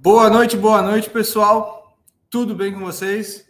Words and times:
Boa 0.00 0.30
noite, 0.30 0.56
boa 0.56 0.80
noite, 0.80 1.10
pessoal. 1.10 1.98
Tudo 2.30 2.54
bem 2.54 2.72
com 2.72 2.78
vocês? 2.78 3.44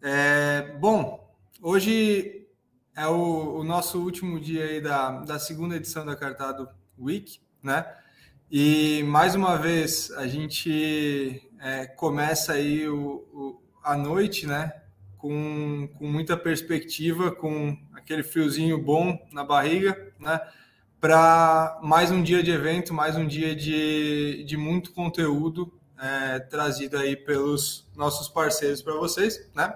É, 0.00 0.76
bom, 0.78 1.28
hoje 1.60 2.46
é 2.96 3.04
o, 3.08 3.56
o, 3.56 3.64
nosso 3.64 4.00
último 4.00 4.38
dia 4.38 4.64
aí 4.64 4.80
da, 4.80 5.10
da 5.22 5.40
segunda 5.40 5.74
edição 5.74 6.06
da 6.06 6.14
Cartado 6.14 6.68
Week, 6.96 7.40
né? 7.60 7.84
E 8.48 9.02
mais 9.08 9.34
uma 9.34 9.56
vez 9.56 10.12
a 10.12 10.28
gente 10.28 11.42
é, 11.58 11.84
começa 11.84 12.52
aí 12.52 12.88
o, 12.88 13.26
o, 13.32 13.62
a 13.82 13.96
noite, 13.96 14.46
né? 14.46 14.72
Com, 15.18 15.88
com 15.98 16.06
muita 16.06 16.36
perspectiva, 16.36 17.32
com 17.32 17.76
aquele 17.92 18.22
friozinho 18.22 18.80
bom 18.80 19.18
na 19.32 19.42
barriga, 19.42 20.14
né? 20.16 20.40
Para 21.00 21.78
mais 21.82 22.10
um 22.10 22.22
dia 22.22 22.42
de 22.42 22.50
evento, 22.50 22.92
mais 22.92 23.16
um 23.16 23.26
dia 23.26 23.56
de, 23.56 24.44
de 24.44 24.56
muito 24.56 24.92
conteúdo 24.92 25.72
é, 25.98 26.38
trazido 26.40 26.98
aí 26.98 27.16
pelos 27.16 27.88
nossos 27.96 28.28
parceiros 28.28 28.82
para 28.82 28.94
vocês, 28.94 29.48
né? 29.54 29.74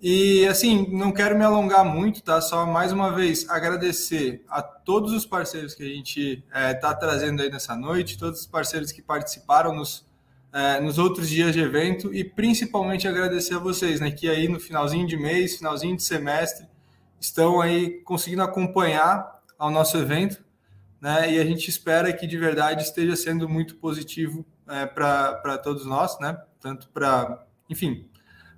E 0.00 0.46
assim, 0.46 0.86
não 0.90 1.12
quero 1.12 1.36
me 1.36 1.44
alongar 1.44 1.84
muito, 1.84 2.22
tá? 2.22 2.40
Só 2.40 2.64
mais 2.64 2.92
uma 2.92 3.12
vez 3.12 3.48
agradecer 3.50 4.44
a 4.48 4.62
todos 4.62 5.12
os 5.12 5.26
parceiros 5.26 5.74
que 5.74 5.82
a 5.82 5.88
gente 5.88 6.42
está 6.46 6.60
é, 6.60 6.74
tá 6.74 6.94
trazendo 6.94 7.42
aí 7.42 7.50
nessa 7.50 7.76
noite, 7.76 8.16
todos 8.16 8.40
os 8.40 8.46
parceiros 8.46 8.92
que 8.92 9.02
participaram 9.02 9.74
nos, 9.74 10.06
é, 10.52 10.80
nos 10.80 10.98
outros 10.98 11.28
dias 11.28 11.52
de 11.52 11.60
evento 11.60 12.14
e 12.14 12.24
principalmente 12.24 13.06
agradecer 13.08 13.56
a 13.56 13.58
vocês, 13.58 14.00
né? 14.00 14.10
Que 14.10 14.28
aí 14.30 14.48
no 14.48 14.60
finalzinho 14.60 15.06
de 15.06 15.16
mês, 15.16 15.56
finalzinho 15.56 15.96
de 15.96 16.02
semestre, 16.04 16.66
estão 17.20 17.60
aí 17.60 18.00
conseguindo 18.04 18.42
acompanhar 18.42 19.42
ao 19.58 19.70
nosso 19.70 19.98
evento 19.98 20.42
né? 21.00 21.32
E 21.32 21.40
a 21.40 21.44
gente 21.44 21.68
espera 21.68 22.12
que 22.12 22.26
de 22.26 22.36
verdade 22.36 22.82
esteja 22.82 23.16
sendo 23.16 23.48
muito 23.48 23.76
positivo 23.76 24.44
é, 24.68 24.86
para 24.86 25.58
todos 25.58 25.86
nós, 25.86 26.18
né? 26.20 26.38
Tanto 26.60 26.88
para, 26.90 27.44
enfim, 27.68 28.08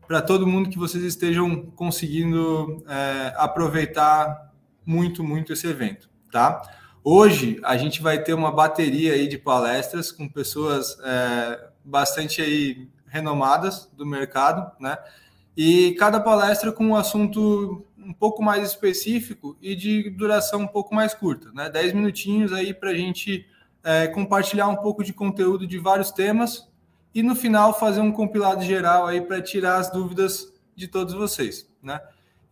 para 0.06 0.20
todo 0.20 0.46
mundo 0.46 0.68
que 0.68 0.78
vocês 0.78 1.04
estejam 1.04 1.66
conseguindo 1.76 2.84
é, 2.88 3.32
aproveitar 3.36 4.52
muito, 4.84 5.22
muito 5.22 5.52
esse 5.52 5.66
evento, 5.66 6.10
tá? 6.30 6.62
Hoje 7.04 7.60
a 7.64 7.76
gente 7.76 8.02
vai 8.02 8.22
ter 8.22 8.34
uma 8.34 8.52
bateria 8.52 9.14
aí 9.14 9.28
de 9.28 9.38
palestras 9.38 10.12
com 10.12 10.28
pessoas 10.28 10.96
é, 11.04 11.68
bastante 11.84 12.40
aí 12.40 12.88
renomadas 13.06 13.90
do 13.96 14.06
mercado, 14.06 14.70
né? 14.80 14.96
E 15.56 15.94
cada 15.98 16.18
palestra 16.18 16.72
com 16.72 16.86
um 16.86 16.96
assunto 16.96 17.84
um 18.06 18.12
pouco 18.12 18.42
mais 18.42 18.67
específico 18.67 19.56
e 19.61 19.75
de 19.75 20.11
duração 20.11 20.61
um 20.61 20.67
pouco 20.67 20.95
mais 20.95 21.14
curta, 21.14 21.50
né? 21.53 21.70
10 21.70 21.92
minutinhos 21.92 22.53
aí 22.53 22.75
para 22.75 22.91
a 22.91 22.94
gente 22.94 23.47
é, 23.84 24.06
compartilhar 24.09 24.69
um 24.69 24.77
pouco 24.77 25.03
de 25.03 25.12
conteúdo 25.12 25.67
de 25.67 25.78
vários 25.78 26.11
temas 26.11 26.69
e 27.14 27.22
no 27.22 27.34
final 27.34 27.78
fazer 27.78 28.00
um 28.00 28.12
compilado 28.12 28.62
geral 28.62 29.06
aí 29.06 29.20
para 29.20 29.41
tirar 29.42 29.77
as 29.77 29.91
dúvidas 29.91 30.53
de 30.75 30.89
todos 30.89 31.14
vocês, 31.14 31.69
né? 31.83 32.00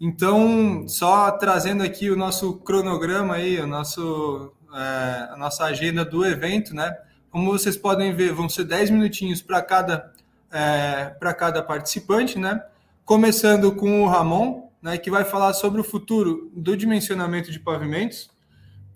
Então, 0.01 0.89
só 0.89 1.31
trazendo 1.33 1.83
aqui 1.83 2.11
o 2.11 2.17
nosso 2.17 2.55
cronograma 2.55 3.35
aí, 3.35 3.61
o 3.61 3.67
nosso, 3.67 4.53
é, 4.75 5.29
a 5.31 5.37
nossa 5.37 5.65
agenda 5.65 6.05
do 6.05 6.25
evento, 6.25 6.75
né? 6.75 6.97
Como 7.31 7.53
vocês 7.53 7.77
podem 7.77 8.15
ver, 8.15 8.33
vão 8.33 8.49
ser 8.49 8.65
10 8.65 8.91
minutinhos 8.91 9.43
para 9.43 9.61
cada, 9.61 10.11
é, 10.51 11.07
para 11.19 11.35
cada 11.35 11.63
participante, 11.63 12.39
né? 12.39 12.63
Começando 13.05 13.75
com 13.75 14.03
o 14.03 14.09
Ramon, 14.09 14.70
né, 14.83 14.97
que 14.99 15.11
vai 15.11 15.25
falar 15.25 15.53
sobre 15.53 15.81
o 15.81 15.85
futuro 15.85 16.51
do 16.55 16.77
dimensionamento 16.77 17.51
de 17.51 17.61
pavimentos. 17.61 18.31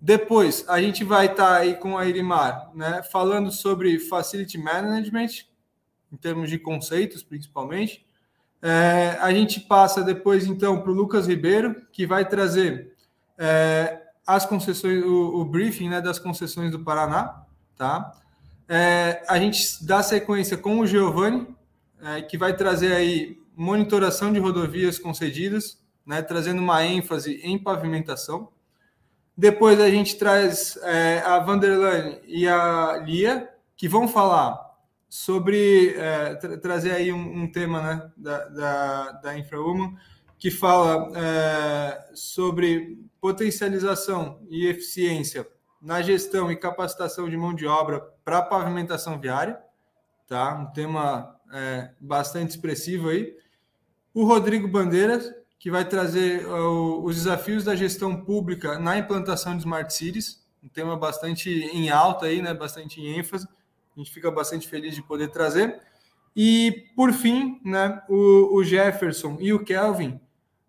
Depois, 0.01 0.65
a 0.69 0.81
gente 0.81 1.05
vai 1.05 1.27
estar 1.27 1.49
tá 1.49 1.57
aí 1.57 1.75
com 1.75 1.97
a 1.97 2.07
Irimar, 2.07 2.71
né, 2.75 3.03
falando 3.11 3.51
sobre 3.51 3.99
Facility 3.99 4.59
Management, 4.59 5.45
em 6.13 6.17
termos 6.17 6.49
de 6.49 6.59
conceitos, 6.59 7.23
principalmente. 7.23 8.05
É, 8.63 9.19
a 9.21 9.33
gente 9.33 9.61
passa 9.61 10.03
depois, 10.03 10.47
então, 10.47 10.81
para 10.81 10.91
o 10.91 10.95
Lucas 10.95 11.27
Ribeiro, 11.27 11.83
que 11.93 12.07
vai 12.07 12.27
trazer 12.27 12.95
é, 13.37 14.01
as 14.27 14.47
concessões, 14.47 15.05
o, 15.05 15.41
o, 15.41 15.45
briefing 15.45 15.89
né, 15.89 16.01
das 16.01 16.19
concessões 16.19 16.71
do 16.71 16.81
Paraná. 16.81 17.45
Tá? 17.77 18.13
É, 18.69 19.23
a 19.29 19.39
gente 19.39 19.85
dá 19.85 20.03
sequência 20.03 20.57
com 20.57 20.81
o 20.81 20.87
Giovanni, 20.87 21.47
é, 22.03 22.23
que 22.23 22.39
vai 22.39 22.57
trazer 22.57 22.93
aí 22.93 23.39
monitoração 23.57 24.33
de 24.33 24.39
rodovias 24.39 24.99
concedidas, 24.99 25.83
né, 26.05 26.23
trazendo 26.23 26.61
uma 26.61 26.85
ênfase 26.85 27.41
em 27.43 27.59
pavimentação. 27.59 28.53
Depois 29.37 29.81
a 29.81 29.91
gente 29.91 30.17
traz 30.17 30.77
é, 30.83 31.21
a 31.21 31.39
Vanderlane 31.41 32.21
e 32.27 32.47
a 32.47 33.03
Lia, 33.05 33.51
que 33.77 33.89
vão 33.89 34.07
falar 34.07 34.61
sobre 35.09 35.95
é, 35.97 36.35
tra 36.37 36.59
trazer 36.59 36.93
aí 36.93 37.13
um, 37.13 37.43
um, 37.43 37.51
tema 37.51 37.83
né, 37.83 38.11
da, 38.17 38.49
da, 38.49 39.13
da 39.13 39.33
que 40.39 40.51
fala 40.51 41.11
é, 41.17 42.11
sobre 42.15 42.99
potencialização 43.21 44.41
e 44.49 44.67
eficiência 44.67 45.47
na 45.81 46.03
gestão 46.03 46.51
e 46.51 46.57
capacitação 46.57 47.29
de 47.29 47.37
mão 47.37 47.55
de 47.55 47.67
obra 47.67 48.01
para 48.25 48.43
pavimentação 48.43 49.21
viária, 49.21 49.59
tá? 50.27 50.55
Um 50.55 50.73
tema 50.73 51.39
bastante 52.01 52.51
expressivo 52.51 53.11
aí 53.11 53.37
o 54.15 54.25
Rodrigo 54.25 54.69
Bandeiras, 54.69 55.29
que 55.59 55.71
vai 55.71 55.85
trazer 55.85 56.47
uh, 56.47 57.05
os 57.05 57.17
desafios 57.17 57.65
da 57.65 57.75
gestão 57.75 58.25
pública 58.25 58.79
na 58.79 58.97
implantação 58.97 59.55
de 59.55 59.63
Smart 59.63 59.93
Cities, 59.93 60.45
um 60.63 60.69
tema 60.69 60.97
bastante 60.97 61.51
em 61.51 61.91
alta 61.91 62.27
aí, 62.27 62.41
né, 62.41 62.55
bastante 62.55 63.01
em 63.01 63.19
ênfase. 63.19 63.47
A 63.95 63.99
gente 63.99 64.13
fica 64.13 64.31
bastante 64.31 64.69
feliz 64.69 64.95
de 64.95 65.03
poder 65.03 65.29
trazer. 65.29 65.81
E, 66.35 66.87
por 66.97 67.13
fim, 67.13 67.61
né, 67.65 68.03
o, 68.09 68.57
o 68.57 68.65
Jefferson 68.65 69.37
e 69.41 69.53
o 69.53 69.65
Kelvin 69.65 70.21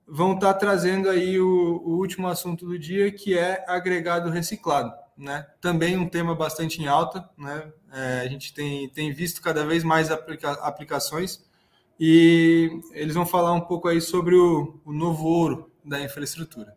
vão 0.08 0.34
estar 0.34 0.54
tá 0.54 0.60
trazendo 0.60 1.10
aí 1.10 1.40
o, 1.40 1.82
o, 1.84 1.98
último 1.98 2.28
assunto 2.28 2.66
do 2.66 2.78
dia, 2.78 3.12
que 3.12 3.38
é 3.38 3.64
agregado 3.68 4.30
reciclado. 4.30 4.94
Né? 5.18 5.46
Também 5.62 5.98
um 5.98 6.08
tema 6.08 6.36
bastante 6.36 6.82
em 6.82 6.88
alta. 6.88 7.28
Né? 7.38 7.72
É, 7.92 8.22
a 8.22 8.28
gente 8.28 8.54
tem, 8.54 8.90
tem 8.90 9.12
visto 9.12 9.42
cada 9.42 9.66
vez 9.66 9.84
mais 9.84 10.12
aplica 10.12 10.52
aplicações 10.52 11.44
e 12.00 12.80
eles 12.92 13.16
vão 13.16 13.26
falar 13.26 13.54
um 13.54 13.62
pouco 13.62 13.88
aí 13.88 14.02
sobre 14.02 14.36
o, 14.36 14.80
o 14.86 14.92
novo 14.92 15.26
ouro 15.26 15.72
da 15.84 16.02
infraestrutura. 16.02 16.74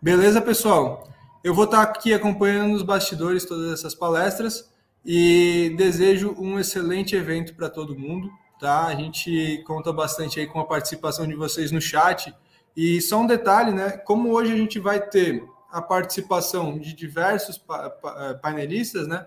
Beleza, 0.00 0.40
pessoal? 0.40 1.08
Eu 1.42 1.54
vou 1.54 1.64
estar 1.64 1.82
aqui 1.82 2.12
acompanhando 2.12 2.72
nos 2.72 2.82
bastidores 2.82 3.44
todas 3.44 3.72
essas 3.72 3.94
palestras 3.94 4.70
e 5.04 5.74
desejo 5.76 6.34
um 6.38 6.58
excelente 6.58 7.16
evento 7.16 7.54
para 7.54 7.70
todo 7.70 7.98
mundo, 7.98 8.30
tá? 8.58 8.86
A 8.86 8.94
gente 8.94 9.62
conta 9.66 9.92
bastante 9.92 10.38
aí 10.38 10.46
com 10.46 10.60
a 10.60 10.66
participação 10.66 11.26
de 11.26 11.34
vocês 11.34 11.70
no 11.70 11.80
chat. 11.80 12.34
E 12.76 13.00
só 13.00 13.20
um 13.20 13.26
detalhe, 13.26 13.72
né? 13.72 13.90
Como 13.90 14.32
hoje 14.32 14.52
a 14.52 14.56
gente 14.56 14.78
vai 14.78 15.00
ter 15.00 15.42
a 15.70 15.80
participação 15.80 16.78
de 16.78 16.94
diversos 16.94 17.56
pa 17.56 17.88
pa 17.88 18.34
painelistas, 18.34 19.06
né? 19.06 19.26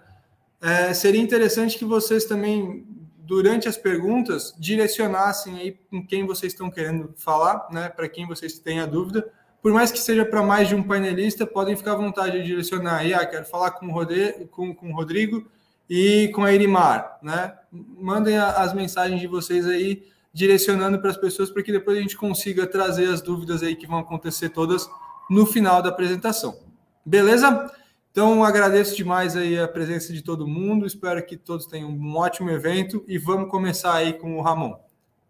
É, 0.61 0.93
seria 0.93 1.21
interessante 1.21 1.77
que 1.77 1.85
vocês 1.85 2.25
também 2.25 2.85
durante 3.25 3.69
as 3.69 3.77
perguntas, 3.77 4.53
direcionassem 4.59 5.57
aí 5.57 5.71
com 5.89 6.05
quem 6.05 6.25
vocês 6.25 6.51
estão 6.51 6.69
querendo 6.69 7.13
falar, 7.15 7.67
né? 7.71 7.87
Para 7.87 8.09
quem 8.09 8.27
vocês 8.27 8.59
têm 8.59 8.81
a 8.81 8.85
dúvida. 8.85 9.25
Por 9.61 9.71
mais 9.71 9.93
que 9.93 9.99
seja 9.99 10.25
para 10.25 10.43
mais 10.43 10.67
de 10.67 10.75
um 10.75 10.83
painelista, 10.83 11.47
podem 11.47 11.75
ficar 11.75 11.93
à 11.93 11.95
vontade 11.95 12.41
de 12.41 12.47
direcionar 12.47 12.97
aí. 12.97 13.13
Ah, 13.13 13.25
quero 13.25 13.45
falar 13.45 13.71
com 13.71 13.87
o, 13.87 13.91
Rode... 13.91 14.47
com, 14.51 14.75
com 14.75 14.91
o 14.91 14.95
Rodrigo 14.95 15.49
e 15.89 16.29
com 16.35 16.43
a 16.43 16.51
Irimar, 16.51 17.17
né? 17.23 17.53
Mandem 17.71 18.37
a, 18.37 18.51
as 18.61 18.73
mensagens 18.73 19.21
de 19.21 19.27
vocês 19.27 19.65
aí, 19.65 20.03
direcionando 20.33 20.99
para 20.99 21.09
as 21.09 21.17
pessoas, 21.17 21.49
para 21.49 21.63
que 21.63 21.71
depois 21.71 21.97
a 21.97 22.01
gente 22.01 22.17
consiga 22.17 22.67
trazer 22.67 23.07
as 23.07 23.21
dúvidas 23.21 23.63
aí 23.63 23.73
que 23.73 23.87
vão 23.87 23.99
acontecer 23.99 24.49
todas 24.49 24.89
no 25.29 25.45
final 25.45 25.81
da 25.81 25.89
apresentação. 25.89 26.59
Beleza? 27.05 27.71
Então, 28.13 28.43
agradeço 28.43 28.95
demais 28.95 29.35
aí 29.35 29.57
a 29.57 29.67
presença 29.67 30.13
de 30.13 30.21
todo 30.21 30.47
mundo. 30.47 30.85
Espero 30.85 31.25
que 31.25 31.35
todos 31.35 31.65
tenham 31.65 31.89
um 31.89 32.15
ótimo 32.15 32.51
evento 32.51 33.03
e 33.07 33.17
vamos 33.17 33.49
começar 33.49 33.95
aí 33.95 34.13
com 34.13 34.37
o 34.37 34.41
Ramon. 34.43 34.75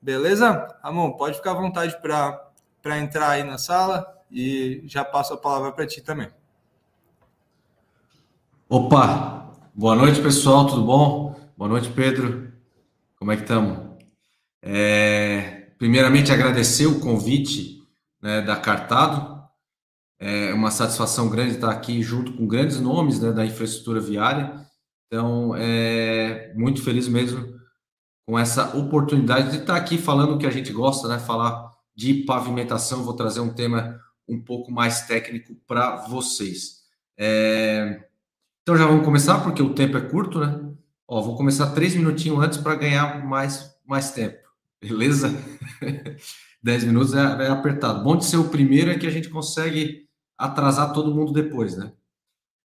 Beleza? 0.01 0.67
Ramon, 0.83 1.13
pode 1.13 1.37
ficar 1.37 1.51
à 1.51 1.53
vontade 1.53 1.97
para 2.01 2.99
entrar 2.99 3.29
aí 3.29 3.43
na 3.43 3.57
sala 3.57 4.05
e 4.29 4.83
já 4.85 5.05
passo 5.05 5.33
a 5.33 5.37
palavra 5.37 5.71
para 5.71 5.87
ti 5.87 6.01
também. 6.01 6.27
Opa! 8.67 9.49
Boa 9.73 9.95
noite, 9.95 10.21
pessoal, 10.21 10.67
tudo 10.67 10.83
bom? 10.83 11.39
Boa 11.55 11.69
noite, 11.69 11.89
Pedro. 11.89 12.51
Como 13.17 13.31
é 13.31 13.37
que 13.37 13.43
estamos? 13.43 13.79
É, 14.61 15.69
primeiramente, 15.77 16.33
agradecer 16.33 16.87
o 16.87 16.99
convite 16.99 17.81
né, 18.21 18.41
da 18.41 18.57
Cartado 18.57 19.32
é 20.25 20.53
uma 20.53 20.71
satisfação 20.71 21.27
grande 21.27 21.55
estar 21.55 21.69
aqui 21.69 22.01
junto 22.01 22.31
com 22.31 22.47
grandes 22.47 22.79
nomes 22.79 23.19
né, 23.19 23.33
da 23.33 23.45
infraestrutura 23.45 23.99
viária. 23.99 24.53
Então, 25.07 25.53
é 25.53 26.53
muito 26.55 26.81
feliz 26.81 27.09
mesmo 27.09 27.59
com 28.25 28.39
essa 28.39 28.77
oportunidade 28.77 29.51
de 29.51 29.57
estar 29.57 29.75
aqui 29.75 29.97
falando 29.97 30.35
o 30.35 30.37
que 30.37 30.45
a 30.45 30.49
gente 30.49 30.71
gosta, 30.71 31.09
né? 31.09 31.19
Falar 31.19 31.73
de 31.93 32.23
pavimentação. 32.23 33.03
Vou 33.03 33.13
trazer 33.13 33.41
um 33.41 33.53
tema 33.53 33.99
um 34.25 34.39
pouco 34.39 34.71
mais 34.71 35.01
técnico 35.01 35.55
para 35.67 35.97
vocês. 36.07 36.83
É... 37.17 38.05
Então 38.61 38.77
já 38.77 38.85
vamos 38.85 39.03
começar, 39.03 39.43
porque 39.43 39.61
o 39.61 39.73
tempo 39.73 39.97
é 39.97 40.01
curto, 40.01 40.39
né? 40.39 40.57
Ó, 41.05 41.21
vou 41.21 41.35
começar 41.35 41.71
três 41.71 41.95
minutinhos 41.95 42.41
antes 42.41 42.57
para 42.59 42.75
ganhar 42.75 43.25
mais, 43.25 43.75
mais 43.85 44.11
tempo, 44.11 44.39
beleza? 44.81 45.29
Dez 46.63 46.85
minutos 46.85 47.13
é, 47.13 47.19
é 47.19 47.49
apertado. 47.49 48.01
Bom 48.01 48.15
de 48.15 48.23
ser 48.23 48.37
o 48.37 48.47
primeiro 48.47 48.89
é 48.89 48.97
que 48.97 49.05
a 49.05 49.11
gente 49.11 49.27
consegue 49.27 50.02
atrasar 50.43 50.91
todo 50.91 51.13
mundo 51.13 51.31
depois, 51.31 51.77
né? 51.77 51.93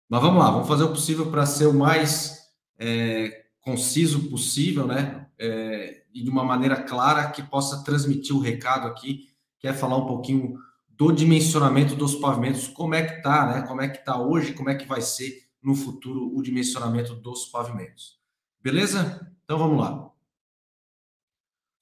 Mas 0.09 0.23
vamos 0.23 0.39
lá, 0.39 0.51
vamos 0.51 0.69
fazer 0.69 0.85
o 0.85 0.91
possível 0.91 1.31
para 1.31 1.45
ser 1.45 1.67
o 1.67 1.75
mais 1.75 2.53
é, 2.79 3.47
conciso 3.61 4.29
possível, 4.31 4.87
né? 4.87 5.27
É, 5.39 6.05
e 6.15 6.23
de 6.23 6.31
uma 6.31 6.45
maneira 6.45 6.81
clara 6.83 7.31
que 7.31 7.43
possa 7.43 7.83
transmitir 7.83 8.37
o 8.37 8.41
recado 8.41 8.87
aqui, 8.87 9.29
que 9.59 9.67
é 9.67 9.73
falar 9.73 9.97
um 9.97 10.07
pouquinho 10.07 10.57
do 10.89 11.11
dimensionamento 11.11 11.97
dos 11.97 12.15
pavimentos, 12.15 12.69
como 12.69 12.95
é 12.95 13.03
que 13.03 13.23
tá, 13.23 13.47
né? 13.47 13.63
Como 13.63 13.81
é 13.81 13.89
que 13.89 14.05
tá 14.05 14.21
hoje, 14.21 14.53
como 14.53 14.71
é 14.71 14.77
que 14.77 14.87
vai 14.87 15.01
ser 15.01 15.43
no 15.61 15.75
futuro 15.75 16.37
o 16.37 16.43
dimensionamento 16.43 17.15
dos 17.15 17.47
pavimentos. 17.47 18.19
Beleza? 18.63 19.35
Então 19.45 19.59
vamos 19.59 19.81
lá. 19.81 20.11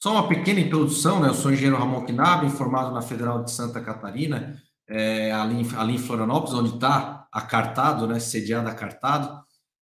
Só 0.00 0.12
uma 0.12 0.28
pequena 0.28 0.60
introdução, 0.60 1.20
né? 1.20 1.28
Eu 1.28 1.34
sou 1.34 1.52
engenheiro 1.52 1.76
Ramon 1.76 2.06
Knaben, 2.06 2.48
formado 2.48 2.94
na 2.94 3.02
Federal 3.02 3.44
de 3.44 3.50
Santa 3.50 3.80
Catarina, 3.80 4.61
é, 4.88 5.32
ali, 5.32 5.66
ali 5.76 5.94
em 5.94 5.98
Florianópolis, 5.98 6.54
onde 6.54 6.74
está 6.74 7.28
a 7.32 7.40
Cartado, 7.40 8.06
né? 8.06 8.18
Sediada 8.18 8.70
a 8.70 8.74
Cartado. 8.74 9.42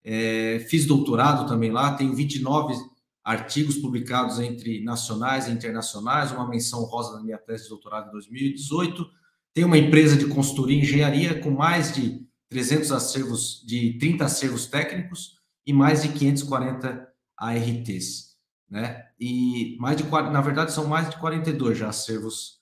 É, 0.03 0.65
fiz 0.69 0.85
doutorado 0.85 1.47
também 1.47 1.71
lá, 1.71 1.93
tenho 1.93 2.15
29 2.15 2.73
artigos 3.23 3.77
publicados 3.77 4.39
entre 4.39 4.83
nacionais 4.83 5.47
e 5.47 5.51
internacionais, 5.51 6.31
uma 6.31 6.47
menção 6.47 6.83
rosa 6.83 7.17
na 7.17 7.23
minha 7.23 7.37
tese 7.37 7.63
de 7.63 7.69
doutorado 7.69 8.09
em 8.09 8.11
2018. 8.11 9.07
Tenho 9.53 9.67
uma 9.67 9.77
empresa 9.77 10.15
de 10.15 10.27
consultoria 10.27 10.77
e 10.77 10.81
engenharia 10.81 11.39
com 11.39 11.51
mais 11.51 11.93
de 11.93 12.25
300 12.49 12.91
acervos, 12.91 13.63
de 13.65 13.97
30 13.99 14.25
acervos 14.25 14.65
técnicos 14.65 15.35
e 15.65 15.71
mais 15.71 16.01
de 16.01 16.09
540 16.09 17.07
ARTs, 17.37 18.35
né? 18.69 19.05
E 19.19 19.77
mais 19.79 19.97
de, 19.97 20.03
na 20.03 20.41
verdade, 20.41 20.73
são 20.73 20.87
mais 20.87 21.09
de 21.09 21.17
42 21.17 21.77
já 21.77 21.89
acervos 21.89 22.60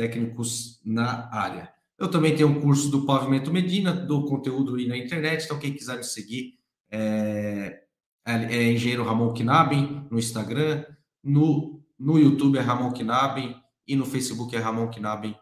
técnicos 0.00 0.80
na 0.82 1.28
área. 1.30 1.70
Eu 1.98 2.08
também 2.08 2.34
tenho 2.34 2.48
um 2.48 2.58
curso 2.58 2.88
do 2.88 3.04
Pavimento 3.04 3.52
Medina, 3.52 3.92
do 3.92 4.24
conteúdo 4.24 4.76
aí 4.76 4.88
na 4.88 4.96
internet, 4.96 5.44
então 5.44 5.58
quem 5.58 5.74
quiser 5.74 5.98
me 5.98 6.04
seguir 6.04 6.54
é, 6.90 7.82
é, 8.24 8.72
Engenheiro 8.72 9.04
Ramon 9.04 9.34
Knabin 9.34 10.06
no 10.10 10.18
Instagram, 10.18 10.86
no, 11.22 11.82
no 11.98 12.18
YouTube 12.18 12.56
é 12.56 12.62
Ramon 12.62 12.94
Knabin 12.94 13.54
e 13.86 13.94
no 13.94 14.06
Facebook 14.06 14.56
é 14.56 14.58
Ramon 14.58 14.88
Knabin 14.88 15.36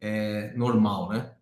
é, 0.00 0.54
normal, 0.56 1.08
né? 1.08 1.32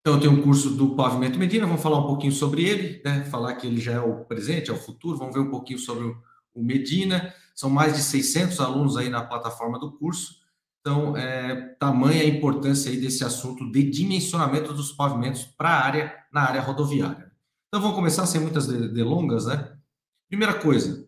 Então, 0.00 0.14
eu 0.14 0.20
tenho 0.20 0.32
um 0.32 0.40
curso 0.40 0.70
do 0.70 0.94
Pavimento 0.94 1.38
Medina, 1.38 1.66
vamos 1.66 1.82
falar 1.82 1.98
um 1.98 2.06
pouquinho 2.06 2.32
sobre 2.32 2.64
ele, 2.64 3.02
né? 3.04 3.24
falar 3.24 3.56
que 3.56 3.66
ele 3.66 3.78
já 3.78 3.92
é 3.92 4.00
o 4.00 4.24
presente, 4.24 4.70
é 4.70 4.72
o 4.72 4.78
futuro, 4.78 5.18
vamos 5.18 5.34
ver 5.34 5.40
um 5.40 5.50
pouquinho 5.50 5.78
sobre 5.78 6.04
o 6.54 6.62
Medina. 6.62 7.34
São 7.54 7.68
mais 7.68 7.94
de 7.94 8.00
600 8.00 8.58
alunos 8.58 8.96
aí 8.96 9.10
na 9.10 9.22
plataforma 9.22 9.78
do 9.78 9.92
curso. 9.92 10.37
Então, 10.88 11.14
é, 11.18 11.54
tamanha 11.78 12.22
a 12.22 12.26
importância 12.26 12.90
aí 12.90 12.98
desse 12.98 13.22
assunto 13.22 13.70
de 13.70 13.82
dimensionamento 13.90 14.72
dos 14.72 14.90
pavimentos 14.90 15.44
para 15.44 15.68
a 15.68 15.84
área, 15.84 16.14
na 16.32 16.40
área 16.40 16.62
rodoviária. 16.62 17.30
Então, 17.68 17.82
vamos 17.82 17.94
começar 17.94 18.24
sem 18.24 18.40
muitas 18.40 18.66
delongas, 18.66 19.44
né? 19.44 19.70
Primeira 20.30 20.54
coisa, 20.54 21.06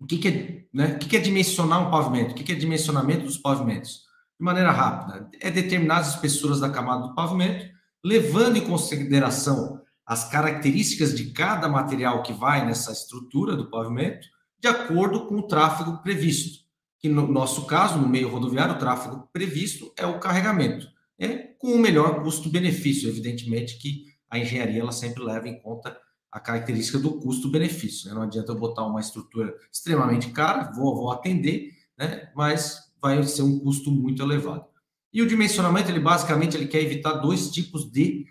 o 0.00 0.06
que, 0.06 0.16
que 0.16 0.28
é, 0.28 0.64
né? 0.72 0.94
O 0.94 0.98
que, 0.98 1.10
que 1.10 1.16
é 1.18 1.20
dimensionar 1.20 1.86
um 1.86 1.90
pavimento? 1.90 2.32
O 2.32 2.34
que, 2.34 2.42
que 2.42 2.52
é 2.52 2.54
dimensionamento 2.54 3.26
dos 3.26 3.36
pavimentos? 3.36 4.06
De 4.40 4.44
maneira 4.46 4.70
rápida, 4.70 5.28
é 5.42 5.50
determinar 5.50 5.98
as 5.98 6.14
espessuras 6.14 6.60
da 6.60 6.70
camada 6.70 7.08
do 7.08 7.14
pavimento 7.14 7.66
levando 8.02 8.56
em 8.56 8.66
consideração 8.66 9.82
as 10.06 10.26
características 10.30 11.14
de 11.14 11.32
cada 11.32 11.68
material 11.68 12.22
que 12.22 12.32
vai 12.32 12.64
nessa 12.64 12.92
estrutura 12.92 13.54
do 13.54 13.68
pavimento, 13.68 14.26
de 14.58 14.68
acordo 14.68 15.26
com 15.26 15.34
o 15.34 15.46
tráfego 15.46 15.98
previsto. 16.02 16.65
Que 17.06 17.12
no 17.12 17.28
nosso 17.28 17.66
caso, 17.66 18.00
no 18.00 18.08
meio 18.08 18.28
rodoviário, 18.28 18.74
o 18.74 18.78
tráfego 18.80 19.28
previsto 19.32 19.92
é 19.96 20.04
o 20.04 20.18
carregamento, 20.18 20.88
é 21.16 21.36
com 21.36 21.68
o 21.68 21.78
melhor 21.78 22.20
custo-benefício, 22.24 23.08
evidentemente 23.08 23.78
que 23.78 24.06
a 24.28 24.40
engenharia 24.40 24.80
ela 24.80 24.90
sempre 24.90 25.22
leva 25.22 25.48
em 25.48 25.56
conta 25.60 25.96
a 26.32 26.40
característica 26.40 26.98
do 26.98 27.20
custo-benefício. 27.20 28.08
Né? 28.08 28.14
Não 28.16 28.22
adianta 28.22 28.50
eu 28.50 28.58
botar 28.58 28.84
uma 28.84 28.98
estrutura 28.98 29.54
extremamente 29.72 30.30
cara, 30.30 30.72
vou, 30.72 30.96
vou 30.96 31.12
atender, 31.12 31.70
né? 31.96 32.28
mas 32.34 32.92
vai 33.00 33.22
ser 33.22 33.42
um 33.42 33.60
custo 33.60 33.88
muito 33.92 34.20
elevado. 34.20 34.64
E 35.12 35.22
o 35.22 35.28
dimensionamento, 35.28 35.88
ele 35.88 36.00
basicamente 36.00 36.56
ele 36.56 36.66
quer 36.66 36.82
evitar 36.82 37.12
dois 37.12 37.52
tipos 37.52 37.88
de 37.88 38.26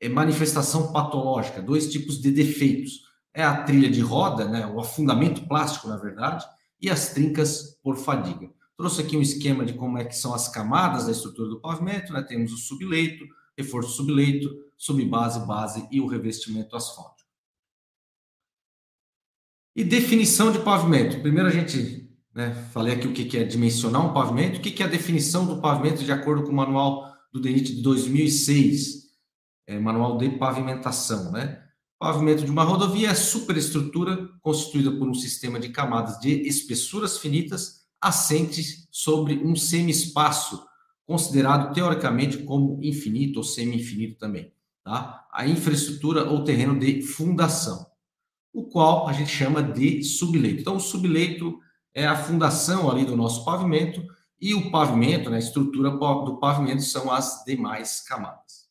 é, 0.00 0.08
manifestação 0.08 0.92
patológica, 0.92 1.62
dois 1.62 1.88
tipos 1.92 2.20
de 2.20 2.32
defeitos. 2.32 3.02
É 3.32 3.44
a 3.44 3.62
trilha 3.62 3.88
de 3.88 4.00
roda, 4.00 4.46
né, 4.46 4.66
o 4.66 4.80
afundamento 4.80 5.46
plástico, 5.46 5.86
na 5.86 5.96
verdade, 5.96 6.44
e 6.80 6.90
as 6.90 7.12
trincas 7.12 7.75
por 7.86 7.96
fadiga. 7.96 8.50
Trouxe 8.76 9.00
aqui 9.00 9.16
um 9.16 9.22
esquema 9.22 9.64
de 9.64 9.74
como 9.74 9.96
é 9.96 10.04
que 10.04 10.16
são 10.16 10.34
as 10.34 10.48
camadas 10.48 11.06
da 11.06 11.12
estrutura 11.12 11.48
do 11.48 11.60
pavimento, 11.60 12.12
né? 12.12 12.20
Temos 12.20 12.52
o 12.52 12.56
subleito, 12.56 13.24
reforço 13.56 13.90
subleito, 13.90 14.50
subbase, 14.76 15.46
base 15.46 15.86
e 15.92 16.00
o 16.00 16.08
revestimento 16.08 16.74
asfáltico. 16.74 17.30
E 19.76 19.84
definição 19.84 20.50
de 20.50 20.58
pavimento. 20.58 21.20
Primeiro 21.20 21.48
a 21.48 21.52
gente 21.52 22.10
né? 22.34 22.52
Falei 22.72 22.94
aqui 22.94 23.06
o 23.06 23.14
que 23.14 23.38
é 23.38 23.44
dimensionar 23.44 24.04
um 24.04 24.12
pavimento, 24.12 24.58
o 24.58 24.60
que 24.60 24.82
é 24.82 24.86
a 24.86 24.88
definição 24.88 25.46
do 25.46 25.62
pavimento 25.62 26.02
de 26.02 26.10
acordo 26.10 26.42
com 26.42 26.50
o 26.50 26.54
manual 26.54 27.16
do 27.32 27.40
DENIT 27.40 27.76
de 27.76 27.82
2006, 27.82 29.04
é, 29.68 29.78
manual 29.78 30.18
de 30.18 30.28
pavimentação. 30.30 31.30
Né? 31.30 31.62
Pavimento 31.98 32.44
de 32.44 32.50
uma 32.50 32.62
rodovia 32.62 33.08
é 33.08 33.14
superestrutura 33.14 34.28
constituída 34.42 34.92
por 34.92 35.08
um 35.08 35.14
sistema 35.14 35.58
de 35.58 35.70
camadas 35.70 36.20
de 36.20 36.46
espessuras 36.46 37.18
finitas 37.18 37.86
assentes 37.98 38.86
sobre 38.90 39.34
um 39.42 39.56
semi-espaço, 39.56 40.62
considerado 41.06 41.72
teoricamente 41.72 42.38
como 42.42 42.78
infinito 42.82 43.38
ou 43.38 43.44
semi-infinito 43.44 44.18
também. 44.18 44.52
Tá? 44.84 45.26
A 45.32 45.48
infraestrutura 45.48 46.30
ou 46.30 46.44
terreno 46.44 46.78
de 46.78 47.00
fundação, 47.00 47.86
o 48.52 48.64
qual 48.64 49.08
a 49.08 49.14
gente 49.14 49.30
chama 49.30 49.62
de 49.62 50.02
subleito. 50.04 50.60
Então, 50.60 50.76
o 50.76 50.80
subleito 50.80 51.58
é 51.94 52.06
a 52.06 52.14
fundação 52.14 52.90
ali 52.90 53.06
do 53.06 53.16
nosso 53.16 53.42
pavimento 53.42 54.04
e 54.38 54.52
o 54.52 54.70
pavimento, 54.70 55.30
né, 55.30 55.36
a 55.36 55.40
estrutura 55.40 55.90
do 55.90 56.38
pavimento 56.38 56.82
são 56.82 57.10
as 57.10 57.42
demais 57.46 58.02
camadas. 58.02 58.65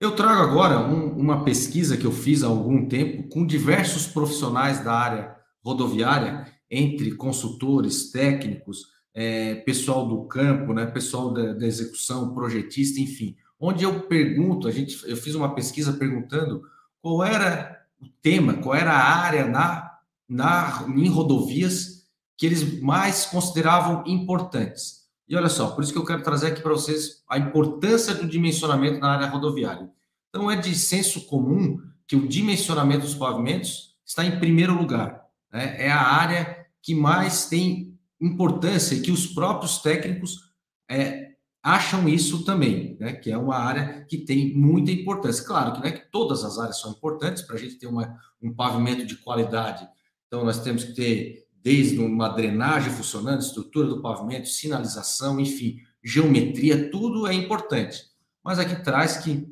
Eu 0.00 0.14
trago 0.14 0.42
agora 0.42 0.78
um, 0.78 1.16
uma 1.18 1.44
pesquisa 1.44 1.96
que 1.96 2.04
eu 2.04 2.12
fiz 2.12 2.42
há 2.42 2.46
algum 2.46 2.86
tempo 2.86 3.28
com 3.28 3.44
diversos 3.44 4.06
profissionais 4.06 4.84
da 4.84 4.92
área 4.92 5.36
rodoviária, 5.64 6.46
entre 6.70 7.12
consultores, 7.16 8.10
técnicos, 8.10 8.86
é, 9.12 9.56
pessoal 9.56 10.06
do 10.06 10.24
campo, 10.26 10.72
né, 10.72 10.86
pessoal 10.86 11.32
da, 11.32 11.52
da 11.52 11.66
execução, 11.66 12.32
projetista, 12.32 13.00
enfim, 13.00 13.36
onde 13.58 13.82
eu 13.82 14.02
pergunto, 14.02 14.68
a 14.68 14.70
gente, 14.70 14.98
eu 15.08 15.16
fiz 15.16 15.34
uma 15.34 15.54
pesquisa 15.54 15.92
perguntando 15.92 16.62
qual 17.02 17.24
era 17.24 17.84
o 18.00 18.06
tema, 18.22 18.54
qual 18.54 18.74
era 18.74 18.92
a 18.92 19.16
área 19.16 19.46
na 19.46 19.88
na, 20.28 20.84
em 20.88 21.08
rodovias 21.08 22.06
que 22.36 22.44
eles 22.44 22.80
mais 22.80 23.24
consideravam 23.24 24.04
importantes. 24.06 24.97
E 25.28 25.36
olha 25.36 25.48
só, 25.48 25.70
por 25.70 25.84
isso 25.84 25.92
que 25.92 25.98
eu 25.98 26.04
quero 26.04 26.22
trazer 26.22 26.48
aqui 26.48 26.62
para 26.62 26.72
vocês 26.72 27.22
a 27.28 27.38
importância 27.38 28.14
do 28.14 28.26
dimensionamento 28.26 28.98
na 28.98 29.10
área 29.10 29.28
rodoviária. 29.28 29.90
Então, 30.28 30.50
é 30.50 30.56
de 30.56 30.74
senso 30.74 31.26
comum 31.26 31.80
que 32.06 32.16
o 32.16 32.26
dimensionamento 32.26 33.02
dos 33.02 33.14
pavimentos 33.14 33.96
está 34.04 34.24
em 34.24 34.38
primeiro 34.38 34.74
lugar. 34.74 35.26
Né? 35.52 35.86
É 35.86 35.90
a 35.90 36.00
área 36.00 36.66
que 36.82 36.94
mais 36.94 37.46
tem 37.46 37.98
importância 38.20 38.94
e 38.94 39.02
que 39.02 39.10
os 39.10 39.26
próprios 39.26 39.78
técnicos 39.78 40.52
é, 40.90 41.32
acham 41.62 42.08
isso 42.08 42.44
também, 42.44 42.96
né? 42.98 43.12
que 43.12 43.30
é 43.30 43.36
uma 43.36 43.56
área 43.56 44.06
que 44.08 44.18
tem 44.18 44.54
muita 44.54 44.90
importância. 44.90 45.44
Claro 45.44 45.80
que, 45.80 45.86
é 45.86 45.92
que 45.92 46.10
todas 46.10 46.42
as 46.44 46.58
áreas 46.58 46.80
são 46.80 46.92
importantes 46.92 47.42
para 47.42 47.56
a 47.56 47.58
gente 47.58 47.78
ter 47.78 47.86
uma, 47.86 48.16
um 48.40 48.52
pavimento 48.52 49.04
de 49.04 49.16
qualidade 49.16 49.86
então, 50.28 50.44
nós 50.44 50.60
temos 50.60 50.84
que 50.84 50.92
ter 50.92 51.47
desde 51.62 51.98
uma 51.98 52.28
drenagem 52.28 52.92
funcionando, 52.92 53.40
estrutura 53.40 53.88
do 53.88 54.00
pavimento, 54.00 54.48
sinalização, 54.48 55.38
enfim, 55.40 55.80
geometria, 56.02 56.90
tudo 56.90 57.26
é 57.26 57.34
importante. 57.34 58.04
Mas 58.42 58.58
aqui 58.58 58.82
traz 58.82 59.18
que 59.18 59.46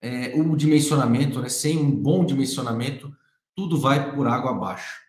é, 0.00 0.34
o 0.36 0.56
dimensionamento, 0.56 1.40
né, 1.40 1.48
sem 1.48 1.78
um 1.78 1.90
bom 1.90 2.24
dimensionamento, 2.24 3.14
tudo 3.54 3.78
vai 3.78 4.14
por 4.14 4.26
água 4.26 4.50
abaixo. 4.50 5.00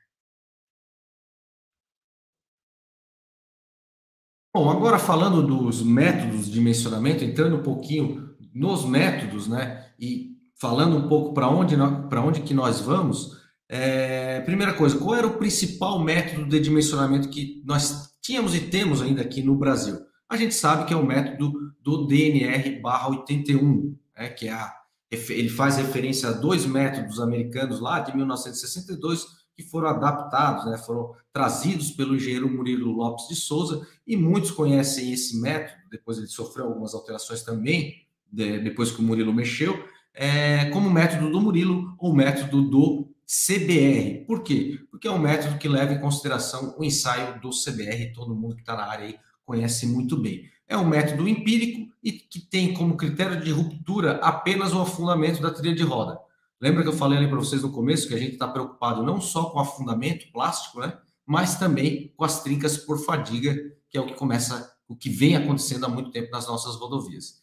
Bom, 4.56 4.72
agora 4.72 4.98
falando 4.98 5.46
dos 5.46 5.84
métodos 5.84 6.46
de 6.46 6.54
dimensionamento, 6.54 7.24
entrando 7.24 7.58
um 7.58 7.64
pouquinho 7.64 8.36
nos 8.54 8.86
métodos, 8.86 9.48
né, 9.48 9.92
e 10.00 10.36
falando 10.56 10.98
um 10.98 11.08
pouco 11.08 11.34
para 11.34 11.48
onde, 11.48 11.76
para 12.10 12.22
onde 12.24 12.42
que 12.42 12.56
nós 12.56 12.80
vamos, 12.80 13.37
é, 13.70 14.42
primeira 14.42 14.74
coisa, 14.74 14.98
qual 14.98 15.16
era 15.16 15.28
o 15.28 15.38
principal 15.38 16.00
método 16.00 16.48
de 16.48 16.60
dimensionamento 16.60 17.30
que 17.30 17.62
nós 17.66 18.16
tínhamos 18.22 18.56
e 18.56 18.62
temos 18.62 19.02
ainda 19.02 19.22
aqui 19.22 19.42
no 19.42 19.56
Brasil? 19.56 19.98
A 20.30 20.38
gente 20.38 20.56
sabe 20.56 20.86
que 20.86 20.94
é 20.94 20.98
o 20.98 21.06
método 21.06 21.52
do 21.82 22.08
DNR/81, 22.08 23.96
né, 24.16 24.30
que 24.30 24.48
é 24.48 24.52
a, 24.52 24.74
ele 25.12 25.50
faz 25.50 25.78
referência 25.78 26.30
a 26.30 26.34
dois 26.34 26.66
métodos 26.66 27.20
americanos 27.20 27.80
lá 27.80 28.00
de 28.00 28.16
1962 28.16 29.38
que 29.56 29.64
foram 29.64 29.90
adaptados, 29.90 30.66
né, 30.66 30.78
foram 30.78 31.14
trazidos 31.34 31.90
pelo 31.92 32.16
engenheiro 32.16 32.48
Murilo 32.48 32.92
Lopes 32.92 33.28
de 33.28 33.36
Souza, 33.36 33.86
e 34.06 34.16
muitos 34.16 34.52
conhecem 34.52 35.12
esse 35.12 35.42
método, 35.42 35.82
depois 35.90 36.20
ele 36.20 36.28
sofreu 36.28 36.66
algumas 36.66 36.94
alterações 36.94 37.42
também, 37.42 38.06
de, 38.32 38.60
depois 38.60 38.92
que 38.92 39.00
o 39.00 39.04
Murilo 39.04 39.34
mexeu, 39.34 39.84
é, 40.14 40.66
como 40.70 40.92
método 40.92 41.32
do 41.32 41.42
Murilo 41.42 41.96
ou 41.98 42.14
método 42.14 42.62
do 42.70 43.07
CBR. 43.28 44.24
Por 44.26 44.42
quê? 44.42 44.80
Porque 44.90 45.06
é 45.06 45.12
um 45.12 45.20
método 45.20 45.58
que 45.58 45.68
leva 45.68 45.94
em 45.94 46.00
consideração 46.00 46.76
o 46.78 46.84
ensaio 46.84 47.42
do 47.42 47.50
CBR, 47.50 48.14
todo 48.14 48.34
mundo 48.34 48.56
que 48.56 48.62
está 48.62 48.76
na 48.76 48.86
área 48.86 49.06
aí 49.06 49.20
conhece 49.46 49.86
muito 49.86 50.16
bem. 50.16 50.50
É 50.66 50.78
um 50.78 50.88
método 50.88 51.28
empírico 51.28 51.92
e 52.02 52.14
que 52.14 52.40
tem 52.40 52.74
como 52.74 52.96
critério 52.96 53.42
de 53.42 53.52
ruptura 53.52 54.14
apenas 54.22 54.74
o 54.74 54.82
afundamento 54.82 55.42
da 55.42 55.52
trilha 55.52 55.76
de 55.76 55.84
roda. 55.84 56.18
Lembra 56.60 56.84
que 56.84 56.90
eu 56.90 56.94
falei 56.94 57.18
ali 57.18 57.28
para 57.28 57.38
vocês 57.38 57.62
no 57.62 57.72
começo 57.72 58.08
que 58.08 58.16
a 58.16 58.18
gente 58.18 58.34
está 58.34 58.48
preocupado 58.48 59.04
não 59.04 59.20
só 59.20 59.50
com 59.50 59.60
afundamento 59.60 60.32
plástico, 60.32 60.80
né? 60.80 60.98
Mas 61.26 61.56
também 61.56 62.14
com 62.16 62.24
as 62.24 62.42
trincas 62.42 62.78
por 62.78 62.98
fadiga, 62.98 63.54
que 63.90 63.98
é 63.98 64.02
o 64.02 64.08
que 64.08 64.14
começa, 64.14 64.74
o 64.88 64.96
que 64.96 65.10
vem 65.10 65.36
acontecendo 65.36 65.86
há 65.86 65.90
muito 65.90 66.12
tempo 66.12 66.32
nas 66.32 66.48
nossas 66.48 66.76
rodovias. 66.78 67.42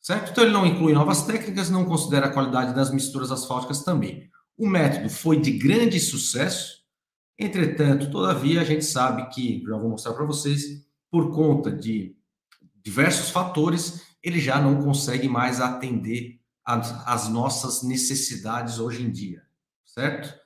Certo? 0.00 0.30
Então 0.30 0.44
ele 0.44 0.52
não 0.52 0.64
inclui 0.64 0.92
novas 0.92 1.22
técnicas, 1.22 1.68
não 1.68 1.84
considera 1.84 2.26
a 2.26 2.32
qualidade 2.32 2.74
das 2.74 2.92
misturas 2.92 3.30
asfálticas 3.30 3.82
também. 3.82 4.29
O 4.60 4.68
método 4.68 5.08
foi 5.08 5.40
de 5.40 5.52
grande 5.52 5.98
sucesso, 5.98 6.84
entretanto, 7.38 8.10
todavia, 8.10 8.60
a 8.60 8.64
gente 8.64 8.84
sabe 8.84 9.26
que, 9.30 9.64
já 9.66 9.78
vou 9.78 9.88
mostrar 9.88 10.12
para 10.12 10.26
vocês, 10.26 10.86
por 11.10 11.30
conta 11.34 11.72
de 11.72 12.14
diversos 12.84 13.30
fatores, 13.30 14.02
ele 14.22 14.38
já 14.38 14.60
não 14.60 14.82
consegue 14.82 15.26
mais 15.30 15.62
atender 15.62 16.42
as, 16.62 17.08
as 17.08 17.26
nossas 17.30 17.82
necessidades 17.82 18.78
hoje 18.78 19.02
em 19.02 19.10
dia, 19.10 19.42
certo? 19.86 20.38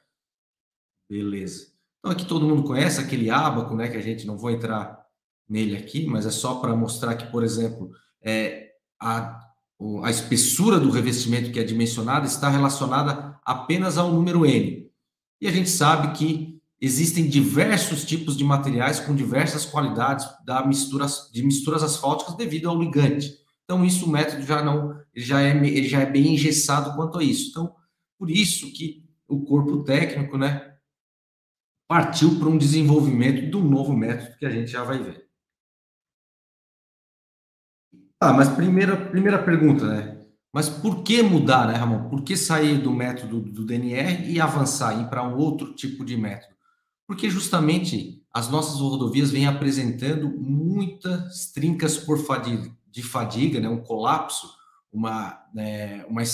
Beleza. 1.11 1.73
Então 1.99 2.12
aqui 2.12 2.25
todo 2.25 2.47
mundo 2.47 2.62
conhece 2.62 3.00
aquele 3.00 3.30
ábaco, 3.30 3.75
né? 3.75 3.88
Que 3.88 3.97
a 3.97 4.00
gente 4.00 4.25
não 4.28 4.38
vou 4.38 4.52
entrar 4.52 5.04
nele 5.49 5.76
aqui, 5.76 6.06
mas 6.06 6.25
é 6.25 6.30
só 6.30 6.61
para 6.61 6.76
mostrar 6.76 7.16
que, 7.16 7.26
por 7.33 7.42
exemplo, 7.42 7.90
é, 8.23 8.75
a, 9.02 9.40
a 10.04 10.09
espessura 10.09 10.78
do 10.78 10.92
revestimento 10.92 11.50
que 11.50 11.59
é 11.59 11.64
dimensionada 11.64 12.26
está 12.26 12.49
relacionada 12.49 13.34
apenas 13.45 13.99
ao 13.99 14.13
número 14.13 14.47
N. 14.47 14.91
E 15.41 15.47
a 15.47 15.51
gente 15.51 15.69
sabe 15.69 16.17
que 16.17 16.61
existem 16.81 17.29
diversos 17.29 18.05
tipos 18.05 18.37
de 18.37 18.45
materiais 18.45 19.01
com 19.01 19.15
diversas 19.15 19.65
qualidades 19.65 20.27
da 20.45 20.67
mistura, 20.67 21.07
de 21.33 21.43
misturas 21.43 21.83
asfálticas 21.83 22.37
devido 22.37 22.69
ao 22.69 22.81
ligante. 22.81 23.39
Então, 23.65 23.85
isso 23.85 24.07
o 24.07 24.09
método 24.09 24.43
já 24.43 24.63
não, 24.63 24.99
já 25.15 25.41
é, 25.41 25.51
ele 25.51 25.89
já 25.89 26.01
é 26.01 26.07
bem 26.07 26.35
engessado 26.35 26.95
quanto 26.95 27.19
a 27.19 27.25
isso. 27.25 27.51
Então, 27.51 27.75
por 28.19 28.31
isso 28.31 28.73
que 28.73 29.05
o 29.27 29.45
corpo 29.45 29.83
técnico, 29.85 30.37
né, 30.37 30.77
partiu 31.89 32.39
para 32.39 32.49
um 32.49 32.59
desenvolvimento 32.59 33.51
do 33.51 33.61
novo 33.61 33.97
método 33.97 34.37
que 34.39 34.47
a 34.47 34.51
gente 34.51 34.71
já 34.71 34.83
vai 34.85 35.03
ver. 35.03 35.29
Ah, 38.21 38.33
mas 38.33 38.49
primeira, 38.49 38.97
primeira 39.11 39.43
pergunta, 39.43 39.87
né? 39.87 40.13
Mas 40.54 40.68
por 40.68 41.02
que 41.02 41.20
mudar, 41.20 41.66
né, 41.66 41.75
Ramon? 41.75 42.08
Por 42.08 42.23
que 42.23 42.37
sair 42.37 42.78
do 42.78 42.92
método 42.92 43.40
do 43.40 43.66
DNR 43.66 44.30
e 44.30 44.40
avançar, 44.40 45.11
para 45.11 45.26
um 45.26 45.37
outro 45.37 45.75
tipo 45.75 46.04
de 46.04 46.16
método? 46.16 46.54
Porque 47.08 47.28
justamente 47.28 48.23
as 48.32 48.49
nossas 48.49 48.78
rodovias 48.78 49.32
vêm 49.32 49.49
apresentando 49.49 50.30
muitas 50.30 51.50
trincas 51.50 51.96
por 51.96 52.18
fadiga, 52.18 52.70
de 52.88 53.02
fadiga, 53.02 53.58
né, 53.58 53.68
um 53.68 53.82
colapso, 53.82 54.49
uma, 54.92 55.44
né, 55.52 56.04
uma 56.08 56.23
é, 56.23 56.25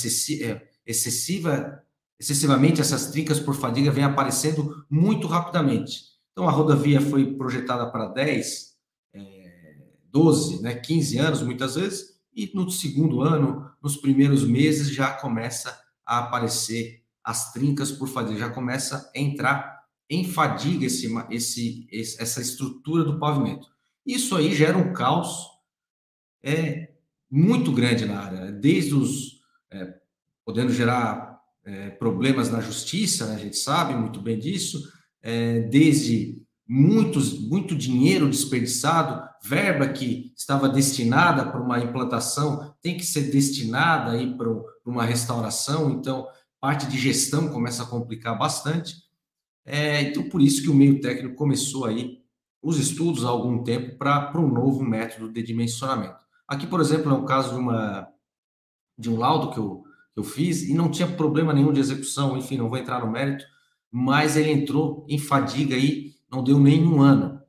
excessiva, 0.87 1.83
excessivamente 2.19 2.79
essas 2.79 3.07
trincas 3.07 3.41
por 3.41 3.55
fadiga 3.55 3.91
vêm 3.91 4.05
aparecendo 4.05 4.85
muito 4.91 5.27
rapidamente. 5.27 6.11
Então, 6.33 6.47
a 6.47 6.53
rodovia 6.53 7.01
foi 7.01 7.39
projetada 7.39 7.91
para 7.91 8.09
10, 8.09 8.75
é, 9.15 9.77
12, 10.13 10.61
né, 10.61 10.75
15 10.75 11.17
anos, 11.17 11.43
muitas 11.43 11.75
vezes, 11.75 12.20
e 12.41 12.51
no 12.55 12.71
segundo 12.71 13.21
ano, 13.21 13.71
nos 13.83 13.99
primeiros 13.99 14.45
meses, 14.45 14.89
já 14.89 15.13
começa 15.13 15.79
a 16.07 16.21
aparecer 16.21 17.03
as 17.23 17.53
trincas 17.53 17.93
por 17.93 18.09
fadiga, 18.09 18.39
já 18.39 18.51
começa 18.51 19.11
a 19.15 19.19
entrar 19.19 19.85
em 20.09 20.25
fadiga 20.25 20.87
esse, 20.87 21.15
esse, 21.31 21.87
essa 21.93 22.41
estrutura 22.41 23.05
do 23.05 23.19
pavimento. 23.19 23.69
Isso 24.07 24.35
aí 24.35 24.55
gera 24.55 24.79
um 24.79 24.95
caos 24.95 25.51
é 26.43 26.95
muito 27.31 27.71
grande 27.71 28.07
na 28.07 28.21
área, 28.21 28.51
desde 28.51 28.95
os 28.95 29.43
é, 29.71 29.95
podendo 30.43 30.73
gerar 30.73 31.39
é, 31.63 31.91
problemas 31.91 32.51
na 32.51 32.63
justiça, 32.63 33.27
né, 33.27 33.35
a 33.35 33.39
gente 33.39 33.59
sabe 33.59 33.95
muito 33.95 34.21
bem 34.21 34.39
disso, 34.39 34.91
é, 35.23 35.61
desde 35.61 36.43
muitos, 36.67 37.39
muito 37.39 37.77
dinheiro 37.77 38.31
desperdiçado, 38.31 39.30
verba 39.43 39.89
que 39.89 40.33
estava 40.37 40.69
destinada 40.69 41.51
para 41.51 41.61
uma 41.61 41.79
implantação 41.79 42.75
tem 42.83 42.97
que 42.97 43.05
ser 43.05 43.31
destinada 43.31 44.13
aí 44.13 44.37
para 44.37 44.49
uma 44.85 45.05
restauração, 45.05 45.91
então 45.91 46.27
parte 46.61 46.87
de 46.87 46.99
gestão 46.99 47.49
começa 47.49 47.83
a 47.83 47.87
complicar 47.87 48.39
bastante. 48.39 48.95
É, 49.65 50.03
então, 50.03 50.29
por 50.29 50.43
isso 50.43 50.63
que 50.63 50.69
o 50.69 50.75
meio 50.75 51.01
técnico 51.01 51.35
começou 51.35 51.87
aí 51.87 52.21
os 52.63 52.79
estudos 52.79 53.25
há 53.25 53.29
algum 53.29 53.63
tempo 53.63 53.97
para 53.97 54.39
um 54.39 54.49
novo 54.49 54.83
método 54.83 55.33
de 55.33 55.43
dimensionamento. 55.43 56.19
Aqui, 56.47 56.67
por 56.67 56.81
exemplo, 56.81 57.11
é 57.11 57.15
um 57.15 57.25
caso 57.25 57.55
de, 57.55 57.61
uma, 57.61 58.09
de 58.99 59.09
um 59.09 59.17
laudo 59.17 59.51
que 59.53 59.59
eu, 59.59 59.83
que 60.13 60.21
eu 60.21 60.25
fiz 60.25 60.63
e 60.63 60.75
não 60.75 60.91
tinha 60.91 61.09
problema 61.09 61.55
nenhum 61.55 61.73
de 61.73 61.81
execução, 61.81 62.37
enfim, 62.37 62.59
não 62.59 62.69
vou 62.69 62.77
entrar 62.77 63.01
no 63.01 63.11
mérito, 63.11 63.45
mas 63.91 64.37
ele 64.37 64.51
entrou 64.51 65.07
em 65.09 65.19
fadiga 65.19 65.75
aí, 65.75 66.15
não 66.31 66.45
deu 66.45 66.59
nenhum 66.59 67.01
ano. 67.01 67.40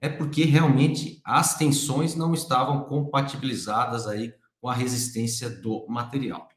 É 0.00 0.08
porque 0.08 0.44
realmente 0.44 1.20
as 1.24 1.56
tensões 1.56 2.14
não 2.14 2.32
estavam 2.32 2.84
compatibilizadas 2.84 4.06
aí 4.06 4.32
com 4.60 4.68
a 4.68 4.74
resistência 4.74 5.50
do 5.50 5.86
material. 5.88 6.48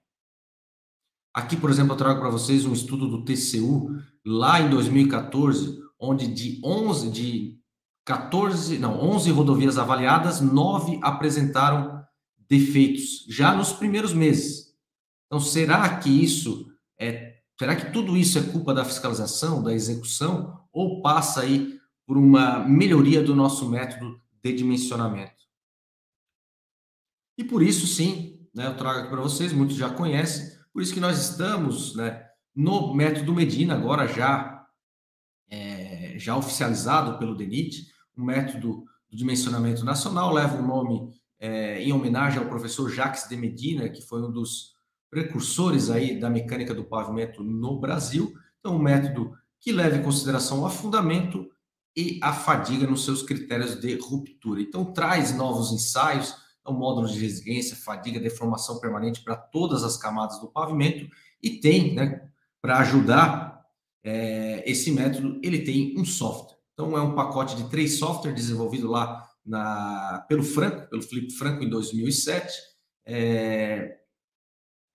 Aqui, 1.33 1.55
por 1.55 1.69
exemplo, 1.69 1.93
eu 1.93 1.97
trago 1.97 2.19
para 2.19 2.29
vocês 2.29 2.65
um 2.65 2.73
estudo 2.73 3.07
do 3.07 3.23
TCU 3.23 3.95
lá 4.25 4.59
em 4.59 4.69
2014, 4.69 5.79
onde 5.99 6.27
de 6.27 6.59
11 6.63 7.09
de 7.09 7.61
14, 8.05 8.77
não, 8.77 8.99
11 8.99 9.31
rodovias 9.31 9.77
avaliadas, 9.77 10.41
9 10.41 10.99
apresentaram 11.01 12.03
defeitos 12.49 13.25
já 13.29 13.55
nos 13.55 13.71
primeiros 13.71 14.13
meses. 14.13 14.75
Então, 15.27 15.39
será 15.39 15.97
que 15.99 16.09
isso 16.09 16.69
é, 16.99 17.37
será 17.57 17.75
que 17.75 17.91
tudo 17.91 18.17
isso 18.17 18.37
é 18.37 18.43
culpa 18.43 18.73
da 18.73 18.83
fiscalização, 18.83 19.63
da 19.63 19.73
execução 19.73 20.59
ou 20.73 21.01
passa 21.01 21.41
aí 21.41 21.79
por 22.11 22.17
uma 22.17 22.59
melhoria 22.67 23.23
do 23.23 23.33
nosso 23.33 23.69
método 23.69 24.19
de 24.43 24.51
dimensionamento? 24.51 25.45
E 27.37 27.43
por 27.45 27.63
isso, 27.63 27.87
sim, 27.87 28.49
né, 28.53 28.67
eu 28.67 28.75
trago 28.75 28.99
aqui 28.99 29.09
para 29.09 29.21
vocês, 29.21 29.53
muitos 29.53 29.77
já 29.77 29.89
conhecem, 29.89 30.51
por 30.73 30.81
isso 30.81 30.93
que 30.93 30.99
nós 30.99 31.29
estamos, 31.29 31.95
né, 31.95 32.27
no 32.53 32.93
método 32.93 33.33
Medina 33.33 33.75
agora 33.75 34.09
já 34.09 34.67
é, 35.49 36.15
já 36.17 36.35
oficializado 36.35 37.17
pelo 37.17 37.33
DENIT, 37.33 37.87
um 38.17 38.25
método 38.25 38.83
do 39.09 39.15
dimensionamento 39.15 39.85
nacional, 39.85 40.33
leva 40.33 40.61
o 40.61 40.67
nome 40.67 41.13
é, 41.39 41.81
em 41.81 41.93
homenagem 41.93 42.39
ao 42.39 42.49
professor 42.49 42.89
Jacques 42.89 43.29
de 43.29 43.37
Medina, 43.37 43.87
que 43.87 44.01
foi 44.01 44.21
um 44.21 44.29
dos 44.29 44.73
precursores 45.09 45.89
aí 45.89 46.19
da 46.19 46.29
mecânica 46.29 46.75
do 46.75 46.83
pavimento 46.83 47.41
no 47.41 47.79
Brasil. 47.79 48.33
Então, 48.59 48.75
um 48.75 48.83
método 48.83 49.31
que 49.61 49.71
leva 49.71 49.95
em 49.95 50.03
consideração 50.03 50.59
o 50.59 50.65
afundamento 50.65 51.49
e 51.95 52.19
a 52.21 52.33
fadiga 52.33 52.87
nos 52.87 53.03
seus 53.03 53.21
critérios 53.21 53.79
de 53.79 53.95
ruptura. 53.95 54.61
Então, 54.61 54.93
traz 54.93 55.35
novos 55.35 55.71
ensaios, 55.71 56.33
então, 56.61 56.73
módulos 56.73 57.13
de 57.13 57.19
resiliência, 57.19 57.75
fadiga, 57.75 58.19
deformação 58.19 58.79
permanente 58.79 59.23
para 59.23 59.35
todas 59.35 59.83
as 59.83 59.97
camadas 59.97 60.39
do 60.39 60.47
pavimento 60.47 61.09
e 61.41 61.59
tem, 61.59 61.93
né, 61.93 62.29
para 62.61 62.79
ajudar 62.79 63.65
é, 64.03 64.63
esse 64.69 64.91
método, 64.91 65.39
ele 65.43 65.63
tem 65.63 65.95
um 65.97 66.05
software. 66.05 66.57
Então, 66.73 66.97
é 66.97 67.01
um 67.01 67.15
pacote 67.15 67.55
de 67.55 67.69
três 67.69 67.97
softwares 67.99 68.39
desenvolvido 68.39 68.89
lá 68.89 69.27
na, 69.45 70.25
pelo 70.29 70.43
Franco, 70.43 70.89
pelo 70.89 71.01
Felipe 71.01 71.33
Franco, 71.33 71.63
em 71.63 71.69
2007. 71.69 72.53
É, 73.05 73.97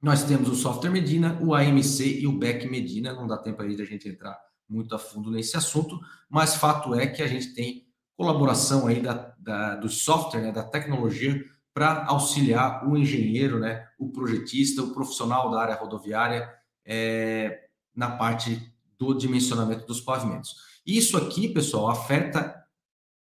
nós 0.00 0.24
temos 0.24 0.48
o 0.48 0.54
software 0.54 0.90
Medina, 0.90 1.38
o 1.42 1.54
AMC 1.54 2.20
e 2.20 2.26
o 2.26 2.38
Beck 2.38 2.66
Medina. 2.68 3.12
Não 3.12 3.26
dá 3.26 3.36
tempo 3.36 3.60
aí 3.62 3.76
da 3.76 3.84
gente 3.84 4.08
entrar 4.08 4.38
muito 4.68 4.94
a 4.94 4.98
fundo 4.98 5.30
nesse 5.30 5.56
assunto, 5.56 6.00
mas 6.28 6.56
fato 6.56 6.94
é 6.94 7.06
que 7.06 7.22
a 7.22 7.26
gente 7.26 7.54
tem 7.54 7.86
colaboração 8.16 8.86
aí 8.86 9.00
da, 9.00 9.34
da 9.38 9.76
do 9.76 9.88
software, 9.88 10.40
né, 10.40 10.52
da 10.52 10.62
tecnologia, 10.62 11.44
para 11.74 12.06
auxiliar 12.06 12.88
o 12.88 12.96
engenheiro, 12.96 13.58
né, 13.60 13.86
o 13.98 14.10
projetista, 14.10 14.82
o 14.82 14.94
profissional 14.94 15.50
da 15.50 15.60
área 15.60 15.74
rodoviária 15.74 16.50
é, 16.84 17.66
na 17.94 18.16
parte 18.16 18.72
do 18.98 19.12
dimensionamento 19.12 19.86
dos 19.86 20.00
pavimentos. 20.00 20.54
Isso 20.86 21.16
aqui, 21.16 21.48
pessoal, 21.48 21.90
afeta 21.90 22.64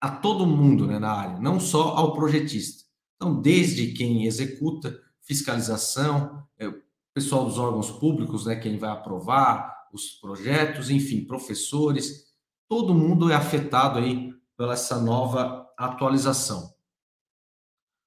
a 0.00 0.10
todo 0.10 0.46
mundo 0.46 0.86
né, 0.86 0.98
na 0.98 1.12
área, 1.12 1.38
não 1.38 1.58
só 1.58 1.96
ao 1.96 2.12
projetista. 2.12 2.84
Então, 3.16 3.40
desde 3.40 3.92
quem 3.92 4.26
executa, 4.26 5.00
fiscalização, 5.22 6.44
é, 6.58 6.70
pessoal 7.14 7.44
dos 7.44 7.56
órgãos 7.56 7.90
públicos, 7.90 8.44
né, 8.44 8.56
quem 8.56 8.76
vai 8.76 8.90
aprovar 8.90 9.81
os 9.92 10.12
projetos, 10.12 10.90
enfim, 10.90 11.24
professores, 11.24 12.32
todo 12.68 12.94
mundo 12.94 13.30
é 13.30 13.34
afetado 13.34 13.98
aí 13.98 14.32
pela 14.56 14.72
essa 14.72 15.00
nova 15.00 15.68
atualização. 15.76 16.72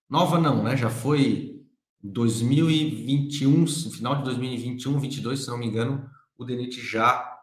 Nova 0.10 0.40
não, 0.40 0.64
né? 0.64 0.76
Já 0.76 0.90
foi 0.90 1.64
2021, 2.04 3.52
no 3.62 3.68
final 3.68 4.16
de 4.18 4.24
2021, 4.24 4.92
2022, 4.94 5.40
se 5.44 5.48
não 5.50 5.58
me 5.58 5.68
engano, 5.68 6.10
o 6.38 6.44
DENIT 6.44 6.80
já 6.82 7.36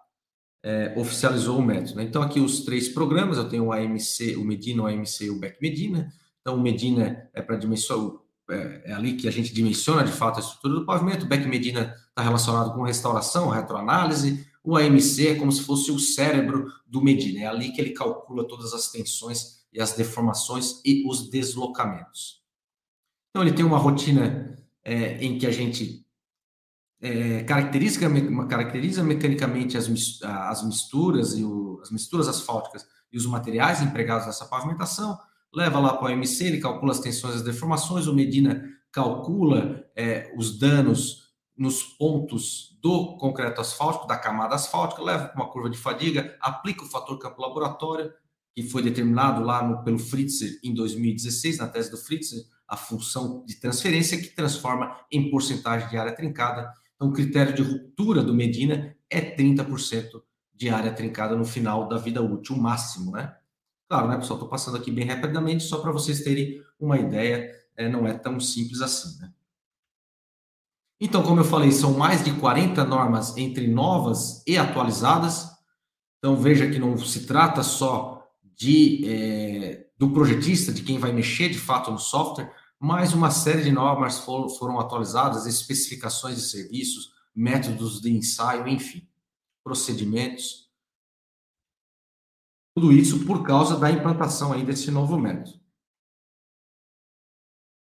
é, 0.62 0.94
oficializou 0.96 1.58
o 1.58 1.62
método. 1.62 1.96
Né? 1.96 2.04
Então, 2.04 2.22
aqui 2.22 2.38
os 2.38 2.64
três 2.64 2.88
programas, 2.88 3.36
eu 3.36 3.48
tenho 3.48 3.66
o 3.66 3.72
AMC, 3.72 4.36
o 4.36 4.44
Medina, 4.44 4.82
o 4.82 4.86
AMC 4.86 5.24
e 5.24 5.30
o 5.30 5.38
Beck 5.38 5.60
Medina. 5.60 6.12
Então, 6.40 6.56
o 6.56 6.60
Medina 6.60 7.28
é 7.34 7.42
para 7.42 7.56
dimensionar, 7.56 8.16
é, 8.52 8.82
é, 8.86 8.92
ali 8.92 9.14
que 9.14 9.26
a 9.26 9.30
gente 9.30 9.52
dimensiona 9.52 10.04
de 10.04 10.12
fato 10.12 10.36
a 10.36 10.40
estrutura 10.40 10.74
do 10.74 10.86
pavimento. 10.86 11.24
O 11.24 11.28
Beck 11.28 11.46
Medina 11.46 11.94
está 12.08 12.22
relacionado 12.22 12.74
com 12.74 12.82
restauração, 12.82 13.48
retroanálise. 13.48 14.46
O 14.62 14.76
AMC 14.76 15.28
é 15.28 15.34
como 15.34 15.50
se 15.50 15.62
fosse 15.62 15.90
o 15.90 15.98
cérebro 15.98 16.70
do 16.86 17.02
Medina, 17.02 17.40
é 17.40 17.46
ali 17.46 17.72
que 17.72 17.80
ele 17.80 17.90
calcula 17.90 18.46
todas 18.46 18.72
as 18.72 18.90
tensões 18.90 19.62
e 19.72 19.80
as 19.80 19.92
deformações 19.92 20.80
e 20.84 21.04
os 21.08 21.30
deslocamentos. 21.30 22.42
Então, 23.30 23.42
ele 23.42 23.56
tem 23.56 23.64
uma 23.64 23.78
rotina 23.78 24.56
é, 24.84 25.16
em 25.24 25.38
que 25.38 25.46
a 25.46 25.50
gente 25.50 26.06
é, 27.00 27.42
caracteriza, 27.42 28.00
caracteriza 28.48 29.02
mecanicamente 29.02 29.76
as, 29.76 29.88
as 30.22 30.62
misturas 30.64 31.36
e 31.36 31.42
o, 31.42 31.80
as 31.82 31.90
misturas 31.90 32.28
asfálticas 32.28 32.86
e 33.12 33.16
os 33.16 33.26
materiais 33.26 33.82
empregados 33.82 34.26
nessa 34.26 34.46
pavimentação, 34.46 35.18
leva 35.54 35.78
lá 35.78 35.96
para 35.96 36.04
o 36.04 36.12
AMC, 36.12 36.44
ele 36.44 36.60
calcula 36.60 36.92
as 36.92 37.00
tensões 37.00 37.34
e 37.34 37.36
as 37.38 37.42
deformações, 37.42 38.06
o 38.06 38.14
Medina 38.14 38.64
calcula 38.90 39.84
é, 39.96 40.32
os 40.36 40.58
danos 40.58 41.32
nos 41.56 41.82
pontos 41.82 42.78
do 42.82 43.16
concreto 43.16 43.60
asfáltico, 43.60 44.06
da 44.06 44.16
camada 44.16 44.54
asfáltica, 44.54 45.02
leva 45.02 45.28
para 45.28 45.40
uma 45.40 45.50
curva 45.50 45.70
de 45.70 45.78
fadiga, 45.78 46.36
aplica 46.40 46.82
o 46.82 46.88
fator 46.88 47.18
campo 47.18 47.40
laboratório, 47.40 48.12
que 48.54 48.62
foi 48.62 48.82
determinado 48.82 49.42
lá 49.42 49.66
no, 49.66 49.82
pelo 49.82 49.98
Fritzer 49.98 50.58
em 50.62 50.74
2016, 50.74 51.58
na 51.58 51.68
tese 51.68 51.90
do 51.90 51.96
Fritzer, 51.96 52.42
a 52.66 52.76
função 52.76 53.44
de 53.46 53.56
transferência 53.56 54.20
que 54.20 54.28
transforma 54.28 54.96
em 55.10 55.30
porcentagem 55.30 55.88
de 55.88 55.96
área 55.96 56.14
trincada 56.14 56.72
então, 57.02 57.10
o 57.10 57.12
critério 57.12 57.52
de 57.52 57.62
ruptura 57.62 58.22
do 58.22 58.32
Medina 58.32 58.94
é 59.10 59.20
30% 59.20 60.22
de 60.54 60.68
área 60.68 60.92
trincada 60.92 61.34
no 61.34 61.44
final 61.44 61.88
da 61.88 61.98
vida 61.98 62.22
útil, 62.22 62.56
máximo, 62.56 63.10
né? 63.10 63.34
Claro, 63.92 64.08
né, 64.08 64.16
pessoal? 64.16 64.38
Estou 64.38 64.48
passando 64.48 64.78
aqui 64.78 64.90
bem 64.90 65.04
rapidamente, 65.04 65.64
só 65.64 65.78
para 65.78 65.92
vocês 65.92 66.22
terem 66.22 66.62
uma 66.80 66.98
ideia, 66.98 67.54
é, 67.76 67.90
não 67.90 68.06
é 68.06 68.14
tão 68.14 68.40
simples 68.40 68.80
assim, 68.80 69.20
né? 69.20 69.30
Então, 70.98 71.22
como 71.22 71.40
eu 71.40 71.44
falei, 71.44 71.70
são 71.70 71.92
mais 71.92 72.24
de 72.24 72.32
40 72.32 72.86
normas 72.86 73.36
entre 73.36 73.68
novas 73.68 74.42
e 74.46 74.56
atualizadas. 74.56 75.46
Então, 76.16 76.38
veja 76.38 76.70
que 76.70 76.78
não 76.78 76.96
se 76.96 77.26
trata 77.26 77.62
só 77.62 78.26
de 78.56 79.04
é, 79.06 79.86
do 79.98 80.08
projetista, 80.10 80.72
de 80.72 80.80
quem 80.80 80.98
vai 80.98 81.12
mexer 81.12 81.50
de 81.50 81.58
fato 81.58 81.90
no 81.90 81.98
software, 81.98 82.50
mais 82.80 83.12
uma 83.12 83.30
série 83.30 83.62
de 83.62 83.72
normas 83.72 84.20
foram 84.20 84.80
atualizadas, 84.80 85.44
especificações 85.44 86.36
de 86.36 86.42
serviços, 86.48 87.12
métodos 87.36 88.00
de 88.00 88.10
ensaio, 88.10 88.66
enfim, 88.68 89.06
procedimentos. 89.62 90.61
Tudo 92.74 92.92
isso 92.92 93.26
por 93.26 93.42
causa 93.42 93.78
da 93.78 93.90
implantação 93.90 94.52
aí 94.52 94.64
desse 94.64 94.90
novo 94.90 95.18
método. 95.18 95.60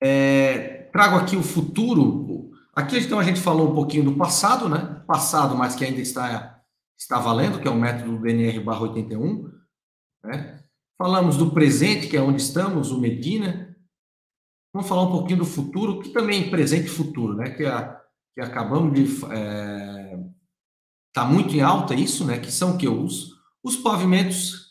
É, 0.03 0.85
trago 0.93 1.17
aqui 1.17 1.37
o 1.37 1.43
futuro. 1.43 2.51
Aqui 2.75 2.99
então 2.99 3.19
a 3.19 3.25
gente 3.25 3.41
falou 3.41 3.71
um 3.71 3.75
pouquinho 3.75 4.05
do 4.05 4.17
passado, 4.17 4.69
né? 4.69 5.03
Passado, 5.07 5.57
mas 5.57 5.75
que 5.75 5.85
ainda 5.85 6.01
está, 6.01 6.63
está 6.99 7.19
valendo, 7.19 7.61
que 7.61 7.67
é 7.67 7.71
o 7.71 7.79
método 7.79 8.19
DNR/81. 8.21 9.51
Né? 10.25 10.63
Falamos 10.99 11.37
do 11.37 11.51
presente, 11.53 12.09
que 12.09 12.17
é 12.17 12.21
onde 12.21 12.43
estamos, 12.43 12.91
o 12.91 13.01
Medina. 13.01 13.75
Vamos 14.75 14.89
falar 14.89 15.03
um 15.03 15.13
pouquinho 15.13 15.39
do 15.39 15.47
futuro, 15.47 16.01
que 16.01 16.11
também 16.11 16.47
é 16.47 16.51
presente 16.51 16.87
e 16.87 16.91
futuro, 16.91 17.35
né? 17.35 17.51
Que, 17.51 17.65
a, 17.65 18.01
que 18.35 18.41
acabamos 18.43 18.93
de. 18.93 19.25
É, 19.33 20.19
tá 21.15 21.25
muito 21.25 21.55
em 21.55 21.63
alta 21.63 21.95
isso, 21.95 22.27
né? 22.27 22.39
Que 22.39 22.53
são 22.53 22.77
que 22.77 22.89
os, 22.89 23.31
os 23.63 23.77
pavimentos 23.77 24.64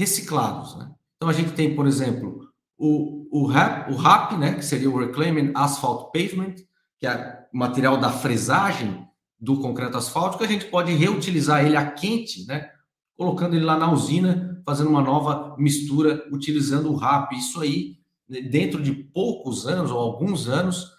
reciclados. 0.00 0.76
Né? 0.76 0.90
Então 1.16 1.28
a 1.28 1.32
gente 1.32 1.52
tem, 1.52 1.76
por 1.76 1.86
exemplo, 1.86 2.48
o, 2.78 3.28
o, 3.30 3.46
RAP, 3.46 3.90
o 3.90 3.96
RAP, 3.96 4.32
né? 4.38 4.54
Que 4.54 4.64
seria 4.64 4.90
o 4.90 4.98
Reclaiming 4.98 5.52
Asphalt 5.54 6.10
Pavement, 6.12 6.54
que 6.98 7.06
é 7.06 7.46
o 7.52 7.58
material 7.58 7.98
da 7.98 8.10
fresagem 8.10 9.06
do 9.38 9.60
concreto 9.60 9.96
asfáltico, 9.96 10.44
a 10.44 10.46
gente 10.46 10.66
pode 10.66 10.92
reutilizar 10.92 11.64
ele 11.64 11.76
a 11.76 11.90
quente, 11.90 12.46
né? 12.46 12.70
Colocando 13.16 13.54
ele 13.54 13.64
lá 13.64 13.78
na 13.78 13.92
usina, 13.92 14.62
fazendo 14.64 14.88
uma 14.88 15.02
nova 15.02 15.54
mistura, 15.58 16.26
utilizando 16.30 16.90
o 16.90 16.96
RAP. 16.96 17.32
Isso 17.32 17.60
aí 17.60 17.98
dentro 18.28 18.82
de 18.82 18.92
poucos 18.92 19.66
anos 19.66 19.90
ou 19.90 19.98
alguns 19.98 20.48
anos, 20.48 20.92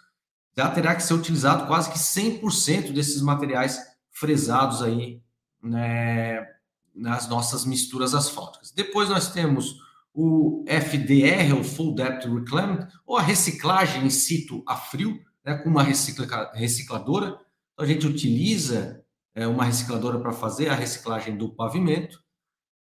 já 0.56 0.70
terá 0.70 0.94
que 0.94 1.04
ser 1.04 1.14
utilizado 1.14 1.66
quase 1.66 1.90
que 1.90 1.98
100% 1.98 2.92
desses 2.92 3.22
materiais 3.22 3.80
fresados 4.12 4.82
aí 4.82 5.22
né, 5.64 6.46
nas 6.93 7.27
nossas 7.27 7.65
misturas 7.65 8.13
asfálticas. 8.13 8.71
Depois 8.71 9.10
nós 9.10 9.32
temos 9.32 9.80
o 10.13 10.63
FDR, 10.67 11.58
o 11.58 11.63
Full 11.63 11.95
Depth 11.95 12.25
Reclaimment, 12.25 12.88
ou 13.06 13.17
a 13.17 13.21
reciclagem 13.21 14.06
in 14.06 14.10
situ 14.10 14.63
a 14.67 14.75
frio, 14.75 15.19
né, 15.43 15.56
com 15.58 15.69
uma 15.69 15.84
recicla 15.84 16.51
recicladora. 16.54 17.27
Então, 17.73 17.86
a 17.86 17.86
gente 17.86 18.06
utiliza 18.06 19.04
é, 19.34 19.47
uma 19.47 19.63
recicladora 19.63 20.19
para 20.19 20.32
fazer 20.32 20.69
a 20.69 20.75
reciclagem 20.75 21.38
do 21.38 21.49
pavimento. 21.49 22.21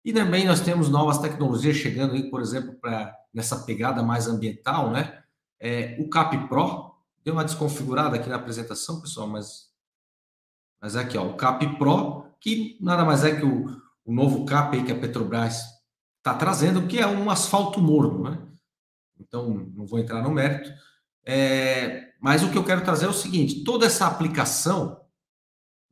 E 0.04 0.12
também 0.12 0.44
nós 0.44 0.60
temos 0.60 0.88
novas 0.88 1.18
tecnologias 1.18 1.76
chegando 1.76 2.14
aí, 2.14 2.30
por 2.30 2.40
exemplo, 2.40 2.74
para 2.80 3.14
nessa 3.32 3.64
pegada 3.64 4.02
mais 4.02 4.26
ambiental, 4.26 4.90
né? 4.90 5.22
É, 5.60 5.96
o 6.00 6.08
Cap 6.08 6.36
Pro 6.48 6.94
deu 7.22 7.34
uma 7.34 7.44
desconfigurada 7.44 8.16
aqui 8.16 8.28
na 8.28 8.36
apresentação, 8.36 9.00
pessoal, 9.00 9.28
mas 9.28 9.70
mas 10.80 10.96
é 10.96 11.00
aqui, 11.00 11.18
ó, 11.18 11.26
o 11.26 11.36
Cap 11.36 11.64
Pro, 11.76 12.24
que 12.40 12.78
nada 12.80 13.04
mais 13.04 13.22
é 13.22 13.36
que 13.36 13.44
o, 13.44 13.66
o 14.10 14.12
novo 14.12 14.44
Cap 14.44 14.82
que 14.82 14.90
a 14.90 14.98
Petrobras 14.98 15.62
está 16.18 16.34
trazendo, 16.34 16.88
que 16.88 16.98
é 16.98 17.06
um 17.06 17.30
asfalto 17.30 17.80
morno, 17.80 18.24
né? 18.24 18.42
Então, 19.20 19.70
não 19.72 19.86
vou 19.86 20.00
entrar 20.00 20.20
no 20.20 20.32
mérito. 20.32 20.68
É, 21.24 22.08
mas 22.20 22.42
o 22.42 22.50
que 22.50 22.58
eu 22.58 22.64
quero 22.64 22.82
trazer 22.82 23.06
é 23.06 23.08
o 23.08 23.12
seguinte: 23.12 23.62
toda 23.62 23.86
essa 23.86 24.08
aplicação 24.08 25.00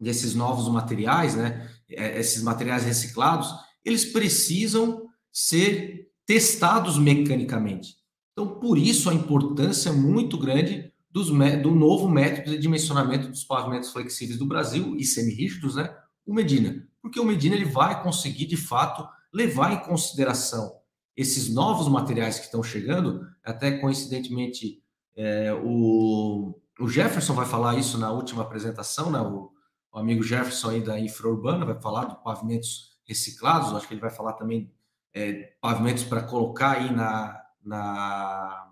desses 0.01 0.35
novos 0.35 0.69
materiais, 0.69 1.37
né? 1.37 1.71
É, 1.89 2.19
esses 2.19 2.43
materiais 2.43 2.83
reciclados, 2.83 3.55
eles 3.85 4.05
precisam 4.05 5.07
ser 5.33 6.11
testados 6.27 6.99
mecanicamente. 6.99 7.99
Então, 8.33 8.59
por 8.59 8.77
isso 8.77 9.09
a 9.09 9.15
importância 9.15 9.93
muito 9.93 10.37
grande 10.37 10.93
dos, 11.09 11.29
do 11.29 11.71
novo 11.71 12.09
método 12.09 12.51
de 12.51 12.59
dimensionamento 12.59 13.29
dos 13.29 13.45
pavimentos 13.45 13.93
flexíveis 13.93 14.41
do 14.41 14.47
Brasil 14.47 14.97
e 14.97 15.05
semirrígidos, 15.05 15.77
né? 15.77 15.95
O 16.29 16.35
Medina. 16.35 16.87
Porque 17.01 17.19
o 17.19 17.25
Medina 17.25 17.57
ele 17.57 17.65
vai 17.65 18.03
conseguir, 18.03 18.45
de 18.45 18.57
fato, 18.57 19.09
levar 19.33 19.73
em 19.73 19.79
consideração 19.79 20.79
esses 21.17 21.49
novos 21.49 21.89
materiais 21.89 22.39
que 22.39 22.45
estão 22.45 22.63
chegando, 22.63 23.27
até 23.43 23.79
coincidentemente 23.79 24.83
é, 25.17 25.53
o, 25.55 26.55
o, 26.79 26.87
Jefferson 26.87 27.33
vai 27.33 27.47
falar 27.47 27.77
isso 27.77 27.97
na 27.97 28.13
última 28.13 28.43
apresentação, 28.43 29.11
né? 29.11 29.21
O, 29.21 29.51
o 29.91 29.99
amigo 29.99 30.23
Jefferson 30.23 30.69
aí 30.69 30.81
da 30.83 31.01
Infra-Urbana 31.01 31.65
vai 31.65 31.81
falar 31.81 32.05
de 32.05 32.23
pavimentos 32.23 33.01
reciclados, 33.05 33.73
acho 33.73 33.89
que 33.89 33.95
ele 33.95 34.01
vai 34.01 34.11
falar 34.11 34.35
também 34.35 34.71
é, 35.15 35.55
pavimentos 35.63 36.05
para 36.05 36.23
colocar 36.23 36.73
aí 36.73 36.95
na, 36.95 37.43
na, 37.65 38.71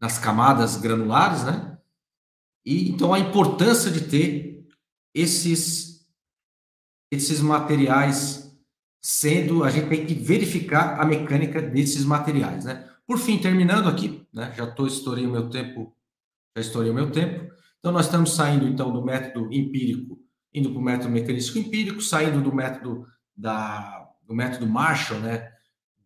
nas 0.00 0.18
camadas 0.18 0.76
granulares, 0.76 1.44
né? 1.44 1.78
E 2.64 2.88
então 2.88 3.12
a 3.12 3.18
importância 3.18 3.90
de 3.90 4.00
ter 4.00 4.66
esses 5.14 5.87
esses 7.10 7.40
materiais 7.40 8.56
sendo, 9.00 9.64
a 9.64 9.70
gente 9.70 9.88
tem 9.88 10.04
que 10.04 10.14
verificar 10.14 11.00
a 11.00 11.04
mecânica 11.04 11.62
desses 11.62 12.04
materiais, 12.04 12.64
né? 12.64 12.88
Por 13.06 13.18
fim, 13.18 13.38
terminando 13.38 13.88
aqui, 13.88 14.26
né? 14.32 14.52
Já 14.56 14.64
estou 14.64 14.86
estourei 14.86 15.26
o 15.26 15.30
meu 15.30 15.48
tempo, 15.48 15.94
já 16.56 16.60
estourei 16.60 16.90
o 16.90 16.94
meu 16.94 17.10
tempo. 17.10 17.52
Então 17.78 17.92
nós 17.92 18.06
estamos 18.06 18.34
saindo 18.34 18.66
então 18.66 18.92
do 18.92 19.02
método 19.02 19.52
empírico, 19.52 20.18
indo 20.52 20.70
para 20.70 20.78
o 20.78 20.82
método 20.82 21.10
mecanístico 21.10 21.58
empírico, 21.58 22.02
saindo 22.02 22.42
do 22.42 22.54
método 22.54 23.06
da 23.36 24.06
do 24.26 24.34
método 24.34 24.66
Marshall, 24.66 25.20
né, 25.20 25.50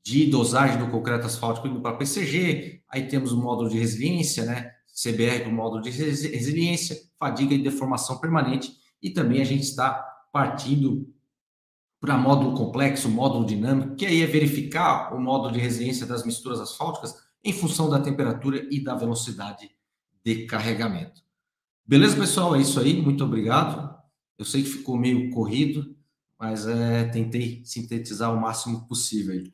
de 0.04 0.30
dosagem 0.30 0.78
do 0.78 0.86
concreto 0.86 1.26
asfáltico 1.26 1.66
indo 1.66 1.80
para 1.80 1.96
PCG, 1.96 2.82
aí 2.88 3.08
temos 3.08 3.32
o 3.32 3.36
módulo 3.36 3.68
de 3.68 3.76
resiliência, 3.76 4.44
né, 4.44 4.70
CBR 4.94 5.48
o 5.48 5.52
módulo 5.52 5.82
de 5.82 5.90
resiliência, 5.90 6.96
fadiga 7.18 7.52
e 7.52 7.62
deformação 7.62 8.20
permanente, 8.20 8.72
e 9.02 9.10
também 9.10 9.40
a 9.40 9.44
gente 9.44 9.64
está 9.64 10.11
partindo 10.32 11.14
para 12.00 12.18
módulo 12.18 12.56
complexo, 12.56 13.08
módulo 13.08 13.46
dinâmico, 13.46 13.94
que 13.94 14.04
aí 14.04 14.22
é 14.22 14.26
verificar 14.26 15.14
o 15.14 15.20
módulo 15.20 15.52
de 15.52 15.60
resiliência 15.60 16.04
das 16.04 16.24
misturas 16.24 16.58
asfálticas 16.58 17.14
em 17.44 17.52
função 17.52 17.88
da 17.88 18.00
temperatura 18.00 18.66
e 18.70 18.82
da 18.82 18.96
velocidade 18.96 19.70
de 20.24 20.46
carregamento. 20.46 21.22
Beleza, 21.86 22.16
pessoal? 22.16 22.56
É 22.56 22.60
isso 22.60 22.80
aí. 22.80 23.00
Muito 23.00 23.22
obrigado. 23.24 23.96
Eu 24.38 24.44
sei 24.44 24.62
que 24.62 24.70
ficou 24.70 24.96
meio 24.96 25.30
corrido, 25.30 25.94
mas 26.38 26.66
é, 26.66 27.04
tentei 27.04 27.62
sintetizar 27.64 28.34
o 28.34 28.40
máximo 28.40 28.86
possível. 28.88 29.44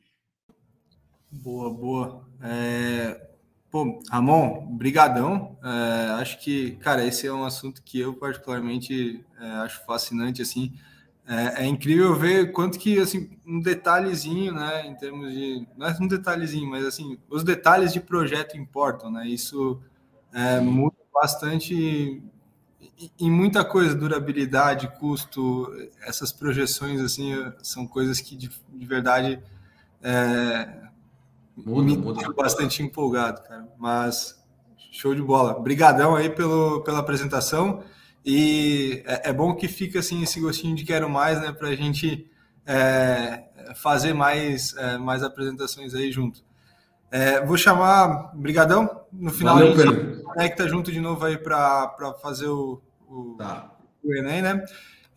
Boa, 1.31 1.71
boa. 1.71 2.29
É, 2.41 3.28
Pô, 3.71 4.01
Ramon, 4.09 4.65
brigadão. 4.75 5.55
É, 5.63 6.11
acho 6.21 6.39
que, 6.39 6.71
cara, 6.77 7.05
esse 7.05 7.27
é 7.27 7.33
um 7.33 7.45
assunto 7.45 7.83
que 7.83 7.99
eu 7.99 8.15
particularmente 8.15 9.23
é, 9.39 9.45
acho 9.57 9.85
fascinante, 9.85 10.41
assim. 10.41 10.73
É, 11.27 11.63
é, 11.63 11.67
incrível 11.67 12.15
ver 12.15 12.51
quanto 12.51 12.79
que, 12.79 12.97
assim, 12.99 13.29
um 13.45 13.59
detalhezinho, 13.59 14.53
né, 14.55 14.87
em 14.87 14.95
termos 14.95 15.31
de... 15.31 15.67
Não 15.77 15.85
é 15.85 15.95
um 16.01 16.07
detalhezinho, 16.07 16.67
mas, 16.67 16.83
assim, 16.83 17.19
os 17.29 17.43
detalhes 17.43 17.93
de 17.93 17.99
projeto 17.99 18.57
importam, 18.57 19.11
né? 19.11 19.27
Isso 19.27 19.79
é, 20.33 20.59
muda 20.59 20.97
bastante 21.13 22.23
em 23.19 23.29
muita 23.31 23.63
coisa, 23.63 23.93
durabilidade, 23.93 24.87
custo, 24.99 25.71
essas 26.01 26.33
projeções, 26.33 26.99
assim, 26.99 27.33
são 27.61 27.85
coisas 27.85 28.19
que, 28.19 28.35
de, 28.35 28.49
de 28.73 28.85
verdade... 28.87 29.39
É, 30.01 30.88
Muda, 31.65 31.95
muda. 31.95 32.33
bastante 32.33 32.81
empolgado, 32.81 33.41
cara. 33.43 33.67
Mas 33.77 34.39
show 34.91 35.13
de 35.13 35.21
bola. 35.21 35.55
Obrigadão 35.57 36.15
aí 36.15 36.29
pelo, 36.29 36.81
pela 36.81 36.99
apresentação. 36.99 37.83
E 38.25 39.03
é, 39.05 39.29
é, 39.29 39.33
bom 39.33 39.55
que 39.55 39.67
fica 39.67 39.99
assim 39.99 40.21
esse 40.23 40.39
gostinho 40.39 40.75
de 40.75 40.83
quero 40.83 41.09
mais, 41.09 41.39
né? 41.41 41.51
Para 41.51 41.69
a 41.69 41.75
gente 41.75 42.29
é, 42.65 43.43
fazer 43.75 44.13
mais, 44.13 44.75
é, 44.75 44.97
mais 44.97 45.23
apresentações 45.23 45.93
aí 45.93 46.11
junto. 46.11 46.43
É, 47.11 47.43
vou 47.43 47.57
chamar, 47.57 48.35
brigadão. 48.35 49.03
No 49.11 49.31
final 49.31 49.55
Valeu, 49.55 49.73
a 49.73 49.77
gente 49.77 50.23
conecta 50.23 50.67
junto 50.67 50.91
de 50.91 50.99
novo 50.99 51.25
aí 51.25 51.37
para 51.37 52.15
fazer 52.21 52.47
o, 52.47 52.81
o, 53.07 53.35
tá. 53.37 53.71
o 54.03 54.13
Enem, 54.13 54.41
né? 54.41 54.63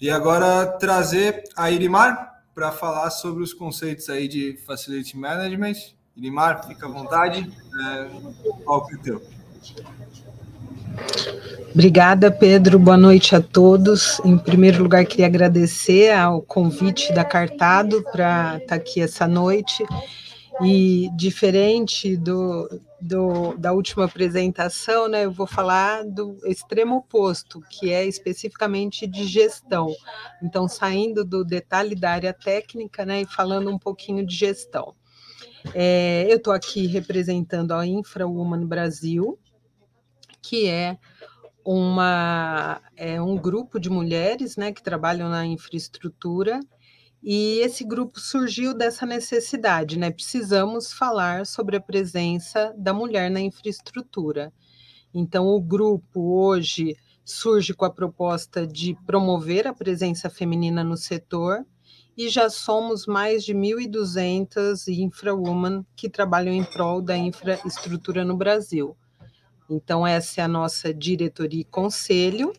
E 0.00 0.10
agora 0.10 0.66
trazer 0.78 1.44
a 1.54 1.70
Irimar 1.70 2.42
para 2.54 2.72
falar 2.72 3.10
sobre 3.10 3.42
os 3.42 3.52
conceitos 3.52 4.08
aí 4.08 4.26
de 4.26 4.56
Facility 4.66 5.16
Management 5.16 5.94
Ilimar, 6.16 6.66
fica 6.66 6.86
à 6.86 6.90
vontade. 6.90 7.50
É, 7.80 8.08
palco 8.64 8.94
é 8.94 8.98
teu. 8.98 9.22
Obrigada, 11.72 12.30
Pedro. 12.30 12.78
Boa 12.78 12.98
noite 12.98 13.34
a 13.34 13.40
todos. 13.40 14.20
Em 14.24 14.36
primeiro 14.36 14.82
lugar, 14.82 15.06
queria 15.06 15.26
agradecer 15.26 16.12
ao 16.12 16.42
convite 16.42 17.12
da 17.14 17.24
Cartado 17.24 18.02
para 18.12 18.56
estar 18.56 18.66
tá 18.66 18.74
aqui 18.74 19.00
essa 19.00 19.26
noite. 19.26 19.84
E 20.60 21.08
diferente 21.16 22.14
do, 22.14 22.68
do, 23.00 23.56
da 23.56 23.72
última 23.72 24.04
apresentação, 24.04 25.08
né, 25.08 25.24
eu 25.24 25.32
vou 25.32 25.46
falar 25.46 26.04
do 26.04 26.38
extremo 26.44 26.96
oposto, 26.96 27.62
que 27.70 27.90
é 27.90 28.04
especificamente 28.04 29.06
de 29.06 29.24
gestão. 29.24 29.88
Então, 30.42 30.68
saindo 30.68 31.24
do 31.24 31.42
detalhe 31.42 31.94
da 31.94 32.10
área 32.10 32.34
técnica 32.34 33.06
né, 33.06 33.22
e 33.22 33.26
falando 33.26 33.70
um 33.70 33.78
pouquinho 33.78 34.24
de 34.26 34.36
gestão. 34.36 34.94
É, 35.74 36.26
eu 36.28 36.36
estou 36.36 36.52
aqui 36.52 36.86
representando 36.86 37.72
a 37.72 37.86
InfraWoman 37.86 38.66
Brasil, 38.66 39.38
que 40.40 40.68
é 40.68 40.98
uma 41.64 42.80
é 42.96 43.22
um 43.22 43.36
grupo 43.36 43.78
de 43.78 43.88
mulheres 43.88 44.56
né, 44.56 44.72
que 44.72 44.82
trabalham 44.82 45.28
na 45.28 45.46
infraestrutura, 45.46 46.58
e 47.22 47.60
esse 47.60 47.84
grupo 47.84 48.18
surgiu 48.18 48.74
dessa 48.74 49.06
necessidade, 49.06 49.96
né? 49.96 50.10
Precisamos 50.10 50.92
falar 50.92 51.46
sobre 51.46 51.76
a 51.76 51.80
presença 51.80 52.74
da 52.76 52.92
mulher 52.92 53.30
na 53.30 53.40
infraestrutura. 53.40 54.52
Então, 55.14 55.46
o 55.46 55.60
grupo 55.60 56.20
hoje 56.20 56.96
surge 57.24 57.74
com 57.74 57.84
a 57.84 57.90
proposta 57.90 58.66
de 58.66 58.96
promover 59.06 59.68
a 59.68 59.72
presença 59.72 60.28
feminina 60.28 60.82
no 60.82 60.96
setor 60.96 61.64
e 62.16 62.28
já 62.28 62.50
somos 62.50 63.06
mais 63.06 63.44
de 63.44 63.54
1.200 63.54 64.88
infrawoman 64.88 65.84
que 65.96 66.08
trabalham 66.08 66.52
em 66.52 66.64
prol 66.64 67.00
da 67.00 67.16
infraestrutura 67.16 68.24
no 68.24 68.36
Brasil. 68.36 68.96
Então, 69.68 70.06
essa 70.06 70.40
é 70.40 70.44
a 70.44 70.48
nossa 70.48 70.92
diretoria 70.92 71.62
e 71.62 71.64
conselho, 71.64 72.52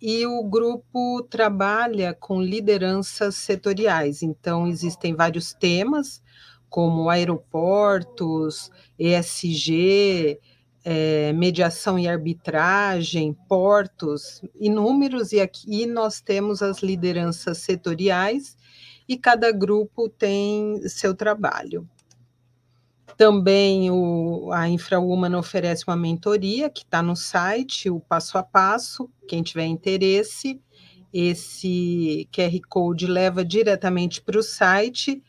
e 0.00 0.26
o 0.26 0.42
grupo 0.44 1.22
trabalha 1.30 2.14
com 2.14 2.42
lideranças 2.42 3.36
setoriais. 3.36 4.22
Então, 4.22 4.66
existem 4.66 5.14
vários 5.14 5.52
temas, 5.52 6.22
como 6.68 7.08
aeroportos, 7.08 8.70
ESG, 8.98 10.38
é, 10.84 11.32
mediação 11.32 11.98
e 11.98 12.06
arbitragem, 12.06 13.32
portos, 13.48 14.42
inúmeros, 14.54 15.32
e 15.32 15.40
aqui 15.40 15.86
nós 15.86 16.20
temos 16.20 16.62
as 16.62 16.82
lideranças 16.82 17.58
setoriais 17.58 18.56
e 19.08 19.16
cada 19.16 19.50
grupo 19.50 20.08
tem 20.08 20.86
seu 20.86 21.14
trabalho. 21.14 21.88
Também 23.16 23.90
o, 23.90 24.50
a 24.52 24.68
InfraWoman 24.68 25.38
oferece 25.38 25.84
uma 25.86 25.96
mentoria 25.96 26.68
que 26.68 26.82
está 26.82 27.00
no 27.00 27.16
site, 27.16 27.88
o 27.88 28.00
passo 28.00 28.36
a 28.36 28.42
passo. 28.42 29.08
Quem 29.28 29.42
tiver 29.42 29.66
interesse, 29.66 30.60
esse 31.12 32.28
QR 32.32 32.58
Code 32.68 33.06
leva 33.06 33.44
diretamente 33.44 34.20
para 34.20 34.38
o 34.38 34.42
site 34.42 35.22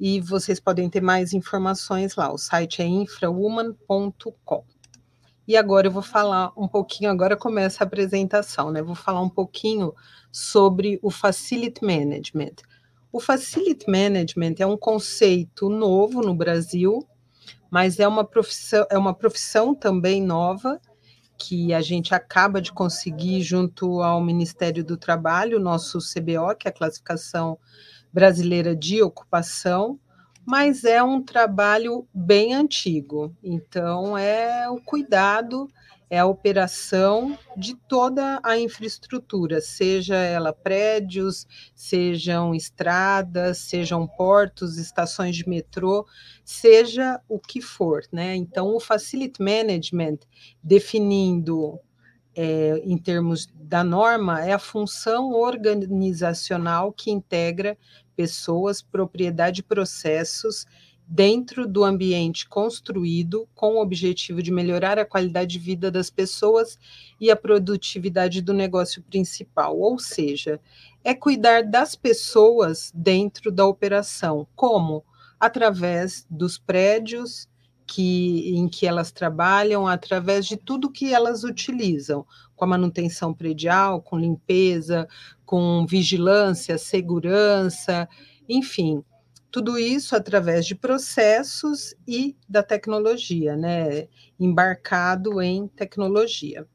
e 0.00 0.20
vocês 0.20 0.58
podem 0.60 0.90
ter 0.90 1.00
mais 1.00 1.32
informações 1.32 2.16
lá. 2.16 2.32
O 2.32 2.38
site 2.38 2.82
é 2.82 2.86
infrawoman.com. 2.86 4.64
E 5.48 5.56
agora 5.56 5.86
eu 5.86 5.90
vou 5.90 6.02
falar 6.02 6.52
um 6.54 6.68
pouquinho, 6.68 7.10
agora 7.10 7.34
começa 7.34 7.82
a 7.82 7.86
apresentação, 7.86 8.70
né? 8.70 8.82
Vou 8.82 8.94
falar 8.94 9.22
um 9.22 9.30
pouquinho 9.30 9.94
sobre 10.30 10.98
o 11.02 11.10
Facility 11.10 11.82
Management. 11.82 12.56
O 13.10 13.18
Facility 13.18 13.90
Management 13.90 14.56
é 14.58 14.66
um 14.66 14.76
conceito 14.76 15.70
novo 15.70 16.20
no 16.20 16.34
Brasil, 16.34 16.98
mas 17.70 17.98
é 17.98 18.06
uma 18.06 18.24
profissão, 18.24 18.86
é 18.90 18.98
uma 18.98 19.14
profissão 19.14 19.74
também 19.74 20.22
nova 20.22 20.78
que 21.38 21.72
a 21.72 21.80
gente 21.80 22.14
acaba 22.14 22.60
de 22.60 22.70
conseguir 22.70 23.40
junto 23.40 24.02
ao 24.02 24.20
Ministério 24.20 24.84
do 24.84 24.98
Trabalho, 24.98 25.58
nosso 25.58 25.98
CBO, 25.98 26.54
que 26.58 26.68
é 26.68 26.70
a 26.70 26.74
classificação 26.74 27.58
brasileira 28.12 28.76
de 28.76 29.02
ocupação, 29.02 29.98
mas 30.48 30.82
é 30.82 31.02
um 31.02 31.20
trabalho 31.20 32.08
bem 32.12 32.54
antigo. 32.54 33.36
Então, 33.44 34.16
é 34.16 34.66
o 34.70 34.80
cuidado, 34.80 35.68
é 36.08 36.18
a 36.18 36.24
operação 36.24 37.38
de 37.54 37.74
toda 37.74 38.40
a 38.42 38.58
infraestrutura, 38.58 39.60
seja 39.60 40.16
ela 40.16 40.50
prédios, 40.50 41.46
sejam 41.74 42.54
estradas, 42.54 43.58
sejam 43.58 44.06
portos, 44.06 44.78
estações 44.78 45.36
de 45.36 45.46
metrô, 45.46 46.06
seja 46.42 47.20
o 47.28 47.38
que 47.38 47.60
for, 47.60 48.00
né? 48.10 48.34
Então, 48.34 48.74
o 48.74 48.80
Facility 48.80 49.42
Management, 49.42 50.20
definindo 50.62 51.78
é, 52.34 52.80
em 52.84 52.96
termos 52.96 53.46
da 53.54 53.84
norma, 53.84 54.42
é 54.42 54.54
a 54.54 54.58
função 54.58 55.32
organizacional 55.32 56.90
que 56.90 57.10
integra 57.10 57.76
pessoas, 58.18 58.82
propriedade 58.82 59.60
e 59.60 59.62
processos 59.62 60.66
dentro 61.06 61.68
do 61.68 61.84
ambiente 61.84 62.48
construído 62.48 63.48
com 63.54 63.76
o 63.76 63.80
objetivo 63.80 64.42
de 64.42 64.50
melhorar 64.50 64.98
a 64.98 65.04
qualidade 65.04 65.52
de 65.52 65.58
vida 65.60 65.88
das 65.88 66.10
pessoas 66.10 66.76
e 67.20 67.30
a 67.30 67.36
produtividade 67.36 68.42
do 68.42 68.52
negócio 68.52 69.00
principal, 69.04 69.78
ou 69.78 70.00
seja, 70.00 70.60
é 71.04 71.14
cuidar 71.14 71.62
das 71.62 71.94
pessoas 71.94 72.90
dentro 72.92 73.52
da 73.52 73.64
operação, 73.64 74.48
como? 74.56 75.04
Através 75.38 76.26
dos 76.28 76.58
prédios 76.58 77.48
que, 77.86 78.50
em 78.54 78.68
que 78.68 78.84
elas 78.84 79.12
trabalham, 79.12 79.86
através 79.86 80.44
de 80.44 80.56
tudo 80.56 80.90
que 80.90 81.14
elas 81.14 81.44
utilizam, 81.44 82.26
com 82.54 82.64
a 82.64 82.68
manutenção 82.68 83.32
predial, 83.32 84.02
com 84.02 84.18
limpeza, 84.18 85.08
com 85.48 85.86
vigilância, 85.86 86.76
segurança, 86.76 88.06
enfim, 88.46 89.02
tudo 89.50 89.78
isso 89.78 90.14
através 90.14 90.66
de 90.66 90.74
processos 90.74 91.94
e 92.06 92.36
da 92.46 92.62
tecnologia, 92.62 93.56
né? 93.56 94.08
Embarcado 94.38 95.40
em 95.40 95.66
tecnologia. 95.66 96.66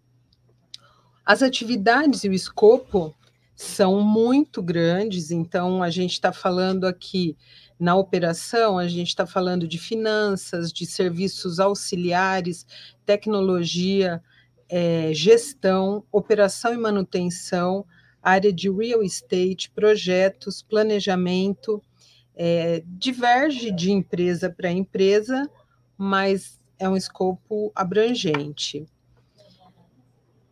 As 1.23 1.43
atividades 1.43 2.23
e 2.23 2.29
o 2.29 2.33
escopo 2.33 3.15
são 3.55 4.01
muito 4.01 4.59
grandes, 4.59 5.29
então 5.29 5.83
a 5.83 5.91
gente 5.91 6.13
está 6.13 6.33
falando 6.33 6.87
aqui 6.87 7.37
na 7.79 7.95
operação, 7.95 8.79
a 8.79 8.87
gente 8.87 9.09
está 9.09 9.27
falando 9.27 9.67
de 9.67 9.77
finanças, 9.77 10.73
de 10.73 10.87
serviços 10.87 11.59
auxiliares, 11.59 12.65
tecnologia, 13.05 14.19
é, 14.67 15.13
gestão, 15.13 16.03
operação 16.11 16.73
e 16.73 16.77
manutenção, 16.77 17.85
área 18.23 18.53
de 18.53 18.69
real 18.71 19.03
estate, 19.03 19.69
projetos, 19.69 20.61
planejamento, 20.61 21.83
é, 22.35 22.81
diverge 22.85 23.71
de 23.71 23.91
empresa 23.91 24.49
para 24.49 24.71
empresa, 24.71 25.49
mas 25.97 26.59
é 26.79 26.87
um 26.87 26.95
escopo 26.95 27.71
abrangente. 27.75 28.87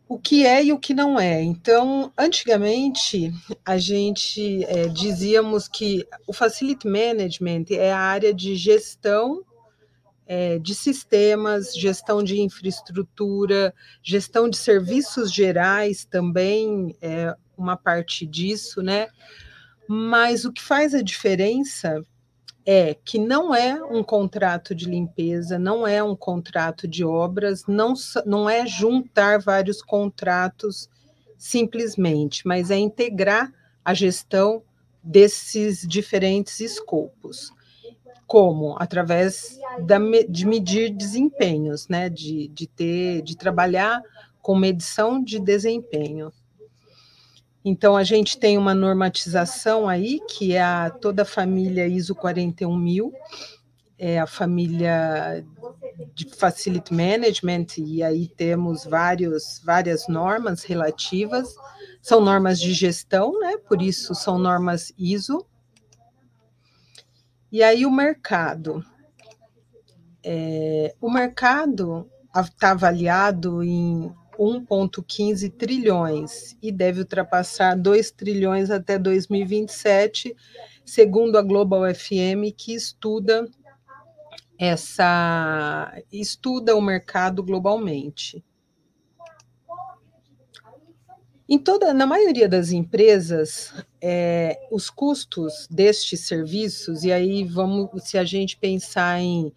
o 0.08 0.18
que 0.18 0.44
é 0.44 0.62
e 0.62 0.72
o 0.74 0.78
que 0.78 0.92
não 0.92 1.18
é. 1.18 1.42
Então, 1.42 2.12
antigamente, 2.18 3.32
a 3.64 3.78
gente 3.78 4.62
é, 4.64 4.86
dizíamos 4.88 5.66
que 5.66 6.06
o 6.26 6.34
Facility 6.34 6.86
Management 6.86 7.64
é 7.70 7.90
a 7.90 7.98
área 7.98 8.34
de 8.34 8.54
gestão 8.54 9.42
é, 10.26 10.58
de 10.58 10.74
sistemas, 10.74 11.74
gestão 11.74 12.22
de 12.22 12.40
infraestrutura, 12.40 13.74
gestão 14.02 14.48
de 14.48 14.56
serviços 14.56 15.32
gerais 15.32 16.04
também 16.04 16.94
é 17.00 17.34
uma 17.62 17.76
parte 17.76 18.26
disso, 18.26 18.82
né? 18.82 19.08
Mas 19.88 20.44
o 20.44 20.52
que 20.52 20.62
faz 20.62 20.94
a 20.94 21.02
diferença 21.02 22.02
é 22.64 22.94
que 22.94 23.18
não 23.18 23.54
é 23.54 23.82
um 23.82 24.02
contrato 24.02 24.74
de 24.74 24.86
limpeza, 24.86 25.58
não 25.58 25.86
é 25.86 26.02
um 26.02 26.14
contrato 26.14 26.86
de 26.86 27.04
obras, 27.04 27.64
não, 27.66 27.94
não 28.24 28.48
é 28.48 28.66
juntar 28.66 29.40
vários 29.40 29.82
contratos 29.82 30.88
simplesmente, 31.36 32.46
mas 32.46 32.70
é 32.70 32.78
integrar 32.78 33.52
a 33.84 33.92
gestão 33.92 34.62
desses 35.02 35.86
diferentes 35.86 36.60
escopos. 36.60 37.50
Como? 38.26 38.76
Através 38.78 39.58
da, 39.80 39.98
de 40.28 40.46
medir 40.46 40.90
desempenhos, 40.90 41.88
né? 41.88 42.08
de, 42.08 42.48
de 42.48 42.66
ter, 42.68 43.22
de 43.22 43.36
trabalhar 43.36 44.00
com 44.40 44.56
medição 44.56 45.22
de 45.22 45.38
desempenho. 45.38 46.32
Então, 47.64 47.96
a 47.96 48.02
gente 48.02 48.38
tem 48.38 48.58
uma 48.58 48.74
normatização 48.74 49.88
aí, 49.88 50.20
que 50.28 50.54
é 50.54 50.62
a, 50.62 50.90
toda 50.90 51.22
a 51.22 51.26
família 51.26 51.86
ISO 51.86 52.14
41000, 52.14 53.12
é 53.96 54.18
a 54.18 54.26
família 54.26 55.44
de 56.12 56.28
Facility 56.34 56.92
Management, 56.92 57.66
e 57.78 58.02
aí 58.02 58.26
temos 58.26 58.84
vários, 58.84 59.62
várias 59.64 60.08
normas 60.08 60.64
relativas, 60.64 61.54
são 62.00 62.20
normas 62.20 62.60
de 62.60 62.72
gestão, 62.72 63.38
né? 63.38 63.56
Por 63.56 63.80
isso 63.80 64.12
são 64.12 64.38
normas 64.38 64.92
ISO. 64.98 65.46
E 67.50 67.62
aí 67.62 67.86
o 67.86 67.90
mercado. 67.92 68.84
É, 70.24 70.94
o 71.00 71.10
mercado 71.10 72.10
está 72.34 72.72
avaliado 72.72 73.62
em 73.62 74.12
1,15 74.42 75.50
trilhões 75.52 76.56
e 76.62 76.72
deve 76.72 77.00
ultrapassar 77.00 77.76
2 77.76 78.10
trilhões 78.10 78.70
até 78.70 78.98
2027, 78.98 80.34
segundo 80.84 81.36
a 81.36 81.42
Global 81.42 81.82
FM, 81.94 82.54
que 82.56 82.74
estuda 82.74 83.48
essa 84.58 85.92
estuda 86.12 86.76
o 86.76 86.80
mercado 86.80 87.42
globalmente. 87.42 88.44
Em 91.48 91.58
toda, 91.58 91.92
na 91.92 92.06
maioria 92.06 92.48
das 92.48 92.70
empresas, 92.70 93.74
é, 94.00 94.58
os 94.70 94.88
custos 94.88 95.66
destes 95.70 96.20
serviços, 96.20 97.04
e 97.04 97.12
aí 97.12 97.44
vamos, 97.44 98.04
se 98.04 98.16
a 98.16 98.24
gente 98.24 98.56
pensar 98.56 99.20
em 99.20 99.52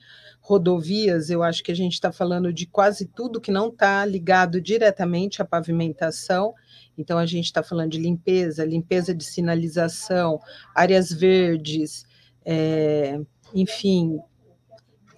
rodovias, 0.46 1.32
eu 1.32 1.42
acho 1.42 1.64
que 1.64 1.72
a 1.72 1.76
gente 1.76 1.94
está 1.94 2.12
falando 2.12 2.54
de 2.54 2.68
quase 2.68 3.08
tudo 3.08 3.42
que 3.42 3.50
não 3.50 3.70
está 3.70 4.06
ligado 4.06 4.62
diretamente 4.62 5.42
à 5.42 5.46
pavimentação. 5.46 6.54
Então, 6.96 7.18
a 7.18 7.26
gente 7.26 7.46
está 7.46 7.64
falando 7.64 7.94
de 7.94 7.98
limpeza, 7.98 8.64
limpeza 8.64 9.14
de 9.14 9.24
sinalização, 9.24 10.40
áreas 10.76 11.12
verdes, 11.12 12.06
é, 12.46 13.20
enfim, 13.56 14.20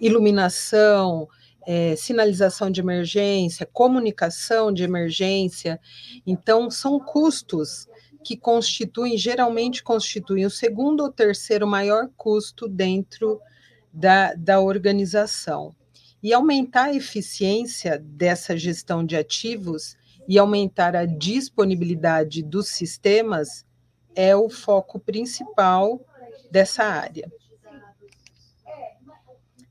iluminação, 0.00 1.28
é, 1.66 1.94
sinalização 1.94 2.70
de 2.70 2.80
emergência, 2.80 3.68
comunicação 3.70 4.72
de 4.72 4.82
emergência. 4.82 5.78
Então, 6.26 6.70
são 6.70 6.98
custos 6.98 7.86
que 8.24 8.34
constituem, 8.34 9.18
geralmente 9.18 9.82
constituem 9.82 10.46
o 10.46 10.50
segundo 10.50 11.02
ou 11.02 11.12
terceiro 11.12 11.66
maior 11.66 12.08
custo 12.16 12.66
dentro 12.66 13.38
da, 13.92 14.34
da 14.34 14.60
organização. 14.60 15.74
E 16.22 16.32
aumentar 16.32 16.84
a 16.84 16.94
eficiência 16.94 17.98
dessa 17.98 18.56
gestão 18.56 19.04
de 19.04 19.16
ativos 19.16 19.96
e 20.26 20.38
aumentar 20.38 20.96
a 20.96 21.06
disponibilidade 21.06 22.42
dos 22.42 22.68
sistemas 22.68 23.64
é 24.14 24.34
o 24.34 24.50
foco 24.50 24.98
principal 24.98 26.04
dessa 26.50 26.84
área. 26.84 27.30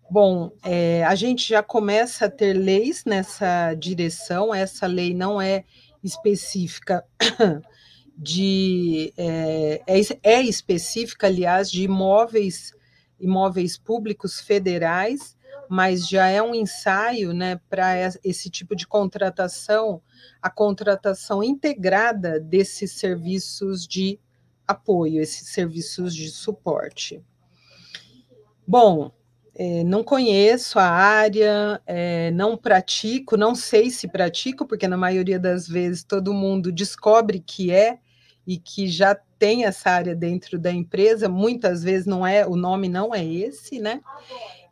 Bom, 0.09 0.51
é, 0.63 1.03
a 1.03 1.15
gente 1.15 1.49
já 1.49 1.61
começa 1.61 2.25
a 2.25 2.29
ter 2.29 2.53
leis 2.53 3.03
nessa 3.03 3.73
direção, 3.73 4.55
essa 4.55 4.87
lei 4.87 5.13
não 5.13 5.41
é 5.41 5.65
específica 6.01 7.03
de. 8.17 9.13
É, 9.17 9.81
é, 9.85 9.99
é 10.23 10.41
específica, 10.41 11.27
aliás, 11.27 11.69
de 11.69 11.83
imóveis 11.83 12.73
imóveis 13.19 13.77
públicos 13.77 14.39
federais, 14.39 15.37
mas 15.69 16.07
já 16.07 16.27
é 16.27 16.41
um 16.41 16.55
ensaio 16.55 17.33
né, 17.33 17.59
para 17.69 17.95
esse 18.23 18.49
tipo 18.49 18.75
de 18.75 18.87
contratação, 18.87 20.01
a 20.41 20.49
contratação 20.49 21.43
integrada 21.43 22.39
desses 22.39 22.93
serviços 22.93 23.85
de 23.85 24.19
apoio, 24.67 25.21
esses 25.21 25.49
serviços 25.49 26.15
de 26.15 26.29
suporte. 26.29 27.21
Bom, 28.65 29.11
é, 29.55 29.83
não 29.83 30.03
conheço 30.03 30.77
a 30.77 30.87
área, 30.87 31.81
é, 31.85 32.29
não 32.31 32.55
pratico, 32.55 33.35
não 33.35 33.55
sei 33.55 33.89
se 33.89 34.07
pratico, 34.07 34.67
porque 34.67 34.87
na 34.87 34.97
maioria 34.97 35.39
das 35.39 35.67
vezes 35.67 36.03
todo 36.03 36.33
mundo 36.33 36.71
descobre 36.71 37.39
que 37.39 37.71
é 37.71 37.99
e 38.47 38.57
que 38.57 38.87
já 38.87 39.13
tem 39.37 39.65
essa 39.65 39.89
área 39.89 40.15
dentro 40.15 40.57
da 40.57 40.71
empresa, 40.71 41.27
muitas 41.27 41.83
vezes 41.83 42.07
não 42.07 42.25
é, 42.25 42.47
o 42.47 42.55
nome 42.55 42.87
não 42.87 43.13
é 43.13 43.23
esse, 43.23 43.77
né? 43.77 43.99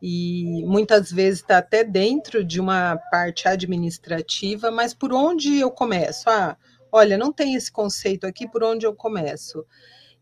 E 0.02 0.64
muitas 0.66 1.12
vezes 1.12 1.42
está 1.42 1.58
até 1.58 1.84
dentro 1.84 2.42
de 2.44 2.62
uma 2.62 2.96
parte 3.12 3.48
administrativa, 3.50 4.72
mas 4.72 4.94
por 4.94 5.12
onde 5.12 5.60
eu 5.60 5.70
começo? 5.70 6.30
Ah, 6.30 6.56
olha, 6.90 7.18
não 7.18 7.34
tem 7.34 7.56
esse 7.56 7.70
conceito 7.70 8.26
aqui, 8.26 8.48
por 8.48 8.64
onde 8.64 8.86
eu 8.86 8.96
começo? 8.96 9.66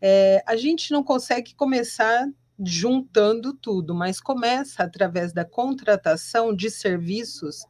É, 0.02 0.44
a 0.48 0.56
gente 0.56 0.92
não 0.92 1.04
consegue 1.04 1.54
começar 1.54 2.28
juntando 2.60 3.54
tudo, 3.54 3.94
mas 3.94 4.20
começa 4.20 4.84
através 4.84 5.32
da 5.32 5.46
contratação 5.46 6.56
de 6.56 6.72
serviços 6.72 7.66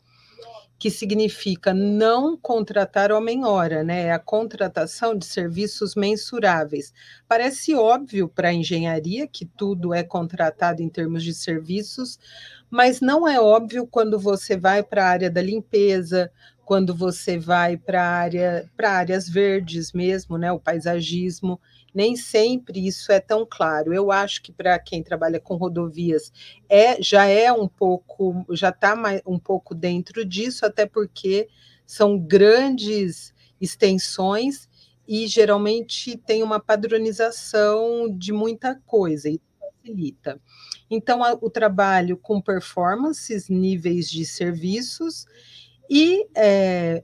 que 0.83 0.91
significa 0.91 1.73
não 1.73 2.35
contratar 2.35 3.09
homem-hora, 3.09 3.85
né? 3.85 4.07
É 4.07 4.11
a 4.11 4.19
contratação 4.19 5.15
de 5.15 5.25
serviços 5.25 5.95
mensuráveis. 5.95 6.93
Parece 7.25 7.73
óbvio 7.73 8.27
para 8.27 8.49
a 8.49 8.53
engenharia 8.53 9.25
que 9.25 9.45
tudo 9.45 9.93
é 9.93 10.03
contratado 10.03 10.81
em 10.81 10.89
termos 10.89 11.23
de 11.23 11.33
serviços, 11.33 12.19
mas 12.69 12.99
não 12.99 13.25
é 13.25 13.39
óbvio 13.39 13.87
quando 13.87 14.19
você 14.19 14.57
vai 14.57 14.83
para 14.83 15.05
a 15.05 15.07
área 15.07 15.31
da 15.31 15.41
limpeza, 15.41 16.29
quando 16.65 16.93
você 16.93 17.37
vai 17.39 17.77
para 17.77 18.03
área 18.05 18.69
para 18.75 18.91
áreas 18.91 19.29
verdes 19.29 19.93
mesmo, 19.93 20.37
né? 20.37 20.51
O 20.51 20.59
paisagismo 20.59 21.61
nem 21.93 22.15
sempre 22.15 22.85
isso 22.87 23.11
é 23.11 23.19
tão 23.19 23.45
claro. 23.49 23.93
Eu 23.93 24.11
acho 24.11 24.41
que 24.41 24.51
para 24.51 24.77
quem 24.79 25.03
trabalha 25.03 25.39
com 25.39 25.55
rodovias 25.55 26.31
é 26.67 27.01
já 27.01 27.25
é 27.25 27.51
um 27.51 27.67
pouco, 27.67 28.45
já 28.51 28.69
está 28.69 28.95
um 29.25 29.37
pouco 29.37 29.75
dentro 29.75 30.25
disso, 30.25 30.65
até 30.65 30.85
porque 30.85 31.47
são 31.85 32.17
grandes 32.17 33.33
extensões 33.59 34.67
e 35.07 35.27
geralmente 35.27 36.17
tem 36.17 36.41
uma 36.41 36.59
padronização 36.59 38.07
de 38.09 38.31
muita 38.31 38.75
coisa 38.85 39.29
e 39.29 39.39
facilita. 39.83 40.39
Então, 40.89 41.23
a, 41.23 41.33
o 41.33 41.49
trabalho 41.49 42.17
com 42.17 42.41
performances, 42.41 43.49
níveis 43.49 44.09
de 44.09 44.25
serviços 44.25 45.25
e 45.89 46.25
é, 46.35 47.03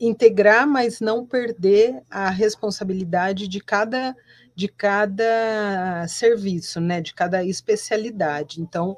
integrar, 0.00 0.66
mas 0.66 1.00
não 1.00 1.24
perder 1.24 2.02
a 2.10 2.30
responsabilidade 2.30 3.48
de 3.48 3.60
cada 3.60 4.14
de 4.54 4.68
cada 4.68 6.06
serviço, 6.08 6.80
né, 6.80 7.02
de 7.02 7.12
cada 7.12 7.44
especialidade. 7.44 8.62
Então, 8.62 8.96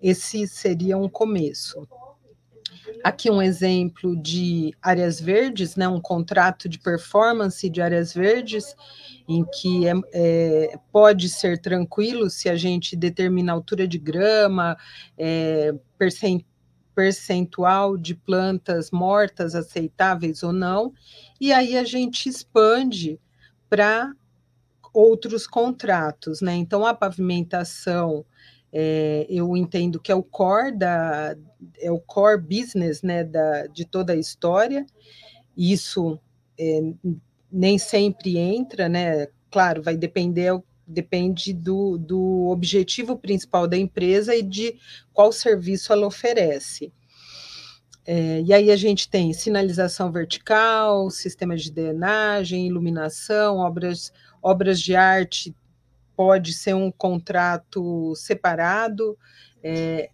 esse 0.00 0.46
seria 0.46 0.96
um 0.96 1.08
começo. 1.08 1.88
Aqui 3.02 3.28
um 3.28 3.42
exemplo 3.42 4.16
de 4.16 4.72
áreas 4.80 5.20
verdes, 5.20 5.74
né, 5.74 5.88
um 5.88 6.00
contrato 6.00 6.68
de 6.68 6.78
performance 6.78 7.68
de 7.68 7.82
áreas 7.82 8.14
verdes, 8.14 8.76
em 9.28 9.44
que 9.44 9.88
é, 9.88 9.92
é, 10.12 10.78
pode 10.92 11.28
ser 11.28 11.60
tranquilo 11.60 12.30
se 12.30 12.48
a 12.48 12.54
gente 12.54 12.94
determina 12.94 13.50
a 13.50 13.56
altura 13.56 13.88
de 13.88 13.98
grama, 13.98 14.76
é, 15.18 15.74
percentual 15.98 16.51
percentual 16.94 17.96
de 17.96 18.14
plantas 18.14 18.90
mortas 18.90 19.54
aceitáveis 19.54 20.42
ou 20.42 20.52
não, 20.52 20.92
e 21.40 21.52
aí 21.52 21.76
a 21.76 21.84
gente 21.84 22.28
expande 22.28 23.18
para 23.68 24.12
outros 24.92 25.46
contratos, 25.46 26.40
né? 26.40 26.54
Então 26.54 26.84
a 26.84 26.94
pavimentação 26.94 28.24
é, 28.72 29.26
eu 29.28 29.56
entendo 29.56 30.00
que 30.00 30.10
é 30.10 30.14
o 30.14 30.22
core 30.22 30.76
da 30.76 31.36
é 31.78 31.90
o 31.90 32.00
core 32.00 32.40
business 32.40 33.02
né, 33.02 33.22
da, 33.22 33.66
de 33.66 33.84
toda 33.84 34.14
a 34.14 34.16
história. 34.16 34.86
isso 35.56 36.18
é, 36.58 36.80
nem 37.50 37.78
sempre 37.78 38.38
entra, 38.38 38.88
né? 38.88 39.26
Claro, 39.50 39.82
vai 39.82 39.96
depender 39.96 40.52
depende 40.86 41.52
do, 41.52 41.96
do 41.98 42.48
objetivo 42.48 43.16
principal 43.16 43.66
da 43.66 43.76
empresa 43.76 44.34
e 44.34 44.42
de 44.42 44.78
qual 45.12 45.32
serviço 45.32 45.92
ela 45.92 46.06
oferece. 46.06 46.92
É, 48.04 48.40
e 48.40 48.52
aí 48.52 48.70
a 48.70 48.76
gente 48.76 49.08
tem 49.08 49.32
sinalização 49.32 50.10
vertical, 50.10 51.08
sistema 51.08 51.56
de 51.56 51.70
drenagem, 51.70 52.66
iluminação, 52.66 53.58
obras, 53.58 54.12
obras 54.42 54.80
de 54.80 54.96
arte, 54.96 55.54
pode 56.16 56.52
ser 56.52 56.74
um 56.74 56.90
contrato 56.90 58.14
separado, 58.16 59.16
é, 59.62 60.10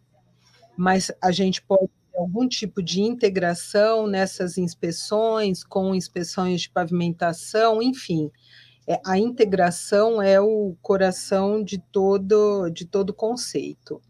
mas 0.76 1.10
a 1.20 1.32
gente 1.32 1.62
pode 1.62 1.88
ter 1.88 2.18
algum 2.18 2.46
tipo 2.46 2.82
de 2.82 3.00
integração 3.00 4.06
nessas 4.06 4.58
inspeções, 4.58 5.64
com 5.64 5.94
inspeções 5.94 6.62
de 6.62 6.70
pavimentação, 6.70 7.82
enfim. 7.82 8.30
É, 8.88 8.98
a 9.04 9.18
integração 9.18 10.22
é 10.22 10.40
o 10.40 10.74
coração 10.80 11.62
de 11.62 11.76
todo 11.78 12.70
de 12.70 12.86
todo 12.86 13.12
conceito. 13.12 14.00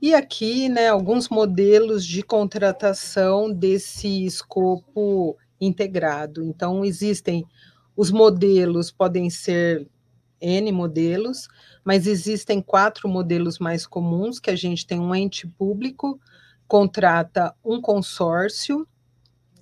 E 0.00 0.12
aqui, 0.12 0.68
né, 0.68 0.88
alguns 0.88 1.28
modelos 1.28 2.04
de 2.04 2.24
contratação 2.24 3.52
desse 3.52 4.26
escopo 4.26 5.36
integrado. 5.60 6.42
Então, 6.42 6.84
existem 6.84 7.46
os 7.96 8.10
modelos, 8.10 8.90
podem 8.90 9.30
ser 9.30 9.88
N 10.40 10.72
modelos, 10.72 11.46
mas 11.84 12.08
existem 12.08 12.60
quatro 12.60 13.08
modelos 13.08 13.60
mais 13.60 13.86
comuns, 13.86 14.40
que 14.40 14.50
a 14.50 14.56
gente 14.56 14.84
tem 14.84 14.98
um 14.98 15.14
ente 15.14 15.46
público, 15.46 16.18
contrata 16.66 17.54
um 17.64 17.80
consórcio, 17.80 18.84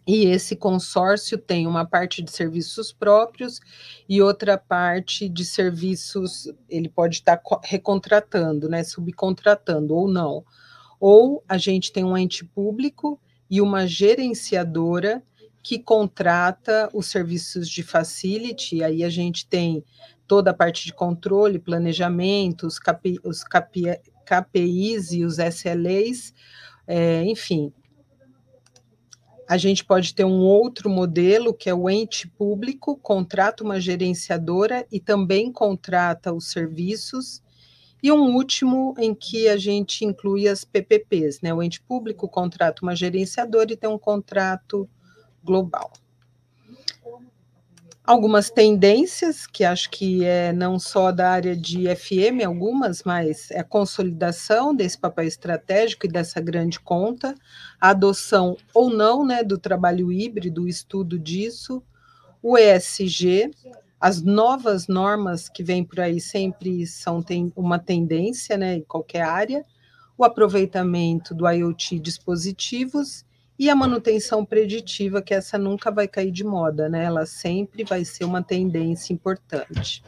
e 0.07 0.27
esse 0.27 0.57
consórcio 0.57 1.39
tem 1.39 1.67
uma 1.67 1.85
parte 1.85 2.23
de 2.23 2.31
serviços 2.31 2.93
próprios 2.93 3.61
e 4.09 4.21
outra 4.21 4.57
parte 4.57 5.29
de 5.29 5.45
serviços, 5.45 6.49
ele 6.69 6.89
pode 6.89 7.17
estar 7.17 7.41
recontratando, 7.63 8.69
né, 8.69 8.83
subcontratando 8.83 9.95
ou 9.95 10.09
não. 10.09 10.45
Ou 10.99 11.45
a 11.49 11.57
gente 11.57 11.93
tem 11.93 12.05
um 12.05 12.17
ente 12.17 12.45
público 12.45 13.21
e 13.49 13.61
uma 13.61 13.87
gerenciadora 13.87 15.23
que 15.63 15.79
contrata 15.79 16.89
os 16.95 17.07
serviços 17.07 17.69
de 17.69 17.83
facility, 17.83 18.83
aí 18.83 19.05
a 19.05 19.11
gente 19.11 19.47
tem 19.47 19.85
toda 20.27 20.53
a 20.53 20.55
parte 20.55 20.87
de 20.87 20.95
controle, 20.95 21.59
planejamento, 21.59 22.67
os, 22.67 22.79
KPI, 22.79 23.19
os 23.23 23.45
KPI, 23.45 24.01
KPIs 24.25 25.13
e 25.13 25.25
os 25.25 25.39
SLAs, 25.39 26.33
é, 26.87 27.25
enfim, 27.25 27.73
a 29.51 29.59
gente 29.59 29.85
pode 29.85 30.15
ter 30.15 30.25
um 30.25 30.39
outro 30.43 30.89
modelo, 30.89 31.53
que 31.53 31.69
é 31.69 31.75
o 31.75 31.91
ente 31.91 32.29
público, 32.29 32.97
contrata 32.97 33.65
uma 33.65 33.81
gerenciadora 33.81 34.87
e 34.93 35.01
também 35.01 35.51
contrata 35.51 36.33
os 36.33 36.53
serviços. 36.53 37.43
E 38.01 38.13
um 38.13 38.33
último 38.37 38.95
em 38.97 39.13
que 39.13 39.49
a 39.49 39.57
gente 39.57 40.05
inclui 40.05 40.47
as 40.47 40.65
PPPs, 40.65 41.41
né? 41.41 41.53
O 41.53 41.61
ente 41.61 41.83
público 41.83 42.29
contrata 42.29 42.81
uma 42.81 42.95
gerenciadora 42.95 43.73
e 43.73 43.77
tem 43.77 43.91
um 43.91 43.99
contrato 43.99 44.89
global 45.43 45.91
algumas 48.05 48.51
tendências, 48.51 49.47
que 49.47 49.65
acho 49.65 49.91
que 49.91 50.25
é 50.25 50.53
não 50.53 50.79
só 50.79 51.13
da 51.13 51.31
área 51.31 51.57
de 51.57 51.85
FM, 51.95 52.45
algumas, 52.45 53.03
mas 53.05 53.51
é 53.51 53.61
a 53.61 53.65
consolidação 53.65 54.75
desse 54.75 54.99
papel 54.99 55.27
estratégico 55.27 56.07
e 56.07 56.11
dessa 56.11 56.41
grande 56.41 56.81
conta, 56.81 57.35
a 57.81 57.91
adoção 57.91 58.57
ou 58.75 58.91
não 58.91 59.25
né, 59.25 59.43
do 59.43 59.59
trabalho 59.59 60.11
híbrido, 60.11 60.63
o 60.63 60.69
estudo 60.69 61.19
disso, 61.19 61.83
o 62.43 62.57
ESG, 62.57 63.51
as 64.01 64.23
novas 64.23 64.89
normas 64.89 65.49
que 65.49 65.63
vêm 65.63 65.85
por 65.85 66.01
aí 66.01 66.21
sempre 66.21 66.87
são 66.87 67.23
tem 67.23 67.53
uma 67.55 67.79
tendência 67.79 68.57
né, 68.57 68.77
em 68.77 68.83
qualquer 68.83 69.23
área, 69.23 69.65
o 70.17 70.25
aproveitamento 70.25 71.35
do 71.35 71.49
IoT 71.49 71.99
dispositivos 71.99 73.25
e 73.61 73.69
a 73.69 73.77
manutenção 73.77 74.43
preditiva, 74.43 75.21
que 75.21 75.35
essa 75.35 75.59
nunca 75.59 75.91
vai 75.91 76.09
cair 76.09 76.31
de 76.31 76.43
moda, 76.43 76.89
né? 76.89 77.05
Ela 77.05 77.27
sempre 77.27 77.85
vai 77.85 78.07
ser 78.07 78.25
uma 78.25 78.43
tendência 78.43 79.13
importante. 79.13 80.03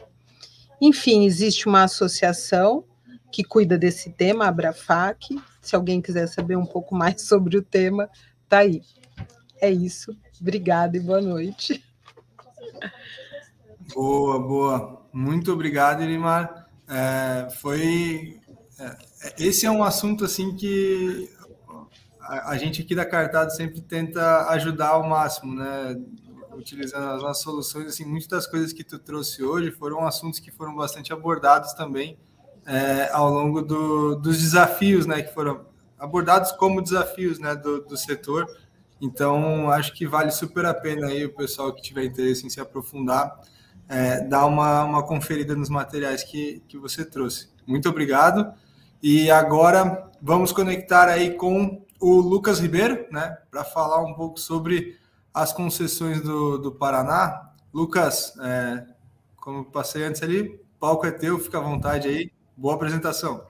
Enfim, 0.81 1.23
existe 1.23 1.67
uma 1.67 1.83
associação 1.83 2.83
que 3.31 3.43
cuida 3.43 3.77
desse 3.77 4.09
tema, 4.09 4.45
a 4.45 4.47
Abrafac. 4.47 5.39
Se 5.61 5.75
alguém 5.75 6.01
quiser 6.01 6.25
saber 6.25 6.55
um 6.55 6.65
pouco 6.65 6.95
mais 6.95 7.21
sobre 7.29 7.55
o 7.55 7.61
tema, 7.61 8.09
tá 8.49 8.57
aí. 8.57 8.81
É 9.61 9.69
isso. 9.69 10.17
Obrigada 10.41 10.97
e 10.97 10.99
boa 10.99 11.21
noite. 11.21 11.85
Boa, 13.93 14.39
boa. 14.39 15.05
Muito 15.13 15.53
obrigado, 15.53 16.01
Irimar. 16.01 16.67
É, 16.89 17.49
foi. 17.51 18.39
É, 18.79 18.97
esse 19.37 19.67
é 19.67 19.69
um 19.69 19.83
assunto 19.83 20.25
assim 20.25 20.55
que 20.55 21.29
a, 22.27 22.57
gente 22.57 22.81
aqui 22.81 22.95
da 22.95 23.05
Cartado 23.05 23.51
sempre 23.51 23.81
tenta 23.81 24.47
ajudar 24.49 24.89
ao 24.89 25.03
máximo, 25.03 25.55
né? 25.55 25.99
Utilizando 26.55 27.09
as 27.15 27.21
nossas 27.21 27.43
soluções, 27.43 27.87
assim, 27.87 28.05
muitas 28.05 28.27
das 28.27 28.47
coisas 28.47 28.71
que 28.71 28.83
tu 28.83 28.99
trouxe 28.99 29.43
hoje 29.43 29.71
foram 29.71 30.05
assuntos 30.05 30.39
que 30.39 30.51
foram 30.51 30.75
bastante 30.75 31.11
abordados 31.11 31.73
também 31.73 32.17
é, 32.65 33.09
ao 33.11 33.29
longo 33.29 33.61
do, 33.61 34.15
dos 34.15 34.37
desafios, 34.37 35.05
né? 35.05 35.21
Que 35.21 35.33
foram 35.33 35.65
abordados 35.97 36.51
como 36.53 36.81
desafios, 36.81 37.39
né? 37.39 37.55
Do, 37.55 37.81
do 37.81 37.97
setor. 37.97 38.45
Então, 39.01 39.69
acho 39.69 39.93
que 39.93 40.07
vale 40.07 40.31
super 40.31 40.65
a 40.65 40.73
pena 40.73 41.07
aí 41.07 41.25
o 41.25 41.33
pessoal 41.33 41.73
que 41.73 41.81
tiver 41.81 42.05
interesse 42.05 42.45
em 42.45 42.49
se 42.49 42.61
aprofundar, 42.61 43.37
é, 43.89 44.21
dar 44.21 44.45
uma, 44.45 44.85
uma 44.85 45.03
conferida 45.03 45.55
nos 45.55 45.69
materiais 45.69 46.23
que, 46.23 46.61
que 46.67 46.77
você 46.77 47.03
trouxe. 47.03 47.49
Muito 47.67 47.89
obrigado. 47.89 48.53
E 49.01 49.29
agora 49.29 50.09
vamos 50.21 50.53
conectar 50.53 51.09
aí 51.09 51.31
com 51.31 51.82
o 52.03 52.19
Lucas 52.19 52.59
Ribeiro, 52.59 53.07
né, 53.09 53.37
para 53.49 53.63
falar 53.63 54.03
um 54.03 54.13
pouco 54.13 54.37
sobre 54.37 54.99
as 55.33 55.53
concessões 55.53 56.21
do, 56.21 56.57
do 56.57 56.69
Paraná. 56.69 57.53
Lucas, 57.73 58.33
é, 58.43 58.85
como 59.37 59.63
passei 59.63 60.03
antes 60.03 60.21
ali, 60.21 60.59
palco 60.77 61.05
é 61.05 61.11
teu, 61.11 61.39
fica 61.39 61.59
à 61.59 61.61
vontade 61.61 62.09
aí. 62.09 62.29
Boa 62.57 62.75
apresentação. 62.75 63.47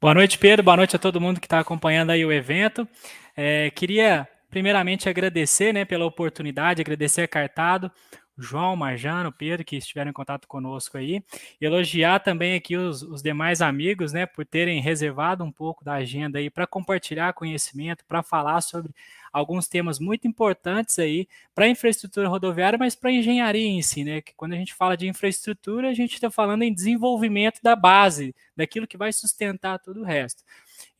Boa 0.00 0.14
noite, 0.14 0.36
Pedro. 0.36 0.64
Boa 0.64 0.78
noite 0.78 0.96
a 0.96 0.98
todo 0.98 1.20
mundo 1.20 1.38
que 1.38 1.46
está 1.46 1.60
acompanhando 1.60 2.10
aí 2.10 2.24
o 2.24 2.32
evento. 2.32 2.88
É, 3.36 3.70
queria 3.70 4.28
primeiramente 4.50 5.08
agradecer 5.08 5.72
né, 5.72 5.84
pela 5.84 6.04
oportunidade, 6.04 6.82
agradecer 6.82 7.22
a 7.22 7.28
Cartado 7.28 7.88
João, 8.38 8.74
Marjano, 8.74 9.32
Pedro, 9.32 9.64
que 9.64 9.76
estiveram 9.76 10.10
em 10.10 10.14
contato 10.14 10.48
conosco 10.48 10.96
aí. 10.96 11.22
Elogiar 11.60 12.20
também 12.20 12.54
aqui 12.54 12.76
os, 12.76 13.02
os 13.02 13.22
demais 13.22 13.60
amigos, 13.60 14.12
né, 14.12 14.26
por 14.26 14.46
terem 14.46 14.80
reservado 14.80 15.44
um 15.44 15.52
pouco 15.52 15.84
da 15.84 15.94
agenda 15.94 16.38
aí 16.38 16.48
para 16.48 16.66
compartilhar 16.66 17.32
conhecimento, 17.32 18.04
para 18.06 18.22
falar 18.22 18.60
sobre 18.60 18.92
alguns 19.32 19.68
temas 19.68 19.98
muito 19.98 20.26
importantes 20.26 20.98
aí 20.98 21.28
para 21.54 21.66
a 21.66 21.68
infraestrutura 21.68 22.28
rodoviária, 22.28 22.78
mas 22.78 22.94
para 22.94 23.10
a 23.10 23.12
engenharia 23.12 23.66
em 23.66 23.82
si, 23.82 24.04
né? 24.04 24.20
Que 24.20 24.34
quando 24.34 24.54
a 24.54 24.56
gente 24.56 24.74
fala 24.74 24.96
de 24.96 25.06
infraestrutura, 25.06 25.88
a 25.88 25.94
gente 25.94 26.14
está 26.14 26.30
falando 26.30 26.62
em 26.62 26.72
desenvolvimento 26.72 27.60
da 27.62 27.76
base, 27.76 28.34
daquilo 28.56 28.86
que 28.86 28.96
vai 28.96 29.12
sustentar 29.12 29.78
todo 29.78 30.00
o 30.00 30.04
resto. 30.04 30.42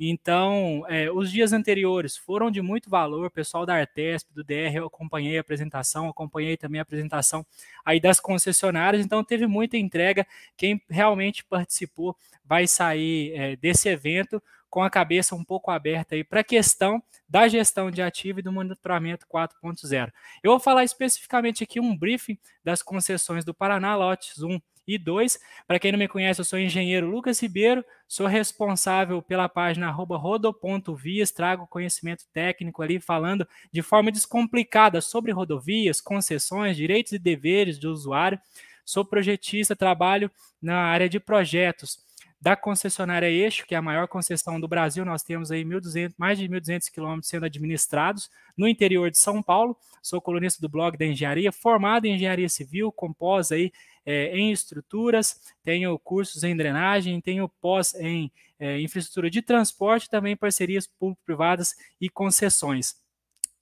Então, 0.03 0.83
é, 0.89 1.11
os 1.11 1.31
dias 1.31 1.53
anteriores 1.53 2.17
foram 2.17 2.51
de 2.51 2.63
muito 2.63 2.89
valor. 2.89 3.31
Pessoal 3.31 3.67
da 3.67 3.75
Artesp, 3.75 4.33
do 4.33 4.43
DR, 4.43 4.75
eu 4.75 4.87
acompanhei 4.87 5.37
a 5.37 5.43
apresentação, 5.43 6.09
acompanhei 6.09 6.57
também 6.57 6.79
a 6.79 6.83
apresentação 6.83 7.45
aí 7.85 8.01
das 8.01 8.19
concessionárias. 8.19 9.05
Então, 9.05 9.23
teve 9.23 9.47
muita 9.47 9.77
entrega. 9.77 10.27
Quem 10.57 10.81
realmente 10.89 11.45
participou 11.45 12.17
vai 12.43 12.67
sair 12.67 13.33
é, 13.35 13.57
desse 13.57 13.91
evento 13.91 14.43
com 14.71 14.83
a 14.83 14.89
cabeça 14.89 15.35
um 15.35 15.45
pouco 15.45 15.71
aberta 15.71 16.15
aí 16.15 16.23
para 16.23 16.41
a 16.41 16.45
questão 16.45 17.03
da 17.29 17.49
gestão 17.49 17.91
de 17.91 18.01
ativo 18.01 18.39
e 18.39 18.43
do 18.43 18.53
monitoramento 18.53 19.27
4.0. 19.27 20.13
Eu 20.43 20.53
vou 20.53 20.61
falar 20.61 20.85
especificamente 20.85 21.65
aqui 21.65 21.81
um 21.81 21.97
briefing 21.97 22.39
das 22.65 22.83
concessões 22.83 23.45
do 23.45 23.53
Paraná, 23.53 23.97
lotes 23.97 24.41
1 24.41 24.61
e 24.87 24.97
2. 24.97 25.39
Para 25.67 25.79
quem 25.79 25.93
não 25.93 25.99
me 25.99 26.09
conhece, 26.09 26.41
eu 26.41 26.45
sou 26.45 26.59
engenheiro 26.59 27.11
Lucas 27.11 27.41
Ribeiro, 27.41 27.85
sou 28.09 28.27
responsável 28.27 29.21
pela 29.21 29.49
página 29.49 29.91
rodo.vias, 29.91 31.31
trago 31.31 31.67
conhecimento 31.67 32.25
técnico 32.33 32.83
ali 32.83 33.01
falando 33.01 33.47
de 33.73 33.83
forma 33.83 34.11
descomplicada 34.11 35.01
sobre 35.01 35.33
rodovias, 35.33 36.01
concessões, 36.01 36.77
direitos 36.77 37.13
e 37.13 37.19
deveres 37.19 37.79
do 37.79 37.91
usuário. 37.91 38.41
Sou 38.85 39.05
projetista, 39.05 39.77
trabalho 39.77 40.31
na 40.61 40.77
área 40.77 41.09
de 41.09 41.21
projetos 41.21 41.99
da 42.41 42.57
concessionária 42.57 43.29
Eixo, 43.29 43.67
que 43.67 43.75
é 43.75 43.79
a 43.79 43.83
maior 43.83 44.09
concessão 44.09 44.59
do 44.59 44.67
Brasil, 44.67 45.05
nós 45.05 45.23
temos 45.23 45.51
aí 45.51 45.63
1.200, 45.63 46.15
mais 46.17 46.39
de 46.39 46.49
1.200 46.49 46.91
quilômetros 46.91 47.29
sendo 47.29 47.45
administrados 47.45 48.31
no 48.57 48.67
interior 48.67 49.11
de 49.11 49.19
São 49.19 49.43
Paulo. 49.43 49.77
Sou 50.01 50.23
colunista 50.23 50.61
do 50.61 50.69
blog 50.69 50.97
da 50.97 51.05
Engenharia, 51.05 51.53
formado 51.53 52.07
em 52.07 52.15
Engenharia 52.15 52.49
Civil, 52.49 52.91
compós 52.91 53.53
aí 53.53 53.71
é, 54.07 54.35
em 54.35 54.51
estruturas, 54.51 55.53
tenho 55.63 55.99
cursos 55.99 56.43
em 56.43 56.57
drenagem, 56.57 57.21
tenho 57.21 57.47
pós 57.47 57.95
em 57.95 58.33
é, 58.59 58.81
infraestrutura 58.81 59.31
de 59.31 59.43
transporte, 59.43 60.09
também 60.09 60.35
parcerias 60.35 60.87
público-privadas 60.87 61.75
e 62.01 62.09
concessões. 62.09 62.95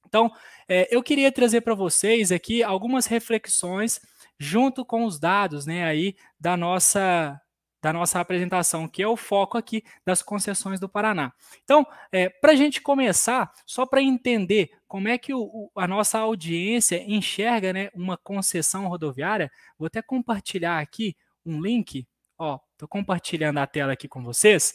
Então, 0.07 0.31
é, 0.69 0.89
eu 0.95 1.03
queria 1.03 1.33
trazer 1.33 1.63
para 1.63 1.75
vocês 1.75 2.31
aqui 2.31 2.63
algumas 2.63 3.07
reflexões 3.07 4.01
junto 4.39 4.85
com 4.85 5.05
os 5.05 5.19
dados, 5.19 5.67
né, 5.67 5.85
aí 5.85 6.17
da 6.39 6.57
nossa 6.57 7.41
da 7.81 7.93
nossa 7.93 8.21
apresentação, 8.21 8.89
que 8.89 9.03
é 9.03 9.07
o 9.07 9.17
foco 9.17 9.57
aqui 9.57 9.85
das 10.05 10.23
concessões 10.23 10.81
do 10.81 10.89
Paraná. 10.89 11.33
Então, 11.63 11.87
é, 12.11 12.29
para 12.29 12.53
a 12.53 12.57
gente 12.57 12.81
começar, 12.81 13.53
só 13.65 13.87
para 13.87 14.03
entender 14.03 14.71
como 14.87 15.09
é 15.09 15.17
que 15.17 15.33
o, 15.33 15.71
a 15.77 15.87
nossa 15.87 16.19
audiência 16.19 17.03
enxerga 17.07 17.73
né, 17.73 17.91
uma 17.95 18.17
concessão 18.17 18.89
rodoviária, 18.89 19.51
vou 19.79 19.87
até 19.87 20.03
compartilhar 20.03 20.81
aqui 20.81 21.17
um 21.45 21.61
link. 21.61 22.07
Ó, 22.37 22.59
estou 22.73 22.89
compartilhando 22.89 23.59
a 23.59 23.67
tela 23.67 23.93
aqui 23.93 24.09
com 24.09 24.23
vocês. 24.23 24.75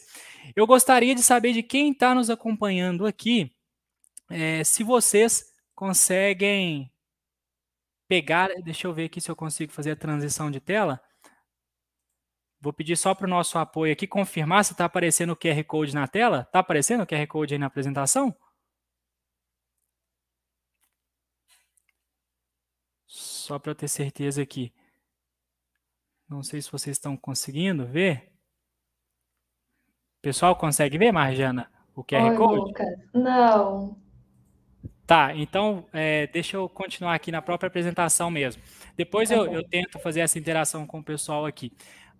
Eu 0.54 0.66
gostaria 0.66 1.14
de 1.14 1.22
saber 1.22 1.52
de 1.52 1.62
quem 1.62 1.92
está 1.92 2.14
nos 2.14 2.30
acompanhando 2.30 3.06
aqui, 3.06 3.52
é, 4.30 4.64
se 4.64 4.82
vocês 4.82 5.52
conseguem 5.74 6.90
pegar. 8.08 8.50
Deixa 8.62 8.86
eu 8.86 8.92
ver 8.92 9.06
aqui 9.06 9.20
se 9.20 9.30
eu 9.30 9.36
consigo 9.36 9.72
fazer 9.72 9.92
a 9.92 9.96
transição 9.96 10.50
de 10.50 10.60
tela. 10.60 11.00
Vou 12.64 12.72
pedir 12.72 12.96
só 12.96 13.14
para 13.14 13.26
o 13.26 13.28
nosso 13.28 13.58
apoio 13.58 13.92
aqui 13.92 14.06
confirmar 14.06 14.64
se 14.64 14.72
está 14.72 14.86
aparecendo 14.86 15.34
o 15.34 15.36
QR 15.36 15.62
Code 15.64 15.94
na 15.94 16.08
tela. 16.08 16.40
Está 16.40 16.60
aparecendo 16.60 17.02
o 17.02 17.06
QR 17.06 17.26
Code 17.26 17.52
aí 17.52 17.58
na 17.58 17.66
apresentação? 17.66 18.34
Só 23.06 23.58
para 23.58 23.74
ter 23.74 23.86
certeza 23.86 24.40
aqui. 24.40 24.72
Não 26.26 26.42
sei 26.42 26.62
se 26.62 26.72
vocês 26.72 26.96
estão 26.96 27.18
conseguindo 27.18 27.84
ver. 27.84 28.32
Pessoal, 30.22 30.56
consegue 30.56 30.96
ver, 30.96 31.12
Marjana, 31.12 31.70
o 31.94 32.02
QR 32.02 32.30
Oi, 32.30 32.36
Code? 32.38 32.60
Lucas. 32.60 32.88
Não. 33.12 34.02
Tá, 35.06 35.36
então 35.36 35.86
é, 35.92 36.26
deixa 36.28 36.56
eu 36.56 36.66
continuar 36.66 37.14
aqui 37.14 37.30
na 37.30 37.42
própria 37.42 37.68
apresentação 37.68 38.30
mesmo. 38.30 38.62
Depois 38.96 39.28
tá 39.28 39.34
eu, 39.34 39.52
eu, 39.52 39.62
tento 39.68 39.98
fazer 39.98 40.20
essa 40.20 40.38
interação 40.38 40.86
com 40.86 41.00
o 41.00 41.04
pessoal 41.04 41.44
aqui. 41.44 41.70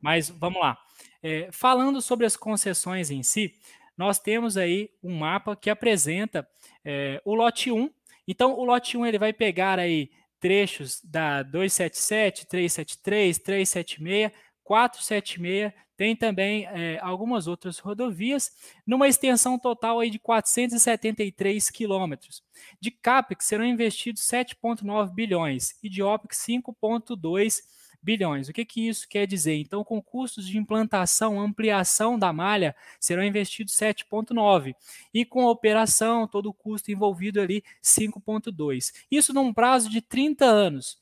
Mas 0.05 0.29
vamos 0.29 0.61
lá. 0.61 0.77
É, 1.23 1.49
falando 1.51 2.03
sobre 2.03 2.27
as 2.27 2.37
concessões 2.37 3.11
em 3.11 3.23
si, 3.23 3.55
nós 3.97 4.19
temos 4.19 4.59
aí 4.59 4.91
um 5.03 5.17
mapa 5.17 5.57
que 5.57 5.71
apresenta 5.71 6.47
é, 6.85 7.23
o 7.25 7.35
lote 7.35 7.73
1. 7.73 7.89
Então, 8.29 8.53
o 8.53 8.67
lote 8.67 8.99
1 8.99 9.07
ele 9.07 9.19
vai 9.19 9.33
pegar 9.33 9.79
aí 9.79 10.11
trechos 10.39 11.01
da 11.03 11.43
277, 11.43 12.47
373, 12.47 13.39
376, 13.39 14.31
476, 14.63 15.73
tem 15.97 16.15
também 16.15 16.67
é, 16.67 16.99
algumas 17.01 17.47
outras 17.47 17.79
rodovias, 17.79 18.51
numa 18.87 19.09
extensão 19.09 19.59
total 19.59 20.01
aí 20.01 20.11
de 20.11 20.19
473 20.19 21.71
quilômetros. 21.71 22.43
De 22.79 22.91
CAPEX 22.91 23.47
serão 23.47 23.65
investidos 23.65 24.21
7,9 24.21 25.15
bilhões 25.15 25.79
e 25.83 25.89
de 25.89 26.03
OPEX 26.03 26.45
5,2 26.47 27.17
bilhões 27.17 27.84
bilhões. 28.05 28.49
O 28.49 28.53
que, 28.53 28.65
que 28.65 28.87
isso 28.87 29.09
quer 29.09 29.27
dizer? 29.27 29.57
Então, 29.57 29.83
com 29.83 30.01
custos 30.01 30.47
de 30.47 30.59
implantação, 30.59 31.41
ampliação 31.41 32.19
da 32.19 32.33
malha, 32.33 32.77
serão 33.01 33.25
investidos 33.25 33.75
7,9. 33.75 34.75
E 35.13 35.25
com 35.25 35.47
a 35.47 35.51
operação, 35.51 36.29
todo 36.29 36.51
o 36.51 36.55
custo 36.55 36.93
envolvido 36.93 37.41
ali, 37.41 37.65
5,2. 37.83 38.93
Isso 39.11 39.33
num 39.33 39.53
prazo 39.53 39.89
de 39.89 40.01
30 40.01 40.45
anos. 40.45 40.99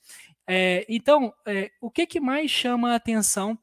É, 0.47 0.87
então, 0.89 1.35
é, 1.47 1.71
o 1.81 1.91
que, 1.91 2.07
que 2.07 2.21
mais 2.21 2.51
chama 2.51 2.93
a 2.93 2.97
atenção 2.97 3.59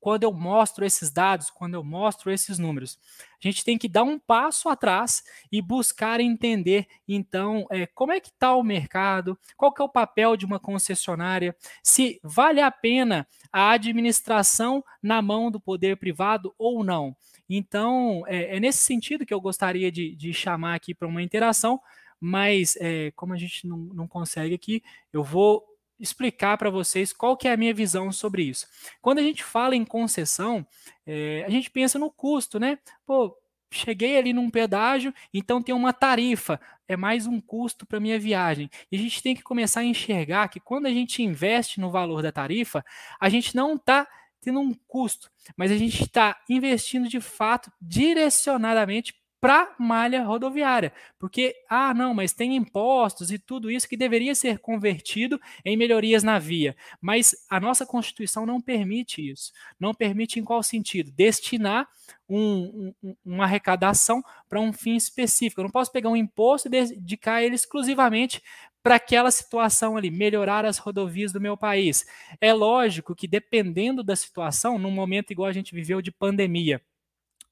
quando 0.00 0.22
eu 0.22 0.32
mostro 0.32 0.84
esses 0.84 1.10
dados, 1.10 1.50
quando 1.50 1.74
eu 1.74 1.84
mostro 1.84 2.30
esses 2.30 2.58
números. 2.58 2.98
A 3.42 3.46
gente 3.46 3.64
tem 3.64 3.76
que 3.76 3.88
dar 3.88 4.02
um 4.02 4.18
passo 4.18 4.68
atrás 4.68 5.22
e 5.50 5.60
buscar 5.60 6.20
entender, 6.20 6.86
então, 7.06 7.66
é, 7.70 7.86
como 7.86 8.12
é 8.12 8.20
que 8.20 8.28
está 8.28 8.54
o 8.54 8.62
mercado, 8.62 9.38
qual 9.56 9.72
que 9.72 9.82
é 9.82 9.84
o 9.84 9.88
papel 9.88 10.36
de 10.36 10.44
uma 10.44 10.58
concessionária, 10.58 11.54
se 11.82 12.20
vale 12.22 12.60
a 12.60 12.70
pena 12.70 13.26
a 13.52 13.70
administração 13.70 14.84
na 15.02 15.20
mão 15.22 15.50
do 15.50 15.60
poder 15.60 15.96
privado 15.96 16.54
ou 16.58 16.84
não. 16.84 17.16
Então, 17.48 18.24
é, 18.26 18.56
é 18.56 18.60
nesse 18.60 18.80
sentido 18.80 19.24
que 19.24 19.32
eu 19.32 19.40
gostaria 19.40 19.90
de, 19.90 20.14
de 20.14 20.32
chamar 20.32 20.74
aqui 20.74 20.94
para 20.94 21.08
uma 21.08 21.22
interação, 21.22 21.80
mas 22.20 22.76
é, 22.80 23.12
como 23.12 23.32
a 23.32 23.36
gente 23.36 23.66
não, 23.66 23.78
não 23.78 24.08
consegue 24.08 24.54
aqui, 24.54 24.82
eu 25.12 25.22
vou 25.22 25.64
explicar 25.98 26.56
para 26.56 26.70
vocês 26.70 27.12
qual 27.12 27.36
que 27.36 27.48
é 27.48 27.52
a 27.52 27.56
minha 27.56 27.74
visão 27.74 28.10
sobre 28.12 28.42
isso. 28.42 28.66
Quando 29.00 29.18
a 29.18 29.22
gente 29.22 29.42
fala 29.42 29.74
em 29.74 29.84
concessão, 29.84 30.66
é, 31.06 31.44
a 31.46 31.50
gente 31.50 31.70
pensa 31.70 31.98
no 31.98 32.10
custo, 32.10 32.58
né? 32.60 32.78
Pô, 33.06 33.36
cheguei 33.70 34.16
ali 34.16 34.32
num 34.32 34.50
pedágio, 34.50 35.12
então 35.32 35.62
tem 35.62 35.74
uma 35.74 35.92
tarifa, 35.92 36.60
é 36.86 36.96
mais 36.96 37.26
um 37.26 37.40
custo 37.40 37.86
para 37.86 38.00
minha 38.00 38.18
viagem. 38.18 38.70
E 38.90 38.96
a 38.96 38.98
gente 38.98 39.22
tem 39.22 39.34
que 39.34 39.42
começar 39.42 39.80
a 39.80 39.84
enxergar 39.84 40.48
que 40.48 40.60
quando 40.60 40.86
a 40.86 40.90
gente 40.90 41.22
investe 41.22 41.80
no 41.80 41.90
valor 41.90 42.22
da 42.22 42.32
tarifa, 42.32 42.84
a 43.20 43.28
gente 43.28 43.54
não 43.54 43.74
está 43.74 44.06
tendo 44.40 44.60
um 44.60 44.72
custo, 44.86 45.30
mas 45.56 45.70
a 45.70 45.76
gente 45.76 46.02
está 46.02 46.40
investindo 46.48 47.08
de 47.08 47.20
fato 47.20 47.70
direcionadamente 47.80 49.14
para 49.40 49.74
malha 49.78 50.24
rodoviária, 50.24 50.92
porque 51.18 51.54
ah, 51.68 51.94
não, 51.94 52.12
mas 52.12 52.32
tem 52.32 52.56
impostos 52.56 53.30
e 53.30 53.38
tudo 53.38 53.70
isso 53.70 53.88
que 53.88 53.96
deveria 53.96 54.34
ser 54.34 54.58
convertido 54.58 55.40
em 55.64 55.76
melhorias 55.76 56.22
na 56.22 56.38
via, 56.38 56.76
mas 57.00 57.34
a 57.48 57.60
nossa 57.60 57.86
Constituição 57.86 58.44
não 58.44 58.60
permite 58.60 59.30
isso. 59.30 59.52
Não 59.78 59.94
permite 59.94 60.40
em 60.40 60.44
qual 60.44 60.62
sentido? 60.62 61.12
Destinar 61.12 61.88
um, 62.28 62.92
um, 63.02 63.16
uma 63.24 63.44
arrecadação 63.44 64.22
para 64.48 64.60
um 64.60 64.72
fim 64.72 64.96
específico. 64.96 65.60
Eu 65.60 65.64
não 65.64 65.70
posso 65.70 65.92
pegar 65.92 66.10
um 66.10 66.16
imposto 66.16 66.68
e 66.68 66.70
dedicar 66.70 67.42
ele 67.42 67.54
exclusivamente 67.54 68.42
para 68.82 68.96
aquela 68.96 69.30
situação 69.30 69.96
ali, 69.96 70.10
melhorar 70.10 70.64
as 70.64 70.78
rodovias 70.78 71.32
do 71.32 71.40
meu 71.40 71.56
país. 71.56 72.06
É 72.40 72.52
lógico 72.52 73.14
que 73.14 73.26
dependendo 73.26 74.02
da 74.02 74.16
situação, 74.16 74.78
num 74.78 74.90
momento 74.90 75.30
igual 75.30 75.48
a 75.48 75.52
gente 75.52 75.74
viveu 75.74 76.00
de 76.00 76.10
pandemia, 76.10 76.80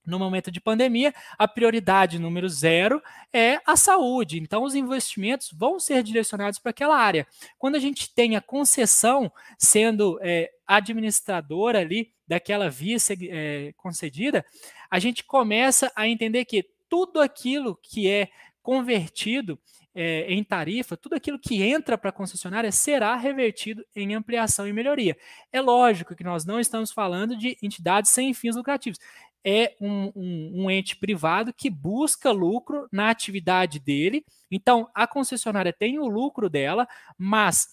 no 0.06 0.18
momento 0.18 0.50
de 0.50 0.60
pandemia, 0.60 1.12
a 1.36 1.48
prioridade 1.48 2.18
número 2.18 2.48
zero 2.48 3.02
é 3.32 3.60
a 3.66 3.76
saúde. 3.76 4.38
Então, 4.38 4.62
os 4.62 4.74
investimentos 4.74 5.50
vão 5.52 5.80
ser 5.80 6.02
direcionados 6.02 6.58
para 6.58 6.70
aquela 6.70 6.96
área. 6.96 7.26
Quando 7.58 7.74
a 7.74 7.80
gente 7.80 8.14
tem 8.14 8.36
a 8.36 8.40
concessão 8.40 9.30
sendo 9.58 10.18
é, 10.22 10.50
administradora 10.66 11.80
ali 11.80 12.12
daquela 12.26 12.70
via 12.70 12.96
é, 13.30 13.72
concedida, 13.76 14.44
a 14.90 14.98
gente 14.98 15.24
começa 15.24 15.92
a 15.94 16.06
entender 16.06 16.44
que 16.44 16.68
tudo 16.88 17.20
aquilo 17.20 17.76
que 17.82 18.08
é 18.08 18.28
convertido 18.62 19.58
é, 19.94 20.30
em 20.30 20.44
tarifa, 20.44 20.94
tudo 20.94 21.14
aquilo 21.14 21.38
que 21.38 21.62
entra 21.62 21.96
para 21.96 22.10
a 22.10 22.12
concessionária 22.12 22.70
será 22.70 23.16
revertido 23.16 23.82
em 23.94 24.14
ampliação 24.14 24.68
e 24.68 24.72
melhoria. 24.72 25.16
É 25.50 25.58
lógico 25.58 26.14
que 26.14 26.22
nós 26.22 26.44
não 26.44 26.60
estamos 26.60 26.92
falando 26.92 27.34
de 27.34 27.56
entidades 27.62 28.10
sem 28.10 28.34
fins 28.34 28.56
lucrativos 28.56 28.98
é 29.44 29.74
um, 29.80 30.12
um, 30.14 30.52
um, 30.64 30.70
ente 30.70 30.96
privado 30.96 31.52
que 31.52 31.70
busca 31.70 32.30
lucro 32.30 32.88
na 32.90 33.10
atividade 33.10 33.78
dele. 33.78 34.24
Então, 34.50 34.88
a 34.94 35.06
concessionária 35.06 35.72
tem 35.72 35.98
o 35.98 36.06
lucro 36.06 36.50
dela, 36.50 36.86
mas 37.16 37.68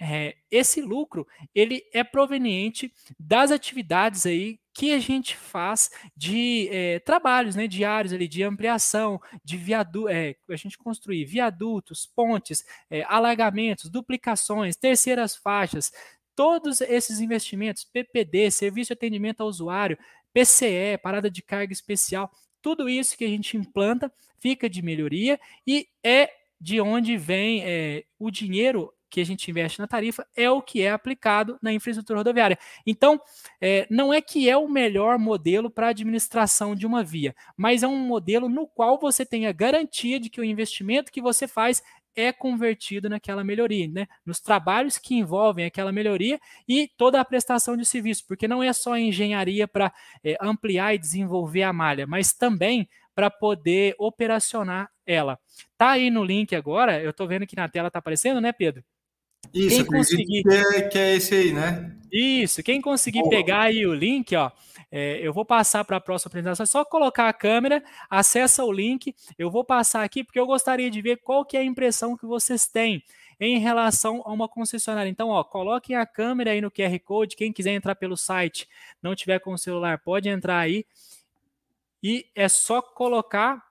é, 0.00 0.36
esse 0.50 0.80
lucro 0.80 1.26
ele 1.54 1.82
é 1.92 2.04
proveniente 2.04 2.92
das 3.18 3.50
atividades 3.50 4.26
aí 4.26 4.60
que 4.72 4.92
a 4.92 5.00
gente 5.00 5.36
faz 5.36 5.90
de 6.16 6.68
é, 6.70 7.00
trabalhos 7.00 7.56
né, 7.56 7.66
diários 7.66 8.12
ali, 8.12 8.28
de 8.28 8.44
ampliação, 8.44 9.20
de 9.44 9.56
viaduto, 9.56 10.08
é, 10.08 10.36
a 10.48 10.56
gente 10.56 10.78
construir 10.78 11.24
viadutos, 11.24 12.06
pontes, 12.06 12.64
é, 12.88 13.02
alagamentos, 13.08 13.90
duplicações, 13.90 14.76
terceiras 14.76 15.34
faixas, 15.34 15.90
todos 16.36 16.80
esses 16.80 17.18
investimentos, 17.18 17.82
PPD, 17.82 18.52
serviço 18.52 18.90
de 18.90 18.92
atendimento 18.92 19.40
ao 19.40 19.48
usuário, 19.48 19.98
PCE, 20.38 20.98
parada 21.02 21.30
de 21.30 21.42
carga 21.42 21.72
especial, 21.72 22.30
tudo 22.62 22.88
isso 22.88 23.16
que 23.16 23.24
a 23.24 23.28
gente 23.28 23.56
implanta 23.56 24.12
fica 24.38 24.68
de 24.68 24.82
melhoria 24.82 25.38
e 25.66 25.88
é 26.04 26.30
de 26.60 26.80
onde 26.80 27.16
vem 27.16 27.62
é, 27.64 28.04
o 28.18 28.30
dinheiro 28.30 28.92
que 29.10 29.20
a 29.20 29.24
gente 29.24 29.50
investe 29.50 29.78
na 29.78 29.86
tarifa 29.86 30.26
é 30.36 30.50
o 30.50 30.60
que 30.60 30.82
é 30.82 30.90
aplicado 30.90 31.58
na 31.62 31.72
infraestrutura 31.72 32.18
rodoviária. 32.18 32.58
Então, 32.86 33.20
é, 33.60 33.86
não 33.90 34.12
é 34.12 34.20
que 34.20 34.48
é 34.48 34.56
o 34.56 34.68
melhor 34.68 35.18
modelo 35.18 35.70
para 35.70 35.86
a 35.86 35.90
administração 35.90 36.74
de 36.74 36.86
uma 36.86 37.02
via, 37.02 37.34
mas 37.56 37.82
é 37.82 37.88
um 37.88 37.96
modelo 37.96 38.48
no 38.48 38.66
qual 38.66 38.98
você 38.98 39.24
tem 39.24 39.46
a 39.46 39.52
garantia 39.52 40.20
de 40.20 40.28
que 40.28 40.40
o 40.40 40.44
investimento 40.44 41.10
que 41.10 41.22
você 41.22 41.48
faz 41.48 41.82
é 42.18 42.32
convertido 42.32 43.08
naquela 43.08 43.44
melhoria, 43.44 43.86
né? 43.86 44.06
Nos 44.26 44.40
trabalhos 44.40 44.98
que 44.98 45.14
envolvem 45.14 45.64
aquela 45.64 45.92
melhoria 45.92 46.40
e 46.66 46.90
toda 46.96 47.20
a 47.20 47.24
prestação 47.24 47.76
de 47.76 47.86
serviço, 47.86 48.24
porque 48.26 48.48
não 48.48 48.62
é 48.62 48.72
só 48.72 48.98
engenharia 48.98 49.68
para 49.68 49.92
é, 50.24 50.36
ampliar 50.40 50.94
e 50.94 50.98
desenvolver 50.98 51.62
a 51.62 51.72
malha, 51.72 52.06
mas 52.06 52.32
também 52.32 52.88
para 53.14 53.30
poder 53.30 53.94
operacionar 53.98 54.90
ela. 55.06 55.38
Tá 55.76 55.90
aí 55.90 56.10
no 56.10 56.24
link 56.24 56.54
agora, 56.54 57.00
eu 57.00 57.10
estou 57.10 57.26
vendo 57.26 57.46
que 57.46 57.56
na 57.56 57.68
tela 57.68 57.88
está 57.88 58.00
aparecendo, 58.00 58.40
né, 58.40 58.52
Pedro? 58.52 58.84
Isso, 59.52 59.76
quem 59.76 59.86
conseguir... 59.86 60.42
que, 60.42 60.50
é, 60.50 60.82
que 60.82 60.98
é 60.98 61.14
esse 61.16 61.34
aí, 61.34 61.52
né? 61.52 61.94
Isso, 62.10 62.62
quem 62.62 62.80
conseguir 62.80 63.20
Boa. 63.20 63.30
pegar 63.30 63.62
aí 63.62 63.86
o 63.86 63.94
link, 63.94 64.34
ó, 64.34 64.50
é, 64.90 65.18
eu 65.20 65.32
vou 65.32 65.44
passar 65.44 65.84
para 65.84 65.98
a 65.98 66.00
próxima 66.00 66.28
apresentação. 66.28 66.64
É 66.64 66.66
só 66.66 66.84
colocar 66.84 67.28
a 67.28 67.32
câmera, 67.32 67.82
acessa 68.08 68.64
o 68.64 68.72
link. 68.72 69.14
Eu 69.38 69.50
vou 69.50 69.64
passar 69.64 70.02
aqui 70.02 70.24
porque 70.24 70.40
eu 70.40 70.46
gostaria 70.46 70.90
de 70.90 71.02
ver 71.02 71.18
qual 71.18 71.44
que 71.44 71.56
é 71.56 71.60
a 71.60 71.64
impressão 71.64 72.16
que 72.16 72.26
vocês 72.26 72.66
têm 72.66 73.02
em 73.38 73.58
relação 73.58 74.22
a 74.24 74.32
uma 74.32 74.48
concessionária. 74.48 75.08
Então, 75.08 75.28
ó, 75.28 75.44
coloquem 75.44 75.94
a 75.94 76.06
câmera 76.06 76.52
aí 76.52 76.60
no 76.60 76.70
QR 76.70 76.98
Code. 77.00 77.36
Quem 77.36 77.52
quiser 77.52 77.72
entrar 77.72 77.94
pelo 77.94 78.16
site, 78.16 78.66
não 79.02 79.14
tiver 79.14 79.38
com 79.38 79.52
o 79.52 79.58
celular, 79.58 79.98
pode 79.98 80.28
entrar 80.28 80.58
aí. 80.58 80.86
E 82.02 82.26
é 82.34 82.48
só 82.48 82.80
colocar. 82.80 83.62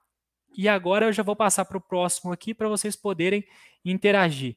E 0.55 0.68
agora 0.68 1.07
eu 1.07 1.13
já 1.13 1.24
vou 1.24 1.36
passar 1.36 1.65
para 1.65 1.78
o 1.78 1.82
próximo 1.82 2.32
aqui 2.32 2.53
para 2.53 2.70
vocês 2.70 2.95
poderem 2.95 3.43
interagir. 3.84 4.55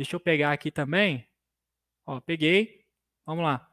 Deixa 0.00 0.16
eu 0.16 0.20
pegar 0.20 0.50
aqui 0.52 0.70
também. 0.70 1.28
Ó, 2.06 2.22
peguei. 2.22 2.86
Vamos 3.26 3.44
lá. 3.44 3.69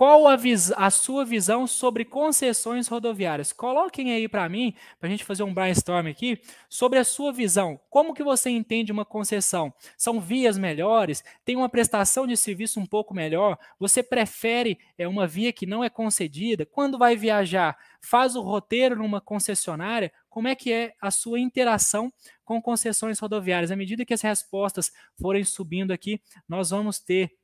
Qual 0.00 0.26
a, 0.26 0.38
a, 0.76 0.90
sua 0.90 1.26
visão 1.26 1.66
sobre 1.66 2.06
concessões 2.06 2.88
rodoviárias? 2.88 3.52
Coloquem 3.52 4.14
aí 4.14 4.26
para 4.26 4.48
mim, 4.48 4.74
para 4.98 5.06
a 5.06 5.10
gente 5.10 5.26
fazer 5.26 5.42
um 5.42 5.52
brainstorm 5.52 6.06
aqui, 6.06 6.40
sobre 6.70 6.98
a 6.98 7.04
sua 7.04 7.34
visão. 7.34 7.78
Como 7.90 8.14
que 8.14 8.24
você 8.24 8.48
entende 8.48 8.90
uma 8.90 9.04
concessão? 9.04 9.70
São 9.98 10.18
vias 10.18 10.56
melhores? 10.56 11.22
Tem 11.44 11.54
uma 11.54 11.68
prestação 11.68 12.26
de 12.26 12.34
serviço 12.34 12.80
um 12.80 12.86
pouco 12.86 13.12
melhor? 13.12 13.58
Você 13.78 14.02
prefere 14.02 14.78
é, 14.96 15.06
uma 15.06 15.26
via 15.26 15.52
que 15.52 15.66
não 15.66 15.84
é 15.84 15.90
concedida? 15.90 16.64
Quando 16.64 16.96
vai 16.96 17.14
viajar, 17.14 17.76
faz 18.00 18.34
o 18.34 18.40
roteiro 18.40 18.96
numa 18.96 19.20
concessionária? 19.20 20.10
Como 20.30 20.48
é 20.48 20.54
que 20.54 20.72
é 20.72 20.94
a 20.98 21.10
sua 21.10 21.38
interação 21.38 22.10
com 22.42 22.62
concessões 22.62 23.18
rodoviárias? 23.18 23.70
À 23.70 23.76
medida 23.76 24.06
que 24.06 24.14
as 24.14 24.22
respostas 24.22 24.90
forem 25.20 25.44
subindo 25.44 25.90
aqui, 25.90 26.22
nós 26.48 26.70
vamos 26.70 26.98
ter 27.00 27.38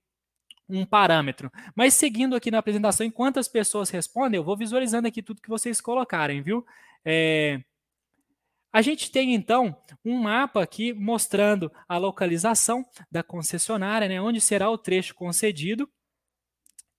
um 0.68 0.84
parâmetro. 0.84 1.50
Mas 1.74 1.94
seguindo 1.94 2.34
aqui 2.34 2.50
na 2.50 2.58
apresentação, 2.58 3.06
enquanto 3.06 3.38
as 3.38 3.48
pessoas 3.48 3.90
respondem, 3.90 4.38
eu 4.38 4.44
vou 4.44 4.56
visualizando 4.56 5.08
aqui 5.08 5.22
tudo 5.22 5.40
que 5.40 5.48
vocês 5.48 5.80
colocarem, 5.80 6.42
viu? 6.42 6.64
É... 7.04 7.60
A 8.72 8.82
gente 8.82 9.10
tem 9.10 9.34
então 9.34 9.74
um 10.04 10.18
mapa 10.20 10.62
aqui 10.62 10.92
mostrando 10.92 11.72
a 11.88 11.96
localização 11.96 12.84
da 13.10 13.22
concessionária, 13.22 14.06
né, 14.06 14.20
onde 14.20 14.40
será 14.40 14.68
o 14.68 14.76
trecho 14.76 15.14
concedido. 15.14 15.88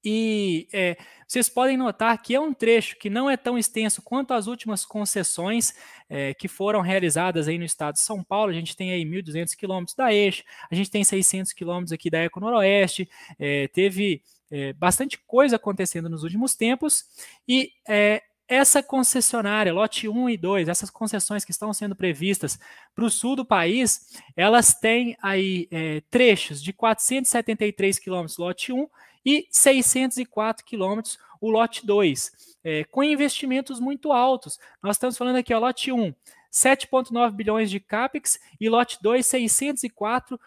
E 0.04 0.68
é, 0.72 0.98
vocês 1.28 1.50
podem 1.50 1.76
notar 1.76 2.22
que 2.22 2.34
é 2.34 2.40
um 2.40 2.54
trecho 2.54 2.98
que 2.98 3.10
não 3.10 3.30
é 3.30 3.36
tão 3.36 3.58
extenso 3.58 4.02
quanto 4.02 4.34
as 4.34 4.48
últimas 4.48 4.86
concessões 4.86 5.74
é, 6.10 6.34
que 6.34 6.48
foram 6.48 6.82
realizadas 6.82 7.48
aí 7.48 7.58
no 7.58 7.66
estado 7.66 7.96
de 7.96 8.02
São 8.02 8.24
Paulo. 8.24 8.52
A 8.52 8.56
gente 8.56 8.76
tem 8.76 8.92
aí 8.92 9.04
1.200 9.04 9.56
quilômetros 9.56 9.96
da 9.96 10.14
Eixo, 10.14 10.44
a 10.72 10.76
gente 10.76 10.90
tem 10.90 11.04
600 11.04 11.52
quilômetros 11.54 11.92
aqui 11.92 12.10
da 12.10 12.20
Eco 12.20 12.40
Noroeste, 12.40 13.10
é, 13.38 13.68
teve 13.68 14.22
é, 14.50 14.74
bastante 14.74 15.18
coisa 15.18 15.58
acontecendo 15.58 16.10
nos 16.10 16.24
últimos 16.24 16.56
tempos 16.56 17.06
e 17.48 17.72
é, 17.88 18.22
essa 18.48 18.82
concessionária, 18.82 19.74
lote 19.74 20.08
1 20.08 20.30
e 20.30 20.38
2, 20.38 20.70
essas 20.70 20.90
concessões 20.90 21.44
que 21.44 21.52
estão 21.52 21.74
sendo 21.74 21.96
previstas 21.96 22.58
para 22.96 23.04
o 23.04 23.10
sul 23.10 23.36
do 23.36 23.46
país, 23.46 24.22
elas 24.38 24.74
têm 24.74 25.18
aí 25.22 25.68
é, 25.70 26.02
trechos 26.10 26.64
de 26.64 26.72
473 26.72 28.00
quilômetros, 28.00 28.38
lote 28.38 28.72
1, 28.72 28.88
e 29.28 29.46
604 29.52 30.64
quilômetros 30.64 31.20
o 31.42 31.50
lote 31.50 31.86
2, 31.86 32.58
é, 32.64 32.86
com 32.86 33.04
investimentos 33.04 33.78
muito 33.78 34.14
altos. 34.14 34.58
Nós 34.82 34.96
estamos 34.96 35.18
falando 35.18 35.36
aqui, 35.36 35.54
ó, 35.54 35.60
lote 35.60 35.92
1, 35.92 36.14
7,9 36.50 37.32
bilhões 37.32 37.70
de 37.70 37.78
CAPEX 37.78 38.40
e 38.58 38.70
lote 38.70 38.98
2, 39.02 39.28
604 39.28 40.40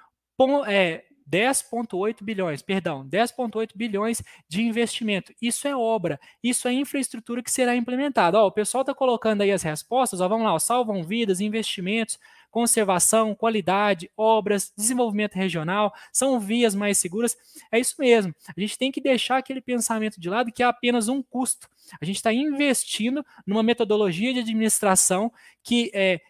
é, 0.67 1.05
10,8 1.31 2.23
bilhões, 2.23 2.61
perdão, 2.61 3.07
10,8 3.07 3.71
bilhões 3.75 4.23
de 4.49 4.63
investimento. 4.63 5.33
Isso 5.41 5.69
é 5.69 5.77
obra, 5.77 6.19
isso 6.43 6.67
é 6.67 6.73
infraestrutura 6.73 7.43
que 7.43 7.51
será 7.51 7.77
implementada. 7.77 8.39
Ó, 8.39 8.49
o 8.49 8.53
pessoal 8.53 8.83
está 8.83 8.93
colocando 8.93 9.43
aí 9.43 9.53
as 9.53 9.63
respostas, 9.63 10.21
ó, 10.21 10.29
vamos 10.29 10.45
lá, 10.45 10.55
ó, 10.55 10.59
salvam 10.59 11.03
vidas, 11.05 11.41
investimentos, 11.41 12.19
conservação, 12.51 13.35
qualidade, 13.35 14.11
obras, 14.17 14.73
desenvolvimento 14.77 15.35
regional, 15.35 15.95
são 16.13 16.41
vias 16.41 16.75
mais 16.75 16.99
seguras. 16.99 17.37
É 17.71 17.79
isso 17.79 17.95
mesmo. 17.99 18.35
A 18.57 18.61
gente 18.61 18.77
tem 18.77 18.91
que 18.91 19.01
deixar 19.01 19.37
aquele 19.37 19.61
pensamento 19.61 20.21
de 20.21 20.29
lado 20.29 20.51
que 20.51 20.63
é 20.63 20.67
apenas 20.67 21.09
um 21.09 21.23
custo. 21.23 21.69
A 22.01 22.05
gente 22.05 22.17
está 22.17 22.33
investindo 22.33 23.25
numa 23.47 23.63
metodologia 23.63 24.33
de 24.35 24.41
administração 24.41 25.33
que 25.63 25.91
é, 25.95 26.21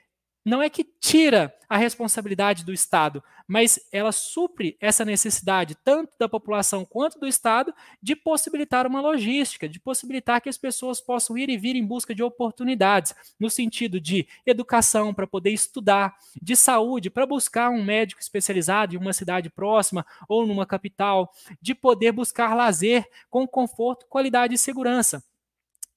não 0.44 0.62
é 0.62 0.70
que 0.70 0.84
tira 0.84 1.54
a 1.68 1.76
responsabilidade 1.76 2.64
do 2.64 2.72
Estado, 2.72 3.22
mas 3.46 3.78
ela 3.92 4.10
supre 4.10 4.76
essa 4.80 5.04
necessidade, 5.04 5.76
tanto 5.84 6.12
da 6.18 6.28
população 6.28 6.84
quanto 6.84 7.18
do 7.18 7.26
Estado, 7.26 7.72
de 8.02 8.16
possibilitar 8.16 8.86
uma 8.86 9.00
logística, 9.00 9.68
de 9.68 9.78
possibilitar 9.78 10.40
que 10.40 10.48
as 10.48 10.58
pessoas 10.58 11.00
possam 11.00 11.36
ir 11.38 11.48
e 11.48 11.56
vir 11.56 11.76
em 11.76 11.84
busca 11.84 12.14
de 12.14 12.22
oportunidades, 12.22 13.14
no 13.38 13.50
sentido 13.50 14.00
de 14.00 14.26
educação 14.46 15.14
para 15.14 15.26
poder 15.26 15.50
estudar, 15.50 16.16
de 16.40 16.56
saúde 16.56 17.10
para 17.10 17.26
buscar 17.26 17.70
um 17.70 17.84
médico 17.84 18.20
especializado 18.20 18.94
em 18.94 18.98
uma 18.98 19.12
cidade 19.12 19.50
próxima 19.50 20.04
ou 20.28 20.46
numa 20.46 20.66
capital, 20.66 21.32
de 21.60 21.74
poder 21.74 22.12
buscar 22.12 22.54
lazer 22.54 23.06
com 23.28 23.46
conforto, 23.46 24.06
qualidade 24.08 24.54
e 24.54 24.58
segurança. 24.58 25.22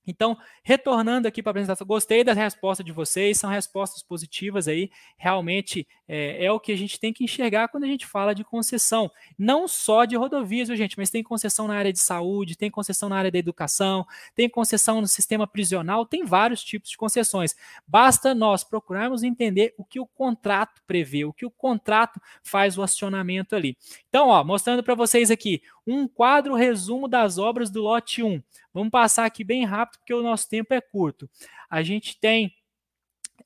Então, 0.05 0.37
retornando 0.63 1.27
aqui 1.27 1.41
para 1.41 1.49
a 1.49 1.53
apresentação, 1.53 1.87
gostei 1.87 2.23
das 2.23 2.37
respostas 2.37 2.85
de 2.85 2.91
vocês, 2.91 3.37
são 3.37 3.49
respostas 3.49 4.03
positivas 4.03 4.67
aí, 4.67 4.91
realmente 5.17 5.87
é, 6.07 6.45
é, 6.45 6.51
o 6.51 6.59
que 6.59 6.71
a 6.71 6.77
gente 6.77 6.99
tem 6.99 7.13
que 7.13 7.23
enxergar 7.23 7.69
quando 7.69 7.85
a 7.85 7.87
gente 7.87 8.05
fala 8.05 8.35
de 8.35 8.43
concessão, 8.43 9.09
não 9.37 9.67
só 9.67 10.05
de 10.05 10.15
rodovias, 10.15 10.67
viu, 10.67 10.77
gente, 10.77 10.97
mas 10.97 11.09
tem 11.09 11.23
concessão 11.23 11.67
na 11.67 11.75
área 11.75 11.93
de 11.93 11.99
saúde, 11.99 12.57
tem 12.57 12.69
concessão 12.69 13.07
na 13.07 13.17
área 13.17 13.31
da 13.31 13.37
educação, 13.37 14.05
tem 14.35 14.49
concessão 14.49 14.99
no 14.99 15.07
sistema 15.07 15.47
prisional, 15.47 16.05
tem 16.05 16.25
vários 16.25 16.63
tipos 16.63 16.89
de 16.89 16.97
concessões. 16.97 17.55
Basta 17.87 18.35
nós 18.35 18.63
procurarmos 18.63 19.23
entender 19.23 19.73
o 19.77 19.85
que 19.85 19.99
o 19.99 20.05
contrato 20.05 20.81
prevê, 20.85 21.25
o 21.25 21.33
que 21.33 21.45
o 21.45 21.51
contrato 21.51 22.19
faz 22.43 22.77
o 22.77 22.83
acionamento 22.83 23.55
ali. 23.55 23.77
Então, 24.09 24.27
ó, 24.27 24.43
mostrando 24.43 24.83
para 24.83 24.95
vocês 24.95 25.31
aqui 25.31 25.61
um 25.85 26.07
quadro 26.07 26.55
resumo 26.55 27.07
das 27.07 27.37
obras 27.37 27.69
do 27.69 27.81
lote 27.81 28.23
1. 28.23 28.41
Vamos 28.73 28.91
passar 28.91 29.25
aqui 29.25 29.43
bem 29.43 29.65
rápido, 29.65 29.99
porque 29.99 30.13
o 30.13 30.23
nosso 30.23 30.49
tempo 30.49 30.73
é 30.73 30.81
curto. 30.81 31.29
A 31.69 31.83
gente 31.83 32.19
tem 32.19 32.53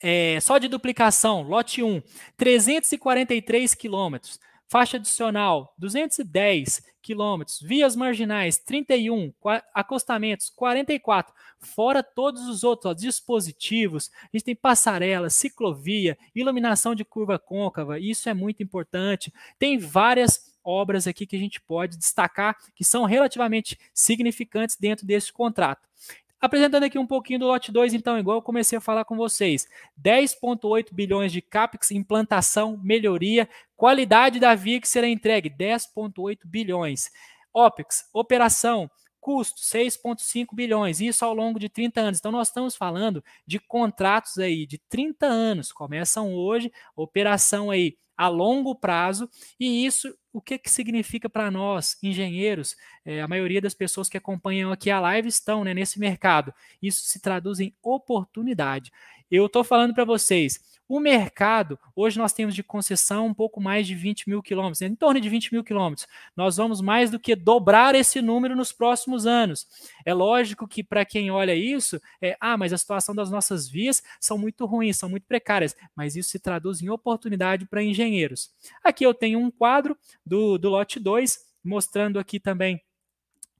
é, 0.02 0.40
só 0.40 0.58
de 0.58 0.68
duplicação, 0.68 1.42
lote 1.42 1.82
1, 1.82 2.02
343 2.36 3.74
quilômetros. 3.74 4.40
Faixa 4.70 4.98
adicional, 4.98 5.74
210 5.78 6.82
quilômetros. 7.02 7.62
Vias 7.62 7.96
marginais, 7.96 8.58
31. 8.58 9.34
Acostamentos, 9.74 10.50
44. 10.50 11.34
Fora 11.58 12.04
todos 12.04 12.50
os 12.50 12.66
outros 12.66 12.92
ó, 12.92 12.94
dispositivos. 12.94 14.12
A 14.24 14.30
gente 14.34 14.44
tem 14.44 14.56
passarela, 14.56 15.30
ciclovia, 15.30 16.18
iluminação 16.36 16.94
de 16.94 17.06
curva 17.06 17.40
côncava. 17.40 17.98
Isso 17.98 18.28
é 18.28 18.34
muito 18.34 18.62
importante. 18.62 19.34
Tem 19.58 19.78
várias 19.78 20.57
obras 20.68 21.08
aqui 21.08 21.26
que 21.26 21.36
a 21.36 21.40
gente 21.40 21.62
pode 21.62 21.98
destacar 21.98 22.58
que 22.76 22.84
são 22.84 23.06
relativamente 23.06 23.80
significantes 23.94 24.76
dentro 24.76 25.08
desse 25.08 25.32
contrato. 25.32 25.88
Apresentando 26.40 26.84
aqui 26.84 27.00
um 27.00 27.08
pouquinho 27.08 27.40
do 27.40 27.48
lote 27.48 27.72
2, 27.72 27.96
então, 27.96 28.20
igual 28.20 28.38
eu 28.38 28.42
comecei 28.44 28.78
a 28.78 28.82
falar 28.82 29.06
com 29.06 29.16
vocês: 29.16 29.68
10,8 30.00 30.94
bilhões 30.94 31.32
de 31.32 31.42
CAPEX, 31.42 31.90
implantação, 31.92 32.80
melhoria, 32.84 33.50
qualidade 33.76 34.40
da 34.40 34.54
via 34.54 34.80
que 34.80 34.88
será 34.88 35.08
entregue: 35.08 35.50
10,8 35.50 36.40
bilhões. 36.46 37.10
OPEX, 37.52 38.08
operação, 38.14 38.88
custo 39.20 39.62
6,5 39.62 40.54
bilhões, 40.54 41.02
isso 41.02 41.26
ao 41.26 41.34
longo 41.34 41.60
de 41.60 41.70
30 41.70 42.02
anos. 42.02 42.20
Então, 42.20 42.32
nós 42.32 42.50
estamos 42.50 42.76
falando 42.76 43.24
de 43.48 43.60
contratos 43.60 44.38
aí 44.38 44.68
de 44.68 44.78
30 44.78 45.26
anos, 45.26 45.72
começam 45.72 46.34
hoje, 46.36 46.72
operação 46.96 47.72
aí 47.72 47.98
a 48.18 48.28
longo 48.28 48.74
prazo, 48.74 49.30
e 49.60 49.86
isso 49.86 50.14
o 50.34 50.42
que, 50.42 50.58
que 50.60 50.70
significa 50.70 51.28
para 51.28 51.50
nós, 51.50 51.98
engenheiros? 52.04 52.76
É, 53.04 53.22
a 53.22 53.28
maioria 53.28 53.60
das 53.60 53.74
pessoas 53.74 54.08
que 54.08 54.18
acompanham 54.18 54.72
aqui 54.72 54.90
a 54.92 55.00
live 55.00 55.28
estão 55.28 55.64
né, 55.64 55.74
nesse 55.74 56.00
mercado. 56.00 56.54
Isso 56.82 57.02
se 57.06 57.20
traduz 57.20 57.60
em 57.60 57.74
oportunidade. 57.82 58.92
Eu 59.32 59.48
estou 59.48 59.64
falando 59.64 59.94
para 59.94 60.06
vocês, 60.06 60.60
o 60.88 61.00
mercado, 61.00 61.78
hoje 61.96 62.18
nós 62.18 62.32
temos 62.32 62.56
de 62.56 62.64
concessão 62.64 63.28
um 63.28 63.34
pouco 63.34 63.60
mais 63.60 63.86
de 63.86 63.94
20 63.94 64.30
mil 64.30 64.42
quilômetros, 64.42 64.82
em 64.82 64.96
torno 64.96 65.20
de 65.20 65.28
20 65.28 65.52
mil 65.52 65.64
quilômetros. 65.64 66.08
Nós 66.36 66.58
vamos 66.58 66.80
mais 66.80 67.12
do 67.12 67.20
que 67.20 67.36
dobrar 67.36 67.94
esse 67.94 68.22
número 68.22 68.56
nos 68.56 68.72
próximos 68.72 69.26
anos. 69.26 69.68
É 70.06 70.14
lógico 70.14 70.68
que 70.68 70.84
para 70.84 71.04
quem 71.04 71.30
olha 71.30 71.54
isso, 71.54 72.00
é, 72.22 72.38
ah, 72.40 72.58
mas 72.58 72.72
a 72.72 72.78
situação 72.78 73.14
das 73.14 73.30
nossas 73.30 73.68
vias 73.68 74.02
são 74.20 74.38
muito 74.38 74.66
ruins, 74.66 74.98
são 74.98 75.10
muito 75.10 75.26
precárias, 75.26 75.76
mas 75.96 76.16
isso 76.16 76.30
se 76.30 76.40
traduz 76.40 76.82
em 76.82 76.90
oportunidade 76.90 77.66
para 77.66 77.84
engenheiros. 77.84 78.52
Aqui 78.84 79.06
eu 79.06 79.14
tenho 79.14 79.40
um 79.40 79.52
quadro 79.52 79.98
do, 80.26 80.58
do 80.58 80.70
lote 80.70 81.00
2, 81.00 81.40
mostrando 81.64 82.18
aqui 82.18 82.40
também 82.40 82.82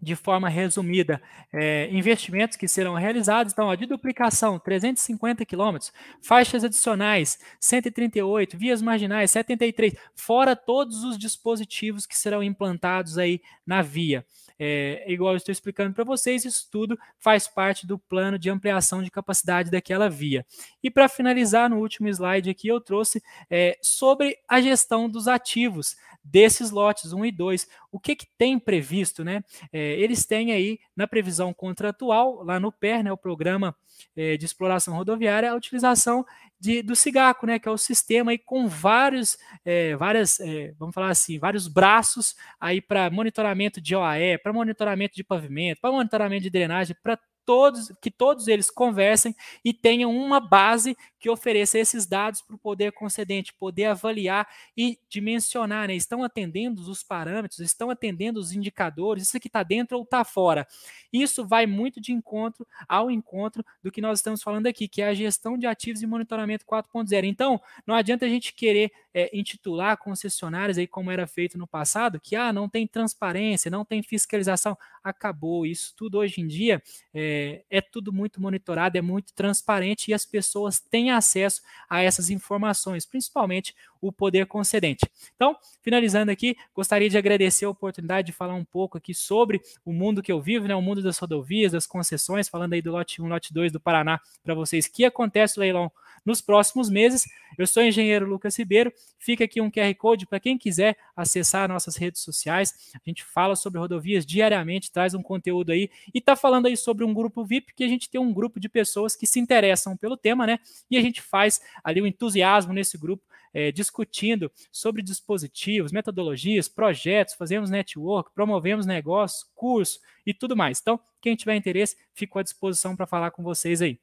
de 0.02 0.16
forma 0.16 0.48
resumida, 0.48 1.22
é, 1.52 1.90
investimentos 1.92 2.56
que 2.56 2.68
serão 2.68 2.94
realizados, 2.94 3.54
então, 3.54 3.68
ó, 3.68 3.76
de 3.76 3.86
duplicação, 3.86 4.60
350 4.60 5.44
quilômetros, 5.46 5.92
faixas 6.22 6.64
adicionais, 6.64 7.40
138, 7.60 8.58
vias 8.58 8.82
marginais, 8.82 9.32
73, 9.32 9.96
fora 10.16 10.56
todos 10.56 11.04
os 11.04 11.18
dispositivos 11.18 12.06
que 12.06 12.18
serão 12.18 12.44
implantados 12.44 13.18
aí 13.18 13.42
na 13.66 13.82
via. 13.82 14.26
É, 14.60 15.04
igual 15.08 15.34
eu 15.34 15.38
estou 15.38 15.52
explicando 15.52 15.94
para 15.94 16.04
vocês, 16.04 16.46
isso 16.46 16.68
tudo 16.72 16.98
faz 17.20 17.48
parte 17.48 17.86
do 17.86 17.98
plano 17.98 18.40
de 18.40 18.50
ampliação 18.50 19.04
de 19.04 19.12
capacidade 19.12 19.70
daquela 19.70 20.10
via. 20.10 20.46
E 20.82 20.90
para 20.90 21.08
finalizar, 21.08 21.70
no 21.70 21.78
último 21.78 22.08
slide 22.10 22.50
aqui, 22.50 22.68
eu 22.68 22.82
trouxe 22.82 23.22
é, 23.50 23.78
sobre 23.82 24.38
a 24.48 24.62
gestão 24.62 25.10
dos 25.10 25.28
ativos 25.28 25.96
desses 26.24 26.72
lotes 26.72 27.14
1 27.14 27.26
e 27.26 27.32
2. 27.32 27.68
O 27.92 28.00
que, 28.00 28.16
que 28.16 28.28
tem 28.38 28.60
previsto, 28.60 29.24
né? 29.24 29.44
É, 29.72 29.94
eles 29.94 30.26
têm 30.26 30.52
aí 30.52 30.80
na 30.96 31.08
previsão 31.08 31.54
contratual, 31.54 32.44
lá 32.44 32.60
no 32.60 32.72
PER, 32.72 33.04
né, 33.04 33.12
o 33.12 33.18
Programa 33.18 33.76
é, 34.16 34.38
de 34.38 34.46
Exploração 34.46 34.96
Rodoviária, 34.96 35.52
a 35.52 35.56
utilização 35.56 36.26
de, 36.60 36.82
do 36.82 36.96
SIGACO, 36.96 37.46
né, 37.46 37.60
que 37.60 37.68
é 37.68 37.72
o 37.72 37.78
sistema 37.78 38.32
aí 38.32 38.38
com 38.38 38.68
vários, 38.68 39.38
é, 39.64 39.96
várias, 39.96 40.40
é, 40.40 40.74
vamos 40.78 40.94
falar 40.94 41.10
assim, 41.10 41.38
vários 41.38 41.68
braços 41.68 42.36
aí 42.60 42.82
para 42.82 43.10
monitoramento 43.10 43.80
de 43.80 43.96
OAE, 43.96 44.38
para 44.40 44.54
monitoramento 44.54 45.16
de 45.16 45.24
pavimento, 45.24 45.82
para 45.82 45.92
monitoramento 45.92 46.44
de 46.44 46.50
drenagem, 46.50 46.96
para 47.02 47.20
todos, 47.48 47.94
que 48.02 48.12
todos 48.12 48.50
eles 48.50 48.70
conversem 48.70 49.34
e 49.64 49.74
tenham 49.74 50.14
uma 50.14 50.38
base 50.38 50.98
que 51.18 51.30
ofereça 51.30 51.80
esses 51.80 52.06
dados 52.06 52.42
para 52.42 52.58
o 52.58 52.60
poder 52.60 52.92
concedente 52.92 53.54
poder 53.54 53.86
avaliar 53.86 54.46
e 54.76 55.00
dimensionar, 55.10 55.88
né? 55.88 55.96
Estão 55.96 56.24
atendendo 56.24 56.82
os 56.82 57.04
parâmetros, 57.04 57.60
estão 57.62 57.90
atendendo 57.90 58.38
os 58.38 58.52
indicadores, 58.52 59.24
isso 59.24 59.38
aqui 59.38 59.48
está 59.48 59.64
dentro 59.64 59.98
ou 59.98 60.04
está 60.04 60.26
fora. 60.26 60.68
Isso 61.12 61.48
vai 61.48 61.66
muito 61.66 62.02
de 62.02 62.12
encontro 62.12 62.68
ao 62.88 63.10
encontro 63.10 63.66
do 63.82 63.92
que 63.92 64.02
nós 64.02 64.20
estamos 64.20 64.44
falando 64.44 64.68
aqui, 64.68 64.88
que 64.88 65.02
é 65.02 65.08
a 65.08 65.14
gestão 65.14 65.58
de 65.58 65.66
ativos 65.66 66.02
e 66.02 66.06
monitoramento 66.06 66.66
4.0. 66.66 67.24
Então, 67.24 67.62
não 67.86 67.96
adianta 67.96 68.26
a 68.26 68.30
gente 68.30 68.54
querer 68.54 68.92
é, 69.14 69.36
intitular 69.36 69.98
concessionárias 69.98 70.78
aí 70.78 70.86
como 70.86 71.10
era 71.10 71.26
feito 71.26 71.58
no 71.58 71.66
passado, 71.66 72.20
que 72.20 72.36
ah, 72.36 72.52
não 72.52 72.68
tem 72.68 72.86
transparência, 72.86 73.72
não 73.72 73.86
tem 73.86 74.04
fiscalização. 74.04 74.78
Acabou 75.10 75.66
isso 75.66 75.94
tudo 75.96 76.18
hoje 76.18 76.42
em 76.42 76.48
dia. 76.48 76.82
É, 77.14 77.64
é, 77.70 77.82
tudo 77.82 78.12
muito 78.12 78.42
monitorado, 78.42 78.98
é 78.98 79.02
muito 79.02 79.34
transparente 79.34 80.10
e 80.12 80.14
as 80.14 80.26
pessoas 80.26 80.80
têm 80.80 81.12
acesso 81.12 81.62
a 81.90 82.02
essas 82.02 82.30
informações, 82.30 83.06
principalmente 83.06 83.74
o 84.02 84.12
poder 84.12 84.46
concedente. 84.46 85.06
Então, 85.36 85.56
finalizando 85.82 86.32
aqui, 86.32 86.56
gostaria 86.74 87.10
de 87.10 87.18
agradecer 87.18 87.66
a 87.66 87.70
oportunidade 87.70 88.28
de 88.28 88.34
falar 88.34 88.56
um 88.56 88.66
pouco 88.66 88.98
aqui 88.98 89.14
sobre 89.14 89.62
o 89.86 89.94
mundo 89.94 90.22
que 90.22 90.32
eu 90.32 90.42
vivo, 90.42 90.68
né, 90.68 90.76
o 90.76 90.82
mundo 90.82 91.02
das 91.02 91.18
rodovias, 91.18 91.72
das 91.72 91.88
concessões, 91.88 92.50
falando 92.50 92.74
aí 92.74 92.82
do 92.82 92.92
lote 92.92 93.22
1, 93.22 93.28
lote 93.28 93.54
2 93.54 93.72
do 93.72 93.80
Paraná 93.80 94.20
para 94.44 94.54
vocês, 94.54 94.88
que 94.88 95.06
acontece 95.06 95.58
o 95.58 95.62
leilão 95.62 95.92
nos 96.28 96.42
próximos 96.42 96.90
meses. 96.90 97.26
Eu 97.58 97.66
sou 97.66 97.82
o 97.82 97.86
engenheiro 97.86 98.28
Lucas 98.28 98.58
Ribeiro. 98.58 98.92
Fica 99.18 99.46
aqui 99.46 99.62
um 99.62 99.72
QR 99.72 99.96
Code 99.96 100.28
para 100.28 100.42
quem 100.42 100.58
quiser 100.58 100.98
acessar 101.16 101.70
nossas 101.70 101.96
redes 101.96 102.22
sociais. 102.22 102.92
A 102.94 103.00
gente 103.06 103.24
fala 103.24 103.56
sobre 103.56 103.80
rodovias 103.80 104.26
diariamente, 104.26 104.92
traz 104.92 105.14
um 105.14 105.24
conteúdo 105.24 105.72
aí 105.72 105.90
e 106.14 106.18
está 106.20 106.36
falando 106.36 106.66
aí 106.66 106.76
sobre 106.76 107.06
um 107.06 107.14
grupo 107.14 107.46
VIP, 107.46 107.74
que 107.74 107.84
a 107.84 107.88
gente 107.88 108.10
tem 108.10 108.20
um 108.20 108.34
grupo 108.34 108.60
de 108.60 108.68
pessoas 108.68 109.16
que 109.16 109.26
se 109.26 109.40
interessam 109.40 109.96
pelo 109.96 110.18
tema, 110.18 110.46
né? 110.46 110.60
E 110.92 110.98
a 110.98 111.02
gente 111.02 111.22
faz 111.22 111.62
ali 111.82 112.02
o 112.02 112.04
um 112.04 112.08
entusiasmo 112.08 112.74
nesse 112.74 112.98
grupo. 112.98 113.24
É, 113.54 113.72
discutindo 113.72 114.52
sobre 114.72 115.02
dispositivos, 115.02 115.92
metodologias, 115.92 116.68
projetos, 116.68 117.36
fazemos 117.36 117.70
network, 117.70 118.32
promovemos 118.34 118.86
negócios, 118.86 119.50
curso 119.56 120.00
e 120.26 120.34
tudo 120.34 120.56
mais. 120.56 120.80
Então, 120.80 121.00
quem 121.22 121.36
tiver 121.36 121.56
interesse, 121.56 121.98
fico 122.14 122.38
à 122.40 122.44
disposição 122.44 122.96
para 122.96 123.08
falar 123.08 123.32
com 123.32 123.44
vocês 123.44 123.82
aí. 123.82 124.00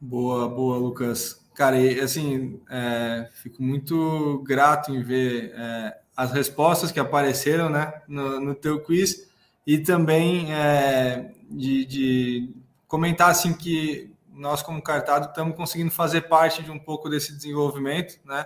Boa, 0.00 0.48
boa, 0.48 0.78
Lucas. 0.78 1.40
Cara, 1.54 1.78
e, 1.78 2.00
assim, 2.00 2.60
é, 2.68 3.28
fico 3.34 3.62
muito 3.62 4.42
grato 4.46 4.90
em 4.92 5.02
ver 5.02 5.52
é, 5.54 5.98
as 6.16 6.32
respostas 6.32 6.90
que 6.90 6.98
apareceram 6.98 7.68
né, 7.68 7.92
no, 8.08 8.40
no 8.40 8.54
teu 8.54 8.80
quiz 8.80 9.30
e 9.66 9.78
também 9.78 10.52
é, 10.52 11.32
de, 11.50 11.84
de, 11.84 12.50
comentar 12.88 13.30
assim 13.30 13.52
que 13.52 14.11
nós, 14.42 14.62
como 14.62 14.82
Cartado, 14.82 15.26
estamos 15.26 15.56
conseguindo 15.56 15.90
fazer 15.90 16.22
parte 16.22 16.62
de 16.62 16.70
um 16.70 16.78
pouco 16.78 17.08
desse 17.08 17.32
desenvolvimento, 17.34 18.18
né? 18.24 18.44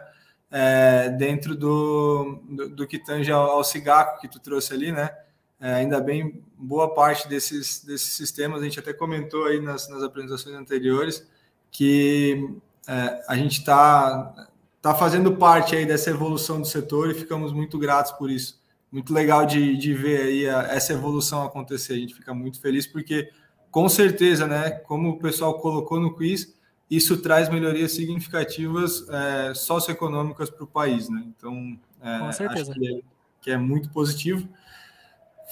É, 0.49 1.09
dentro 1.09 1.57
do, 1.57 2.41
do, 2.49 2.69
do, 2.69 2.87
que 2.87 2.99
tange 2.99 3.33
ao, 3.33 3.51
ao 3.51 3.65
cigaco 3.65 4.21
que 4.21 4.29
tu 4.29 4.39
trouxe 4.39 4.73
ali, 4.73 4.93
né? 4.93 5.11
É, 5.59 5.75
ainda 5.75 6.01
bem, 6.01 6.45
boa 6.57 6.95
parte 6.95 7.27
desses, 7.27 7.83
desses 7.83 8.13
sistemas, 8.13 8.61
a 8.61 8.65
gente 8.65 8.79
até 8.79 8.93
comentou 8.93 9.47
aí 9.47 9.61
nas, 9.61 9.89
nas 9.89 10.03
apresentações 10.03 10.55
anteriores, 10.55 11.27
que 11.71 12.55
é, 12.87 13.25
a 13.27 13.35
gente 13.35 13.59
está 13.59 14.49
tá 14.83 14.95
fazendo 14.95 15.35
parte 15.35 15.75
aí 15.75 15.87
dessa 15.87 16.11
evolução 16.11 16.61
do 16.61 16.67
setor 16.67 17.11
e 17.11 17.15
ficamos 17.15 17.53
muito 17.53 17.79
gratos 17.79 18.13
por 18.13 18.31
isso. 18.31 18.61
Muito 18.93 19.13
legal 19.13 19.45
de, 19.45 19.77
de 19.77 19.93
ver 19.95 20.21
aí 20.21 20.49
a, 20.49 20.63
essa 20.65 20.93
evolução 20.93 21.43
acontecer. 21.43 21.95
A 21.95 21.99
gente 21.99 22.15
fica 22.15 22.33
muito 22.33 22.61
feliz 22.61 22.87
porque, 22.87 23.29
com 23.77 23.91
certeza, 23.91 24.47
né, 24.47 24.71
como 24.71 25.11
o 25.11 25.19
pessoal 25.19 25.59
colocou 25.59 26.01
no 26.01 26.15
quiz, 26.15 26.57
isso 26.91 27.19
traz 27.19 27.51
melhorias 27.51 27.93
significativas 27.93 29.07
é, 29.11 29.53
socioeconômicas 29.53 30.49
para 30.49 30.65
o 30.65 30.67
país. 30.67 31.11
Né? 31.11 31.23
Então, 31.27 31.79
é, 32.03 32.19
com 32.21 32.33
certeza. 32.33 32.71
acho 32.71 32.81
que 32.81 32.89
é, 32.89 33.01
que 33.43 33.51
é 33.51 33.59
muito 33.59 33.91
positivo. 33.91 34.49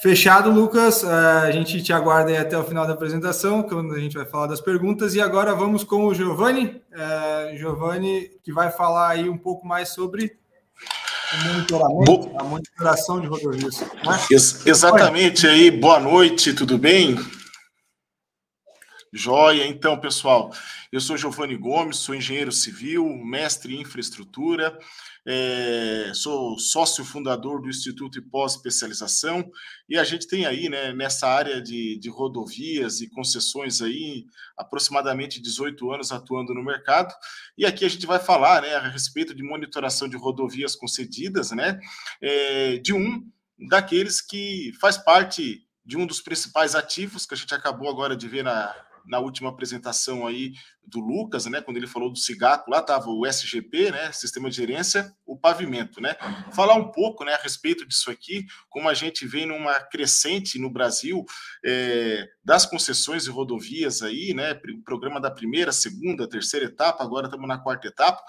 Fechado, 0.01 0.49
Lucas. 0.49 1.03
É, 1.03 1.07
a 1.07 1.51
gente 1.51 1.83
te 1.83 1.93
aguarda 1.93 2.31
aí 2.31 2.37
até 2.37 2.57
o 2.57 2.63
final 2.63 2.87
da 2.87 2.93
apresentação, 2.93 3.61
quando 3.61 3.93
a 3.93 3.99
gente 3.99 4.17
vai 4.17 4.25
falar 4.25 4.47
das 4.47 4.59
perguntas. 4.59 5.13
E 5.13 5.21
agora 5.21 5.53
vamos 5.53 5.83
com 5.83 6.07
o 6.07 6.13
Giovanni. 6.15 6.81
É, 6.93 7.55
Giovanni, 7.55 8.31
que 8.43 8.51
vai 8.51 8.71
falar 8.71 9.09
aí 9.09 9.29
um 9.29 9.37
pouco 9.37 9.67
mais 9.67 9.89
sobre 9.89 10.35
o 11.31 11.47
monitoramento, 11.47 12.29
Bo... 12.29 12.39
a 12.39 12.43
monitoração 12.43 13.21
de 13.21 13.27
rodovias. 13.27 13.81
Né? 13.81 14.19
Ex 14.31 14.65
exatamente 14.65 15.45
aí. 15.45 15.69
Boa 15.69 15.99
noite, 15.99 16.53
tudo 16.53 16.75
bem? 16.75 17.19
Joia. 19.15 19.65
Então, 19.65 19.99
pessoal, 19.99 20.51
eu 20.91 20.99
sou 20.99 21.17
Giovanni 21.17 21.55
Gomes, 21.55 21.97
sou 21.97 22.13
engenheiro 22.13 22.51
civil, 22.51 23.07
mestre 23.23 23.75
em 23.75 23.81
infraestrutura 23.81 24.77
é, 25.25 26.11
sou 26.13 26.57
sócio 26.59 27.03
fundador 27.03 27.59
do 27.59 27.67
Instituto 27.67 28.19
e 28.19 28.21
Pós-Especialização, 28.21 29.49
e 29.89 29.97
a 29.97 30.03
gente 30.03 30.27
tem 30.27 30.45
aí, 30.45 30.69
né, 30.69 30.93
nessa 30.93 31.27
área 31.27 31.59
de, 31.59 31.97
de 31.97 32.09
rodovias 32.09 33.01
e 33.01 33.09
concessões 33.09 33.81
aí, 33.81 34.25
aproximadamente 34.55 35.41
18 35.41 35.91
anos 35.91 36.11
atuando 36.11 36.53
no 36.53 36.63
mercado, 36.63 37.11
e 37.57 37.65
aqui 37.65 37.83
a 37.83 37.89
gente 37.89 38.05
vai 38.05 38.19
falar, 38.19 38.61
né, 38.61 38.75
a 38.75 38.87
respeito 38.87 39.33
de 39.33 39.41
monitoração 39.41 40.07
de 40.07 40.15
rodovias 40.15 40.75
concedidas, 40.75 41.51
né, 41.51 41.79
é, 42.21 42.77
de 42.77 42.93
um 42.93 43.27
daqueles 43.67 44.21
que 44.21 44.73
faz 44.79 44.97
parte 44.97 45.65
de 45.83 45.97
um 45.97 46.05
dos 46.05 46.21
principais 46.21 46.75
ativos 46.75 47.25
que 47.25 47.33
a 47.33 47.37
gente 47.37 47.53
acabou 47.53 47.89
agora 47.89 48.15
de 48.15 48.27
ver 48.27 48.43
na, 48.43 48.75
na 49.07 49.19
última 49.19 49.49
apresentação 49.49 50.25
aí 50.25 50.53
do 50.87 50.99
Lucas, 50.99 51.45
né, 51.47 51.61
quando 51.61 51.77
ele 51.77 51.87
falou 51.87 52.11
do 52.11 52.17
cigaco, 52.17 52.69
lá 52.69 52.79
estava 52.79 53.09
o 53.09 53.25
SGP, 53.25 53.91
né, 53.91 54.11
Sistema 54.11 54.49
de 54.49 54.55
Gerência, 54.55 55.11
o 55.25 55.37
pavimento, 55.37 55.99
né. 55.99 56.15
Falar 56.53 56.75
um 56.75 56.91
pouco, 56.91 57.23
né, 57.23 57.33
a 57.33 57.41
respeito 57.41 57.87
disso 57.87 58.11
aqui, 58.11 58.45
como 58.69 58.87
a 58.87 58.93
gente 58.93 59.25
vem 59.25 59.45
numa 59.45 59.79
crescente 59.79 60.59
no 60.59 60.69
Brasil 60.69 61.25
é, 61.65 62.27
das 62.43 62.65
concessões 62.65 63.23
de 63.23 63.31
rodovias 63.31 64.01
aí, 64.01 64.33
né, 64.33 64.53
o 64.53 64.83
programa 64.83 65.19
da 65.19 65.31
primeira, 65.31 65.71
segunda, 65.71 66.29
terceira 66.29 66.67
etapa, 66.67 67.03
agora 67.03 67.25
estamos 67.25 67.47
na 67.47 67.57
quarta 67.57 67.87
etapa, 67.87 68.21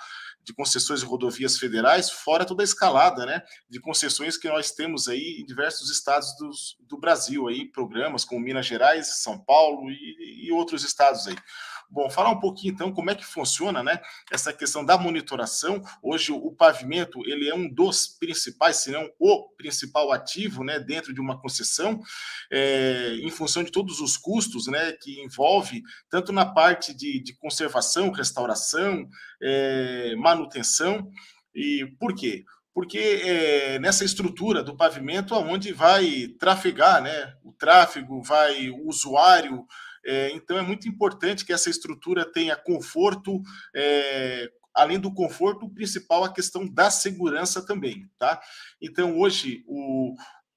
de 0.47 0.55
concessões 0.55 1.01
de 1.01 1.07
rodovias 1.07 1.59
federais, 1.59 2.09
fora 2.09 2.45
toda 2.45 2.63
a 2.63 2.65
escalada 2.65 3.27
né, 3.27 3.43
de 3.69 3.81
concessões 3.81 4.37
que 4.37 4.49
nós 4.49 4.71
temos 4.71 5.09
aí 5.09 5.39
em 5.41 5.45
diversos 5.45 5.91
estados 5.91 6.37
dos, 6.39 6.77
do 6.81 6.97
Brasil, 6.97 7.49
aí, 7.49 7.69
programas 7.69 8.25
como 8.25 8.41
Minas 8.41 8.65
Gerais, 8.65 9.23
São 9.23 9.37
Paulo 9.39 9.91
e, 9.91 10.47
e 10.47 10.53
outros 10.53 10.85
estados 10.85 11.27
aí. 11.27 11.37
Bom, 11.91 12.11
falar 12.11 12.31
um 12.31 12.41
pouquinho 12.41 12.75
então 12.75 12.93
como 12.93 13.11
é 13.11 13.15
que 13.15 13.25
funciona, 13.25 13.83
né? 13.83 14.01
Essa 14.31 14.53
questão 14.53 14.85
da 14.85 14.99
monitoração. 14.99 15.83
Hoje 16.03 16.33
o 16.33 16.51
pavimento 16.53 17.21
ele 17.27 17.49
é 17.49 17.55
um 17.55 17.69
dos 17.73 18.07
principais, 18.07 18.77
se 18.77 18.91
não 18.91 19.09
o 19.19 19.49
principal 19.57 20.13
ativo, 20.13 20.65
né, 20.65 20.79
dentro 20.79 21.15
de 21.15 21.21
uma 21.21 21.41
concessão, 21.41 22.01
é, 22.51 23.15
em 23.23 23.31
função 23.31 23.63
de 23.63 23.71
todos 23.71 24.01
os 24.01 24.17
custos, 24.17 24.67
né, 24.67 24.93
que 24.93 25.21
envolve 25.23 25.83
tanto 26.11 26.33
na 26.33 26.45
parte 26.45 26.95
de, 26.95 27.23
de 27.23 27.37
conservação, 27.37 28.11
restauração, 28.11 29.09
é, 29.43 30.15
manutenção. 30.17 31.09
E 31.55 31.87
por 31.99 32.15
quê? 32.15 32.45
porque 32.77 33.23
é, 33.25 33.79
nessa 33.79 34.05
estrutura 34.05 34.63
do 34.63 34.77
pavimento 34.77 35.35
aonde 35.35 35.73
vai 35.73 36.29
trafegar, 36.39 37.03
né? 37.03 37.35
O 37.43 37.51
tráfego 37.51 38.23
vai, 38.23 38.69
o 38.69 38.87
usuário 38.87 39.65
é, 40.07 40.31
então, 40.31 40.57
é 40.57 40.63
muito 40.63 40.89
importante 40.89 41.45
que 41.45 41.53
essa 41.53 41.69
estrutura 41.69 42.25
tenha 42.25 42.57
conforto, 42.57 43.43
é, 43.75 44.49
além 44.75 44.99
do 44.99 45.13
conforto, 45.13 45.67
o 45.67 45.75
principal 45.75 46.25
a 46.25 46.33
questão 46.33 46.67
da 46.67 46.91
segurança 46.91 47.65
também, 47.65 48.09
tá? 48.19 48.41
Então, 48.81 49.19
hoje, 49.19 49.65
o, 49.67 50.15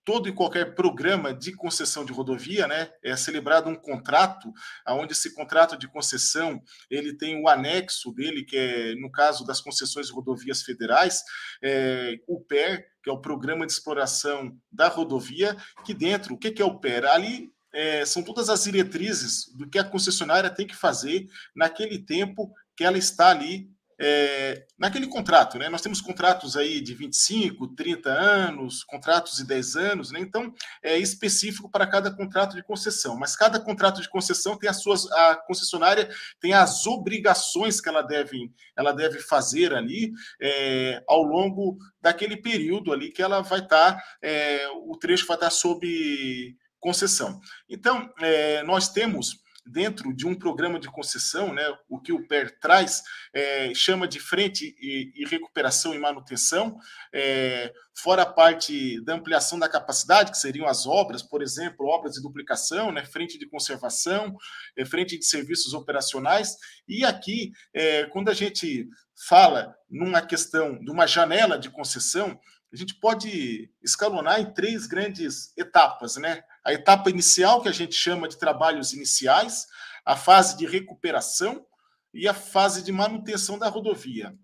todo 0.09 0.27
e 0.27 0.33
qualquer 0.33 0.73
programa 0.73 1.33
de 1.33 1.51
concessão 1.53 2.03
de 2.03 2.11
rodovia, 2.11 2.67
né, 2.67 2.89
é 3.03 3.15
celebrado 3.15 3.69
um 3.69 3.75
contrato, 3.75 4.51
aonde 4.83 5.13
esse 5.13 5.35
contrato 5.35 5.77
de 5.77 5.87
concessão 5.87 6.61
ele 6.89 7.15
tem 7.15 7.41
o 7.41 7.47
anexo 7.47 8.11
dele, 8.11 8.43
que 8.43 8.57
é 8.57 8.95
no 8.95 9.11
caso 9.11 9.45
das 9.45 9.61
concessões 9.61 10.07
de 10.07 10.13
rodovias 10.13 10.63
federais, 10.63 11.21
é, 11.63 12.15
o 12.27 12.41
PER, 12.41 12.87
que 13.03 13.09
é 13.09 13.13
o 13.13 13.21
Programa 13.21 13.67
de 13.67 13.71
Exploração 13.71 14.57
da 14.71 14.87
Rodovia, 14.87 15.55
que 15.85 15.93
dentro, 15.93 16.33
o 16.33 16.37
que, 16.37 16.51
que 16.51 16.61
é 16.61 16.65
o 16.65 16.79
PER? 16.79 17.05
Ali 17.05 17.51
é, 17.73 18.05
são 18.05 18.23
todas 18.23 18.49
as 18.49 18.63
diretrizes 18.63 19.45
do 19.55 19.69
que 19.69 19.79
a 19.79 19.83
concessionária 19.83 20.49
tem 20.49 20.67
que 20.67 20.75
fazer 20.75 21.27
naquele 21.55 21.99
tempo 21.99 22.53
que 22.75 22.83
ela 22.83 22.97
está 22.97 23.29
ali 23.29 23.69
é, 24.01 24.65
naquele 24.77 25.07
contrato, 25.07 25.57
né? 25.57 25.67
Nós 25.67 25.81
temos 25.81 25.99
contratos 25.99 26.55
aí 26.55 26.79
de 26.79 26.93
25, 26.93 27.67
30 27.75 28.09
anos, 28.09 28.81
contratos 28.85 29.35
de 29.35 29.43
10 29.45 29.75
anos, 29.75 30.11
né? 30.11 30.21
Então 30.21 30.53
é 30.81 30.97
específico 30.97 31.69
para 31.69 31.85
cada 31.85 32.09
contrato 32.09 32.55
de 32.55 32.63
concessão, 32.63 33.17
mas 33.17 33.35
cada 33.35 33.59
contrato 33.59 34.01
de 34.01 34.07
concessão 34.07 34.57
tem 34.57 34.69
as 34.69 34.81
suas, 34.81 35.05
a 35.11 35.35
concessionária 35.35 36.09
tem 36.39 36.53
as 36.53 36.87
obrigações 36.87 37.81
que 37.81 37.89
ela 37.89 38.01
deve, 38.01 38.49
ela 38.75 38.93
deve 38.93 39.19
fazer 39.19 39.73
ali 39.73 40.13
é, 40.41 41.03
ao 41.05 41.21
longo 41.21 41.77
daquele 42.01 42.37
período 42.37 42.93
ali 42.93 43.11
que 43.11 43.21
ela 43.21 43.41
vai 43.41 43.59
estar, 43.59 43.95
tá, 43.95 44.03
é, 44.21 44.65
o 44.85 44.95
trecho 44.97 45.27
vai 45.27 45.35
estar 45.35 45.47
tá 45.47 45.51
sob 45.51 46.55
concessão. 46.79 47.39
Então, 47.69 48.11
é, 48.19 48.63
nós 48.63 48.89
temos 48.89 49.41
dentro 49.69 50.13
de 50.13 50.25
um 50.25 50.35
programa 50.35 50.79
de 50.79 50.89
concessão, 50.89 51.53
né, 51.53 51.63
o 51.87 51.99
que 51.99 52.11
o 52.11 52.27
PER 52.27 52.57
traz, 52.59 53.03
é, 53.33 53.73
chama 53.73 54.07
de 54.07 54.19
frente 54.19 54.75
e, 54.79 55.11
e, 55.15 55.25
recuperação 55.25 55.93
e 55.93 55.99
manutenção, 55.99 56.77
é, 57.13 57.71
fora 57.93 58.23
a 58.23 58.25
parte 58.25 58.99
da 59.01 59.13
ampliação 59.13 59.59
da 59.59 59.69
capacidade, 59.69 60.31
que 60.31 60.37
seriam 60.37 60.67
as 60.67 60.85
obras, 60.87 61.21
por 61.21 61.41
exemplo, 61.41 61.85
obras 61.85 62.13
de 62.13 62.21
duplicação, 62.21 62.91
né, 62.91 63.05
frente 63.05 63.37
de 63.37 63.47
conservação, 63.47 64.35
é, 64.75 64.85
frente 64.85 65.17
de 65.17 65.25
serviços 65.25 65.73
operacionais, 65.73 66.55
e 66.87 67.05
aqui, 67.05 67.51
é, 67.73 68.05
quando 68.05 68.29
a 68.29 68.33
gente 68.33 68.87
fala 69.27 69.75
numa 69.89 70.21
questão 70.21 70.79
de 70.79 70.89
uma 70.89 71.05
janela 71.05 71.59
de 71.59 71.69
concessão, 71.69 72.39
a 72.71 72.75
gente 72.75 72.95
pode 72.95 73.71
escalonar 73.81 74.39
em 74.39 74.53
três 74.53 74.85
grandes 74.85 75.51
etapas, 75.57 76.17
né? 76.17 76.43
A 76.63 76.73
etapa 76.73 77.09
inicial, 77.09 77.61
que 77.61 77.69
a 77.69 77.73
gente 77.73 77.95
chama 77.95 78.27
de 78.27 78.37
trabalhos 78.37 78.93
iniciais, 78.93 79.65
a 80.05 80.15
fase 80.15 80.55
de 80.57 80.67
recuperação 80.67 81.65
e 82.13 82.27
a 82.27 82.33
fase 82.33 82.83
de 82.83 82.91
manutenção 82.91 83.57
da 83.57 83.67
rodovia. 83.67 84.35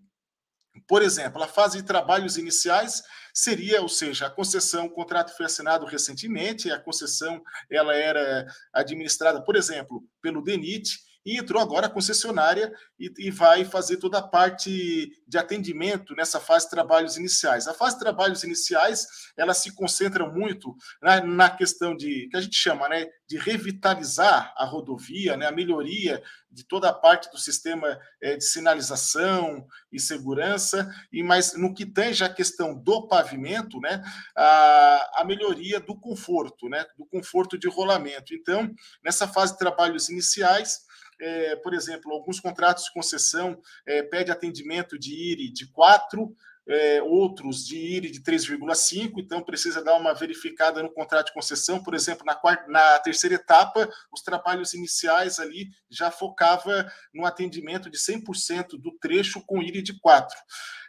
Por 0.86 1.02
exemplo, 1.02 1.42
a 1.42 1.48
fase 1.48 1.78
de 1.78 1.84
trabalhos 1.84 2.36
iniciais 2.36 3.02
seria, 3.32 3.80
ou 3.80 3.88
seja, 3.88 4.26
a 4.26 4.30
concessão, 4.30 4.86
o 4.86 4.90
contrato 4.90 5.34
foi 5.36 5.46
assinado 5.46 5.86
recentemente, 5.86 6.70
a 6.70 6.80
concessão 6.80 7.42
ela 7.70 7.94
era 7.94 8.46
administrada, 8.72 9.42
por 9.42 9.56
exemplo, 9.56 10.04
pelo 10.20 10.42
DENIT, 10.42 10.98
e 11.26 11.36
entrou 11.36 11.60
agora 11.60 11.88
a 11.88 11.90
concessionária 11.90 12.72
e, 12.98 13.12
e, 13.18 13.30
vai 13.32 13.64
fazer 13.64 13.96
toda 13.96 14.18
a 14.18 14.22
parte 14.22 15.12
de 15.26 15.36
atendimento 15.36 16.14
nessa 16.14 16.38
fase 16.38 16.66
de 16.66 16.70
trabalhos 16.70 17.16
iniciais. 17.16 17.66
A 17.66 17.74
fase 17.74 17.96
de 17.96 18.00
trabalhos 18.00 18.44
iniciais 18.44 19.06
ela 19.36 19.52
se 19.52 19.74
concentra 19.74 20.24
muito 20.24 20.74
na, 21.02 21.20
na 21.20 21.50
questão 21.50 21.96
de 21.96 22.28
que 22.28 22.36
a 22.36 22.40
gente 22.40 22.56
chama 22.56 22.88
né, 22.88 23.08
de 23.28 23.36
revitalizar 23.36 24.54
a 24.56 24.64
rodovia, 24.64 25.36
né, 25.36 25.46
a 25.46 25.52
melhoria 25.52 26.22
de 26.48 26.64
toda 26.64 26.88
a 26.88 26.94
parte 26.94 27.30
do 27.30 27.38
sistema 27.38 27.98
é, 28.22 28.36
de 28.36 28.44
sinalização 28.44 29.66
e 29.92 29.98
segurança, 30.00 30.88
e 31.12 31.22
mais 31.22 31.54
no 31.54 31.74
que 31.74 31.84
tange 31.84 32.24
a 32.24 32.32
questão 32.32 32.74
do 32.74 33.08
pavimento, 33.08 33.80
né, 33.80 34.02
a, 34.34 35.20
a 35.20 35.24
melhoria 35.24 35.80
do 35.80 35.98
conforto, 35.98 36.68
né, 36.68 36.86
do 36.96 37.04
conforto 37.04 37.58
de 37.58 37.68
rolamento. 37.68 38.32
Então, 38.32 38.72
nessa 39.04 39.26
fase 39.26 39.52
de 39.52 39.58
trabalhos 39.58 40.08
iniciais, 40.08 40.85
é, 41.20 41.56
por 41.56 41.74
exemplo, 41.74 42.12
alguns 42.12 42.40
contratos 42.40 42.84
de 42.84 42.92
concessão 42.92 43.60
é, 43.86 44.02
pede 44.02 44.30
atendimento 44.30 44.98
de 44.98 45.14
IRI 45.14 45.52
de 45.52 45.66
4, 45.70 46.34
é, 46.68 47.00
outros 47.00 47.64
de 47.64 47.76
IRI 47.76 48.10
de 48.10 48.20
3,5, 48.20 49.12
então 49.18 49.42
precisa 49.42 49.82
dar 49.82 49.94
uma 49.94 50.12
verificada 50.12 50.82
no 50.82 50.92
contrato 50.92 51.26
de 51.26 51.32
concessão. 51.32 51.82
Por 51.82 51.94
exemplo, 51.94 52.26
na, 52.26 52.34
quarta, 52.34 52.66
na 52.68 52.98
terceira 52.98 53.36
etapa, 53.36 53.88
os 54.12 54.20
trabalhos 54.20 54.74
iniciais 54.74 55.38
ali 55.38 55.68
já 55.88 56.10
focava 56.10 56.90
no 57.14 57.24
atendimento 57.24 57.88
de 57.88 57.98
100% 57.98 58.70
do 58.78 58.92
trecho 58.98 59.40
com 59.46 59.62
IRI 59.62 59.82
de 59.82 59.98
4. 60.00 60.36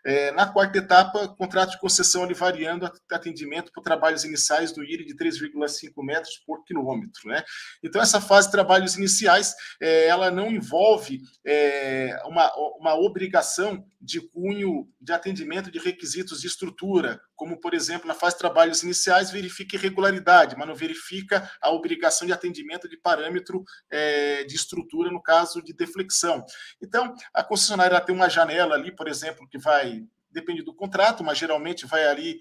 É, 0.07 0.31
na 0.31 0.45
quarta 0.47 0.77
etapa, 0.77 1.27
contrato 1.27 1.71
de 1.71 1.79
concessão 1.81 2.23
ali 2.23 2.33
variando 2.33 2.89
atendimento 3.11 3.73
por 3.73 3.83
trabalhos 3.83 4.23
iniciais 4.23 4.71
do 4.71 4.81
IRI 4.81 5.05
de 5.05 5.17
3,5 5.17 5.91
metros 5.97 6.41
por 6.45 6.63
quilômetro. 6.63 7.27
Né? 7.27 7.43
Então, 7.83 8.01
essa 8.01 8.21
fase 8.21 8.47
de 8.47 8.53
trabalhos 8.53 8.95
iniciais, 8.95 9.53
é, 9.81 10.07
ela 10.07 10.31
não 10.31 10.49
envolve 10.49 11.19
é, 11.45 12.17
uma, 12.25 12.49
uma 12.79 12.95
obrigação 12.95 13.85
de 13.99 14.21
cunho 14.21 14.87
de 15.01 15.11
atendimento 15.11 15.69
de 15.69 15.79
requisitos 15.79 16.39
de 16.39 16.47
estrutura, 16.47 17.19
como, 17.35 17.59
por 17.59 17.73
exemplo, 17.73 18.07
na 18.07 18.13
fase 18.13 18.35
de 18.35 18.39
trabalhos 18.39 18.83
iniciais, 18.83 19.29
verifica 19.29 19.75
irregularidade, 19.75 20.55
mas 20.57 20.67
não 20.67 20.75
verifica 20.75 21.51
a 21.61 21.69
obrigação 21.71 22.25
de 22.25 22.33
atendimento 22.33 22.87
de 22.87 22.97
parâmetro 22.97 23.63
é, 23.91 24.43
de 24.43 24.55
estrutura, 24.55 25.11
no 25.11 25.21
caso 25.21 25.61
de 25.61 25.73
deflexão. 25.73 26.43
Então, 26.81 27.13
a 27.33 27.43
concessionária 27.43 27.99
tem 27.99 28.15
uma 28.15 28.29
janela 28.29 28.75
ali, 28.75 28.95
por 28.95 29.07
exemplo, 29.07 29.47
que 29.49 29.57
vai 29.57 29.96
depende 30.39 30.61
do 30.61 30.73
contrato, 30.73 31.23
mas 31.23 31.37
geralmente 31.37 31.85
vai 31.85 32.05
ali 32.07 32.39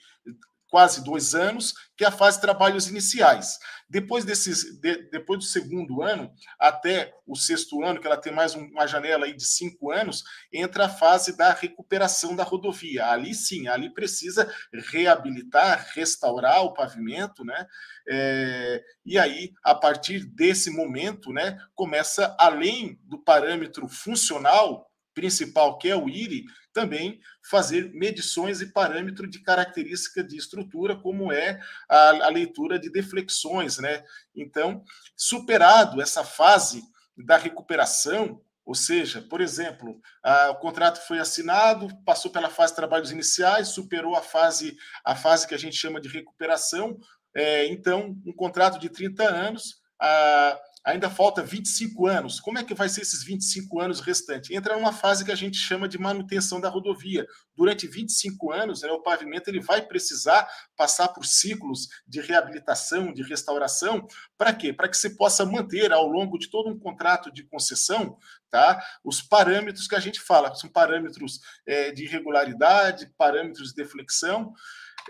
quase 0.68 1.02
dois 1.02 1.34
anos, 1.34 1.72
que 1.96 2.04
é 2.04 2.08
a 2.08 2.12
fase 2.12 2.36
de 2.36 2.42
trabalhos 2.42 2.88
iniciais. 2.88 3.58
Depois 3.88 4.24
desses, 4.24 4.80
de, 4.80 5.08
depois 5.10 5.38
do 5.38 5.44
segundo 5.44 6.02
ano 6.02 6.30
até 6.58 7.14
o 7.26 7.36
sexto 7.36 7.82
ano, 7.84 8.00
que 8.00 8.06
ela 8.06 8.16
tem 8.16 8.32
mais 8.32 8.54
uma 8.54 8.86
janela 8.86 9.26
aí 9.26 9.34
de 9.34 9.44
cinco 9.44 9.92
anos, 9.92 10.24
entra 10.52 10.86
a 10.86 10.88
fase 10.88 11.36
da 11.36 11.52
recuperação 11.52 12.34
da 12.34 12.42
rodovia. 12.42 13.06
Ali 13.06 13.32
sim, 13.32 13.68
ali 13.68 13.94
precisa 13.94 14.52
reabilitar, 14.90 15.88
restaurar 15.94 16.62
o 16.64 16.74
pavimento, 16.74 17.44
né? 17.44 17.66
É, 18.08 18.82
e 19.04 19.18
aí, 19.18 19.52
a 19.62 19.74
partir 19.74 20.24
desse 20.24 20.70
momento, 20.70 21.32
né, 21.32 21.58
começa 21.74 22.36
além 22.38 22.98
do 23.04 23.18
parâmetro 23.18 23.88
funcional 23.88 24.90
principal, 25.16 25.78
que 25.78 25.88
é 25.88 25.96
o 25.96 26.10
IRI, 26.10 26.44
também 26.74 27.18
fazer 27.42 27.90
medições 27.94 28.60
e 28.60 28.70
parâmetro 28.70 29.26
de 29.26 29.40
característica 29.40 30.22
de 30.22 30.36
estrutura, 30.36 30.94
como 30.94 31.32
é 31.32 31.58
a, 31.88 32.26
a 32.26 32.28
leitura 32.28 32.78
de 32.78 32.90
deflexões. 32.90 33.78
Né? 33.78 34.04
Então, 34.34 34.84
superado 35.16 36.02
essa 36.02 36.22
fase 36.22 36.82
da 37.16 37.38
recuperação, 37.38 38.42
ou 38.62 38.74
seja, 38.74 39.22
por 39.22 39.40
exemplo, 39.40 39.98
a, 40.22 40.50
o 40.50 40.56
contrato 40.56 41.00
foi 41.06 41.18
assinado, 41.18 41.88
passou 42.04 42.30
pela 42.30 42.50
fase 42.50 42.72
de 42.72 42.76
trabalhos 42.76 43.10
iniciais, 43.10 43.68
superou 43.68 44.14
a 44.14 44.20
fase, 44.20 44.76
a 45.02 45.16
fase 45.16 45.48
que 45.48 45.54
a 45.54 45.58
gente 45.58 45.76
chama 45.76 45.98
de 45.98 46.10
recuperação. 46.10 46.98
É, 47.34 47.66
então, 47.68 48.14
um 48.26 48.34
contrato 48.34 48.78
de 48.78 48.90
30 48.90 49.24
anos, 49.24 49.80
a, 49.98 50.60
ainda 50.86 51.10
falta 51.10 51.42
25 51.42 52.06
anos. 52.06 52.38
Como 52.38 52.60
é 52.60 52.64
que 52.64 52.72
vai 52.72 52.88
ser 52.88 53.02
esses 53.02 53.24
25 53.24 53.80
anos 53.80 53.98
restantes? 53.98 54.50
Entra 54.50 54.76
numa 54.76 54.92
fase 54.92 55.24
que 55.24 55.32
a 55.32 55.36
gente 55.36 55.56
chama 55.56 55.88
de 55.88 55.98
manutenção 55.98 56.60
da 56.60 56.68
rodovia. 56.68 57.26
Durante 57.56 57.88
25 57.88 58.52
anos, 58.52 58.82
né, 58.82 58.90
o 58.92 59.02
pavimento 59.02 59.50
ele 59.50 59.60
vai 59.60 59.82
precisar 59.82 60.48
passar 60.76 61.08
por 61.08 61.26
ciclos 61.26 61.88
de 62.06 62.20
reabilitação, 62.20 63.12
de 63.12 63.24
restauração, 63.24 64.06
para 64.38 64.52
quê? 64.54 64.72
Para 64.72 64.88
que 64.88 64.96
se 64.96 65.16
possa 65.16 65.44
manter 65.44 65.92
ao 65.92 66.06
longo 66.06 66.38
de 66.38 66.48
todo 66.48 66.70
um 66.70 66.78
contrato 66.78 67.32
de 67.32 67.42
concessão 67.42 68.16
tá, 68.48 68.80
os 69.04 69.20
parâmetros 69.20 69.88
que 69.88 69.96
a 69.96 70.00
gente 70.00 70.20
fala, 70.20 70.54
são 70.54 70.70
parâmetros 70.70 71.40
é, 71.66 71.90
de 71.90 72.06
regularidade, 72.06 73.12
parâmetros 73.18 73.70
de 73.70 73.74
deflexão. 73.74 74.52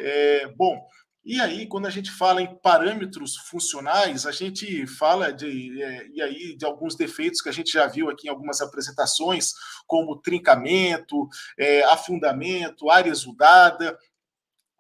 É, 0.01 0.49
bom, 0.57 0.81
e 1.29 1.41
aí, 1.41 1.67
quando 1.67 1.87
a 1.87 1.91
gente 1.91 2.09
fala 2.13 2.41
em 2.41 2.55
parâmetros 2.59 3.37
funcionais, 3.37 4.25
a 4.27 4.31
gente 4.31 4.87
fala 4.87 5.33
de, 5.33 5.83
é, 5.83 6.07
e 6.15 6.23
aí, 6.23 6.57
de 6.57 6.65
alguns 6.65 6.95
defeitos 6.95 7.41
que 7.41 7.49
a 7.49 7.53
gente 7.53 7.73
já 7.73 7.85
viu 7.89 8.09
aqui 8.09 8.29
em 8.29 8.31
algumas 8.31 8.61
apresentações, 8.61 9.51
como 9.89 10.21
trincamento, 10.21 11.29
é, 11.59 11.83
afundamento, 11.87 12.89
área 12.89 13.11
exudada. 13.11 13.99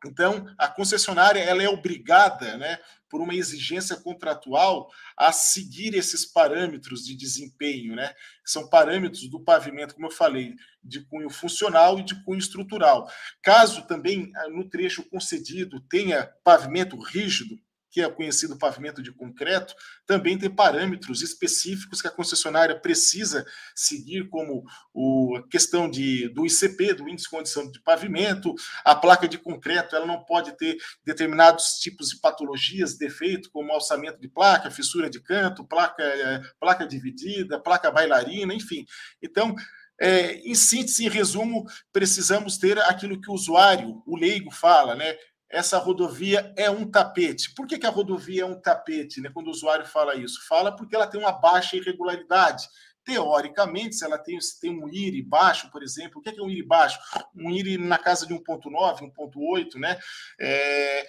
Então, 0.07 0.47
a 0.57 0.69
concessionária 0.69 1.41
ela 1.41 1.65
é 1.65 1.69
obrigada, 1.69 2.57
né, 2.57 2.79
por 3.09 3.21
uma 3.21 3.35
exigência 3.35 3.97
contratual 3.97 4.89
a 5.17 5.33
seguir 5.33 5.95
esses 5.95 6.25
parâmetros 6.25 7.05
de 7.05 7.15
desempenho, 7.17 7.95
né? 7.95 8.15
São 8.45 8.69
parâmetros 8.69 9.29
do 9.29 9.41
pavimento, 9.41 9.95
como 9.95 10.07
eu 10.07 10.13
falei, 10.13 10.55
de 10.83 11.01
cunho 11.07 11.31
funcional 11.31 11.99
e 11.99 12.05
de 12.05 12.23
cunho 12.25 12.39
estrutural. 12.39 13.11
Caso 13.43 13.87
também 13.87 14.31
ah, 14.37 14.49
no 14.49 14.69
trecho 14.69 15.03
concedido 15.09 15.81
tenha 15.89 16.27
pavimento 16.45 16.97
rígido, 16.99 17.59
que 17.97 18.03
é 18.03 18.11
conhecido 18.11 18.59
pavimento 18.59 19.03
de 19.03 19.11
concreto, 19.11 19.75
também 20.05 20.37
tem 20.37 20.55
parâmetros 20.55 21.23
específicos 21.23 22.03
que 22.03 22.07
a 22.07 22.11
concessionária 22.11 22.79
precisa 22.79 23.47
seguir, 23.75 24.29
como 24.29 24.67
o, 24.93 25.35
a 25.39 25.49
questão 25.49 25.89
de, 25.89 26.29
do 26.29 26.45
ICP, 26.45 26.93
do 26.93 27.09
Índice 27.09 27.25
de 27.25 27.31
Condição 27.31 27.71
de 27.71 27.81
Pavimento, 27.81 28.55
a 28.85 28.95
placa 28.95 29.27
de 29.27 29.39
concreto 29.39 29.97
ela 29.97 30.05
não 30.05 30.23
pode 30.23 30.55
ter 30.59 30.77
determinados 31.07 31.79
tipos 31.81 32.11
de 32.11 32.21
patologias, 32.21 32.99
defeito, 32.99 33.51
como 33.51 33.73
alçamento 33.73 34.21
de 34.21 34.29
placa, 34.29 34.71
fissura 34.71 35.09
de 35.09 35.19
canto, 35.19 35.65
placa, 35.65 36.03
é, 36.03 36.43
placa 36.61 36.87
dividida, 36.87 37.59
placa 37.59 37.91
bailarina, 37.91 38.53
enfim. 38.53 38.85
Então, 39.23 39.55
é, 39.99 40.35
em 40.41 40.55
síntese, 40.55 41.07
em 41.07 41.09
resumo, 41.09 41.65
precisamos 41.91 42.59
ter 42.59 42.79
aquilo 42.81 43.19
que 43.19 43.31
o 43.31 43.33
usuário, 43.33 44.03
o 44.07 44.19
leigo, 44.19 44.51
fala, 44.51 44.95
né? 44.95 45.17
Essa 45.51 45.79
rodovia 45.79 46.53
é 46.57 46.71
um 46.71 46.91
tapete. 46.91 47.55
Por 47.55 47.67
que, 47.67 47.79
que 47.79 47.87
a 47.87 47.91
rodovia 47.91 48.43
é 48.43 48.47
um 48.47 48.61
tapete? 48.61 49.21
Né? 49.21 49.31
Quando 49.33 49.49
o 49.49 49.51
usuário 49.51 49.87
fala 49.87 50.15
isso, 50.17 50.47
fala 50.49 50.75
porque 50.75 50.95
ela 50.95 51.07
tem 51.07 51.21
uma 51.21 51.33
baixa 51.33 51.77
irregularidade. 51.77 52.67
Teoricamente, 53.05 53.95
se 53.95 54.05
ela 54.05 54.19
tem, 54.19 54.41
se 54.41 54.61
tem 54.61 54.71
um 54.71 54.89
IRI 54.89 55.23
baixo, 55.23 55.71
por 55.71 55.83
exemplo, 55.83 56.19
o 56.19 56.23
que 56.23 56.31
é, 56.31 56.33
que 56.33 56.41
é 56.41 56.43
um 56.43 56.51
IRI 56.51 56.67
baixo? 56.67 56.99
Um 57.37 57.51
IRI 57.51 57.79
na 57.79 57.99
casa 57.99 58.27
de 58.27 58.35
1,9, 58.35 59.13
1,8, 59.17 59.75
né? 59.77 59.97
É, 60.41 61.07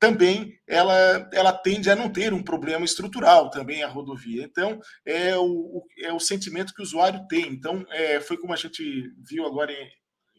também 0.00 0.58
ela, 0.66 1.28
ela 1.32 1.52
tende 1.52 1.90
a 1.90 1.94
não 1.94 2.10
ter 2.10 2.32
um 2.32 2.42
problema 2.42 2.84
estrutural 2.86 3.50
também 3.50 3.82
a 3.82 3.88
rodovia. 3.88 4.42
Então, 4.44 4.80
é 5.04 5.36
o, 5.36 5.84
é 5.98 6.12
o 6.12 6.18
sentimento 6.18 6.72
que 6.72 6.80
o 6.80 6.84
usuário 6.84 7.26
tem. 7.28 7.48
Então, 7.48 7.84
é, 7.90 8.18
foi 8.20 8.38
como 8.38 8.54
a 8.54 8.56
gente 8.56 9.12
viu 9.28 9.44
agora 9.44 9.70
em, 9.70 9.90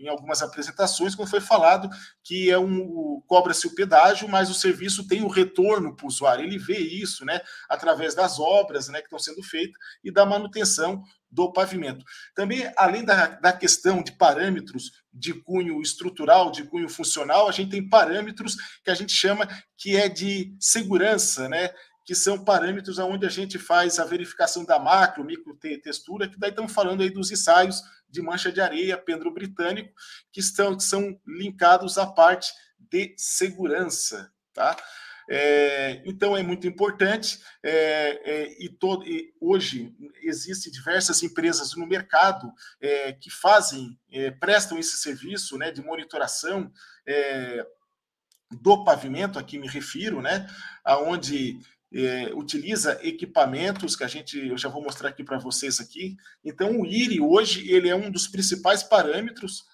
em 0.01 0.09
algumas 0.09 0.41
apresentações, 0.41 1.15
quando 1.15 1.29
foi 1.29 1.39
falado 1.39 1.89
que 2.23 2.49
é 2.49 2.57
um 2.57 3.21
cobra-se 3.27 3.67
o 3.67 3.75
pedágio, 3.75 4.27
mas 4.27 4.49
o 4.49 4.53
serviço 4.53 5.07
tem 5.07 5.23
o 5.23 5.27
retorno 5.27 5.95
para 5.95 6.05
o 6.05 6.07
usuário. 6.07 6.43
Ele 6.43 6.57
vê 6.57 6.77
isso 6.77 7.23
né, 7.23 7.39
através 7.69 8.15
das 8.15 8.39
obras 8.39 8.87
né, 8.87 8.99
que 8.99 9.05
estão 9.05 9.19
sendo 9.19 9.43
feitas 9.43 9.77
e 10.03 10.11
da 10.11 10.25
manutenção 10.25 11.03
do 11.29 11.51
pavimento. 11.53 12.03
Também, 12.35 12.69
além 12.75 13.05
da, 13.05 13.27
da 13.27 13.53
questão 13.53 14.03
de 14.03 14.11
parâmetros 14.11 14.91
de 15.13 15.33
cunho 15.33 15.81
estrutural, 15.81 16.51
de 16.51 16.63
cunho 16.63 16.89
funcional, 16.89 17.47
a 17.47 17.51
gente 17.51 17.71
tem 17.71 17.87
parâmetros 17.87 18.55
que 18.83 18.91
a 18.91 18.95
gente 18.95 19.13
chama 19.13 19.47
que 19.77 19.95
é 19.95 20.09
de 20.09 20.53
segurança, 20.59 21.47
né? 21.47 21.69
Que 22.05 22.15
são 22.15 22.43
parâmetros 22.43 22.97
onde 22.99 23.25
a 23.25 23.29
gente 23.29 23.59
faz 23.59 23.99
a 23.99 24.05
verificação 24.05 24.65
da 24.65 24.79
macro, 24.79 25.23
micro 25.23 25.55
textura, 25.55 26.27
que 26.27 26.39
daí 26.39 26.49
estamos 26.49 26.71
falando 26.71 27.01
aí 27.01 27.09
dos 27.09 27.31
ensaios 27.31 27.81
de 28.09 28.21
mancha 28.21 28.51
de 28.51 28.59
areia, 28.59 28.97
pendro 28.97 29.31
britânico, 29.31 29.93
que 30.31 30.39
estão 30.39 30.75
que 30.75 30.83
são 30.83 31.19
linkados 31.25 31.97
à 31.97 32.05
parte 32.05 32.51
de 32.77 33.13
segurança, 33.17 34.31
tá? 34.53 34.75
É, 35.29 36.01
então 36.03 36.35
é 36.35 36.43
muito 36.43 36.67
importante 36.67 37.41
é, 37.63 37.71
é, 38.25 38.63
e, 38.63 38.67
todo, 38.67 39.07
e, 39.07 39.33
hoje 39.39 39.95
existem 40.21 40.69
diversas 40.69 41.23
empresas 41.23 41.73
no 41.73 41.87
mercado 41.87 42.51
é, 42.81 43.13
que 43.13 43.29
fazem, 43.29 43.97
é, 44.11 44.31
prestam 44.31 44.77
esse 44.77 44.97
serviço 44.97 45.57
né, 45.57 45.71
de 45.71 45.81
monitoração 45.81 46.69
é, 47.05 47.65
do 48.51 48.83
pavimento, 48.83 49.39
aqui 49.39 49.57
me 49.57 49.69
refiro, 49.69 50.21
né, 50.21 50.45
aonde 50.83 51.59
utiliza 52.35 52.99
equipamentos 53.01 53.95
que 53.95 54.03
a 54.03 54.07
gente, 54.07 54.47
eu 54.47 54.57
já 54.57 54.69
vou 54.69 54.81
mostrar 54.81 55.09
aqui 55.09 55.23
para 55.23 55.37
vocês 55.37 55.79
aqui. 55.79 56.15
Então 56.43 56.79
o 56.79 56.85
IRI 56.85 57.19
hoje 57.19 57.69
ele 57.71 57.89
é 57.89 57.95
um 57.95 58.09
dos 58.09 58.27
principais 58.27 58.81
parâmetros 58.81 59.65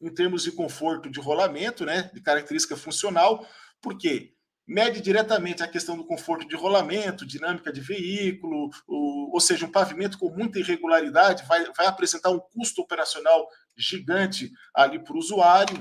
em 0.00 0.10
termos 0.14 0.42
de 0.42 0.52
conforto 0.52 1.10
de 1.10 1.20
rolamento, 1.20 1.84
né, 1.84 2.10
de 2.12 2.20
característica 2.20 2.76
funcional, 2.76 3.46
porque 3.82 4.32
mede 4.66 5.00
diretamente 5.00 5.62
a 5.62 5.68
questão 5.68 5.96
do 5.96 6.04
conforto 6.04 6.46
de 6.46 6.54
rolamento, 6.54 7.26
dinâmica 7.26 7.72
de 7.72 7.80
veículo, 7.80 8.70
o, 8.86 9.34
ou 9.34 9.40
seja, 9.40 9.66
um 9.66 9.70
pavimento 9.70 10.16
com 10.16 10.30
muita 10.30 10.58
irregularidade 10.58 11.44
vai, 11.46 11.64
vai 11.72 11.86
apresentar 11.86 12.30
um 12.30 12.38
custo 12.38 12.80
operacional 12.80 13.48
gigante 13.76 14.52
ali 14.74 14.98
para 14.98 15.14
o 15.14 15.18
usuário. 15.18 15.76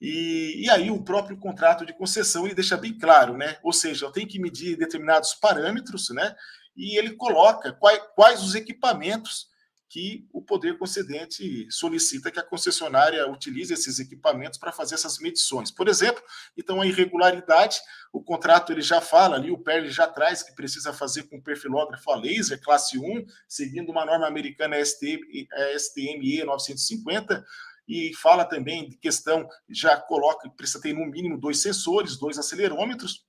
E, 0.00 0.64
e, 0.64 0.70
aí 0.70 0.90
o 0.90 1.02
próprio 1.02 1.36
contrato 1.36 1.84
de 1.84 1.92
concessão 1.92 2.46
ele 2.46 2.54
deixa 2.54 2.76
bem 2.76 2.98
claro, 2.98 3.36
né? 3.36 3.58
Ou 3.62 3.72
seja, 3.72 4.06
eu 4.06 4.12
tenho 4.12 4.26
que 4.26 4.38
medir 4.38 4.76
determinados 4.76 5.34
parâmetros, 5.34 6.08
né? 6.10 6.34
E 6.74 6.98
ele 6.98 7.14
coloca 7.16 7.72
quais, 7.72 8.00
quais 8.14 8.42
os 8.42 8.54
equipamentos 8.54 9.50
que 9.90 10.24
o 10.32 10.40
poder 10.40 10.78
concedente 10.78 11.66
solicita 11.68 12.30
que 12.30 12.38
a 12.38 12.44
concessionária 12.44 13.28
utilize 13.28 13.74
esses 13.74 13.98
equipamentos 13.98 14.56
para 14.56 14.70
fazer 14.70 14.94
essas 14.94 15.18
medições. 15.18 15.72
Por 15.72 15.88
exemplo, 15.88 16.22
então 16.56 16.80
a 16.80 16.86
irregularidade, 16.86 17.80
o 18.12 18.22
contrato 18.22 18.70
ele 18.70 18.82
já 18.82 19.00
fala 19.00 19.34
ali, 19.34 19.50
o 19.50 19.58
PERL 19.58 19.90
já 19.90 20.06
traz 20.06 20.44
que 20.44 20.54
precisa 20.54 20.92
fazer 20.92 21.24
com 21.24 21.42
perfilógrafo 21.42 22.08
a 22.12 22.16
laser 22.16 22.62
classe 22.62 22.96
1, 23.00 23.26
seguindo 23.48 23.90
uma 23.90 24.06
norma 24.06 24.28
americana 24.28 24.76
STME 24.80 26.44
950, 26.44 27.44
e 27.90 28.14
fala 28.14 28.44
também 28.44 28.88
de 28.88 28.96
questão, 28.96 29.48
já 29.68 29.96
coloca, 29.96 30.48
precisa 30.50 30.80
ter 30.80 30.92
no 30.92 31.04
mínimo 31.04 31.36
dois 31.36 31.60
sensores, 31.60 32.16
dois 32.16 32.38
acelerômetros, 32.38 33.26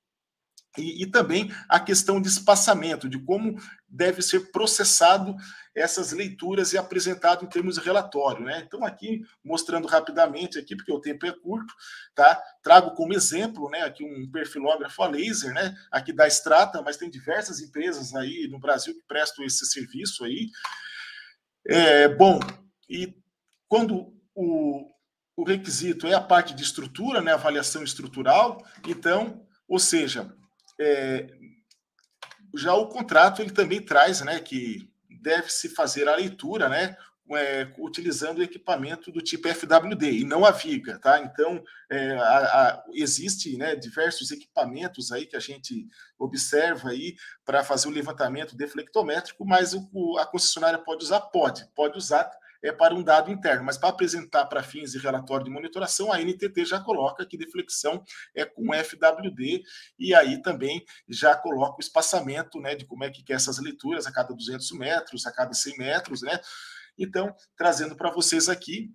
e, 0.78 1.04
e, 1.04 1.06
também 1.06 1.52
a 1.68 1.82
questão 1.82 2.22
de 2.22 2.30
espaçamento, 2.30 3.10
de 3.10 3.20
como 3.20 3.60
deve 3.90 4.22
ser 4.22 4.52
processado 4.52 5.36
essas 5.76 6.14
leituras 6.14 6.72
e 6.72 6.78
apresentado 6.78 7.44
em 7.44 7.50
termos 7.50 7.76
de 7.76 7.82
relatório. 7.82 8.46
Né? 8.46 8.64
Então, 8.66 8.86
aqui, 8.86 9.22
mostrando 9.44 9.86
rapidamente, 9.86 10.58
aqui, 10.58 10.74
porque 10.76 10.92
o 10.94 11.02
tempo 11.02 11.26
é 11.26 11.32
curto, 11.34 11.74
tá? 12.16 12.42
trago 12.64 12.92
como 12.96 13.14
exemplo 13.14 13.70
né, 13.70 13.82
aqui 13.82 14.06
um 14.06 14.32
perfilógrafo 14.32 15.04
a 15.04 15.08
laser, 15.08 15.54
né, 15.54 15.76
aqui 15.92 16.14
da 16.14 16.26
Strata, 16.28 16.82
mas 16.82 16.96
tem 16.96 17.10
diversas 17.10 17.60
empresas 17.60 18.16
aí 18.16 18.48
no 18.50 18.60
Brasil 18.60 18.94
que 18.94 19.04
prestam 19.06 19.44
esse 19.44 19.66
serviço 19.66 20.24
aí. 20.24 20.50
É, 21.68 22.08
bom, 22.08 22.40
e 22.90 23.14
quando 23.68 24.21
o, 24.36 24.90
o 25.36 25.44
requisito 25.44 26.08
é 26.08 26.14
a 26.14 26.22
parte 26.22 26.54
de 26.54 26.64
estrutura, 26.64 27.22
né, 27.22 27.34
avaliação 27.34 27.84
estrutural, 27.84 28.64
então, 28.88 29.46
ou 29.68 29.80
seja, 29.80 30.34
é, 30.80 31.28
já 32.56 32.74
o 32.74 32.88
contrato 32.88 33.42
ele 33.42 33.52
também 33.52 33.82
traz, 33.82 34.22
né, 34.22 34.40
que 34.40 34.90
deve-se 35.22 35.70
fazer 35.70 36.08
a 36.08 36.16
leitura, 36.16 36.68
né, 36.68 36.96
é, 37.36 37.72
utilizando 37.78 38.40
o 38.40 38.44
equipamento 38.44 39.12
do 39.12 39.22
tipo 39.22 39.48
FWD 39.48 40.12
e 40.12 40.24
não 40.26 40.44
a 40.44 40.52
viga, 40.52 41.00
tá? 41.00 41.20
Então 41.20 41.64
é, 41.90 42.14
a, 42.18 42.38
a, 42.38 42.84
existe, 42.94 43.58
né, 43.58 43.76
diversos 43.76 44.32
equipamentos 44.32 45.12
aí 45.12 45.26
que 45.26 45.36
a 45.36 45.40
gente 45.40 45.88
observa 46.20 46.90
aí 46.90 47.16
para 47.46 47.64
fazer 47.64 47.88
o 47.88 47.92
levantamento 47.92 48.56
deflectométrico, 48.56 49.46
mas 49.46 49.74
o, 49.74 50.18
a 50.18 50.26
concessionária 50.26 50.80
pode 50.80 51.04
usar, 51.04 51.22
pode, 51.22 51.66
pode 51.74 51.98
usar 51.98 52.30
é 52.64 52.72
para 52.72 52.94
um 52.94 53.04
dado 53.04 53.32
interno, 53.32 53.64
mas 53.64 53.78
para 53.78 53.90
apresentar 53.90 54.46
para 54.46 54.64
fins 54.64 54.92
de 54.92 54.98
relatório 54.98 55.46
de 55.46 55.52
monitoração, 55.52 56.12
a 56.12 56.20
NTT 56.20 56.66
já 56.66 56.80
coloca 56.80 57.26
que 57.26 57.38
deflexão 57.38 58.04
é 58.36 58.46
com 58.46 58.74
FWD 58.74 59.64
e 59.98 60.14
aí 60.14 60.42
também 60.42 60.84
já 61.08 61.36
coloca 61.36 61.78
o 61.78 61.82
espaçamento, 61.82 62.60
né, 62.60 62.76
de 62.76 62.86
como 62.86 63.04
é 63.04 63.10
que 63.10 63.24
quer 63.24 63.34
essas 63.34 63.60
leituras 63.60 64.06
a 64.06 64.12
cada 64.12 64.34
200 64.34 64.72
metros, 64.74 65.26
a 65.26 65.32
cada 65.32 65.54
100 65.54 65.78
metros, 65.78 66.22
né? 66.22 66.40
Então, 66.98 67.34
trazendo 67.56 67.96
para 67.96 68.12
vocês 68.12 68.50
aqui 68.50 68.94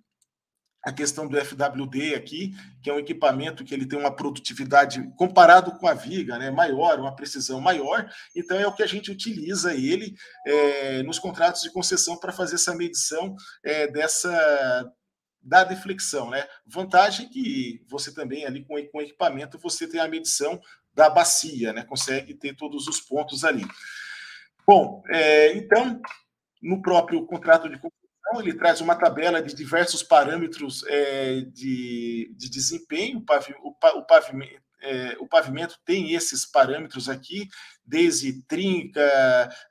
a 0.83 0.91
questão 0.91 1.27
do 1.27 1.37
FWD 1.37 2.15
aqui, 2.15 2.55
que 2.81 2.89
é 2.89 2.93
um 2.93 2.99
equipamento 2.99 3.63
que 3.65 3.73
ele 3.73 3.85
tem 3.85 3.99
uma 3.99 4.15
produtividade 4.15 5.01
comparado 5.17 5.77
com 5.77 5.87
a 5.87 5.93
Viga, 5.93 6.37
né, 6.37 6.49
maior, 6.49 6.99
uma 6.99 7.15
precisão 7.15 7.59
maior. 7.59 8.09
Então 8.35 8.57
é 8.57 8.65
o 8.65 8.73
que 8.73 8.83
a 8.83 8.87
gente 8.87 9.11
utiliza 9.11 9.73
ele 9.73 10.15
é, 10.45 11.03
nos 11.03 11.19
contratos 11.19 11.61
de 11.61 11.71
concessão 11.71 12.17
para 12.17 12.31
fazer 12.31 12.55
essa 12.55 12.75
medição 12.75 13.35
é, 13.63 13.87
dessa 13.87 14.91
da 15.41 15.63
deflexão, 15.63 16.29
né? 16.29 16.45
Vantagem 16.65 17.29
que 17.29 17.81
você 17.87 18.13
também 18.13 18.45
ali 18.45 18.65
com, 18.65 18.75
com 18.87 19.01
equipamento 19.01 19.57
você 19.57 19.87
tem 19.87 20.01
a 20.01 20.07
medição 20.07 20.59
da 20.93 21.09
bacia, 21.09 21.71
né? 21.71 21.83
Consegue 21.83 22.33
ter 22.33 22.53
todos 22.55 22.87
os 22.87 22.99
pontos 22.99 23.45
ali. 23.45 23.65
Bom, 24.65 25.01
é, 25.09 25.53
então 25.55 26.01
no 26.61 26.81
próprio 26.81 27.25
contrato 27.25 27.69
de 27.69 27.79
então, 28.27 28.41
ele 28.41 28.53
traz 28.53 28.81
uma 28.81 28.95
tabela 28.95 29.41
de 29.41 29.55
diversos 29.55 30.03
parâmetros 30.03 30.83
é, 30.87 31.41
de, 31.41 32.33
de 32.35 32.49
desempenho. 32.49 33.23
O, 33.63 33.69
o, 33.69 34.05
pavimento, 34.05 34.61
é, 34.81 35.15
o 35.19 35.27
pavimento 35.27 35.79
tem 35.85 36.13
esses 36.13 36.45
parâmetros 36.45 37.07
aqui, 37.07 37.47
desde 37.85 38.41
trinca, 38.43 39.01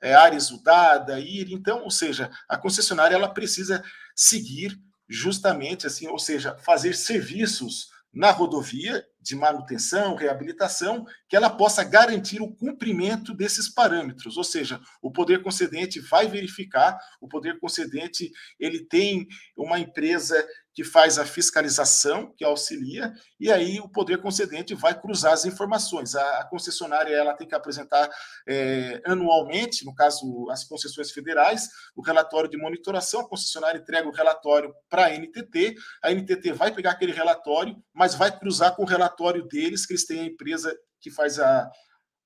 é, 0.01 0.15
área 0.15 0.35
exudada, 0.35 1.19
ir. 1.19 1.51
Então, 1.51 1.83
ou 1.83 1.91
seja, 1.91 2.31
a 2.49 2.57
concessionária 2.57 3.15
ela 3.15 3.31
precisa 3.31 3.83
seguir 4.15 4.75
justamente 5.07 5.85
assim, 5.85 6.07
ou 6.07 6.19
seja, 6.19 6.57
fazer 6.57 6.93
serviços 6.93 7.89
na 8.11 8.31
rodovia 8.31 9.05
de 9.27 9.35
manutenção, 9.35 10.15
reabilitação, 10.15 11.05
que 11.27 11.35
ela 11.35 11.49
possa 11.49 11.83
garantir 11.83 12.41
o 12.41 12.55
cumprimento 12.55 13.33
desses 13.33 13.67
parâmetros, 13.69 14.37
ou 14.37 14.43
seja, 14.43 14.79
o 15.01 15.11
poder 15.11 15.43
concedente 15.43 15.99
vai 15.99 16.27
verificar, 16.27 16.97
o 17.21 17.27
poder 17.27 17.59
concedente 17.59 18.31
ele 18.59 18.85
tem 18.85 19.27
uma 19.55 19.79
empresa 19.79 20.45
que 20.77 20.83
faz 20.83 21.17
a 21.17 21.25
fiscalização, 21.25 22.31
que 22.37 22.45
auxilia, 22.45 23.11
e 23.39 23.51
aí 23.51 23.79
o 23.79 23.89
poder 23.89 24.21
concedente 24.21 24.75
vai 24.75 24.93
cruzar 24.93 25.33
as 25.33 25.43
informações. 25.43 26.13
A, 26.13 26.41
a 26.41 26.45
concessionária 26.45 27.15
ela 27.15 27.33
tem 27.33 27.47
que 27.47 27.55
apresentar 27.55 28.07
é, 28.47 29.01
anualmente, 29.03 29.83
no 29.83 29.95
caso 29.95 30.47
as 30.51 30.65
concessões 30.65 31.09
federais, 31.09 31.67
o 31.95 32.03
relatório 32.03 32.47
de 32.47 32.57
monitoração. 32.57 33.21
A 33.21 33.27
concessionária 33.27 33.79
entrega 33.79 34.07
o 34.07 34.11
relatório 34.11 34.71
para 34.87 35.07
a 35.07 35.09
NTT, 35.09 35.73
a 36.03 36.11
NTT 36.11 36.51
vai 36.51 36.71
pegar 36.71 36.91
aquele 36.91 37.11
relatório, 37.11 37.75
mas 37.91 38.13
vai 38.13 38.37
cruzar 38.37 38.75
com 38.75 38.83
o 38.83 38.87
relatório 38.87 39.47
deles, 39.47 39.83
que 39.83 39.93
eles 39.93 40.05
têm 40.05 40.19
a 40.19 40.25
empresa 40.25 40.77
que 41.01 41.09
faz 41.09 41.39
a, 41.39 41.67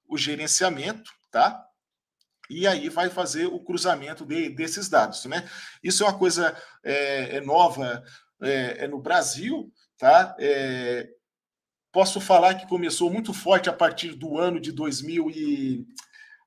o 0.10 0.18
gerenciamento, 0.18 1.10
tá? 1.32 1.58
e 2.52 2.68
aí 2.68 2.90
vai 2.90 3.10
fazer 3.10 3.46
o 3.46 3.60
cruzamento 3.60 4.26
de, 4.26 4.50
desses 4.50 4.90
dados. 4.90 5.24
Né? 5.26 5.50
Isso 5.82 6.04
é 6.04 6.08
uma 6.08 6.18
coisa 6.18 6.56
é, 6.84 7.38
é 7.38 7.42
nova 7.42 8.04
é, 8.42 8.86
é, 8.86 8.88
no 8.88 9.00
Brasil. 9.00 9.72
Tá? 9.98 10.36
É, 10.40 11.08
posso 11.92 12.20
falar 12.20 12.56
que 12.56 12.68
começou 12.68 13.12
muito 13.12 13.34
forte 13.34 13.70
a 13.70 13.74
partir 13.74 14.14
do 14.16 14.38
ano 14.38 14.60
de 14.60 14.72
2000 14.72 15.30
e, 15.30 15.86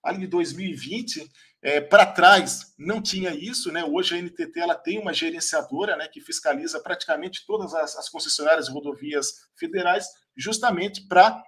ali 0.03 0.21
de 0.21 0.27
2020. 0.27 1.31
É, 1.63 1.81
para 1.81 2.05
trás 2.05 2.75
não 2.79 3.01
tinha 3.01 3.35
isso, 3.35 3.73
né? 3.73 3.83
Hoje 3.85 4.15
a 4.15 4.21
NTT 4.21 4.61
ela 4.61 4.75
tem 4.75 4.99
uma 4.99 5.15
gerenciadora, 5.15 5.97
né, 5.97 6.07
que 6.09 6.21
fiscaliza 6.21 6.79
praticamente 6.79 7.47
todas 7.47 7.73
as, 7.73 7.97
as 7.97 8.11
concessionárias 8.11 8.67
de 8.67 8.73
rodovias 8.73 9.33
federais, 9.57 10.07
justamente 10.37 11.07
para 11.09 11.43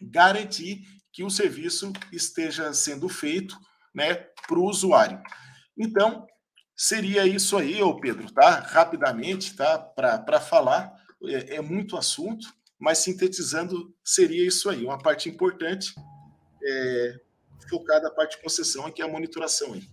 garantir 0.00 0.80
que 1.12 1.22
o 1.22 1.30
serviço 1.30 1.92
esteja 2.12 2.72
sendo 2.72 3.10
feito 3.10 3.58
né, 3.94 4.14
para 4.46 4.58
o 4.58 4.64
usuário. 4.64 5.20
Então, 5.76 6.26
seria 6.76 7.26
isso 7.26 7.56
aí, 7.56 7.82
ô 7.82 7.98
Pedro, 7.98 8.30
tá? 8.30 8.60
Rapidamente, 8.60 9.56
tá? 9.56 9.78
Para 9.78 10.40
falar, 10.40 10.94
é, 11.24 11.56
é, 11.56 11.60
muito 11.60 11.96
assunto, 11.96 12.46
mas 12.78 12.98
sintetizando, 12.98 13.94
seria 14.04 14.46
isso 14.46 14.68
aí. 14.68 14.84
Uma 14.84 14.98
parte 14.98 15.28
importante, 15.28 15.94
é, 16.62 17.20
focada 17.70 18.08
a 18.08 18.10
parte 18.10 18.36
de 18.36 18.42
concessão, 18.42 18.86
aqui 18.86 19.00
é 19.00 19.04
a 19.04 19.08
monitoração 19.08 19.72
aí. 19.72 19.88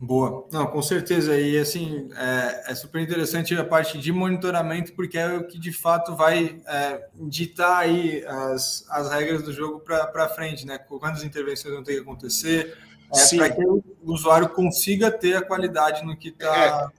Boa. 0.00 0.46
Não, 0.52 0.64
com 0.68 0.80
certeza. 0.80 1.36
E 1.36 1.58
assim, 1.58 2.08
é, 2.14 2.70
é, 2.70 2.74
super 2.74 3.02
interessante 3.02 3.56
a 3.56 3.64
parte 3.64 3.98
de 3.98 4.12
monitoramento, 4.12 4.92
porque 4.92 5.18
é 5.18 5.36
o 5.36 5.44
que 5.44 5.58
de 5.58 5.72
fato 5.72 6.14
vai 6.14 6.62
é, 6.66 7.08
ditar 7.14 7.78
aí 7.78 8.24
as, 8.24 8.84
as 8.90 9.10
regras 9.10 9.42
do 9.42 9.52
jogo 9.52 9.80
para 9.80 10.28
frente, 10.28 10.64
né? 10.64 10.78
Quantas 10.78 11.24
intervenções 11.24 11.74
vão 11.74 11.82
ter 11.82 11.94
que 11.94 12.00
acontecer, 12.00 12.78
é, 13.14 13.36
para 13.36 13.50
que 13.50 13.64
o 13.64 13.82
usuário 14.04 14.48
consiga 14.50 15.10
ter 15.10 15.36
a 15.36 15.42
qualidade 15.42 16.04
no 16.04 16.16
que 16.16 16.28
está. 16.28 16.90
É. 16.94 16.98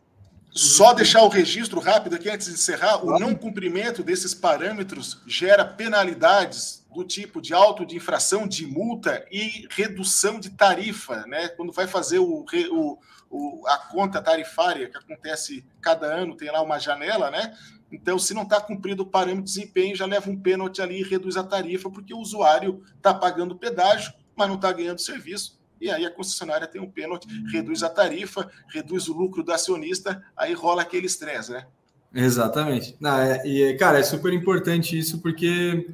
Só 0.52 0.94
deixar 0.94 1.22
o 1.22 1.30
registro 1.30 1.80
rápido 1.80 2.16
aqui 2.16 2.30
antes 2.30 2.48
de 2.48 2.54
encerrar: 2.54 3.06
o 3.06 3.20
não 3.20 3.36
cumprimento 3.36 4.04
desses 4.04 4.34
parâmetros 4.34 5.22
gera 5.28 5.64
penalidades 5.64 6.84
do 6.94 7.04
tipo 7.04 7.40
de 7.40 7.54
auto 7.54 7.86
de 7.86 7.96
infração, 7.96 8.48
de 8.48 8.66
multa 8.66 9.24
e 9.32 9.68
redução 9.70 10.40
de 10.40 10.50
tarifa, 10.50 11.24
né? 11.28 11.50
Quando 11.50 11.72
vai 11.72 11.86
fazer 11.86 12.18
o, 12.18 12.44
o, 12.72 12.98
o, 13.30 13.68
a 13.68 13.78
conta 13.78 14.22
tarifária 14.22 14.90
que 14.90 14.98
acontece 14.98 15.64
cada 15.80 16.08
ano, 16.08 16.36
tem 16.36 16.52
lá 16.52 16.62
uma 16.64 16.80
janela, 16.80 17.30
né? 17.30 17.56
Então, 17.92 18.18
se 18.18 18.34
não 18.34 18.44
está 18.44 18.60
cumprido 18.60 19.04
o 19.04 19.06
parâmetro 19.06 19.44
de 19.44 19.54
desempenho, 19.54 19.96
já 19.96 20.06
leva 20.08 20.30
um 20.30 20.40
pênalti 20.40 20.82
ali 20.82 21.00
e 21.00 21.04
reduz 21.04 21.38
a 21.38 21.44
tarifa, 21.44 21.90
porque 21.92 22.14
o 22.14 22.20
usuário 22.20 22.84
está 22.98 23.14
pagando 23.14 23.56
pedágio, 23.56 24.14
mas 24.36 24.48
não 24.48 24.56
está 24.56 24.72
ganhando 24.72 25.00
serviço 25.00 25.59
e 25.80 25.90
aí 25.90 26.06
a 26.06 26.12
concessionária 26.12 26.68
tem 26.68 26.82
um 26.82 26.90
pênalti, 26.90 27.28
reduz 27.52 27.84
a 27.84 27.90
tarifa, 27.90 28.50
reduz 28.68 29.08
o 29.08 29.14
lucro 29.14 29.44
do 29.44 29.52
acionista, 29.52 30.24
aí 30.36 30.54
rola 30.54 30.82
aquele 30.82 31.06
estresse, 31.06 31.52
né? 31.52 31.66
Exatamente. 32.14 32.96
Não, 33.00 33.18
é, 33.18 33.46
e, 33.46 33.74
cara, 33.76 34.00
é 34.00 34.04
super 34.04 34.34
importante 34.34 34.98
isso, 34.98 35.22
porque, 35.22 35.88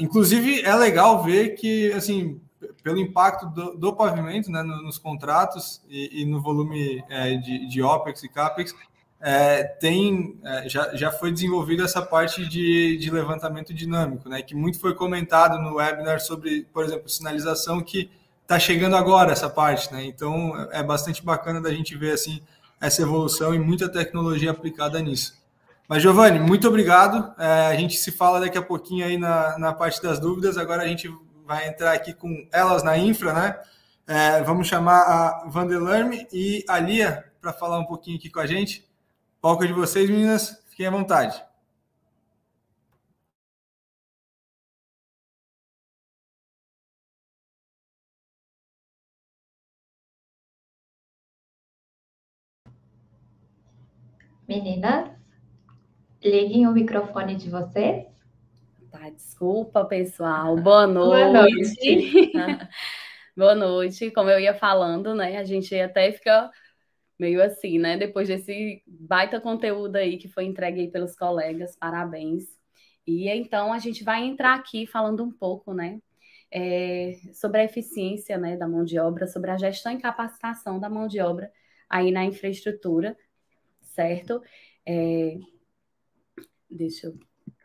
inclusive, 0.00 0.62
é 0.62 0.74
legal 0.74 1.22
ver 1.22 1.54
que, 1.56 1.92
assim, 1.92 2.40
pelo 2.82 2.98
impacto 2.98 3.46
do, 3.46 3.76
do 3.76 3.92
pavimento 3.92 4.50
né, 4.50 4.62
nos 4.62 4.98
contratos 4.98 5.82
e, 5.88 6.22
e 6.22 6.24
no 6.24 6.40
volume 6.40 7.04
é, 7.08 7.36
de, 7.36 7.68
de 7.68 7.82
OPEX 7.82 8.22
e 8.22 8.28
CAPEX, 8.28 8.74
é, 9.20 9.64
tem 9.64 10.38
é, 10.44 10.68
já, 10.68 10.94
já 10.94 11.10
foi 11.10 11.32
desenvolvida 11.32 11.84
essa 11.84 12.00
parte 12.00 12.48
de, 12.48 12.96
de 12.96 13.10
levantamento 13.10 13.74
dinâmico, 13.74 14.28
né? 14.28 14.42
Que 14.42 14.54
muito 14.54 14.78
foi 14.78 14.94
comentado 14.94 15.60
no 15.60 15.76
webinar 15.76 16.20
sobre, 16.20 16.66
por 16.72 16.84
exemplo, 16.84 17.08
sinalização 17.08 17.80
que 17.80 18.10
está 18.48 18.58
chegando 18.58 18.96
agora 18.96 19.30
essa 19.30 19.50
parte, 19.50 19.92
né? 19.92 20.06
Então 20.06 20.56
é 20.72 20.82
bastante 20.82 21.22
bacana 21.22 21.60
da 21.60 21.70
gente 21.70 21.94
ver 21.94 22.12
assim 22.12 22.40
essa 22.80 23.02
evolução 23.02 23.54
e 23.54 23.58
muita 23.58 23.90
tecnologia 23.90 24.50
aplicada 24.50 24.98
nisso. 25.02 25.36
Mas 25.86 26.02
Giovanni, 26.02 26.38
muito 26.38 26.66
obrigado. 26.66 27.34
É, 27.38 27.66
a 27.66 27.76
gente 27.76 27.98
se 27.98 28.10
fala 28.10 28.40
daqui 28.40 28.56
a 28.56 28.62
pouquinho 28.62 29.04
aí 29.04 29.18
na, 29.18 29.58
na 29.58 29.74
parte 29.74 30.02
das 30.02 30.18
dúvidas. 30.18 30.56
Agora 30.56 30.82
a 30.82 30.86
gente 30.86 31.12
vai 31.46 31.68
entrar 31.68 31.92
aqui 31.92 32.14
com 32.14 32.48
elas 32.50 32.82
na 32.82 32.96
infra, 32.96 33.34
né? 33.34 33.60
É, 34.06 34.42
vamos 34.42 34.66
chamar 34.66 35.02
a 35.02 35.44
Vandelerme 35.46 36.26
e 36.32 36.64
a 36.66 36.78
Lia 36.78 37.26
para 37.42 37.52
falar 37.52 37.78
um 37.78 37.84
pouquinho 37.84 38.16
aqui 38.16 38.30
com 38.30 38.40
a 38.40 38.46
gente. 38.46 38.82
Palco 39.42 39.66
de 39.66 39.74
vocês, 39.74 40.08
meninas. 40.08 40.58
Fiquem 40.70 40.86
à 40.86 40.90
vontade. 40.90 41.47
Meninas, 54.48 55.10
liguem 56.24 56.66
o 56.66 56.72
microfone 56.72 57.36
de 57.36 57.50
vocês. 57.50 58.06
Tá, 58.90 59.10
desculpa, 59.10 59.84
pessoal. 59.84 60.56
Boa 60.56 60.86
noite. 60.86 61.20
Boa 61.28 61.42
noite. 61.42 62.28
Boa 63.36 63.54
noite. 63.54 64.10
Como 64.10 64.30
eu 64.30 64.40
ia 64.40 64.54
falando, 64.54 65.14
né? 65.14 65.36
A 65.36 65.44
gente 65.44 65.78
até 65.78 66.10
fica 66.12 66.50
meio 67.18 67.42
assim, 67.42 67.78
né? 67.78 67.98
Depois 67.98 68.26
desse 68.26 68.82
baita 68.86 69.38
conteúdo 69.38 69.96
aí 69.96 70.16
que 70.16 70.28
foi 70.28 70.44
entregue 70.46 70.80
aí 70.80 70.90
pelos 70.90 71.14
colegas, 71.14 71.76
parabéns. 71.76 72.44
E 73.06 73.28
então 73.28 73.70
a 73.70 73.78
gente 73.78 74.02
vai 74.02 74.24
entrar 74.24 74.54
aqui 74.54 74.86
falando 74.86 75.22
um 75.22 75.30
pouco, 75.30 75.74
né? 75.74 76.00
É, 76.50 77.12
sobre 77.34 77.60
a 77.60 77.64
eficiência 77.64 78.38
né, 78.38 78.56
da 78.56 78.66
mão 78.66 78.82
de 78.82 78.98
obra, 78.98 79.26
sobre 79.26 79.50
a 79.50 79.58
gestão 79.58 79.92
e 79.92 80.00
capacitação 80.00 80.80
da 80.80 80.88
mão 80.88 81.06
de 81.06 81.20
obra 81.20 81.52
aí 81.90 82.10
na 82.10 82.24
infraestrutura, 82.24 83.14
certo? 83.98 84.40
É... 84.86 85.36
Deixa 86.70 87.08
eu. 87.08 87.18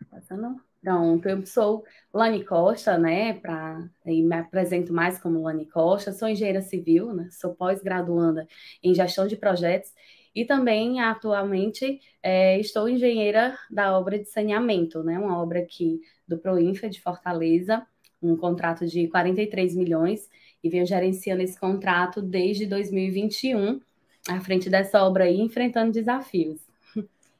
Passando. 0.09 0.59
Pronto, 0.81 1.29
eu 1.29 1.45
sou 1.45 1.86
Lani 2.13 2.43
Costa, 2.43 2.97
né? 2.97 3.34
Pra, 3.36 3.88
me 4.05 4.36
apresento 4.36 4.91
mais 4.91 5.17
como 5.19 5.43
Lani 5.43 5.65
Costa, 5.67 6.11
sou 6.11 6.27
engenheira 6.27 6.61
civil, 6.61 7.13
né? 7.13 7.29
Sou 7.31 7.55
pós-graduanda 7.55 8.47
em 8.84 8.93
gestão 8.93 9.27
de 9.27 9.38
projetos 9.38 9.93
e 10.36 10.43
também 10.43 10.99
atualmente 10.99 12.01
é, 12.21 12.59
estou 12.59 12.89
engenheira 12.89 13.57
da 13.69 13.97
obra 13.97 14.19
de 14.19 14.25
saneamento, 14.25 15.03
né? 15.03 15.17
Uma 15.19 15.41
obra 15.41 15.59
aqui 15.59 16.01
do 16.27 16.38
Proinfa 16.38 16.89
de 16.89 16.99
Fortaleza, 16.99 17.86
um 18.21 18.36
contrato 18.36 18.86
de 18.86 19.07
43 19.07 19.75
milhões 19.75 20.29
e 20.63 20.69
venho 20.69 20.86
gerenciando 20.86 21.43
esse 21.43 21.59
contrato 21.59 22.21
desde 22.21 22.65
2021 22.65 23.79
à 24.28 24.39
frente 24.41 24.69
dessa 24.69 25.03
obra 25.03 25.26
aí, 25.26 25.39
enfrentando 25.39 25.91
desafios. 25.91 26.59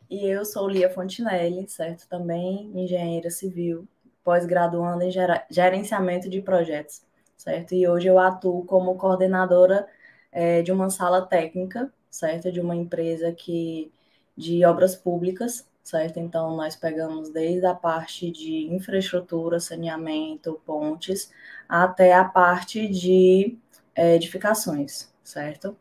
E 0.10 0.28
eu 0.28 0.46
sou 0.46 0.68
Lia 0.70 0.90
Fontinelli, 0.90 1.68
certo? 1.68 2.08
Também 2.08 2.72
engenheira 2.76 3.32
civil, 3.32 3.88
pós-graduanda 4.24 5.06
em 5.06 5.12
gerenciamento 5.50 6.30
de 6.30 6.42
projetos, 6.42 7.02
certo? 7.36 7.74
E 7.74 7.88
hoje 7.88 8.08
eu 8.08 8.20
atuo 8.20 8.64
como 8.66 8.96
coordenadora 8.96 9.88
é, 10.32 10.62
de 10.62 10.72
uma 10.72 10.90
sala 10.90 11.22
técnica, 11.26 11.92
certo? 12.10 12.52
De 12.52 12.60
uma 12.62 12.76
empresa 12.76 13.32
que 13.32 13.92
de 14.38 14.64
obras 14.66 14.96
públicas, 14.96 15.68
certo? 15.84 16.20
Então 16.20 16.56
nós 16.56 16.76
pegamos 16.76 17.30
desde 17.30 17.66
a 17.66 17.74
parte 17.74 18.32
de 18.32 18.68
infraestrutura, 18.74 19.60
saneamento, 19.60 20.62
pontes, 20.66 21.32
até 21.68 22.14
a 22.14 22.24
parte 22.26 22.88
de 22.88 23.58
é, 23.96 24.16
edificações, 24.16 25.12
certo? 25.24 25.78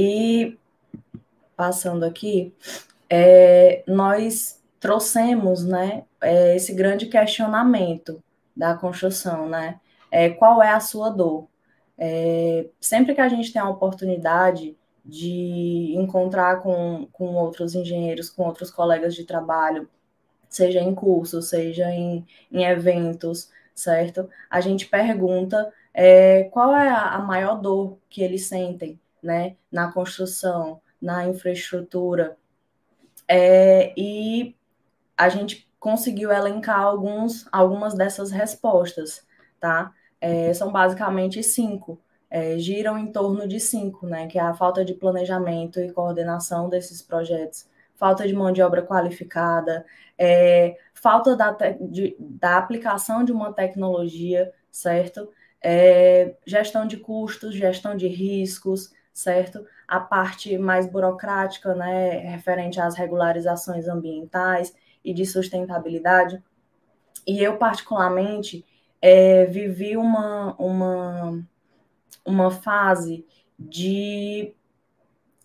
E 0.00 0.56
passando 1.56 2.04
aqui, 2.04 2.54
é, 3.10 3.82
nós 3.84 4.62
trouxemos 4.78 5.64
né, 5.64 6.04
é, 6.20 6.54
esse 6.54 6.72
grande 6.72 7.06
questionamento 7.06 8.22
da 8.56 8.76
construção, 8.76 9.48
né? 9.48 9.80
É, 10.08 10.30
qual 10.30 10.62
é 10.62 10.70
a 10.70 10.78
sua 10.78 11.10
dor? 11.10 11.48
É, 11.98 12.68
sempre 12.80 13.12
que 13.12 13.20
a 13.20 13.28
gente 13.28 13.52
tem 13.52 13.60
a 13.60 13.68
oportunidade 13.68 14.76
de 15.04 15.94
encontrar 15.96 16.62
com, 16.62 17.08
com 17.12 17.34
outros 17.34 17.74
engenheiros, 17.74 18.30
com 18.30 18.44
outros 18.44 18.70
colegas 18.70 19.16
de 19.16 19.24
trabalho, 19.24 19.90
seja 20.48 20.78
em 20.80 20.94
cursos, 20.94 21.48
seja 21.48 21.90
em, 21.90 22.24
em 22.52 22.62
eventos, 22.62 23.50
certo? 23.74 24.30
A 24.48 24.60
gente 24.60 24.86
pergunta 24.86 25.72
é, 25.92 26.44
qual 26.44 26.72
é 26.76 26.88
a, 26.88 27.16
a 27.16 27.18
maior 27.18 27.60
dor 27.60 27.98
que 28.08 28.22
eles 28.22 28.46
sentem, 28.46 28.96
né, 29.22 29.56
na 29.70 29.92
construção, 29.92 30.80
na 31.00 31.26
infraestrutura. 31.28 32.36
é, 33.28 33.92
e 33.96 34.56
a 35.16 35.28
gente 35.28 35.68
conseguiu 35.78 36.32
elencar 36.32 36.80
alguns, 36.80 37.46
algumas 37.52 37.94
dessas 37.94 38.30
respostas, 38.30 39.26
tá? 39.60 39.92
É, 40.20 40.52
são 40.54 40.72
basicamente 40.72 41.42
cinco, 41.42 42.00
é, 42.30 42.58
giram 42.58 42.98
em 42.98 43.12
torno 43.12 43.46
de 43.48 43.60
cinco, 43.60 44.06
né? 44.06 44.26
Que 44.28 44.38
é 44.38 44.42
a 44.42 44.54
falta 44.54 44.84
de 44.84 44.94
planejamento 44.94 45.80
e 45.80 45.92
coordenação 45.92 46.68
desses 46.68 47.02
projetos, 47.02 47.68
falta 47.96 48.26
de 48.26 48.34
mão 48.34 48.52
de 48.52 48.62
obra 48.62 48.82
qualificada, 48.82 49.84
é, 50.16 50.76
falta 50.94 51.36
da, 51.36 51.52
de, 51.80 52.16
da 52.20 52.58
aplicação 52.58 53.24
de 53.24 53.32
uma 53.32 53.52
tecnologia, 53.52 54.52
certo? 54.70 55.30
É, 55.62 56.36
gestão 56.46 56.86
de 56.86 56.96
custos, 56.98 57.54
gestão 57.54 57.96
de 57.96 58.06
riscos, 58.08 58.92
certo? 59.18 59.66
A 59.86 59.98
parte 59.98 60.56
mais 60.56 60.86
burocrática, 60.86 61.74
né, 61.74 62.18
referente 62.18 62.80
às 62.80 62.94
regularizações 62.94 63.88
ambientais 63.88 64.72
e 65.04 65.12
de 65.12 65.26
sustentabilidade. 65.26 66.40
E 67.26 67.42
eu, 67.42 67.56
particularmente, 67.56 68.64
é, 69.02 69.44
vivi 69.46 69.96
uma, 69.96 70.54
uma, 70.56 71.44
uma 72.24 72.50
fase 72.50 73.26
de 73.58 74.54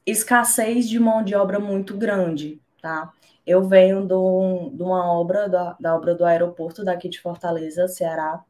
escassez 0.06 0.88
de 0.88 1.00
mão 1.00 1.24
de 1.24 1.34
obra 1.34 1.60
muito 1.60 1.98
grande, 1.98 2.62
tá? 2.80 3.12
Eu 3.46 3.64
venho 3.64 4.06
do, 4.06 4.70
de 4.72 4.84
uma 4.84 5.12
obra, 5.12 5.50
da, 5.50 5.76
da 5.80 5.96
obra 5.96 6.14
do 6.14 6.24
aeroporto 6.24 6.84
daqui 6.84 7.10
de 7.10 7.20
Fortaleza, 7.20 7.88
Ceará, 7.88 8.44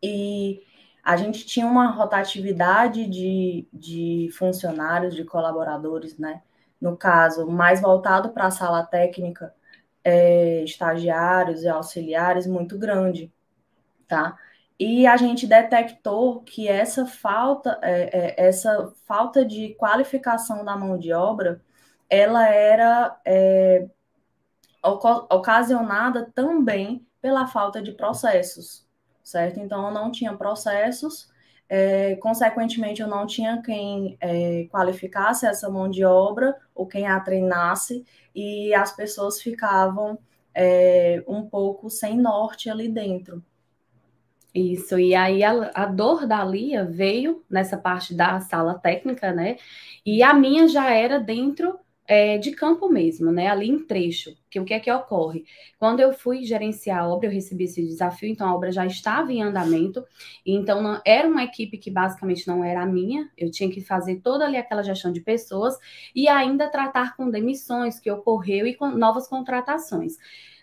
e 0.00 0.62
a 1.06 1.16
gente 1.16 1.46
tinha 1.46 1.66
uma 1.66 1.86
rotatividade 1.92 3.06
de, 3.06 3.68
de 3.72 4.28
funcionários, 4.36 5.14
de 5.14 5.24
colaboradores, 5.24 6.18
né? 6.18 6.42
No 6.80 6.96
caso, 6.96 7.46
mais 7.46 7.80
voltado 7.80 8.30
para 8.30 8.46
a 8.46 8.50
sala 8.50 8.84
técnica, 8.84 9.54
é, 10.02 10.64
estagiários 10.64 11.62
e 11.62 11.68
auxiliares, 11.68 12.46
muito 12.46 12.76
grande, 12.76 13.32
tá? 14.08 14.36
E 14.78 15.06
a 15.06 15.16
gente 15.16 15.46
detectou 15.46 16.42
que 16.42 16.68
essa 16.68 17.06
falta, 17.06 17.78
é, 17.82 18.34
é, 18.42 18.48
essa 18.48 18.92
falta 19.06 19.44
de 19.44 19.74
qualificação 19.76 20.64
da 20.64 20.76
mão 20.76 20.98
de 20.98 21.12
obra, 21.12 21.62
ela 22.10 22.48
era 22.48 23.16
é, 23.24 23.88
ocasionada 24.82 26.32
também 26.34 27.06
pela 27.20 27.46
falta 27.46 27.82
de 27.82 27.92
processos, 27.92 28.85
certo? 29.26 29.58
Então, 29.58 29.88
eu 29.88 29.92
não 29.92 30.12
tinha 30.12 30.32
processos, 30.36 31.28
é, 31.68 32.14
consequentemente, 32.16 33.02
eu 33.02 33.08
não 33.08 33.26
tinha 33.26 33.60
quem 33.60 34.16
é, 34.20 34.68
qualificasse 34.70 35.44
essa 35.44 35.68
mão 35.68 35.90
de 35.90 36.04
obra 36.04 36.56
ou 36.72 36.86
quem 36.86 37.08
a 37.08 37.18
treinasse, 37.18 38.06
e 38.32 38.72
as 38.72 38.94
pessoas 38.94 39.42
ficavam 39.42 40.16
é, 40.54 41.24
um 41.26 41.44
pouco 41.44 41.90
sem 41.90 42.16
norte 42.16 42.70
ali 42.70 42.88
dentro. 42.88 43.42
Isso, 44.54 44.96
e 44.96 45.14
aí 45.14 45.42
a, 45.42 45.72
a, 45.74 45.86
dor 45.86 46.24
da 46.26 46.44
Lia 46.44 46.84
veio 46.84 47.44
nessa 47.50 47.76
parte 47.76 48.14
da 48.14 48.40
sala 48.40 48.78
técnica, 48.78 49.32
né? 49.32 49.56
E 50.04 50.22
a 50.22 50.32
minha 50.32 50.68
já 50.68 50.94
era 50.94 51.18
dentro 51.18 51.78
é, 52.08 52.38
de 52.38 52.52
campo 52.52 52.88
mesmo, 52.88 53.32
né? 53.32 53.48
Ali 53.48 53.68
em 53.68 53.78
trecho. 53.78 54.36
Que 54.50 54.60
o 54.60 54.64
que 54.64 54.72
é 54.72 54.80
que 54.80 54.90
ocorre? 54.90 55.44
Quando 55.78 56.00
eu 56.00 56.12
fui 56.12 56.44
gerenciar 56.44 57.00
a 57.00 57.08
obra, 57.08 57.26
eu 57.26 57.32
recebi 57.32 57.64
esse 57.64 57.82
desafio, 57.82 58.28
então 58.28 58.48
a 58.48 58.54
obra 58.54 58.70
já 58.72 58.86
estava 58.86 59.32
em 59.32 59.42
andamento, 59.42 60.04
então 60.44 60.82
não, 60.82 61.00
era 61.04 61.28
uma 61.28 61.44
equipe 61.44 61.76
que 61.76 61.90
basicamente 61.90 62.46
não 62.46 62.64
era 62.64 62.82
a 62.82 62.86
minha, 62.86 63.30
eu 63.36 63.50
tinha 63.50 63.70
que 63.70 63.80
fazer 63.80 64.20
toda 64.20 64.46
ali 64.46 64.56
aquela 64.56 64.82
gestão 64.82 65.12
de 65.12 65.20
pessoas 65.20 65.76
e 66.14 66.28
ainda 66.28 66.70
tratar 66.70 67.16
com 67.16 67.28
demissões 67.28 68.00
que 68.00 68.10
ocorreu 68.10 68.66
e 68.66 68.74
com 68.74 68.88
novas 68.90 69.28
contratações. 69.28 70.16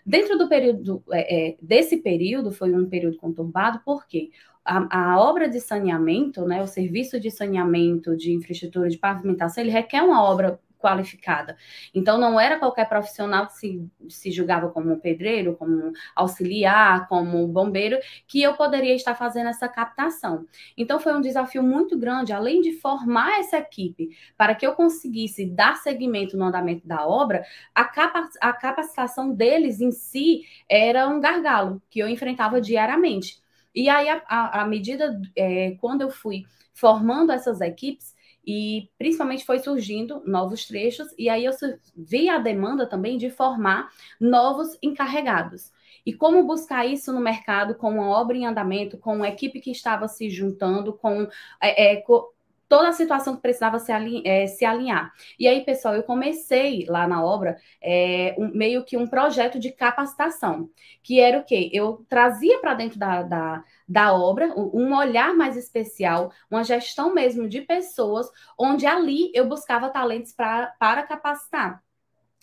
Dentro 0.04 0.36
do 0.36 0.48
período, 0.48 1.02
é, 1.10 1.50
é, 1.50 1.56
desse 1.62 1.98
período, 1.98 2.52
foi 2.52 2.74
um 2.74 2.88
período 2.88 3.16
conturbado, 3.16 3.80
porque 3.84 4.30
a, 4.64 5.14
a, 5.14 5.20
obra 5.20 5.48
de 5.48 5.60
saneamento, 5.60 6.44
né, 6.46 6.62
o 6.62 6.66
serviço 6.66 7.20
de 7.20 7.30
saneamento, 7.30 8.16
de 8.16 8.32
infraestrutura, 8.32 8.88
de 8.88 8.98
pavimentação, 8.98 9.62
ele 9.62 9.72
requer 9.72 10.02
uma 10.02 10.22
obra 10.22 10.60
qualificada. 10.84 11.56
Então, 11.94 12.18
não 12.18 12.38
era 12.38 12.58
qualquer 12.58 12.86
profissional 12.86 13.46
que 13.46 13.54
se, 13.54 13.90
se 14.10 14.30
julgava 14.30 14.68
como 14.68 15.00
pedreiro, 15.00 15.56
como 15.56 15.94
auxiliar, 16.14 17.08
como 17.08 17.48
bombeiro, 17.48 17.98
que 18.28 18.42
eu 18.42 18.52
poderia 18.52 18.94
estar 18.94 19.14
fazendo 19.14 19.48
essa 19.48 19.66
captação. 19.66 20.46
Então, 20.76 21.00
foi 21.00 21.14
um 21.14 21.22
desafio 21.22 21.62
muito 21.62 21.98
grande, 21.98 22.34
além 22.34 22.60
de 22.60 22.72
formar 22.72 23.40
essa 23.40 23.56
equipe 23.56 24.10
para 24.36 24.54
que 24.54 24.66
eu 24.66 24.74
conseguisse 24.74 25.46
dar 25.46 25.76
seguimento 25.76 26.36
no 26.36 26.44
andamento 26.44 26.86
da 26.86 27.06
obra, 27.06 27.42
a, 27.74 27.84
capa 27.84 28.28
a 28.42 28.52
capacitação 28.52 29.34
deles 29.34 29.80
em 29.80 29.90
si 29.90 30.42
era 30.68 31.08
um 31.08 31.18
gargalo 31.18 31.80
que 31.88 31.98
eu 31.98 32.08
enfrentava 32.08 32.60
diariamente. 32.60 33.42
E 33.74 33.88
aí, 33.88 34.06
à 34.28 34.66
medida, 34.66 35.18
é, 35.34 35.76
quando 35.80 36.02
eu 36.02 36.10
fui 36.10 36.44
formando 36.74 37.32
essas 37.32 37.60
equipes, 37.62 38.14
e 38.46 38.90
principalmente 38.98 39.44
foi 39.44 39.58
surgindo 39.58 40.22
novos 40.26 40.66
trechos, 40.66 41.08
e 41.18 41.28
aí 41.28 41.44
eu 41.44 41.52
vi 41.96 42.28
a 42.28 42.38
demanda 42.38 42.86
também 42.86 43.16
de 43.16 43.30
formar 43.30 43.90
novos 44.20 44.76
encarregados. 44.82 45.72
E 46.06 46.12
como 46.12 46.44
buscar 46.44 46.84
isso 46.86 47.12
no 47.12 47.20
mercado 47.20 47.74
com 47.74 47.90
uma 47.90 48.08
obra 48.08 48.36
em 48.36 48.46
andamento, 48.46 48.98
com 48.98 49.16
uma 49.16 49.28
equipe 49.28 49.60
que 49.60 49.70
estava 49.70 50.06
se 50.06 50.28
juntando, 50.28 50.92
com, 50.92 51.26
é, 51.60 51.92
é, 51.92 51.96
com 52.02 52.28
toda 52.74 52.88
a 52.88 52.92
situação 52.92 53.36
que 53.36 53.42
precisava 53.42 53.78
se, 53.78 53.92
alinh 53.92 54.20
é, 54.26 54.48
se, 54.48 54.64
alinhar. 54.64 55.12
E 55.38 55.46
aí, 55.46 55.64
pessoal, 55.64 55.94
eu 55.94 56.02
comecei 56.02 56.84
lá 56.88 57.06
na 57.06 57.24
obra 57.24 57.56
é, 57.80 58.34
um, 58.36 58.50
meio 58.52 58.84
que 58.84 58.96
um 58.96 59.06
projeto 59.06 59.60
de 59.60 59.70
capacitação, 59.70 60.68
que 61.00 61.20
era 61.20 61.38
o 61.38 61.44
quê? 61.44 61.70
Eu 61.72 62.04
trazia 62.08 62.58
para 62.58 62.74
dentro 62.74 62.98
da, 62.98 63.22
da, 63.22 63.64
da 63.86 64.12
obra 64.12 64.52
um 64.56 64.92
olhar 64.92 65.36
mais 65.36 65.56
especial, 65.56 66.32
uma 66.50 66.64
gestão 66.64 67.14
mesmo 67.14 67.48
de 67.48 67.60
pessoas, 67.60 68.28
onde 68.58 68.86
ali 68.86 69.30
eu 69.32 69.48
buscava 69.48 69.88
talentos 69.88 70.32
pra, 70.32 70.74
para 70.76 71.04
capacitar. 71.04 71.80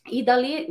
E 0.10 0.24
dali, 0.24 0.68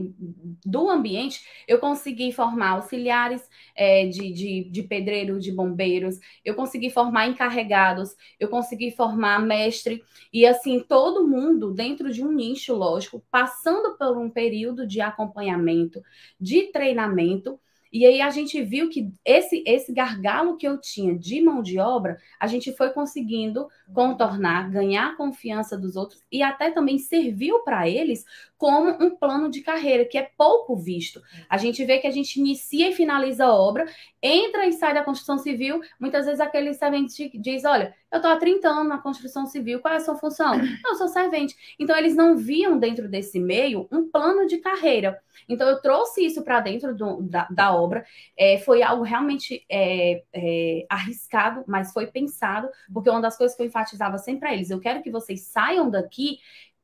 do 0.64 0.90
ambiente, 0.90 1.40
eu 1.68 1.78
consegui 1.78 2.32
formar 2.32 2.70
auxiliares 2.70 3.42
é, 3.76 4.06
de, 4.06 4.32
de, 4.32 4.64
de 4.70 4.82
pedreiro, 4.82 5.38
de 5.38 5.52
bombeiros, 5.52 6.18
eu 6.44 6.54
consegui 6.54 6.90
formar 6.90 7.28
encarregados, 7.28 8.10
eu 8.40 8.48
consegui 8.48 8.90
formar 8.90 9.40
mestre, 9.40 10.02
e 10.32 10.44
assim, 10.44 10.80
todo 10.80 11.26
mundo 11.28 11.72
dentro 11.72 12.12
de 12.12 12.24
um 12.24 12.32
nicho, 12.32 12.74
lógico, 12.74 13.24
passando 13.30 13.96
por 13.96 14.18
um 14.18 14.28
período 14.28 14.86
de 14.86 15.00
acompanhamento, 15.00 16.02
de 16.40 16.70
treinamento, 16.72 17.58
e 17.92 18.06
aí 18.06 18.20
a 18.20 18.30
gente 18.30 18.62
viu 18.62 18.88
que 18.88 19.12
esse, 19.24 19.64
esse 19.66 19.92
gargalo 19.92 20.56
que 20.56 20.66
eu 20.66 20.78
tinha 20.80 21.18
de 21.18 21.40
mão 21.40 21.60
de 21.60 21.78
obra, 21.78 22.18
a 22.38 22.46
gente 22.46 22.72
foi 22.76 22.90
conseguindo 22.90 23.68
contornar, 23.92 24.70
ganhar 24.70 25.08
a 25.08 25.16
confiança 25.16 25.76
dos 25.76 25.96
outros 25.96 26.22
e 26.30 26.42
até 26.42 26.70
também 26.70 26.98
serviu 26.98 27.60
para 27.60 27.88
eles 27.88 28.24
como 28.56 28.90
um 29.02 29.16
plano 29.16 29.50
de 29.50 29.60
carreira, 29.62 30.04
que 30.04 30.18
é 30.18 30.30
pouco 30.36 30.76
visto. 30.76 31.20
A 31.48 31.56
gente 31.56 31.84
vê 31.84 31.98
que 31.98 32.06
a 32.06 32.10
gente 32.10 32.38
inicia 32.38 32.90
e 32.90 32.94
finaliza 32.94 33.46
a 33.46 33.54
obra, 33.54 33.86
entra 34.22 34.66
e 34.66 34.72
sai 34.72 34.94
da 34.94 35.02
construção 35.02 35.38
civil, 35.38 35.80
muitas 35.98 36.26
vezes 36.26 36.40
aquele 36.40 36.72
servente 36.74 37.30
diz, 37.34 37.64
olha, 37.64 37.94
eu 38.12 38.16
estou 38.16 38.30
há 38.30 38.36
30 38.36 38.68
anos 38.68 38.88
na 38.88 38.98
construção 38.98 39.46
civil, 39.46 39.80
qual 39.80 39.94
é 39.94 39.98
a 39.98 40.00
sua 40.00 40.16
função? 40.16 40.54
Eu 40.84 40.94
sou 40.96 41.08
servente. 41.08 41.54
Então, 41.78 41.96
eles 41.96 42.16
não 42.16 42.36
viam 42.36 42.78
dentro 42.78 43.08
desse 43.08 43.38
meio 43.38 43.86
um 43.90 44.10
plano 44.10 44.46
de 44.46 44.58
carreira. 44.58 45.20
Então, 45.48 45.68
eu 45.68 45.80
trouxe 45.80 46.24
isso 46.24 46.42
para 46.42 46.60
dentro 46.60 46.94
do, 46.94 47.22
da, 47.22 47.46
da, 47.50 47.74
obra. 47.74 48.04
É, 48.36 48.58
foi 48.58 48.82
algo 48.82 49.04
realmente 49.04 49.64
é, 49.68 50.24
é, 50.32 50.86
arriscado, 50.88 51.64
mas 51.66 51.92
foi 51.92 52.08
pensado, 52.08 52.68
porque 52.92 53.10
uma 53.10 53.20
das 53.20 53.36
coisas 53.36 53.56
que 53.56 53.62
eu 53.62 53.66
enfatizava 53.66 54.18
sempre 54.18 54.40
para 54.40 54.54
eles, 54.54 54.70
eu 54.70 54.80
quero 54.80 55.02
que 55.02 55.10
vocês 55.10 55.42
saiam 55.42 55.88
daqui 55.88 56.38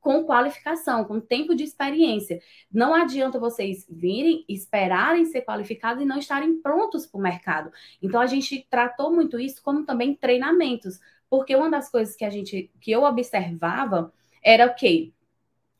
com 0.07 0.23
qualificação, 0.25 1.05
com 1.05 1.19
tempo 1.19 1.53
de 1.53 1.65
experiência. 1.65 2.41
Não 2.73 2.95
adianta 2.95 3.41
vocês 3.41 3.85
virem, 3.91 4.45
esperarem 4.49 5.25
ser 5.25 5.43
qualificados 5.43 6.01
e 6.01 6.07
não 6.07 6.17
estarem 6.17 6.61
prontos 6.63 7.05
para 7.05 7.19
o 7.19 7.21
mercado. 7.21 7.73
Então 8.01 8.21
a 8.21 8.27
gente 8.27 8.65
tratou 8.71 9.13
muito 9.13 9.37
isso 9.37 9.61
como 9.65 9.85
também 9.85 10.15
treinamentos, 10.15 11.01
porque 11.31 11.55
uma 11.57 11.71
das 11.71 11.91
coisas 11.91 12.17
que 12.17 12.25
a 12.25 12.31
gente 12.31 12.71
que 12.81 12.91
eu 12.91 13.03
observava 13.05 14.13
era 14.43 14.69
que 14.69 15.15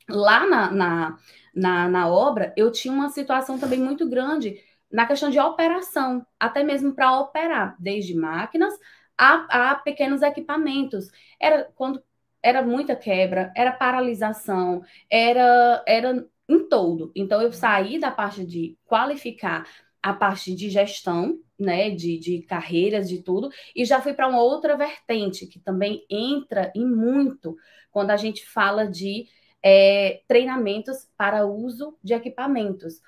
lá 0.09 0.45
na, 0.47 0.71
na, 0.71 1.17
na, 1.53 1.89
na 1.89 2.07
obra 2.09 2.53
eu 2.57 2.71
tinha 2.71 2.93
uma 2.93 3.09
situação 3.09 3.59
também 3.59 3.79
muito 3.79 4.07
grande 4.09 4.61
na 4.91 5.05
questão 5.05 5.29
de 5.29 5.39
operação, 5.39 6.25
até 6.39 6.63
mesmo 6.63 6.93
para 6.93 7.19
operar, 7.19 7.75
desde 7.79 8.15
máquinas 8.15 8.73
a, 9.17 9.71
a 9.71 9.75
pequenos 9.75 10.21
equipamentos. 10.21 11.09
Era 11.39 11.65
quando 11.75 12.01
era 12.41 12.61
muita 12.61 12.95
quebra, 12.95 13.51
era 13.55 13.71
paralisação, 13.71 14.81
era, 15.09 15.83
era 15.85 16.25
em 16.47 16.67
todo. 16.69 17.11
Então, 17.15 17.41
eu 17.41 17.51
saí 17.51 17.99
da 17.99 18.11
parte 18.11 18.45
de 18.45 18.77
qualificar 18.85 19.67
a 20.01 20.13
parte 20.13 20.53
de 20.55 20.69
gestão, 20.69 21.39
né, 21.59 21.89
de, 21.89 22.17
de 22.19 22.41
carreiras, 22.43 23.09
de 23.09 23.21
tudo, 23.21 23.49
e 23.75 23.83
já 23.85 24.01
fui 24.01 24.13
para 24.13 24.27
uma 24.27 24.41
outra 24.41 24.77
vertente 24.77 25.47
que 25.47 25.59
também 25.59 26.05
entra 26.09 26.71
em 26.75 26.85
muito 26.85 27.57
quando 27.91 28.11
a 28.11 28.17
gente 28.17 28.45
fala 28.45 28.87
de 28.87 29.27
é, 29.63 30.21
treinamentos 30.27 31.09
para 31.17 31.45
uso 31.45 31.97
de 32.03 32.13
equipamentos. 32.13 33.01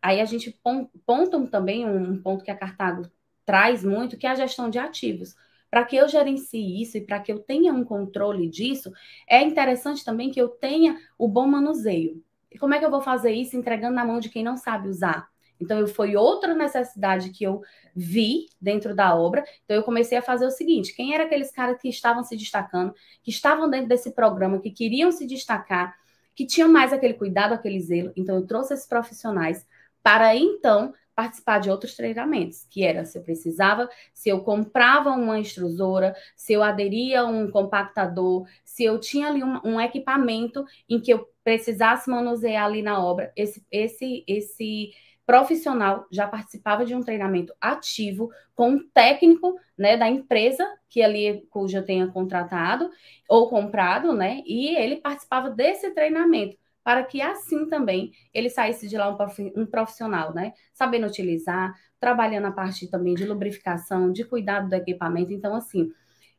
Aí 0.00 0.20
a 0.20 0.24
gente 0.24 0.58
ponta 1.06 1.46
também 1.46 1.86
um 1.86 2.20
ponto 2.20 2.44
que 2.44 2.50
a 2.50 2.56
Cartago 2.56 3.08
traz 3.44 3.84
muito, 3.84 4.16
que 4.16 4.26
é 4.26 4.30
a 4.30 4.34
gestão 4.34 4.68
de 4.68 4.78
ativos. 4.78 5.34
Para 5.70 5.84
que 5.84 5.96
eu 5.96 6.08
gerencie 6.08 6.82
isso 6.82 6.98
e 6.98 7.00
para 7.00 7.20
que 7.20 7.32
eu 7.32 7.38
tenha 7.38 7.72
um 7.72 7.84
controle 7.84 8.48
disso, 8.48 8.92
é 9.28 9.40
interessante 9.42 10.04
também 10.04 10.30
que 10.30 10.40
eu 10.40 10.48
tenha 10.48 10.98
o 11.16 11.28
bom 11.28 11.46
manuseio. 11.46 12.22
E 12.50 12.58
como 12.58 12.74
é 12.74 12.78
que 12.78 12.84
eu 12.84 12.90
vou 12.90 13.00
fazer 13.00 13.32
isso 13.32 13.56
entregando 13.56 13.94
na 13.94 14.04
mão 14.04 14.20
de 14.20 14.28
quem 14.28 14.44
não 14.44 14.56
sabe 14.56 14.88
usar? 14.88 15.31
Então, 15.62 15.86
foi 15.86 16.16
outra 16.16 16.54
necessidade 16.54 17.30
que 17.30 17.44
eu 17.44 17.62
vi 17.94 18.46
dentro 18.60 18.94
da 18.94 19.14
obra. 19.14 19.44
Então, 19.64 19.76
eu 19.76 19.82
comecei 19.82 20.18
a 20.18 20.22
fazer 20.22 20.46
o 20.46 20.50
seguinte: 20.50 20.94
quem 20.94 21.14
eram 21.14 21.24
aqueles 21.24 21.50
caras 21.50 21.80
que 21.80 21.88
estavam 21.88 22.22
se 22.24 22.36
destacando, 22.36 22.94
que 23.22 23.30
estavam 23.30 23.70
dentro 23.70 23.88
desse 23.88 24.12
programa, 24.12 24.60
que 24.60 24.70
queriam 24.70 25.12
se 25.12 25.26
destacar, 25.26 25.94
que 26.34 26.46
tinham 26.46 26.68
mais 26.68 26.92
aquele 26.92 27.14
cuidado, 27.14 27.54
aquele 27.54 27.80
zelo. 27.80 28.12
Então, 28.16 28.36
eu 28.36 28.46
trouxe 28.46 28.74
esses 28.74 28.86
profissionais 28.86 29.66
para 30.02 30.34
então 30.34 30.92
participar 31.14 31.58
de 31.58 31.70
outros 31.70 31.94
treinamentos, 31.94 32.66
que 32.68 32.82
era 32.82 33.04
se 33.04 33.18
eu 33.18 33.22
precisava, 33.22 33.88
se 34.14 34.28
eu 34.28 34.40
comprava 34.40 35.10
uma 35.10 35.38
extrusora, 35.38 36.16
se 36.34 36.52
eu 36.52 36.62
aderia 36.62 37.20
a 37.20 37.26
um 37.26 37.50
compactador, 37.50 38.46
se 38.64 38.84
eu 38.84 38.98
tinha 38.98 39.28
ali 39.28 39.44
um, 39.44 39.60
um 39.62 39.80
equipamento 39.80 40.64
em 40.88 40.98
que 40.98 41.12
eu 41.12 41.28
precisasse 41.44 42.08
manusear 42.08 42.64
ali 42.64 42.82
na 42.82 43.04
obra, 43.04 43.32
esse, 43.36 43.64
esse, 43.70 44.24
esse 44.26 44.92
profissional 45.32 46.06
já 46.12 46.28
participava 46.28 46.84
de 46.84 46.94
um 46.94 47.00
treinamento 47.00 47.54
ativo 47.58 48.30
com 48.54 48.72
um 48.72 48.88
técnico 48.90 49.58
né, 49.78 49.96
da 49.96 50.06
empresa 50.06 50.62
que 50.90 51.00
ali 51.00 51.46
cuja 51.48 51.80
tenha 51.80 52.06
contratado 52.06 52.90
ou 53.26 53.48
comprado, 53.48 54.12
né? 54.12 54.42
E 54.44 54.76
ele 54.76 54.96
participava 54.96 55.48
desse 55.48 55.90
treinamento 55.94 56.58
para 56.84 57.02
que 57.02 57.22
assim 57.22 57.66
também 57.66 58.12
ele 58.34 58.50
saísse 58.50 58.86
de 58.86 58.98
lá 58.98 59.08
um 59.56 59.64
profissional, 59.64 60.34
né? 60.34 60.52
Sabendo 60.74 61.06
utilizar, 61.06 61.72
trabalhando 61.98 62.48
a 62.48 62.52
parte 62.52 62.90
também 62.90 63.14
de 63.14 63.24
lubrificação, 63.24 64.12
de 64.12 64.24
cuidado 64.24 64.68
do 64.68 64.74
equipamento. 64.74 65.32
Então, 65.32 65.54
assim, 65.54 65.90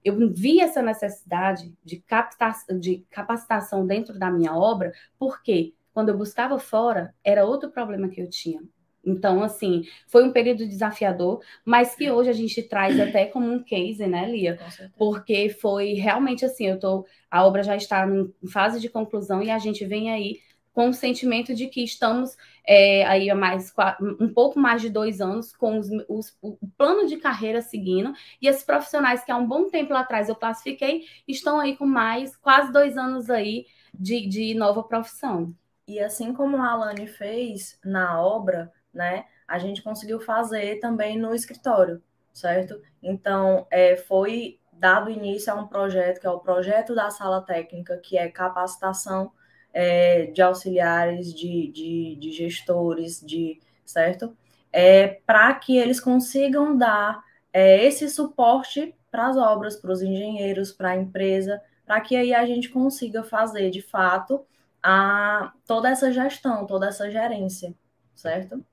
eu 0.03 0.15
vi 0.31 0.59
essa 0.59 0.83
necessidade 0.83 1.75
de, 1.83 1.99
captação, 1.99 2.79
de 2.79 3.03
capacitação 3.09 3.87
dentro 3.87 4.19
da 4.19 4.29
minha 4.29 4.55
obra, 4.55 4.91
porque 5.17 5.73
quando 5.91 6.09
eu 6.09 6.17
buscava 6.17 6.59
fora, 6.59 7.15
era 7.23 7.43
outro 7.43 7.71
problema 7.71 8.07
que 8.07 8.21
eu 8.21 8.29
tinha. 8.29 8.61
Então, 9.05 9.43
assim, 9.43 9.83
foi 10.07 10.23
um 10.23 10.31
período 10.31 10.67
desafiador, 10.67 11.41
mas 11.65 11.95
que 11.95 12.09
hoje 12.09 12.29
a 12.29 12.33
gente 12.33 12.61
traz 12.63 12.99
até 12.99 13.25
como 13.25 13.51
um 13.51 13.63
case, 13.63 14.07
né, 14.07 14.29
Lia? 14.29 14.59
Porque 14.97 15.49
foi 15.49 15.93
realmente 15.93 16.45
assim, 16.45 16.67
eu 16.67 16.79
tô, 16.79 17.05
a 17.29 17.45
obra 17.45 17.63
já 17.63 17.75
está 17.75 18.07
em 18.07 18.31
fase 18.47 18.79
de 18.79 18.89
conclusão 18.89 19.43
e 19.43 19.49
a 19.49 19.59
gente 19.59 19.85
vem 19.85 20.11
aí 20.11 20.39
com 20.73 20.89
o 20.89 20.93
sentimento 20.93 21.53
de 21.53 21.67
que 21.67 21.83
estamos 21.83 22.35
é, 22.65 23.05
aí 23.05 23.29
há 23.29 23.35
mais 23.35 23.71
um 24.19 24.33
pouco 24.33 24.59
mais 24.59 24.81
de 24.81 24.89
dois 24.89 25.21
anos 25.21 25.55
com 25.55 25.77
os, 25.77 25.87
os, 26.09 26.35
o 26.41 26.57
plano 26.77 27.05
de 27.07 27.17
carreira 27.17 27.61
seguindo 27.61 28.13
e 28.41 28.47
esses 28.47 28.63
profissionais 28.63 29.23
que 29.23 29.31
há 29.31 29.37
um 29.37 29.47
bom 29.47 29.69
tempo 29.69 29.93
atrás 29.93 30.29
eu 30.29 30.35
classifiquei 30.35 31.05
estão 31.27 31.59
aí 31.59 31.77
com 31.77 31.85
mais 31.85 32.35
quase 32.35 32.71
dois 32.71 32.97
anos 32.97 33.29
aí 33.29 33.67
de, 33.93 34.27
de 34.27 34.55
nova 34.55 34.83
profissão. 34.83 35.53
E 35.87 35.99
assim 35.99 36.33
como 36.33 36.57
a 36.57 36.71
Alane 36.71 37.07
fez 37.07 37.77
na 37.83 38.21
obra, 38.21 38.71
né? 38.93 39.25
A 39.47 39.57
gente 39.57 39.81
conseguiu 39.81 40.19
fazer 40.19 40.79
também 40.79 41.17
no 41.17 41.33
escritório, 41.33 42.01
certo? 42.31 42.81
Então, 43.01 43.67
é, 43.71 43.95
foi 43.95 44.59
dado 44.71 45.09
início 45.09 45.51
a 45.51 45.55
um 45.55 45.67
projeto 45.67 46.19
que 46.19 46.27
é 46.27 46.29
o 46.29 46.39
projeto 46.39 46.93
da 46.93 47.09
sala 47.09 47.41
técnica, 47.41 47.97
que 47.97 48.17
é 48.17 48.29
capacitação 48.29 49.31
é, 49.73 50.27
de 50.27 50.41
auxiliares, 50.41 51.33
de, 51.33 51.71
de, 51.71 52.15
de, 52.19 52.31
gestores, 52.31 53.19
de 53.21 53.59
certo? 53.85 54.35
É, 54.71 55.19
para 55.25 55.53
que 55.55 55.77
eles 55.77 55.99
consigam 55.99 56.77
dar 56.77 57.23
é, 57.51 57.83
esse 57.85 58.09
suporte 58.09 58.95
para 59.11 59.27
as 59.27 59.37
obras, 59.37 59.75
para 59.75 59.91
os 59.91 60.01
engenheiros, 60.01 60.71
para 60.71 60.89
a 60.89 60.95
empresa, 60.97 61.61
para 61.85 62.01
que 62.01 62.15
aí 62.15 62.33
a 62.33 62.45
gente 62.45 62.69
consiga 62.69 63.23
fazer 63.23 63.69
de 63.69 63.81
fato 63.81 64.45
a, 64.81 65.53
toda 65.65 65.89
essa 65.89 66.11
gestão, 66.11 66.65
toda 66.65 66.87
essa 66.87 67.09
gerência, 67.09 67.73
certo? 68.15 68.63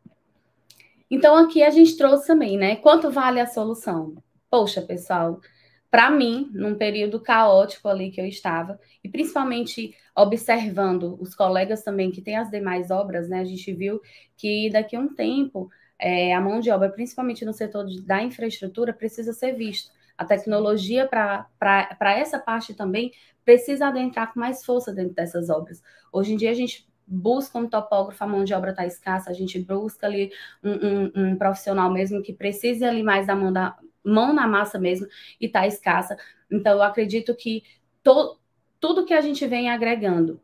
Então, 1.11 1.37
aqui 1.37 1.63
a 1.63 1.71
gente 1.71 1.97
trouxe 1.97 2.27
também, 2.27 2.57
né? 2.57 2.77
Quanto 2.77 3.11
vale 3.11 3.41
a 3.41 3.47
solução? 3.47 4.15
Poxa, 4.49 4.81
pessoal, 4.81 5.41
para 5.91 6.11
mim, 6.11 6.49
num 6.53 6.77
período 6.77 7.21
caótico 7.21 7.89
ali 7.89 8.11
que 8.11 8.21
eu 8.21 8.27
estava, 8.27 8.79
e 9.03 9.09
principalmente 9.09 9.95
observando 10.17 11.17
os 11.21 11.35
colegas 11.35 11.83
também 11.83 12.11
que 12.13 12.23
têm 12.23 12.37
as 12.37 12.51
demais 12.51 12.91
obras, 12.91 13.29
né? 13.29 13.41
A 13.41 13.45
gente 13.45 13.73
viu 13.73 14.01
que 14.37 14.71
daqui 14.71 14.95
a 14.95 15.01
um 15.01 15.13
tempo 15.15 15.69
é, 15.99 16.33
a 16.33 16.41
mão 16.41 16.61
de 16.61 16.71
obra, 16.71 16.89
principalmente 16.91 17.45
no 17.45 17.53
setor 17.53 17.85
de, 17.87 18.03
da 18.03 18.23
infraestrutura, 18.23 18.93
precisa 18.93 19.33
ser 19.33 19.53
vista. 19.53 19.93
A 20.17 20.25
tecnologia 20.25 21.09
para 21.09 22.19
essa 22.19 22.39
parte 22.39 22.75
também 22.75 23.13
precisa 23.45 23.89
adentrar 23.89 24.33
com 24.33 24.39
mais 24.39 24.65
força 24.65 24.93
dentro 24.93 25.15
dessas 25.15 25.49
obras. 25.51 25.83
Hoje 26.13 26.35
em 26.35 26.37
dia 26.37 26.51
a 26.51 26.55
gente 26.55 26.87
busca 27.11 27.59
um 27.59 27.69
topógrafo, 27.69 28.23
a 28.23 28.27
mão 28.27 28.45
de 28.45 28.55
obra 28.55 28.71
está 28.71 28.87
escassa, 28.87 29.31
a 29.31 29.33
gente 29.35 29.59
busca 29.59 30.07
ali 30.07 30.31
um, 30.63 30.71
um, 30.71 31.13
um, 31.17 31.37
profissional 31.37 31.91
mesmo 31.91 32.23
que 32.23 32.33
precise 32.33 32.85
ali 32.85 33.03
mais 33.03 33.27
da 33.27 33.35
mão, 33.35 33.53
da, 33.53 33.77
mão 34.05 34.33
na 34.33 34.47
massa 34.47 34.79
mesmo 34.79 35.09
e 35.41 35.47
está 35.47 35.67
escassa. 35.67 36.17
Então, 36.51 36.75
eu 36.75 36.83
acredito 36.83 37.35
que 37.35 37.65
to, 38.03 38.39
tudo 38.79 39.05
que 39.05 39.13
a 39.13 39.21
gente 39.21 39.45
vem 39.47 39.69
agregando 39.69 40.41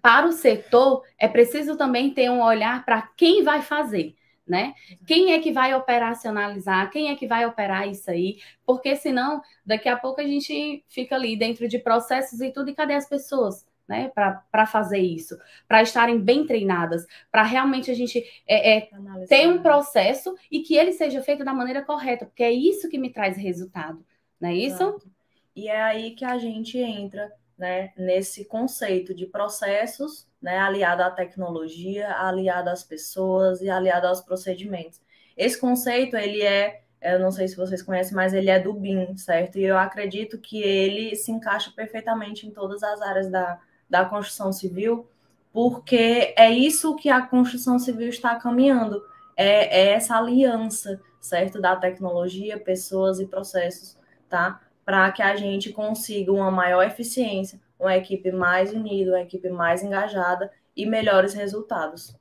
para 0.00 0.26
o 0.26 0.32
setor 0.32 1.04
é 1.18 1.28
preciso 1.28 1.76
também 1.76 2.12
ter 2.12 2.30
um 2.30 2.42
olhar 2.42 2.84
para 2.84 3.02
quem 3.02 3.44
vai 3.44 3.60
fazer. 3.60 4.16
Né? 4.46 4.74
Quem 5.04 5.32
é 5.32 5.40
que 5.40 5.50
vai 5.50 5.74
operacionalizar? 5.74 6.88
Quem 6.92 7.10
é 7.10 7.16
que 7.16 7.26
vai 7.26 7.44
operar 7.44 7.88
isso 7.88 8.08
aí? 8.08 8.38
Porque 8.64 8.94
senão, 8.94 9.42
daqui 9.64 9.88
a 9.88 9.96
pouco 9.96 10.20
a 10.20 10.24
gente 10.24 10.84
fica 10.88 11.16
ali 11.16 11.36
dentro 11.36 11.66
de 11.66 11.80
processos 11.80 12.40
e 12.40 12.52
tudo, 12.52 12.70
e 12.70 12.74
cadê 12.74 12.94
as 12.94 13.08
pessoas? 13.08 13.66
Né, 13.88 14.10
para 14.14 14.66
fazer 14.66 14.98
isso, 14.98 15.38
para 15.68 15.82
estarem 15.82 16.20
bem 16.20 16.46
treinadas, 16.46 17.06
para 17.30 17.42
realmente 17.42 17.90
a 17.90 17.94
gente 17.94 18.24
é, 18.46 18.78
é, 18.78 18.90
ter 19.28 19.48
um 19.48 19.62
processo 19.62 20.34
e 20.50 20.60
que 20.60 20.76
ele 20.76 20.92
seja 20.92 21.22
feito 21.22 21.44
da 21.44 21.54
maneira 21.54 21.82
correta, 21.82 22.26
porque 22.26 22.42
é 22.42 22.52
isso 22.52 22.88
que 22.88 22.98
me 22.98 23.12
traz 23.12 23.36
resultado, 23.36 24.04
não 24.40 24.48
é 24.48 24.54
isso? 24.54 24.82
Exato. 24.82 25.10
E 25.54 25.68
é 25.68 25.80
aí 25.80 26.10
que 26.10 26.24
a 26.24 26.36
gente 26.36 26.78
entra 26.78 27.32
né, 27.56 27.92
nesse 27.96 28.44
conceito 28.44 29.14
de 29.14 29.26
processos, 29.26 30.28
né, 30.42 30.58
aliado 30.58 31.02
à 31.02 31.10
tecnologia, 31.10 32.12
aliado 32.12 32.68
às 32.68 32.84
pessoas 32.84 33.62
e 33.62 33.70
aliado 33.70 34.06
aos 34.06 34.20
procedimentos. 34.20 35.00
Esse 35.36 35.58
conceito, 35.58 36.16
ele 36.16 36.42
é, 36.42 36.82
eu 37.00 37.18
não 37.18 37.30
sei 37.30 37.48
se 37.48 37.56
vocês 37.56 37.82
conhecem, 37.82 38.14
mas 38.14 38.34
ele 38.34 38.50
é 38.50 38.58
do 38.58 38.72
BIM, 38.74 39.16
certo? 39.16 39.58
E 39.58 39.64
eu 39.64 39.78
acredito 39.78 40.38
que 40.38 40.62
ele 40.62 41.16
se 41.16 41.30
encaixa 41.30 41.72
perfeitamente 41.74 42.46
em 42.46 42.50
todas 42.50 42.82
as 42.82 43.00
áreas 43.00 43.30
da, 43.30 43.58
da 43.88 44.04
construção 44.04 44.52
civil, 44.52 45.08
porque 45.52 46.34
é 46.36 46.50
isso 46.50 46.96
que 46.96 47.08
a 47.08 47.22
construção 47.22 47.78
civil 47.78 48.08
está 48.08 48.36
caminhando, 48.36 49.02
é, 49.36 49.80
é 49.80 49.92
essa 49.92 50.16
aliança, 50.16 51.00
certo, 51.20 51.60
da 51.60 51.76
tecnologia, 51.76 52.58
pessoas 52.58 53.20
e 53.20 53.26
processos, 53.26 53.96
tá? 54.28 54.60
Para 54.84 55.10
que 55.12 55.22
a 55.22 55.34
gente 55.36 55.72
consiga 55.72 56.32
uma 56.32 56.50
maior 56.50 56.82
eficiência, 56.82 57.60
uma 57.78 57.96
equipe 57.96 58.30
mais 58.32 58.72
unida, 58.72 59.12
uma 59.12 59.22
equipe 59.22 59.48
mais 59.50 59.82
engajada 59.82 60.50
e 60.76 60.86
melhores 60.86 61.34
resultados. 61.34 62.14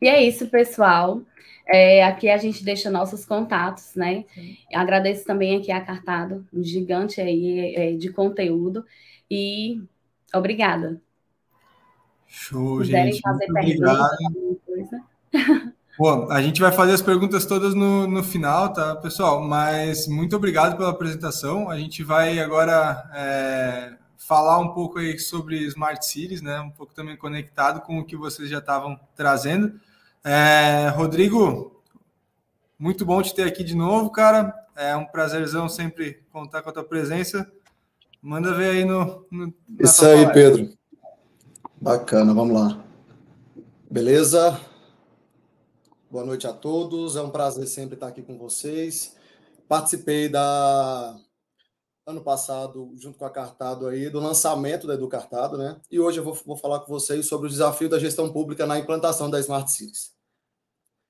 E 0.00 0.08
é 0.08 0.22
isso, 0.22 0.48
pessoal. 0.48 1.22
É, 1.68 2.04
aqui 2.04 2.28
a 2.28 2.36
gente 2.36 2.64
deixa 2.64 2.88
nossos 2.90 3.24
contatos, 3.24 3.94
né? 3.96 4.24
Agradeço 4.72 5.24
também 5.24 5.56
aqui 5.56 5.72
a 5.72 5.80
Cartado, 5.80 6.46
um 6.52 6.62
gigante 6.62 7.20
aí 7.20 7.74
é, 7.74 7.92
de 7.92 8.10
conteúdo. 8.10 8.84
E 9.30 9.82
obrigada. 10.34 11.00
Show, 12.26 12.82
gente. 12.84 13.20
Fazer 13.20 13.46
obrigado. 13.50 14.16
Pô, 15.96 16.30
a 16.30 16.42
gente 16.42 16.60
vai 16.60 16.70
fazer 16.70 16.92
as 16.92 17.00
perguntas 17.00 17.46
todas 17.46 17.74
no, 17.74 18.06
no 18.06 18.22
final, 18.22 18.70
tá, 18.70 18.94
pessoal? 18.96 19.40
Mas 19.40 20.06
muito 20.06 20.36
obrigado 20.36 20.76
pela 20.76 20.90
apresentação. 20.90 21.70
A 21.70 21.78
gente 21.78 22.04
vai 22.04 22.38
agora 22.38 23.10
é, 23.14 23.96
falar 24.18 24.58
um 24.58 24.74
pouco 24.74 24.98
aí 24.98 25.18
sobre 25.18 25.56
Smart 25.68 26.04
Cities, 26.04 26.42
né? 26.42 26.60
Um 26.60 26.70
pouco 26.70 26.92
também 26.92 27.16
conectado 27.16 27.80
com 27.80 27.98
o 27.98 28.04
que 28.04 28.14
vocês 28.14 28.50
já 28.50 28.58
estavam 28.58 29.00
trazendo. 29.14 29.80
É, 30.22 30.88
Rodrigo, 30.88 31.82
muito 32.78 33.06
bom 33.06 33.22
te 33.22 33.34
ter 33.34 33.44
aqui 33.44 33.64
de 33.64 33.74
novo, 33.74 34.10
cara. 34.10 34.54
É 34.76 34.94
um 34.94 35.06
prazerzão 35.06 35.66
sempre 35.66 36.22
contar 36.30 36.60
com 36.60 36.68
a 36.68 36.72
tua 36.74 36.84
presença. 36.84 37.50
Manda 38.26 38.52
ver 38.54 38.70
aí 38.70 38.84
no. 38.84 39.24
no 39.30 39.54
Isso 39.78 40.04
aí, 40.04 40.32
Pedro. 40.32 40.76
Bacana, 41.80 42.34
vamos 42.34 42.60
lá. 42.60 42.84
Beleza? 43.88 44.60
Boa 46.10 46.24
noite 46.24 46.44
a 46.44 46.52
todos. 46.52 47.14
É 47.14 47.22
um 47.22 47.30
prazer 47.30 47.68
sempre 47.68 47.94
estar 47.94 48.08
aqui 48.08 48.22
com 48.22 48.36
vocês. 48.36 49.14
Participei 49.68 50.28
da, 50.28 51.16
ano 52.04 52.20
passado, 52.20 52.92
junto 52.96 53.16
com 53.16 53.24
a 53.24 53.30
Cartado 53.30 53.86
aí, 53.86 54.10
do 54.10 54.18
lançamento 54.18 54.88
da 54.88 54.94
Educartado, 54.94 55.56
né? 55.56 55.80
E 55.88 56.00
hoje 56.00 56.18
eu 56.18 56.24
vou, 56.24 56.34
vou 56.44 56.56
falar 56.56 56.80
com 56.80 56.92
vocês 56.92 57.26
sobre 57.26 57.46
o 57.46 57.50
desafio 57.50 57.88
da 57.88 57.96
gestão 57.96 58.32
pública 58.32 58.66
na 58.66 58.76
implantação 58.76 59.30
da 59.30 59.38
Smart 59.38 59.70
Cities. 59.70 60.15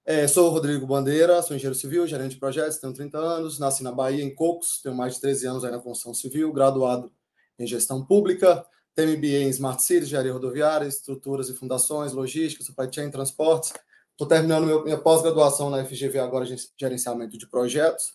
É, 0.09 0.28
sou 0.28 0.51
Rodrigo 0.51 0.87
Bandeira, 0.87 1.43
sou 1.43 1.57
engenheiro 1.57 1.74
civil, 1.77 2.07
gerente 2.07 2.35
de 2.35 2.39
projetos, 2.39 2.78
tenho 2.78 2.93
30 2.93 3.19
anos, 3.19 3.59
nasci 3.59 3.83
na 3.83 3.91
Bahia, 3.91 4.23
em 4.23 4.33
Cocos, 4.33 4.81
tenho 4.81 4.95
mais 4.95 5.15
de 5.15 5.20
13 5.20 5.49
anos 5.49 5.65
aí 5.65 5.73
na 5.73 5.81
construção 5.81 6.15
civil, 6.15 6.53
graduado 6.53 7.12
em 7.59 7.66
gestão 7.66 8.07
pública, 8.07 8.65
tenho 8.95 9.19
MBA 9.19 9.27
em 9.27 9.49
Smart 9.49 9.83
Cities, 9.83 10.05
engenharia 10.05 10.33
rodoviária, 10.33 10.87
estruturas 10.87 11.49
e 11.49 11.55
fundações, 11.55 12.12
logística, 12.12 12.62
supply 12.62 12.89
chain, 12.89 13.11
transportes. 13.11 13.73
Estou 14.12 14.28
terminando 14.28 14.65
meu, 14.65 14.85
minha 14.85 14.97
pós-graduação 14.97 15.70
na 15.70 15.85
FGV 15.85 16.20
agora, 16.20 16.47
gerenciamento 16.78 17.37
de 17.37 17.49
projetos. 17.49 18.15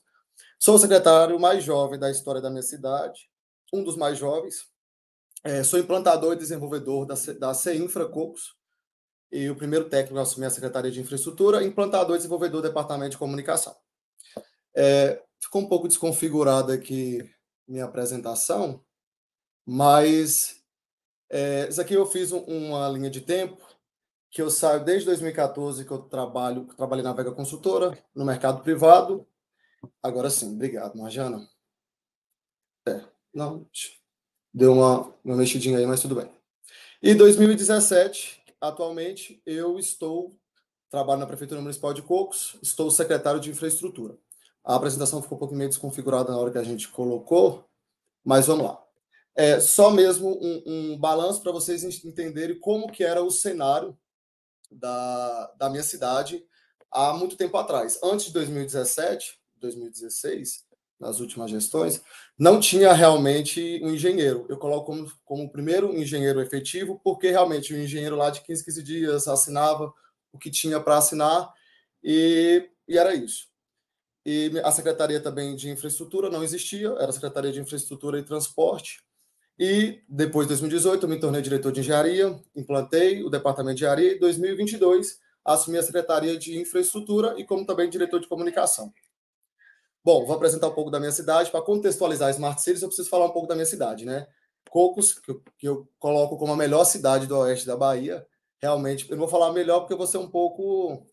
Sou 0.58 0.76
o 0.76 0.80
secretário 0.80 1.38
mais 1.42 1.62
jovem 1.62 2.00
da 2.00 2.10
história 2.10 2.40
da 2.40 2.50
minha 2.50 2.64
cidade, 2.64 3.30
um 3.74 3.84
dos 3.84 3.98
mais 3.98 4.18
jovens. 4.18 4.66
É, 5.44 5.62
sou 5.62 5.78
implantador 5.78 6.36
e 6.36 6.38
desenvolvedor 6.38 7.06
da, 7.06 7.16
da 7.38 7.54
CINFRA 7.54 8.06
Cocos, 8.06 8.56
e 9.32 9.50
o 9.50 9.56
primeiro 9.56 9.90
técnico 9.90 10.20
a 10.20 10.24
assumir 10.24 10.46
a 10.46 10.50
Secretaria 10.50 10.92
de 10.92 11.00
Infraestrutura, 11.00 11.64
implantador 11.64 12.16
e 12.16 12.20
desenvolvedor 12.20 12.62
do 12.62 12.68
Departamento 12.68 13.12
de 13.12 13.18
Comunicação. 13.18 13.76
É, 14.76 15.22
ficou 15.42 15.62
um 15.62 15.68
pouco 15.68 15.88
desconfigurada 15.88 16.74
aqui 16.74 17.30
minha 17.68 17.86
apresentação, 17.86 18.84
mas 19.66 20.62
é, 21.30 21.68
isso 21.70 21.82
aqui 21.82 21.94
eu 21.94 22.06
fiz 22.06 22.32
um, 22.32 22.40
uma 22.40 22.90
linha 22.90 23.10
de 23.10 23.22
tempo 23.22 23.66
que 24.30 24.42
eu 24.42 24.50
saio 24.50 24.84
desde 24.84 25.06
2014 25.06 25.86
que 25.86 25.92
eu 25.92 26.00
trabalho, 26.00 26.66
trabalhei 26.76 27.04
na 27.04 27.14
Vega 27.14 27.32
Consultora, 27.32 27.98
no 28.16 28.26
mercado 28.26 28.62
privado, 28.62 29.28
Agora 30.02 30.30
sim, 30.30 30.54
obrigado, 30.54 30.98
Marjana. 30.98 31.48
É, 32.88 33.02
não, 33.34 33.68
deu 34.54 34.74
uma, 34.74 35.14
uma 35.24 35.36
mexidinha 35.36 35.78
aí, 35.78 35.86
mas 35.86 36.02
tudo 36.02 36.16
bem. 36.16 36.30
E 37.02 37.14
2017, 37.16 38.41
atualmente, 38.62 39.42
eu 39.46 39.80
estou, 39.80 40.38
trabalho 40.90 41.20
na 41.20 41.28
Prefeitura 41.28 41.60
Municipal 41.60 41.94
de 41.94 42.02
Cocos, 42.02 42.58
estou 42.62 42.92
secretário 42.92 43.40
de 43.40 43.50
Infraestrutura. 43.50 44.18
A 44.64 44.76
apresentação 44.76 45.22
ficou 45.22 45.36
um 45.36 45.40
pouco 45.40 45.56
meio 45.56 45.70
desconfigurada 45.70 46.32
na 46.32 46.38
hora 46.38 46.52
que 46.52 46.58
a 46.58 46.64
gente 46.64 46.88
colocou, 46.88 47.66
mas 48.24 48.46
vamos 48.46 48.66
lá. 48.66 48.82
É 49.36 49.60
só 49.60 49.90
mesmo 49.90 50.38
um, 50.42 50.64
um 50.66 51.00
balanço 51.00 51.42
para 51.42 51.52
vocês 51.52 51.84
entenderem 52.06 52.60
como 52.60 52.92
que 52.92 53.04
era 53.04 53.24
o 53.24 53.32
cenário 53.32 53.98
da, 54.70 55.52
da 55.58 55.70
minha 55.70 55.84
cidade 55.84 56.46
há 56.92 57.14
muito 57.14 57.36
tempo 57.36 57.58
atrás. 57.58 58.00
Antes 58.04 58.28
de 58.28 58.34
2017, 58.34 59.40
2016, 59.56 60.66
nas 61.02 61.20
últimas 61.20 61.50
gestões, 61.50 62.02
não 62.38 62.60
tinha 62.60 62.94
realmente 62.94 63.82
um 63.84 63.90
engenheiro. 63.90 64.46
Eu 64.48 64.58
coloco 64.58 64.86
como, 64.86 65.12
como 65.26 65.52
primeiro 65.52 65.94
engenheiro 65.98 66.40
efetivo, 66.40 67.02
porque 67.04 67.32
realmente 67.32 67.74
o 67.74 67.78
engenheiro 67.78 68.16
lá 68.16 68.30
de 68.30 68.42
15, 68.42 68.64
15 68.64 68.84
dias 68.84 69.28
assinava 69.28 69.92
o 70.32 70.38
que 70.38 70.52
tinha 70.52 70.80
para 70.80 70.98
assinar 70.98 71.52
e, 72.04 72.70
e 72.88 72.98
era 72.98 73.16
isso. 73.16 73.48
E 74.24 74.52
a 74.64 74.72
Secretaria 74.72 75.20
também 75.20 75.56
de 75.56 75.70
Infraestrutura 75.70 76.30
não 76.30 76.44
existia, 76.44 76.90
era 76.90 77.10
a 77.10 77.12
Secretaria 77.12 77.52
de 77.52 77.60
Infraestrutura 77.60 78.20
e 78.20 78.24
Transporte. 78.24 79.02
E 79.58 80.02
depois 80.08 80.46
de 80.48 80.50
2018, 80.50 81.06
eu 81.06 81.10
me 81.10 81.20
tornei 81.20 81.42
diretor 81.42 81.72
de 81.72 81.80
engenharia, 81.80 82.40
implantei 82.56 83.24
o 83.24 83.30
departamento 83.30 83.78
de 83.78 83.84
engenharia. 83.84 84.16
Em 84.16 84.20
2022, 84.20 85.20
assumi 85.44 85.80
a 85.80 85.84
Secretaria 85.84 86.38
de 86.38 86.60
Infraestrutura 86.60 87.34
e 87.40 87.44
como 87.44 87.66
também 87.66 87.90
diretor 87.90 88.20
de 88.20 88.28
comunicação. 88.28 88.94
Bom, 90.04 90.26
vou 90.26 90.36
apresentar 90.36 90.68
um 90.68 90.74
pouco 90.74 90.90
da 90.90 91.00
minha 91.00 91.12
cidade. 91.12 91.52
Para 91.52 91.62
contextualizar 91.62 92.32
Smart 92.32 92.62
Cities, 92.62 92.82
eu 92.82 92.88
preciso 92.88 93.10
falar 93.10 93.26
um 93.26 93.32
pouco 93.32 93.48
da 93.48 93.54
minha 93.54 93.66
cidade, 93.66 94.04
né? 94.06 94.28
Cocos, 94.70 95.14
que 95.14 95.32
eu, 95.32 95.44
que 95.60 95.68
eu 95.68 95.88
coloco 96.00 96.38
como 96.38 96.54
a 96.54 96.58
melhor 96.58 96.84
cidade 96.86 97.28
do 97.28 97.38
oeste 97.38 97.68
da 97.68 97.78
Bahia. 97.78 98.26
Realmente, 98.60 99.06
eu 99.10 99.16
não 99.16 99.22
vou 99.22 99.28
falar 99.28 99.54
melhor 99.54 99.82
porque 99.82 99.94
eu 99.94 99.98
vou 99.98 100.08
ser 100.08 100.18
um 100.18 100.30
pouco 100.30 101.06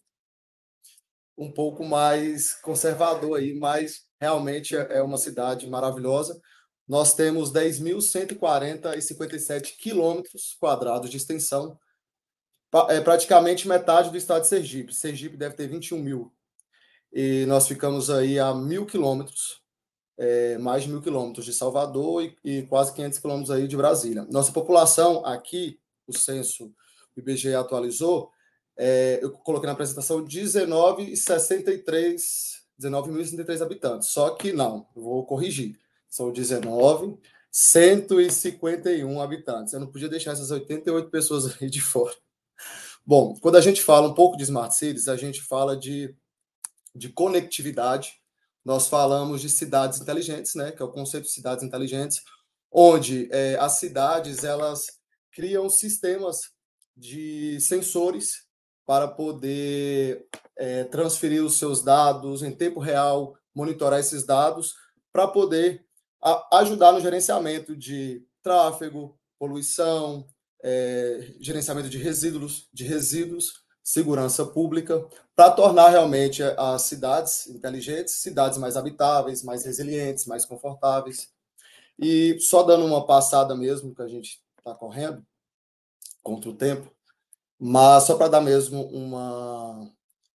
um 1.36 1.52
pouco 1.52 1.84
mais 1.84 2.54
conservador 2.54 3.38
aí, 3.38 3.54
mas 3.54 4.06
realmente 4.20 4.76
é, 4.76 4.98
é 4.98 5.02
uma 5.02 5.18
cidade 5.18 5.68
maravilhosa. 5.68 6.40
Nós 6.86 7.14
temos 7.14 7.52
10.140 7.52 8.96
e 8.96 9.02
57 9.02 9.76
quilômetros 9.76 10.56
quadrados 10.58 11.10
de 11.10 11.16
extensão, 11.16 11.78
é 12.88 13.00
praticamente 13.00 13.68
metade 13.68 14.10
do 14.10 14.16
estado 14.16 14.42
de 14.42 14.48
Sergipe. 14.48 14.92
Sergipe 14.92 15.36
deve 15.36 15.54
ter 15.54 15.68
21 15.68 15.98
mil 15.98 16.32
e 17.12 17.44
nós 17.46 17.66
ficamos 17.66 18.10
aí 18.10 18.38
a 18.38 18.54
mil 18.54 18.86
quilômetros, 18.86 19.60
é, 20.16 20.58
mais 20.58 20.82
de 20.82 20.90
mil 20.90 21.00
quilômetros 21.00 21.44
de 21.44 21.52
Salvador 21.52 22.22
e, 22.22 22.36
e, 22.44 22.62
quase 22.62 22.92
500 22.94 23.18
quilômetros 23.18 23.50
aí 23.50 23.68
de 23.68 23.76
Brasília. 23.76 24.26
Nossa 24.30 24.52
população 24.52 25.24
aqui, 25.24 25.80
o 26.06 26.12
censo 26.12 26.72
o 27.16 27.20
IBGE 27.20 27.54
atualizou, 27.54 28.30
é, 28.76 29.18
eu 29.20 29.32
coloquei 29.32 29.66
na 29.66 29.72
apresentação 29.72 30.24
19,63 30.24 32.58
19.063 32.80 33.60
habitantes. 33.60 34.10
Só 34.10 34.30
que 34.30 34.52
não, 34.52 34.86
vou 34.94 35.26
corrigir. 35.26 35.76
São 36.08 36.32
19 36.32 37.18
151 37.50 39.20
habitantes. 39.20 39.72
Eu 39.72 39.80
não 39.80 39.88
podia 39.88 40.08
deixar 40.08 40.32
essas 40.32 40.50
88 40.50 41.10
pessoas 41.10 41.54
aí 41.60 41.68
de 41.68 41.80
fora. 41.80 42.14
Bom, 43.04 43.34
quando 43.40 43.56
a 43.56 43.60
gente 43.60 43.82
fala 43.82 44.08
um 44.08 44.14
pouco 44.14 44.36
de 44.36 44.44
Smart 44.44 44.74
Cities, 44.74 45.08
a 45.08 45.16
gente 45.16 45.42
fala 45.42 45.76
de 45.76 46.14
de 46.98 47.08
conectividade, 47.08 48.12
nós 48.64 48.88
falamos 48.88 49.40
de 49.40 49.48
cidades 49.48 50.00
inteligentes, 50.00 50.54
né, 50.54 50.72
que 50.72 50.82
é 50.82 50.84
o 50.84 50.92
conceito 50.92 51.24
de 51.24 51.32
cidades 51.32 51.64
inteligentes, 51.64 52.20
onde 52.70 53.28
é, 53.32 53.56
as 53.56 53.78
cidades 53.78 54.44
elas 54.44 54.86
criam 55.32 55.70
sistemas 55.70 56.50
de 56.96 57.58
sensores 57.60 58.46
para 58.84 59.06
poder 59.06 60.26
é, 60.56 60.84
transferir 60.84 61.44
os 61.44 61.56
seus 61.56 61.82
dados 61.82 62.42
em 62.42 62.50
tempo 62.50 62.80
real, 62.80 63.38
monitorar 63.54 64.00
esses 64.00 64.26
dados, 64.26 64.74
para 65.12 65.28
poder 65.28 65.86
a, 66.22 66.58
ajudar 66.58 66.92
no 66.92 67.00
gerenciamento 67.00 67.76
de 67.76 68.26
tráfego, 68.42 69.18
poluição, 69.38 70.26
é, 70.62 71.34
gerenciamento 71.40 71.88
de 71.88 71.98
resíduos, 71.98 72.68
de 72.72 72.84
resíduos 72.84 73.67
segurança 73.88 74.44
pública, 74.44 75.02
para 75.34 75.50
tornar 75.50 75.88
realmente 75.88 76.42
as 76.42 76.82
cidades 76.82 77.46
inteligentes, 77.46 78.16
cidades 78.16 78.58
mais 78.58 78.76
habitáveis, 78.76 79.42
mais 79.42 79.64
resilientes, 79.64 80.26
mais 80.26 80.44
confortáveis. 80.44 81.30
E 81.98 82.38
só 82.38 82.62
dando 82.62 82.84
uma 82.84 83.06
passada 83.06 83.56
mesmo, 83.56 83.94
que 83.94 84.02
a 84.02 84.06
gente 84.06 84.42
está 84.58 84.74
correndo 84.74 85.24
contra 86.22 86.50
o 86.50 86.54
tempo, 86.54 86.92
mas 87.58 88.04
só 88.04 88.14
para 88.14 88.28
dar 88.28 88.42
mesmo 88.42 88.82
uma, 88.88 89.90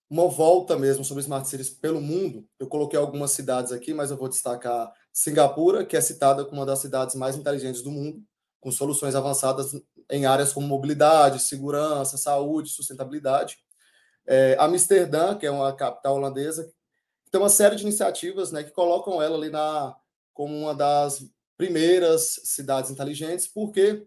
uma 0.09 0.27
volta 0.29 0.75
mesmo 0.75 1.05
sobre 1.05 1.21
Smart 1.21 1.47
Cities 1.47 1.69
pelo 1.69 2.01
mundo, 2.01 2.47
eu 2.57 2.65
coloquei 2.65 2.97
algumas 2.97 3.33
cidades 3.33 3.71
aqui, 3.71 3.93
mas 3.93 4.09
eu 4.09 4.17
vou 4.17 4.29
destacar 4.29 4.91
Singapura, 5.13 5.85
que 5.85 5.95
é 5.95 6.01
citada 6.01 6.43
como 6.43 6.61
uma 6.61 6.65
das 6.65 6.79
cidades 6.79 7.13
mais 7.13 7.35
inteligentes 7.35 7.83
do 7.83 7.91
mundo, 7.91 8.19
com 8.59 8.71
soluções 8.71 9.13
avançadas 9.13 9.73
em 10.09 10.25
áreas 10.25 10.53
como 10.53 10.67
mobilidade, 10.67 11.39
segurança, 11.39 12.17
saúde, 12.17 12.69
sustentabilidade. 12.69 13.57
É, 14.25 14.55
Amsterdã, 14.59 15.35
que 15.35 15.45
é 15.45 15.51
uma 15.51 15.75
capital 15.75 16.15
holandesa, 16.15 16.71
tem 17.31 17.41
uma 17.41 17.49
série 17.49 17.75
de 17.75 17.83
iniciativas 17.83 18.51
né, 18.51 18.63
que 18.63 18.71
colocam 18.71 19.21
ela 19.21 19.35
ali 19.35 19.49
na, 19.49 19.95
como 20.33 20.55
uma 20.55 20.75
das 20.75 21.25
primeiras 21.57 22.39
cidades 22.43 22.91
inteligentes, 22.91 23.47
porque 23.47 24.05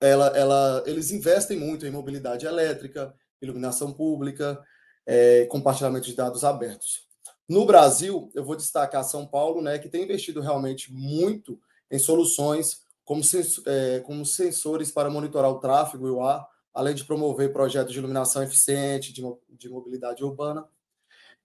ela, 0.00 0.26
ela, 0.36 0.82
eles 0.86 1.10
investem 1.10 1.58
muito 1.58 1.86
em 1.86 1.90
mobilidade 1.90 2.46
elétrica, 2.46 3.14
iluminação 3.40 3.92
pública, 3.92 4.62
é, 5.06 5.46
compartilhamento 5.46 6.06
de 6.06 6.14
dados 6.14 6.44
abertos. 6.44 7.06
No 7.48 7.66
Brasil, 7.66 8.30
eu 8.34 8.44
vou 8.44 8.56
destacar 8.56 9.04
São 9.04 9.26
Paulo, 9.26 9.60
né, 9.60 9.78
que 9.78 9.88
tem 9.88 10.04
investido 10.04 10.40
realmente 10.40 10.92
muito 10.92 11.60
em 11.90 11.98
soluções 11.98 12.83
como, 13.04 13.22
sens 13.22 13.60
é, 13.66 14.00
como 14.00 14.24
sensores 14.24 14.90
para 14.90 15.10
monitorar 15.10 15.50
o 15.50 15.58
tráfego 15.58 16.08
e 16.08 16.10
o 16.10 16.22
ar, 16.22 16.46
além 16.72 16.94
de 16.94 17.04
promover 17.04 17.52
projetos 17.52 17.92
de 17.92 17.98
iluminação 17.98 18.42
eficiente, 18.42 19.12
de, 19.12 19.22
de 19.50 19.68
mobilidade 19.68 20.24
urbana. 20.24 20.66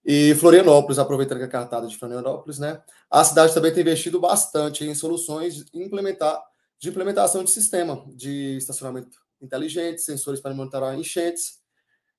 E 0.04 0.34
Florianópolis, 0.36 0.98
aproveitando 0.98 1.40
que 1.40 1.44
é 1.44 1.48
cartada 1.48 1.86
de 1.86 1.98
Florianópolis, 1.98 2.58
né? 2.58 2.82
A 3.12 3.24
cidade 3.24 3.54
também 3.54 3.74
tem 3.74 3.82
investido 3.82 4.20
bastante 4.20 4.86
em 4.86 4.96
soluções 4.96 5.66
implementar, 5.74 6.42
de 6.80 6.90
implementação 6.90 7.44
de 7.44 7.52
sistema 7.52 8.06
de 8.08 8.58
estacionamento 8.58 9.20
inteligente, 9.42 10.02
sensores 10.02 10.40
para 10.40 10.54
monitorar 10.54 10.98
enchentes 10.98 11.60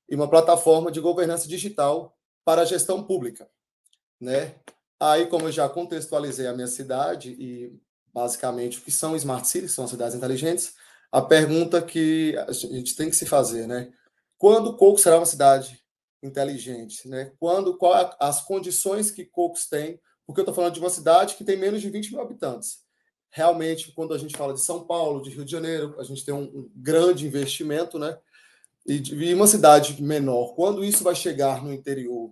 e 0.08 0.14
uma 0.14 0.28
plataforma 0.28 0.90
de 0.90 1.00
governança 1.00 1.48
digital 1.48 2.16
para 2.44 2.62
a 2.62 2.64
gestão 2.64 3.02
pública, 3.02 3.48
né? 4.20 4.54
Aí, 4.98 5.26
como 5.26 5.48
eu 5.48 5.52
já 5.52 5.66
contextualizei 5.68 6.46
a 6.46 6.52
minha 6.52 6.66
cidade 6.66 7.30
e 7.38 7.72
basicamente 8.12 8.78
o 8.78 8.82
que 8.82 8.90
são 8.90 9.16
smart 9.16 9.46
cities, 9.46 9.72
são 9.72 9.86
cidades 9.86 10.14
inteligentes, 10.14 10.74
a 11.12 11.20
pergunta 11.20 11.82
que 11.82 12.36
a 12.36 12.52
gente 12.52 12.94
tem 12.94 13.10
que 13.10 13.16
se 13.16 13.26
fazer, 13.26 13.66
né? 13.66 13.92
Quando 14.38 14.76
Coco 14.76 14.98
será 14.98 15.18
uma 15.18 15.26
cidade 15.26 15.80
inteligente, 16.22 17.08
né? 17.08 17.32
Quando 17.38 17.76
qual 17.76 17.96
é 17.96 18.16
as 18.20 18.42
condições 18.42 19.10
que 19.10 19.24
Cocos 19.24 19.66
tem 19.66 20.00
porque 20.30 20.40
eu 20.40 20.42
estou 20.42 20.54
falando 20.54 20.74
de 20.74 20.80
uma 20.80 20.90
cidade 20.90 21.34
que 21.34 21.42
tem 21.42 21.56
menos 21.56 21.80
de 21.80 21.90
20 21.90 22.12
mil 22.12 22.20
habitantes. 22.20 22.84
Realmente, 23.30 23.92
quando 23.92 24.14
a 24.14 24.18
gente 24.18 24.36
fala 24.36 24.54
de 24.54 24.60
São 24.60 24.86
Paulo, 24.86 25.22
de 25.22 25.30
Rio 25.30 25.44
de 25.44 25.50
Janeiro, 25.50 25.96
a 25.98 26.04
gente 26.04 26.24
tem 26.24 26.32
um, 26.32 26.44
um 26.44 26.70
grande 26.76 27.26
investimento, 27.26 27.98
né? 27.98 28.16
E, 28.86 29.02
e 29.12 29.34
uma 29.34 29.48
cidade 29.48 30.00
menor, 30.00 30.54
quando 30.54 30.84
isso 30.84 31.02
vai 31.02 31.16
chegar 31.16 31.64
no 31.64 31.72
interior, 31.72 32.30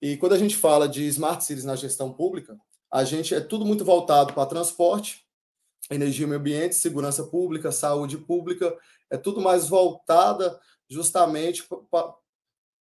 e 0.00 0.16
quando 0.18 0.34
a 0.34 0.38
gente 0.38 0.56
fala 0.56 0.86
de 0.86 1.06
smart 1.06 1.42
cities 1.42 1.64
na 1.64 1.74
gestão 1.74 2.12
pública, 2.12 2.58
a 2.90 3.04
gente 3.04 3.34
é 3.34 3.40
tudo 3.40 3.64
muito 3.64 3.84
voltado 3.84 4.32
para 4.32 4.46
transporte, 4.46 5.24
energia 5.90 6.24
e 6.24 6.28
meio 6.28 6.40
ambiente, 6.40 6.74
segurança 6.74 7.24
pública, 7.24 7.72
saúde 7.72 8.18
pública, 8.18 8.76
é 9.08 9.16
tudo 9.16 9.40
mais 9.40 9.68
voltada 9.68 10.58
justamente 10.88 11.64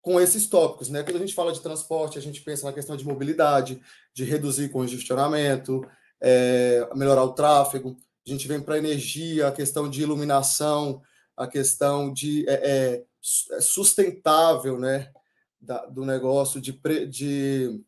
com 0.01 0.21
esses 0.21 0.47
tópicos, 0.47 0.89
né? 0.89 1.03
Quando 1.03 1.17
a 1.17 1.19
gente 1.19 1.34
fala 1.34 1.51
de 1.51 1.61
transporte, 1.61 2.17
a 2.17 2.21
gente 2.21 2.41
pensa 2.41 2.65
na 2.65 2.73
questão 2.73 2.95
de 2.95 3.05
mobilidade, 3.05 3.81
de 4.13 4.23
reduzir 4.23 4.69
congestionamento, 4.69 5.85
é, 6.21 6.88
melhorar 6.95 7.23
o 7.23 7.34
tráfego. 7.34 7.97
A 8.25 8.29
gente 8.29 8.47
vem 8.47 8.61
para 8.61 8.77
energia, 8.77 9.47
a 9.47 9.51
questão 9.51 9.89
de 9.89 10.01
iluminação, 10.01 11.01
a 11.35 11.45
questão 11.45 12.11
de 12.11 12.47
é, 12.47 12.53
é, 12.53 13.05
é, 13.51 13.61
sustentável, 13.61 14.79
né? 14.79 15.11
Da, 15.59 15.85
do 15.88 16.05
negócio 16.05 16.61
de, 16.61 16.79
de 17.09 17.84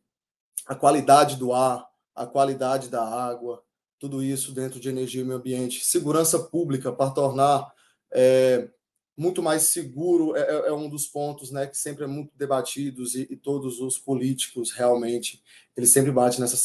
a 0.65 0.75
qualidade 0.75 1.35
do 1.35 1.53
ar, 1.53 1.88
a 2.19 2.25
qualidade 2.25 2.89
da 2.89 3.01
água, 3.01 3.63
tudo 3.97 4.21
isso 4.21 4.51
dentro 4.51 4.77
de 4.77 4.89
energia 4.89 5.21
e 5.21 5.23
meio 5.23 5.37
ambiente, 5.39 5.85
segurança 5.85 6.37
pública 6.37 6.91
para 6.91 7.11
tornar 7.11 7.73
é, 8.11 8.67
muito 9.15 9.41
mais 9.41 9.63
seguro 9.63 10.35
é, 10.35 10.41
é, 10.41 10.67
é, 10.67 10.73
um 10.73 10.89
dos 10.89 11.07
pontos 11.07 11.49
né, 11.49 11.65
que 11.65 11.77
sempre 11.77 12.03
é 12.03 12.07
muito 12.07 12.31
debatidos 12.35 13.15
e, 13.15 13.25
e, 13.29 13.37
todos 13.37 13.79
os 13.79 13.97
políticos 13.97 14.71
realmente 14.71 15.41
eles 15.77 15.91
sempre 15.91 16.11
batem 16.11 16.41
nessa 16.41 16.57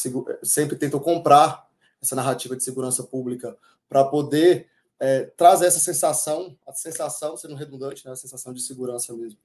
sempre 0.43 0.75
tentam 0.75 0.99
comprar 0.99 1.69
essa 2.01 2.17
narrativa 2.17 2.55
de 2.57 2.63
segurança 2.63 3.01
pública 3.03 3.55
para 3.87 4.03
poder 4.03 4.67
é, 4.99 5.23
trazer 5.37 5.67
essa 5.67 5.79
sensação, 5.79 6.57
a 6.67 6.73
sensação, 6.73 7.37
sendo 7.37 7.55
redundante, 7.55 8.05
né, 8.05 8.11
a 8.11 8.17
sensação 8.17 8.53
de 8.53 8.61
segurança 8.61 9.13
mesmo. 9.13 9.39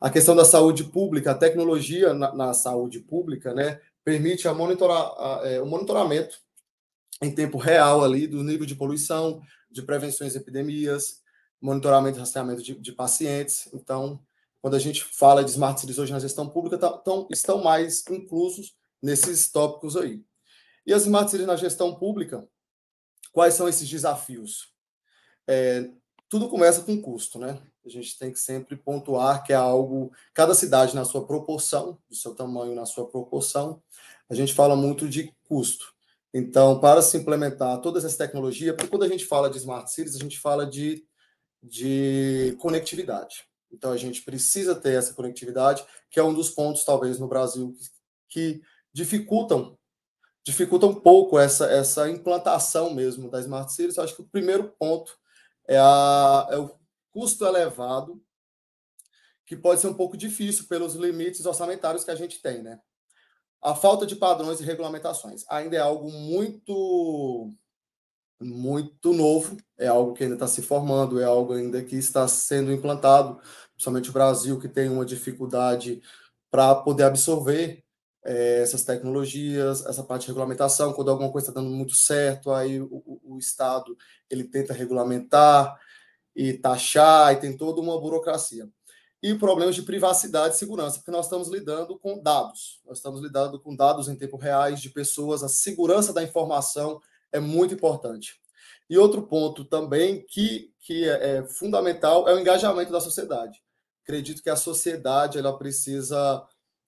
A 0.00 0.10
questão 0.10 0.34
da 0.34 0.44
saúde 0.44 0.84
pública, 0.84 1.30
a 1.30 1.34
tecnologia 1.34 2.12
na, 2.12 2.34
na 2.34 2.54
saúde 2.54 3.00
pública, 3.00 3.52
né, 3.54 3.80
permite 4.04 4.46
a 4.46 4.54
monitorar, 4.54 5.14
a, 5.16 5.40
é, 5.44 5.60
o 5.60 5.66
monitoramento 5.66 6.38
em 7.22 7.34
tempo 7.34 7.58
real 7.58 8.04
ali 8.04 8.26
do 8.26 8.42
nível 8.42 8.66
de 8.66 8.74
poluição, 8.74 9.40
de 9.70 9.82
prevenções 9.82 10.32
de 10.32 10.38
epidemias, 10.38 11.22
monitoramento 11.60 12.18
e 12.18 12.20
rastreamento 12.20 12.62
de, 12.62 12.74
de, 12.74 12.92
pacientes. 12.92 13.68
Então, 13.72 14.20
quando 14.60 14.74
a 14.74 14.78
gente 14.78 15.02
fala 15.02 15.42
de 15.42 15.50
smart 15.50 15.80
cities 15.80 15.98
hoje 15.98 16.12
na 16.12 16.18
gestão 16.18 16.48
pública, 16.48 16.76
tá, 16.76 16.92
tão, 16.98 17.26
estão 17.30 17.62
mais 17.62 18.04
inclusos 18.10 18.76
nesses 19.02 19.50
tópicos 19.50 19.96
aí. 19.96 20.22
E 20.86 20.92
as 20.92 21.02
smart 21.02 21.30
cities 21.30 21.46
na 21.46 21.56
gestão 21.56 21.94
pública, 21.94 22.46
quais 23.32 23.54
são 23.54 23.68
esses 23.68 23.88
desafios? 23.88 24.72
É, 25.48 25.90
tudo 26.28 26.48
começa 26.48 26.82
com 26.82 27.00
custo, 27.00 27.38
né? 27.38 27.60
A 27.84 27.88
gente 27.88 28.18
tem 28.18 28.32
que 28.32 28.38
sempre 28.38 28.76
pontuar 28.76 29.42
que 29.44 29.52
é 29.52 29.56
algo, 29.56 30.12
cada 30.32 30.54
cidade 30.54 30.94
na 30.94 31.04
sua 31.04 31.26
proporção, 31.26 31.98
do 32.08 32.16
seu 32.16 32.34
tamanho 32.34 32.74
na 32.74 32.86
sua 32.86 33.08
proporção, 33.08 33.82
a 34.28 34.34
gente 34.34 34.54
fala 34.54 34.74
muito 34.74 35.08
de 35.08 35.32
custo. 35.44 35.92
Então, 36.32 36.80
para 36.80 37.02
se 37.02 37.16
implementar 37.16 37.80
todas 37.80 38.04
essas 38.04 38.16
tecnologias, 38.16 38.74
porque 38.74 38.90
quando 38.90 39.04
a 39.04 39.08
gente 39.08 39.24
fala 39.24 39.50
de 39.50 39.58
smart 39.58 39.90
cities, 39.92 40.16
a 40.16 40.18
gente 40.18 40.38
fala 40.38 40.66
de 40.66 41.04
de 41.64 42.56
conectividade. 42.60 43.44
Então 43.72 43.90
a 43.90 43.96
gente 43.96 44.22
precisa 44.22 44.74
ter 44.74 44.94
essa 44.94 45.14
conectividade, 45.14 45.84
que 46.10 46.20
é 46.20 46.22
um 46.22 46.34
dos 46.34 46.50
pontos 46.50 46.84
talvez 46.84 47.18
no 47.18 47.26
Brasil 47.26 47.74
que 48.28 48.60
dificultam 48.92 49.76
dificulta 50.46 50.84
um 50.84 50.94
pouco 50.94 51.38
essa 51.38 51.64
essa 51.66 52.10
implantação 52.10 52.92
mesmo 52.92 53.30
da 53.30 53.40
smart 53.40 53.72
cities. 53.72 53.96
Eu 53.96 54.04
acho 54.04 54.14
que 54.14 54.22
o 54.22 54.28
primeiro 54.28 54.74
ponto 54.78 55.16
é, 55.66 55.78
a, 55.78 56.48
é 56.50 56.58
o 56.58 56.70
custo 57.14 57.46
elevado, 57.46 58.20
que 59.46 59.56
pode 59.56 59.80
ser 59.80 59.86
um 59.86 59.94
pouco 59.94 60.16
difícil 60.16 60.66
pelos 60.66 60.94
limites 60.94 61.46
orçamentários 61.46 62.02
que 62.02 62.10
a 62.10 62.16
gente 62.16 62.42
tem, 62.42 62.62
né? 62.62 62.80
A 63.62 63.74
falta 63.74 64.04
de 64.04 64.16
padrões 64.16 64.60
e 64.60 64.64
regulamentações 64.64 65.44
ainda 65.48 65.76
é 65.76 65.80
algo 65.80 66.10
muito 66.10 67.50
muito 68.40 69.12
novo, 69.12 69.56
é 69.78 69.86
algo 69.86 70.12
que 70.12 70.24
ainda 70.24 70.34
está 70.34 70.46
se 70.46 70.60
formando, 70.60 71.20
é 71.20 71.24
algo 71.24 71.54
ainda 71.54 71.82
que 71.82 71.96
está 71.96 72.26
sendo 72.26 72.72
implantado, 72.72 73.40
principalmente 73.72 74.10
o 74.10 74.12
Brasil, 74.12 74.58
que 74.58 74.68
tem 74.68 74.90
uma 74.90 75.06
dificuldade 75.06 76.02
para 76.50 76.74
poder 76.74 77.04
absorver 77.04 77.84
é, 78.24 78.60
essas 78.62 78.84
tecnologias, 78.84 79.84
essa 79.86 80.02
parte 80.02 80.22
de 80.22 80.28
regulamentação, 80.28 80.92
quando 80.92 81.10
alguma 81.10 81.30
coisa 81.30 81.48
está 81.48 81.60
dando 81.60 81.72
muito 81.72 81.94
certo, 81.94 82.52
aí 82.52 82.80
o, 82.80 82.86
o, 83.06 83.34
o, 83.34 83.38
Estado 83.38 83.96
ele 84.30 84.44
tenta 84.44 84.72
regulamentar 84.72 85.78
e 86.34 86.52
taxar, 86.54 87.32
e 87.32 87.36
tem 87.36 87.56
toda 87.56 87.80
uma 87.80 88.00
burocracia. 88.00 88.68
E 89.22 89.34
problemas 89.34 89.74
de 89.74 89.82
privacidade 89.82 90.54
e 90.54 90.58
segurança, 90.58 90.98
porque 90.98 91.10
nós 91.10 91.26
estamos 91.26 91.48
lidando 91.48 91.98
com 91.98 92.22
dados, 92.22 92.80
nós 92.84 92.98
estamos 92.98 93.22
lidando 93.22 93.58
com 93.58 93.74
dados 93.74 94.08
em 94.08 94.16
tempo 94.16 94.36
reais 94.36 94.80
de 94.80 94.90
pessoas, 94.90 95.42
a 95.42 95.48
segurança 95.48 96.12
da 96.12 96.22
informação 96.22 97.00
é 97.32 97.40
muito 97.40 97.72
importante. 97.72 98.38
E 98.88 98.98
outro 98.98 99.22
ponto 99.22 99.64
também 99.64 100.24
que, 100.28 100.72
que 100.80 101.08
é, 101.08 101.38
é 101.38 101.46
fundamental 101.46 102.28
é 102.28 102.34
o 102.34 102.38
engajamento 102.38 102.92
da 102.92 103.00
sociedade. 103.00 103.62
Acredito 104.02 104.42
que 104.42 104.50
a 104.50 104.56
sociedade 104.56 105.38
ela 105.38 105.56
precisa 105.56 106.46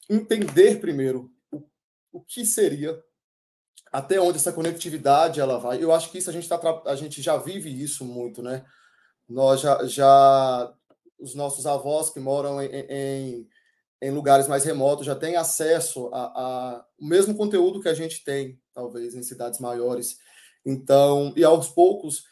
entender 0.09 0.78
primeiro 0.78 1.32
o, 1.51 1.62
o 2.12 2.20
que 2.20 2.44
seria, 2.44 3.02
até 3.90 4.20
onde 4.20 4.36
essa 4.36 4.52
conectividade 4.52 5.40
ela 5.40 5.59
vai. 5.59 5.82
Eu 5.82 5.93
acho 5.93 6.10
que 6.10 6.18
isso 6.18 6.28
a 6.28 6.32
gente, 6.32 6.47
tá, 6.47 6.60
a 6.85 6.94
gente 6.94 7.23
já 7.23 7.39
vive 7.39 7.70
isso 7.70 8.05
muito, 8.05 8.43
né? 8.43 8.64
Nós 9.28 9.60
já, 9.60 9.84
já 9.86 10.74
os 11.18 11.34
nossos 11.34 11.66
avós 11.66 12.10
que 12.10 12.20
moram 12.20 12.62
em, 12.62 12.68
em, 12.68 13.48
em 14.02 14.10
lugares 14.10 14.46
mais 14.46 14.64
remotos 14.64 15.06
já 15.06 15.14
têm 15.14 15.36
acesso 15.36 16.08
a, 16.12 16.24
a 16.24 16.86
o 16.98 17.06
mesmo 17.06 17.36
conteúdo 17.36 17.80
que 17.80 17.88
a 17.88 17.94
gente 17.94 18.24
tem, 18.24 18.60
talvez, 18.74 19.14
em 19.14 19.22
cidades 19.22 19.60
maiores. 19.60 20.18
Então, 20.64 21.32
e 21.36 21.44
aos 21.44 21.68
poucos, 21.68 22.24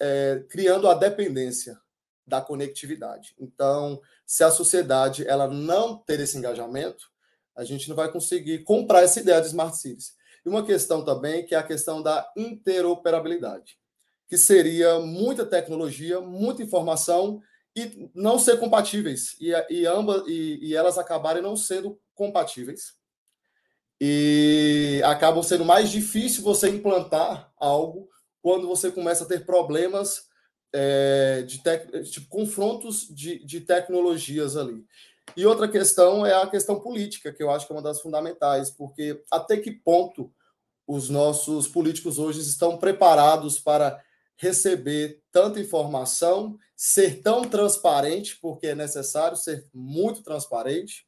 é, 0.00 0.44
criando 0.48 0.88
a 0.88 0.94
dependência 0.94 1.78
da 2.26 2.40
conectividade. 2.40 3.34
Então, 3.38 4.00
se 4.26 4.44
a 4.44 4.50
sociedade 4.50 5.26
ela 5.26 5.48
não 5.48 5.98
ter 5.98 6.20
esse 6.20 6.38
engajamento, 6.38 7.10
a 7.54 7.64
gente 7.64 7.88
não 7.88 7.96
vai 7.96 8.10
conseguir 8.10 8.64
comprar 8.64 9.02
essa 9.02 9.20
ideia 9.20 9.40
de 9.40 9.48
smart 9.48 9.76
cities. 9.76 10.14
E 10.44 10.48
uma 10.48 10.64
questão 10.64 11.04
também 11.04 11.44
que 11.44 11.54
é 11.54 11.58
a 11.58 11.62
questão 11.62 12.02
da 12.02 12.30
interoperabilidade, 12.36 13.78
que 14.32 14.38
seria 14.38 14.98
muita 14.98 15.44
tecnologia, 15.44 16.18
muita 16.18 16.62
informação 16.62 17.42
e 17.76 18.10
não 18.14 18.38
ser 18.38 18.58
compatíveis 18.58 19.36
e, 19.38 19.52
e 19.68 19.84
ambas 19.84 20.26
e, 20.26 20.58
e 20.62 20.74
elas 20.74 20.96
acabarem 20.96 21.42
não 21.42 21.54
sendo 21.54 22.00
compatíveis 22.14 22.94
e 24.00 25.02
acabam 25.04 25.42
sendo 25.42 25.66
mais 25.66 25.90
difícil 25.90 26.42
você 26.42 26.70
implantar 26.70 27.52
algo 27.58 28.08
quando 28.40 28.66
você 28.66 28.90
começa 28.90 29.24
a 29.24 29.26
ter 29.26 29.44
problemas 29.44 30.30
é, 30.72 31.42
de 31.42 31.60
tipo, 32.10 32.26
confrontos 32.30 33.06
de, 33.10 33.44
de 33.44 33.60
tecnologias 33.60 34.56
ali. 34.56 34.82
E 35.36 35.44
outra 35.44 35.68
questão 35.68 36.24
é 36.24 36.32
a 36.42 36.46
questão 36.46 36.80
política, 36.80 37.30
que 37.30 37.42
eu 37.42 37.50
acho 37.50 37.66
que 37.66 37.72
é 37.74 37.76
uma 37.76 37.82
das 37.82 38.00
fundamentais, 38.00 38.70
porque 38.70 39.22
até 39.30 39.58
que 39.58 39.70
ponto 39.70 40.32
os 40.86 41.10
nossos 41.10 41.68
políticos 41.68 42.18
hoje 42.18 42.40
estão 42.40 42.78
preparados 42.78 43.60
para 43.60 44.02
receber 44.36 45.20
tanta 45.30 45.60
informação, 45.60 46.58
ser 46.76 47.22
tão 47.22 47.42
transparente, 47.42 48.38
porque 48.40 48.68
é 48.68 48.74
necessário 48.74 49.36
ser 49.36 49.66
muito 49.72 50.22
transparente, 50.22 51.06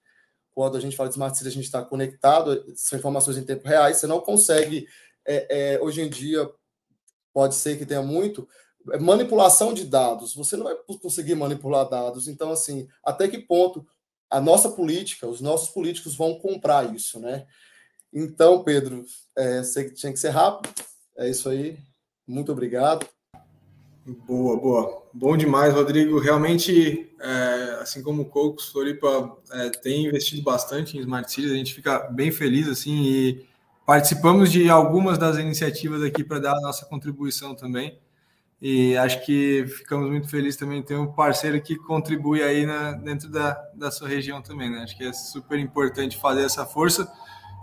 quando 0.54 0.76
a 0.76 0.80
gente 0.80 0.96
fala 0.96 1.08
de 1.08 1.16
smart 1.16 1.36
city, 1.36 1.48
a 1.48 1.52
gente 1.52 1.64
está 1.64 1.84
conectado, 1.84 2.64
são 2.76 2.98
informações 2.98 3.36
em 3.36 3.44
tempo 3.44 3.66
real, 3.66 3.92
você 3.92 4.06
não 4.06 4.20
consegue, 4.20 4.86
é, 5.26 5.74
é, 5.74 5.80
hoje 5.80 6.00
em 6.00 6.08
dia, 6.08 6.48
pode 7.32 7.56
ser 7.56 7.76
que 7.76 7.84
tenha 7.84 8.02
muito, 8.02 8.48
é, 8.92 8.98
manipulação 8.98 9.74
de 9.74 9.84
dados, 9.84 10.34
você 10.34 10.56
não 10.56 10.64
vai 10.64 10.76
conseguir 11.02 11.34
manipular 11.34 11.88
dados, 11.88 12.28
então, 12.28 12.52
assim, 12.52 12.88
até 13.02 13.26
que 13.26 13.38
ponto 13.38 13.84
a 14.30 14.40
nossa 14.40 14.70
política, 14.70 15.26
os 15.26 15.40
nossos 15.40 15.70
políticos 15.70 16.14
vão 16.14 16.38
comprar 16.38 16.94
isso, 16.94 17.18
né? 17.18 17.46
Então, 18.12 18.62
Pedro, 18.62 19.04
é, 19.36 19.62
sei 19.64 19.84
que 19.84 19.94
tinha 19.94 20.12
que 20.12 20.18
ser 20.18 20.30
rápido, 20.30 20.72
é 21.16 21.28
isso 21.28 21.48
aí, 21.48 21.76
muito 22.26 22.52
obrigado. 22.52 23.06
Boa, 24.26 24.56
boa. 24.56 25.02
Bom 25.14 25.34
demais, 25.34 25.72
Rodrigo. 25.72 26.18
Realmente, 26.18 27.10
é, 27.18 27.78
assim 27.80 28.02
como 28.02 28.22
o 28.22 28.24
Cocos, 28.26 28.68
Floripa 28.68 29.34
é, 29.50 29.70
tem 29.70 30.06
investido 30.06 30.42
bastante 30.42 30.98
em 30.98 31.00
Smart 31.00 31.30
Cities, 31.30 31.52
a 31.52 31.56
gente 31.56 31.72
fica 31.72 32.00
bem 32.10 32.30
feliz 32.30 32.68
assim 32.68 33.02
e 33.02 33.46
participamos 33.86 34.52
de 34.52 34.68
algumas 34.68 35.16
das 35.16 35.38
iniciativas 35.38 36.02
aqui 36.02 36.22
para 36.22 36.38
dar 36.38 36.52
a 36.52 36.60
nossa 36.60 36.84
contribuição 36.84 37.54
também. 37.54 37.98
E 38.60 38.96
acho 38.96 39.24
que 39.24 39.66
ficamos 39.66 40.10
muito 40.10 40.28
felizes 40.28 40.58
também 40.58 40.80
de 40.80 40.86
ter 40.86 40.96
um 40.96 41.12
parceiro 41.12 41.60
que 41.60 41.76
contribui 41.76 42.42
aí 42.42 42.64
na, 42.66 42.92
dentro 42.92 43.30
da, 43.30 43.52
da 43.74 43.90
sua 43.90 44.08
região 44.08 44.40
também, 44.42 44.70
né? 44.70 44.82
Acho 44.82 44.96
que 44.96 45.04
é 45.04 45.12
super 45.12 45.58
importante 45.58 46.18
fazer 46.18 46.42
essa 46.44 46.64
força. 46.66 47.10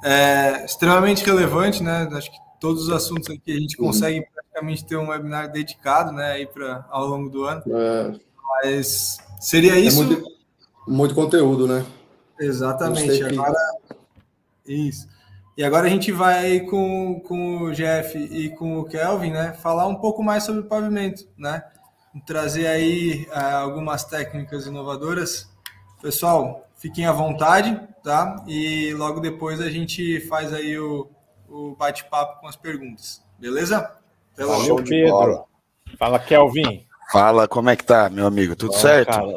é 0.03 0.65
extremamente 0.65 1.23
relevante, 1.23 1.83
né? 1.83 2.07
Acho 2.11 2.31
que 2.31 2.37
todos 2.61 2.83
os 2.83 2.91
assuntos 2.91 3.27
aqui 3.29 3.51
a 3.51 3.59
gente 3.59 3.77
uhum. 3.77 3.87
consegue 3.87 4.25
praticamente 4.33 4.85
ter 4.85 4.95
um 4.95 5.09
webinar 5.09 5.51
dedicado, 5.51 6.13
né, 6.13 6.31
aí 6.31 6.45
para 6.45 6.85
ao 6.89 7.07
longo 7.07 7.27
do 7.27 7.43
ano. 7.43 7.63
É. 7.67 8.13
Mas 8.63 9.17
seria 9.39 9.77
isso. 9.77 10.03
É 10.03 10.05
muito, 10.05 10.23
muito 10.87 11.15
conteúdo, 11.15 11.67
né? 11.67 11.83
Exatamente. 12.39 13.23
Agora, 13.23 13.57
isso. 14.65 15.09
E 15.57 15.63
agora 15.63 15.87
a 15.87 15.89
gente 15.89 16.11
vai 16.11 16.61
com, 16.61 17.19
com 17.21 17.63
o 17.63 17.71
Jeff 17.73 18.17
e 18.17 18.49
com 18.51 18.79
o 18.79 18.85
Kelvin, 18.85 19.31
né, 19.31 19.53
falar 19.53 19.87
um 19.87 19.95
pouco 19.95 20.23
mais 20.23 20.43
sobre 20.43 20.61
o 20.61 20.65
pavimento, 20.65 21.27
né? 21.37 21.63
Trazer 22.25 22.67
aí 22.67 23.25
uh, 23.31 23.57
algumas 23.57 24.03
técnicas 24.05 24.67
inovadoras. 24.67 25.49
Pessoal, 26.01 26.67
fiquem 26.75 27.05
à 27.05 27.11
vontade, 27.11 27.79
tá? 28.03 28.43
E 28.47 28.93
logo 28.93 29.19
depois 29.19 29.61
a 29.61 29.69
gente 29.69 30.19
faz 30.27 30.53
aí 30.53 30.77
o, 30.77 31.09
o 31.51 31.75
bate-papo 31.75 32.39
com 32.39 32.47
as 32.47 32.55
perguntas, 32.55 33.23
beleza? 33.37 33.99
Até 34.33 34.45
Valeu, 34.45 34.77
Pedro. 34.77 35.45
Fala, 35.97 36.19
Kelvin. 36.19 36.87
Fala, 37.11 37.47
como 37.47 37.69
é 37.69 37.75
que 37.75 37.83
tá, 37.83 38.09
meu 38.09 38.25
amigo? 38.25 38.55
Tudo 38.55 38.73
certo? 38.73 39.09
Cara, 39.09 39.27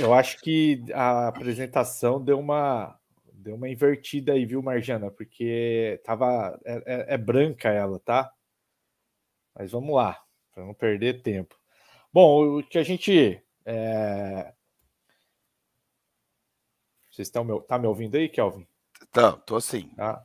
eu 0.00 0.14
acho 0.14 0.40
que 0.40 0.82
a 0.94 1.28
apresentação 1.28 2.22
deu 2.22 2.38
uma 2.38 2.98
deu 3.34 3.54
uma 3.54 3.68
invertida 3.68 4.32
aí, 4.32 4.46
viu, 4.46 4.62
Marjana? 4.62 5.10
Porque 5.10 6.00
tava 6.04 6.58
é, 6.64 6.82
é, 6.86 7.14
é 7.14 7.18
branca 7.18 7.68
ela, 7.68 8.00
tá? 8.00 8.32
Mas 9.54 9.70
vamos 9.72 9.94
lá, 9.94 10.18
para 10.54 10.64
não 10.64 10.72
perder 10.72 11.22
tempo. 11.22 11.54
Bom, 12.12 12.58
o 12.58 12.62
que 12.62 12.78
a 12.78 12.82
gente 12.82 13.42
é... 13.66 14.52
vocês 17.10 17.28
estão 17.28 17.44
me, 17.44 17.60
tá 17.62 17.78
me 17.78 17.86
ouvindo 17.86 18.16
aí, 18.16 18.28
Kelvin? 18.28 18.66
Tá, 19.12 19.32
tô 19.32 19.60
sim. 19.60 19.88
Tá. 19.96 20.24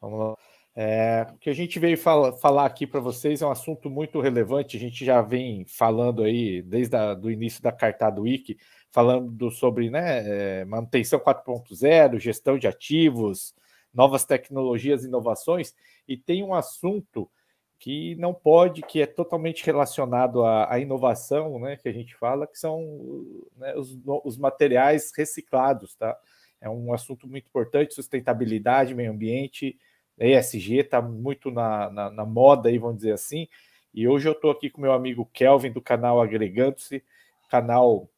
Vamos 0.00 0.18
lá. 0.18 0.36
É, 0.74 1.26
o 1.32 1.38
que 1.38 1.50
a 1.50 1.52
gente 1.52 1.78
veio 1.78 1.98
fala, 1.98 2.32
falar 2.32 2.64
aqui 2.64 2.86
para 2.86 3.00
vocês 3.00 3.42
é 3.42 3.46
um 3.46 3.50
assunto 3.50 3.90
muito 3.90 4.20
relevante. 4.20 4.76
A 4.76 4.80
gente 4.80 5.04
já 5.04 5.20
vem 5.20 5.64
falando 5.66 6.22
aí 6.22 6.62
desde 6.62 6.96
o 6.96 7.30
início 7.30 7.62
da 7.62 7.72
Cartado 7.72 8.22
Wiki, 8.22 8.56
falando 8.90 9.50
sobre 9.50 9.90
né, 9.90 10.60
é, 10.60 10.64
manutenção 10.64 11.18
4.0, 11.18 12.18
gestão 12.18 12.58
de 12.58 12.66
ativos, 12.66 13.54
novas 13.92 14.24
tecnologias, 14.24 15.04
inovações, 15.04 15.74
e 16.06 16.16
tem 16.16 16.42
um 16.42 16.54
assunto 16.54 17.28
que 17.78 18.14
não 18.16 18.34
pode, 18.34 18.82
que 18.82 19.00
é 19.00 19.06
totalmente 19.06 19.64
relacionado 19.64 20.44
à, 20.44 20.72
à 20.72 20.78
inovação, 20.78 21.58
né, 21.58 21.76
que 21.76 21.88
a 21.88 21.92
gente 21.92 22.14
fala, 22.14 22.46
que 22.46 22.58
são 22.58 22.80
né, 23.56 23.74
os, 23.74 23.98
os 24.24 24.36
materiais 24.36 25.10
reciclados, 25.16 25.94
tá? 25.96 26.16
É 26.60 26.68
um 26.68 26.92
assunto 26.92 27.26
muito 27.26 27.46
importante, 27.46 27.94
sustentabilidade, 27.94 28.94
meio 28.94 29.10
ambiente, 29.10 29.78
ESG 30.20 30.80
está 30.80 31.00
muito 31.00 31.50
na, 31.50 31.90
na, 31.90 32.10
na, 32.10 32.24
moda 32.26 32.68
aí, 32.68 32.78
vamos 32.78 32.98
dizer 32.98 33.12
assim. 33.12 33.48
E 33.92 34.06
hoje 34.06 34.28
eu 34.28 34.32
estou 34.32 34.50
aqui 34.50 34.68
com 34.70 34.80
meu 34.80 34.92
amigo 34.92 35.28
Kelvin 35.32 35.72
do 35.72 35.80
canal 35.80 36.20
Agregando-se, 36.20 37.02
canal 37.48 38.08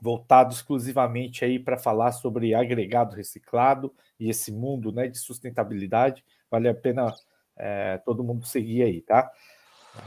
voltado 0.00 0.52
exclusivamente 0.52 1.44
aí 1.44 1.58
para 1.58 1.78
falar 1.78 2.12
sobre 2.12 2.54
agregado 2.54 3.14
reciclado 3.14 3.94
e 4.18 4.28
esse 4.28 4.50
mundo 4.50 4.90
né, 4.90 5.06
de 5.06 5.18
sustentabilidade. 5.18 6.24
Vale 6.50 6.68
a 6.68 6.74
pena 6.74 7.12
é, 7.56 7.98
todo 7.98 8.24
mundo 8.24 8.46
seguir 8.46 8.82
aí, 8.82 9.00
tá? 9.00 9.30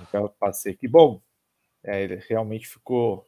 Então, 0.02 0.34
passei 0.40 0.74
aqui. 0.74 0.88
Bom, 0.88 1.22
é, 1.84 2.04
ele 2.04 2.16
realmente 2.28 2.68
ficou. 2.68 3.28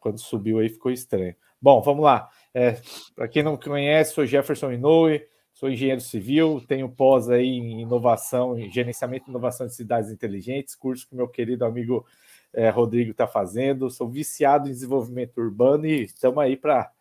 Quando 0.00 0.18
subiu 0.18 0.58
aí 0.58 0.68
ficou 0.68 0.90
estranho. 0.90 1.36
Bom, 1.60 1.82
vamos 1.82 2.04
lá. 2.04 2.28
É, 2.54 2.80
para 3.14 3.28
quem 3.28 3.42
não 3.42 3.56
conhece, 3.56 4.14
sou 4.14 4.26
Jefferson 4.26 4.72
Inoue, 4.72 5.26
Sou 5.56 5.70
engenheiro 5.70 6.02
civil, 6.02 6.62
tenho 6.68 6.86
pós 6.86 7.30
aí 7.30 7.46
em 7.46 7.80
inovação, 7.80 8.58
em 8.58 8.70
gerenciamento 8.70 9.24
e 9.26 9.30
inovação 9.30 9.66
de 9.66 9.74
cidades 9.74 10.10
inteligentes, 10.10 10.74
curso 10.74 11.08
que 11.08 11.16
meu 11.16 11.26
querido 11.26 11.64
amigo 11.64 12.04
é, 12.52 12.68
Rodrigo 12.68 13.12
está 13.12 13.26
fazendo. 13.26 13.88
Sou 13.88 14.06
viciado 14.06 14.68
em 14.68 14.72
desenvolvimento 14.72 15.38
urbano 15.38 15.86
e 15.86 16.02
estamos 16.02 16.44
aí 16.44 16.58
para 16.58 16.92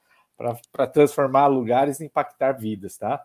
transformar 0.94 1.48
lugares 1.48 2.00
e 2.00 2.06
impactar 2.06 2.54
vidas, 2.54 2.98
tá? 2.98 3.22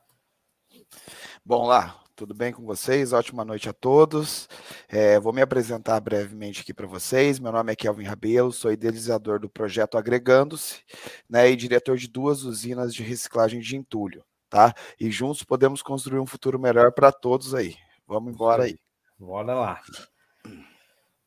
Bom, 1.45 1.65
lá, 1.65 1.97
tudo 2.17 2.35
bem 2.35 2.53
com 2.53 2.65
vocês? 2.65 3.13
Ótima 3.13 3.45
noite 3.45 3.69
a 3.69 3.73
todos. 3.73 4.49
É, 4.89 5.21
vou 5.21 5.33
me 5.33 5.43
apresentar 5.43 6.01
brevemente 6.01 6.63
aqui 6.63 6.75
para 6.75 6.89
vocês. 6.89 7.39
Meu 7.39 7.53
nome 7.53 7.73
é 7.73 7.77
Kelvin 7.77 8.03
Rabelo, 8.03 8.51
sou 8.51 8.73
idealizador 8.73 9.39
do 9.39 9.49
projeto 9.49 9.97
Agregando-se 9.97 10.83
né, 11.29 11.49
e 11.49 11.55
diretor 11.55 11.97
de 11.97 12.09
duas 12.09 12.43
usinas 12.43 12.93
de 12.93 13.05
reciclagem 13.05 13.61
de 13.61 13.77
entulho 13.77 14.25
tá? 14.51 14.75
E 14.99 15.11
juntos 15.11 15.45
podemos 15.45 15.81
construir 15.81 16.19
um 16.19 16.27
futuro 16.27 16.59
melhor 16.59 16.93
para 16.93 17.13
todos 17.13 17.55
aí. 17.55 17.77
Vamos 18.07 18.35
embora 18.35 18.65
aí. 18.65 18.77
Bora 19.19 19.55
lá. 19.55 19.81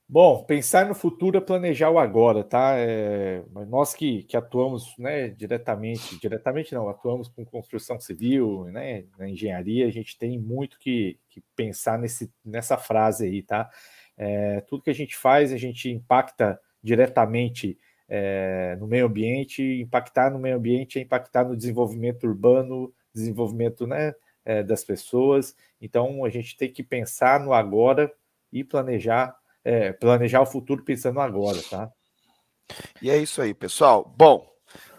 Bom, 0.07 0.43
pensar 0.43 0.85
no 0.85 0.93
futuro 0.93 1.37
é 1.37 1.41
planejar 1.41 1.89
o 1.89 1.97
agora, 1.97 2.43
tá? 2.43 2.75
É, 2.77 3.41
nós 3.67 3.95
que, 3.95 4.23
que 4.23 4.37
atuamos 4.37 4.93
né, 4.99 5.29
diretamente, 5.29 6.19
diretamente 6.19 6.75
não, 6.75 6.89
atuamos 6.89 7.29
com 7.29 7.43
construção 7.45 7.99
civil, 7.99 8.65
né, 8.65 9.05
na 9.17 9.27
engenharia, 9.27 9.87
a 9.87 9.91
gente 9.91 10.17
tem 10.17 10.37
muito 10.37 10.77
que, 10.77 11.17
que 11.29 11.41
pensar 11.55 11.97
nesse, 11.97 12.31
nessa 12.45 12.77
frase 12.77 13.25
aí, 13.25 13.41
tá? 13.41 13.69
É, 14.15 14.61
tudo 14.61 14.83
que 14.83 14.91
a 14.91 14.95
gente 14.95 15.15
faz, 15.15 15.51
a 15.51 15.57
gente 15.57 15.89
impacta 15.89 16.59
diretamente 16.83 17.79
é, 18.07 18.75
no 18.79 18.85
meio 18.85 19.07
ambiente, 19.07 19.63
impactar 19.81 20.29
no 20.29 20.37
meio 20.37 20.57
ambiente 20.57 20.99
é 20.99 21.01
impactar 21.01 21.45
no 21.45 21.57
desenvolvimento 21.57 22.25
urbano, 22.27 22.93
desenvolvimento 23.13 23.85
né, 23.85 24.13
é, 24.45 24.63
das 24.63 24.83
pessoas. 24.83 25.55
Então, 25.79 26.25
a 26.25 26.29
gente 26.29 26.57
tem 26.57 26.71
que 26.71 26.83
pensar 26.83 27.39
no 27.39 27.53
agora 27.53 28.11
e 28.51 28.63
planejar, 28.63 29.35
é, 29.63 29.93
planejar 29.93 30.41
o 30.41 30.45
futuro 30.45 30.83
pensando 30.83 31.19
agora, 31.19 31.61
tá? 31.69 31.91
E 33.01 33.09
é 33.09 33.17
isso 33.17 33.41
aí, 33.41 33.53
pessoal. 33.53 34.03
Bom, 34.17 34.49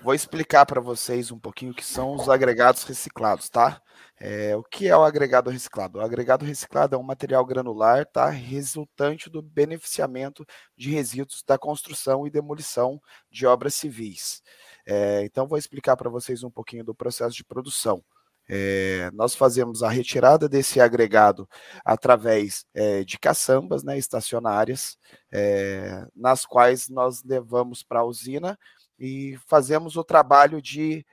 vou 0.02 0.14
explicar 0.14 0.66
para 0.66 0.80
vocês 0.80 1.30
um 1.30 1.38
pouquinho 1.38 1.72
o 1.72 1.74
que 1.74 1.84
são 1.84 2.14
os 2.14 2.28
agregados 2.28 2.84
reciclados, 2.84 3.48
tá? 3.48 3.80
É, 4.18 4.54
o 4.56 4.62
que 4.62 4.86
é 4.86 4.96
o 4.96 5.02
agregado 5.02 5.50
reciclado? 5.50 5.98
O 5.98 6.02
agregado 6.02 6.44
reciclado 6.44 6.94
é 6.94 6.98
um 6.98 7.02
material 7.02 7.44
granular, 7.44 8.06
tá? 8.06 8.30
Resultante 8.30 9.28
do 9.28 9.42
beneficiamento 9.42 10.46
de 10.76 10.90
resíduos 10.90 11.42
da 11.42 11.58
construção 11.58 12.26
e 12.26 12.30
demolição 12.30 13.00
de 13.30 13.46
obras 13.46 13.74
civis. 13.74 14.42
É, 14.86 15.22
então, 15.24 15.46
vou 15.46 15.58
explicar 15.58 15.96
para 15.96 16.10
vocês 16.10 16.42
um 16.42 16.50
pouquinho 16.50 16.84
do 16.84 16.94
processo 16.94 17.34
de 17.34 17.44
produção. 17.44 18.02
É, 18.46 19.10
nós 19.12 19.34
fazemos 19.34 19.82
a 19.82 19.88
retirada 19.88 20.48
desse 20.48 20.78
agregado 20.78 21.48
através 21.84 22.66
é, 22.74 23.02
de 23.02 23.18
caçambas 23.18 23.82
né, 23.82 23.96
estacionárias, 23.96 24.98
é, 25.32 26.06
nas 26.14 26.44
quais 26.44 26.88
nós 26.88 27.22
levamos 27.24 27.82
para 27.82 28.00
a 28.00 28.04
usina 28.04 28.58
e 28.98 29.38
fazemos 29.46 29.96
o 29.96 30.04
trabalho 30.04 30.62
de 30.62 31.04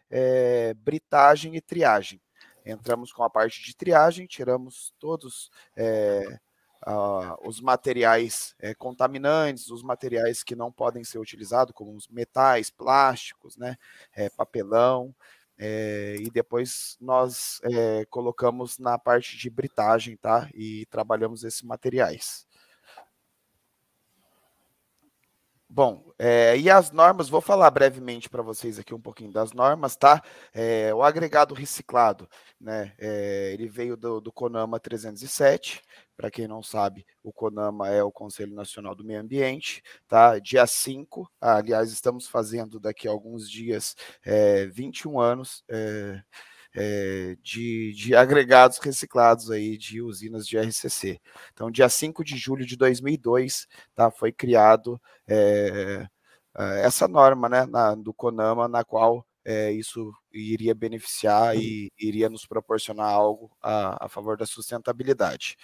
britagem 0.83 1.55
e 1.55 1.61
triagem. 1.61 2.21
Entramos 2.63 3.11
com 3.11 3.23
a 3.23 3.29
parte 3.29 3.63
de 3.63 3.75
triagem, 3.75 4.27
tiramos 4.27 4.93
todos 4.99 5.49
os 7.43 7.61
materiais 7.61 8.55
é, 8.59 8.73
contaminantes, 8.73 9.69
os 9.69 9.83
materiais 9.83 10.43
que 10.43 10.55
não 10.55 10.71
podem 10.71 11.03
ser 11.03 11.19
utilizados, 11.19 11.73
como 11.75 11.95
os 11.95 12.07
metais, 12.07 12.69
plásticos, 12.69 13.55
né, 13.57 13.77
é, 14.13 14.29
papelão, 14.29 15.13
é, 15.57 16.15
e 16.19 16.29
depois 16.31 16.97
nós 16.99 17.61
colocamos 18.09 18.79
na 18.79 18.97
parte 18.97 19.37
de 19.37 19.49
britagem, 19.49 20.17
tá? 20.17 20.49
E 20.55 20.87
trabalhamos 20.87 21.43
esses 21.43 21.61
materiais. 21.61 22.47
Bom, 25.73 26.03
é, 26.19 26.57
e 26.57 26.69
as 26.69 26.91
normas, 26.91 27.29
vou 27.29 27.39
falar 27.39 27.71
brevemente 27.71 28.29
para 28.29 28.41
vocês 28.41 28.77
aqui 28.77 28.93
um 28.93 28.99
pouquinho 28.99 29.31
das 29.31 29.53
normas, 29.53 29.95
tá? 29.95 30.21
É, 30.53 30.93
o 30.93 31.01
agregado 31.01 31.53
reciclado, 31.53 32.27
né? 32.59 32.93
É, 32.99 33.51
ele 33.53 33.69
veio 33.69 33.95
do, 33.95 34.19
do 34.19 34.33
CONAMA 34.33 34.81
307. 34.81 35.81
Para 36.17 36.29
quem 36.29 36.45
não 36.45 36.61
sabe, 36.61 37.05
o 37.23 37.31
CONAMA 37.31 37.87
é 37.87 38.03
o 38.03 38.11
Conselho 38.11 38.53
Nacional 38.53 38.93
do 38.93 39.05
Meio 39.05 39.21
Ambiente, 39.21 39.81
tá? 40.09 40.39
Dia 40.39 40.67
5, 40.67 41.31
aliás, 41.39 41.89
estamos 41.93 42.27
fazendo 42.27 42.77
daqui 42.77 43.07
a 43.07 43.11
alguns 43.11 43.49
dias 43.49 43.95
21 44.73 45.21
anos 45.21 45.63
é, 45.69 46.21
de, 47.43 47.93
de, 47.93 48.15
agregados 48.15 48.77
reciclados 48.77 49.51
aí 49.51 49.77
de 49.77 50.01
usinas 50.01 50.47
de 50.47 50.57
RCC. 50.57 51.19
Então, 51.53 51.69
dia 51.69 51.89
5 51.89 52.23
de 52.23 52.37
julho 52.37 52.65
de 52.65 52.77
2002, 52.77 53.67
tá, 53.93 54.09
foi 54.09 54.31
criado 54.31 55.01
é, 55.27 56.07
essa 56.83 57.07
norma 57.07 57.49
né, 57.49 57.65
na, 57.65 57.95
do 57.95 58.13
CONAMA, 58.13 58.67
na 58.67 58.83
qual 58.83 59.25
é, 59.43 59.71
isso 59.71 60.13
iria 60.31 60.73
beneficiar 60.73 61.55
e 61.57 61.91
iria 61.99 62.29
nos 62.29 62.45
proporcionar 62.45 63.09
algo 63.09 63.51
a, 63.61 64.05
a 64.05 64.09
favor 64.09 64.37
da 64.37 64.45
sustentabilidade. 64.45 65.57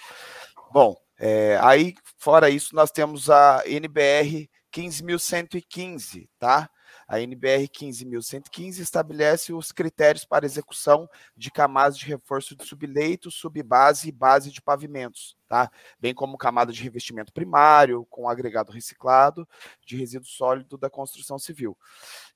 Bom, 0.72 0.96
é, 1.20 1.58
aí, 1.62 1.96
fora 2.18 2.50
isso, 2.50 2.76
nós 2.76 2.92
temos 2.92 3.30
a 3.30 3.64
NBR 3.66 4.50
15.115, 4.74 6.28
tá? 6.38 6.70
A 7.08 7.22
NBR 7.22 7.70
15.115 7.70 8.80
estabelece 8.80 9.54
os 9.54 9.72
critérios 9.72 10.26
para 10.26 10.46
execução 10.46 11.10
de 11.38 11.50
camadas 11.50 11.98
de 11.98 12.06
reforço 12.06 12.56
de 12.56 12.66
subleito, 12.66 13.32
subbase 13.32 14.10
e 14.10 14.12
base 14.12 14.52
de 14.52 14.62
pavimentos, 14.62 15.38
tá? 15.48 15.72
Bem 16.00 16.14
como 16.14 16.38
camada 16.38 16.74
de 16.74 16.84
revestimento 16.84 17.32
primário, 17.32 18.06
com 18.10 18.28
agregado 18.28 18.74
reciclado 18.74 19.48
de 19.86 19.96
resíduo 19.96 20.28
sólido 20.28 20.78
da 20.78 20.90
construção 20.90 21.40
civil. 21.40 21.78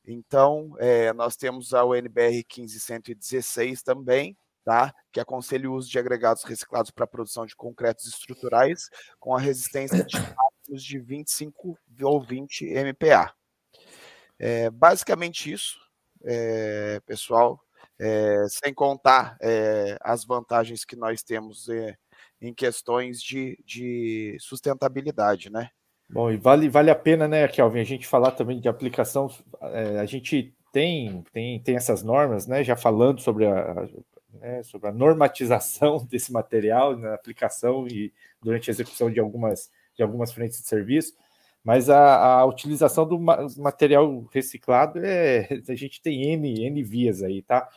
Então, 0.06 0.76
é, 0.80 1.12
nós 1.12 1.36
temos 1.36 1.74
a 1.74 1.84
UNBR 1.84 2.44
15116 2.48 3.84
também, 3.84 4.38
tá? 4.64 4.94
que 5.12 5.20
aconselha 5.20 5.70
o 5.70 5.74
uso 5.74 5.90
de 5.90 6.00
agregados 6.00 6.44
reciclados 6.44 6.92
para 6.92 7.04
a 7.04 7.08
produção 7.08 7.46
de 7.46 7.56
concretos 7.56 8.08
estruturais 8.08 8.90
com 9.20 9.36
a 9.36 9.40
resistência 9.40 10.04
de 10.04 10.18
de 10.70 11.00
25 11.00 11.78
ou 12.02 12.22
20 12.22 12.66
MPa. 12.66 13.34
É, 14.44 14.72
basicamente 14.72 15.52
isso, 15.52 15.80
é, 16.26 17.00
pessoal, 17.06 17.62
é, 18.00 18.48
sem 18.50 18.74
contar 18.74 19.38
é, 19.40 20.00
as 20.02 20.26
vantagens 20.26 20.84
que 20.84 20.96
nós 20.96 21.22
temos 21.22 21.70
é, 21.70 21.96
em 22.42 22.52
questões 22.52 23.22
de, 23.22 23.56
de 23.64 24.36
sustentabilidade, 24.40 25.52
né? 25.52 25.70
Bom, 26.10 26.32
e 26.32 26.38
vale, 26.38 26.68
vale 26.70 26.90
a 26.90 26.96
pena, 26.96 27.28
né, 27.28 27.48
Kelvin, 27.48 27.82
a 27.82 27.84
gente 27.84 28.08
falar 28.08 28.32
também 28.32 28.60
de 28.60 28.68
aplicação. 28.68 29.30
É, 29.62 30.00
a 30.00 30.06
gente 30.08 30.52
tem, 30.74 31.24
tem, 31.32 31.60
tem 31.60 31.76
essas 31.76 32.02
normas, 32.02 32.48
né, 32.48 32.64
já 32.64 32.76
falando 32.76 33.22
sobre 33.22 33.46
a, 33.46 33.88
né, 34.34 34.64
sobre 34.64 34.90
a 34.90 34.92
normatização 34.92 36.04
desse 36.10 36.34
material 36.34 36.98
na 36.98 37.14
aplicação 37.14 37.88
e 37.88 38.12
durante 38.42 38.72
a 38.72 38.74
execução 38.74 39.12
de 39.12 39.20
algumas, 39.20 39.70
de 39.96 40.02
algumas 40.02 40.34
frentes 40.34 40.60
de 40.60 40.68
serviço, 40.68 41.14
mas 41.64 41.90
a, 41.90 42.40
a 42.40 42.46
utilização 42.46 43.08
do 43.08 43.20
material 43.20 44.28
reciclado 44.32 45.00
é 45.04 45.48
a 45.70 45.76
gente 45.76 46.02
tem 46.02 46.32
N, 46.34 46.66
N 46.66 46.84
vias 46.84 47.22
aí, 47.22 47.42
tá? 47.42 47.68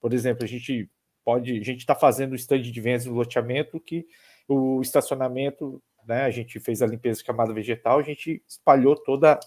Por 0.00 0.12
exemplo, 0.12 0.44
a 0.44 0.48
gente 0.48 0.88
pode, 1.24 1.52
a 1.52 1.62
gente 1.62 1.80
está 1.80 1.94
fazendo 1.94 2.32
o 2.32 2.36
stand 2.36 2.62
de 2.62 2.80
vendas 2.80 3.06
no 3.06 3.14
loteamento 3.14 3.80
que 3.80 4.06
o 4.48 4.80
estacionamento, 4.80 5.82
né? 6.06 6.24
A 6.24 6.30
gente 6.30 6.60
fez 6.60 6.82
a 6.82 6.86
limpeza 6.86 7.18
de 7.18 7.24
camada 7.24 7.52
vegetal, 7.52 7.98
a 7.98 8.02
gente 8.02 8.42
espalhou 8.46 8.94
toda 8.94 9.38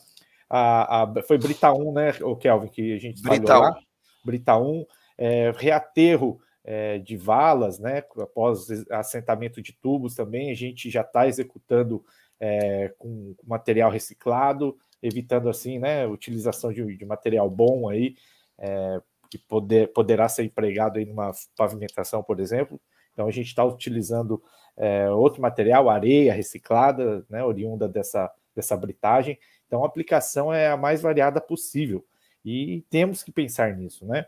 a, 0.49 1.03
a 1.03 1.23
foi 1.23 1.37
Brita 1.37 1.71
1, 1.71 1.93
né, 1.93 2.13
o 2.21 2.35
Kelvin, 2.35 2.69
que 2.69 2.93
a 2.93 2.99
gente 2.99 3.17
espalhou 3.17 3.39
Brita 3.39 3.57
lá. 3.57 3.79
Brita 4.23 4.57
1, 4.57 4.85
é, 5.17 5.51
reaterro 5.55 6.39
é, 6.63 6.97
de 6.97 7.15
valas, 7.15 7.79
né? 7.79 8.03
Após 8.17 8.67
assentamento 8.89 9.61
de 9.61 9.73
tubos 9.73 10.15
também, 10.15 10.51
a 10.51 10.55
gente 10.55 10.89
já 10.89 11.01
está 11.01 11.27
executando 11.27 12.03
é, 12.39 12.93
com 12.97 13.35
material 13.43 13.89
reciclado, 13.89 14.77
evitando 15.01 15.49
assim, 15.49 15.79
né? 15.79 16.05
Utilização 16.07 16.71
de, 16.71 16.95
de 16.95 17.05
material 17.05 17.49
bom 17.49 17.89
aí, 17.89 18.15
é, 18.57 19.01
que 19.29 19.37
poder, 19.37 19.91
poderá 19.93 20.27
ser 20.29 20.43
empregado 20.43 20.97
aí 20.97 21.05
numa 21.05 21.31
pavimentação, 21.55 22.23
por 22.23 22.39
exemplo. 22.39 22.79
Então 23.13 23.27
a 23.27 23.31
gente 23.31 23.47
está 23.47 23.63
utilizando 23.63 24.41
é, 24.75 25.09
outro 25.09 25.41
material, 25.41 25.89
areia 25.89 26.33
reciclada, 26.33 27.25
né? 27.29 27.43
Oriunda 27.43 27.87
dessa, 27.87 28.31
dessa 28.55 28.77
britagem. 28.77 29.37
Então 29.65 29.83
a 29.83 29.87
aplicação 29.87 30.53
é 30.53 30.67
a 30.67 30.77
mais 30.77 31.01
variada 31.01 31.41
possível. 31.41 32.05
E 32.45 32.85
temos 32.89 33.23
que 33.23 33.31
pensar 33.31 33.75
nisso, 33.75 34.05
né? 34.05 34.27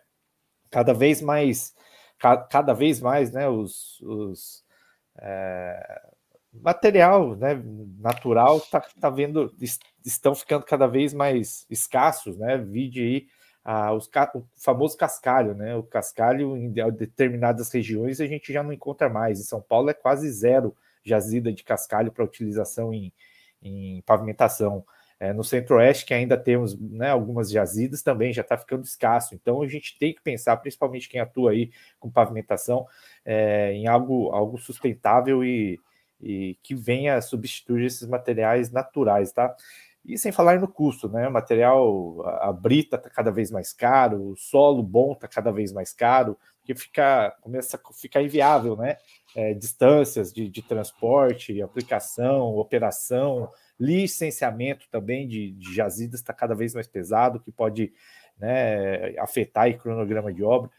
Cada 0.69 0.93
vez 0.93 1.21
mais 1.21 1.73
cada 2.49 2.73
vez 2.73 2.99
mais 2.99 3.31
né, 3.31 3.47
os, 3.47 4.01
os 4.01 4.65
é, 5.21 6.01
material 6.53 7.35
né, 7.35 7.61
natural 7.99 8.59
tá, 8.61 8.81
tá 8.99 9.09
vendo 9.09 9.53
estão 10.05 10.33
ficando 10.33 10.65
cada 10.65 10.87
vez 10.87 11.13
mais 11.13 11.65
escassos, 11.69 12.37
né? 12.37 12.57
Vide 12.57 13.01
aí 13.01 13.27
ah, 13.63 13.93
os, 13.93 14.09
o 14.33 14.45
famoso 14.55 14.97
cascalho, 14.97 15.53
né? 15.53 15.75
O 15.75 15.83
cascalho 15.83 16.57
em 16.57 16.71
determinadas 16.71 17.71
regiões 17.71 18.19
a 18.19 18.25
gente 18.25 18.51
já 18.51 18.63
não 18.63 18.73
encontra 18.73 19.09
mais. 19.09 19.39
Em 19.39 19.43
São 19.43 19.61
Paulo 19.61 19.89
é 19.89 19.93
quase 19.93 20.31
zero 20.31 20.75
jazida 21.03 21.51
de 21.53 21.63
cascalho 21.63 22.11
para 22.11 22.23
utilização 22.23 22.93
em, 22.93 23.13
em 23.61 24.01
pavimentação. 24.05 24.83
É, 25.21 25.33
no 25.33 25.43
Centro-Oeste, 25.43 26.05
que 26.05 26.13
ainda 26.13 26.37
temos 26.37 26.79
né, 26.79 27.09
algumas 27.09 27.51
jazidas, 27.51 28.01
também 28.01 28.31
já 28.31 28.41
está 28.41 28.57
ficando 28.57 28.85
escasso. 28.85 29.35
Então, 29.35 29.61
a 29.61 29.67
gente 29.67 29.99
tem 29.99 30.13
que 30.13 30.21
pensar, 30.21 30.55
principalmente 30.55 31.09
quem 31.09 31.19
atua 31.19 31.51
aí 31.51 31.71
com 31.99 32.09
pavimentação, 32.09 32.87
é, 33.25 33.73
em 33.73 33.85
algo, 33.85 34.29
algo 34.31 34.57
sustentável 34.57 35.43
e, 35.43 35.77
e 36.21 36.57
que 36.61 36.75
venha 36.75 37.21
substituir 37.21 37.85
esses 37.85 38.07
materiais 38.07 38.71
naturais, 38.71 39.31
tá? 39.31 39.55
E 40.05 40.17
sem 40.17 40.31
falar 40.31 40.59
no 40.59 40.67
custo, 40.67 41.09
né? 41.09 41.27
O 41.27 41.31
material, 41.31 42.25
a 42.41 42.51
brita 42.51 42.95
está 42.95 43.09
cada 43.09 43.31
vez 43.31 43.51
mais 43.51 43.73
caro, 43.73 44.29
o 44.31 44.35
solo 44.35 44.81
bom 44.81 45.11
está 45.13 45.27
cada 45.27 45.51
vez 45.51 45.71
mais 45.71 45.93
caro, 45.93 46.37
porque 46.59 46.73
fica, 46.73 47.35
começa 47.41 47.77
a 47.77 47.93
ficar 47.93 48.21
inviável, 48.21 48.75
né? 48.75 48.97
É, 49.35 49.53
distâncias 49.53 50.33
de, 50.33 50.49
de 50.49 50.61
transporte, 50.61 51.61
aplicação, 51.61 52.55
operação, 52.55 53.49
licenciamento 53.79 54.87
também 54.89 55.27
de, 55.27 55.51
de 55.51 55.73
jazidas 55.73 56.19
está 56.19 56.33
cada 56.33 56.55
vez 56.55 56.73
mais 56.73 56.87
pesado, 56.87 57.39
que 57.39 57.51
pode 57.51 57.93
né, 58.39 59.17
afetar 59.19 59.69
o 59.69 59.77
cronograma 59.77 60.33
de 60.33 60.43
obra. 60.43 60.69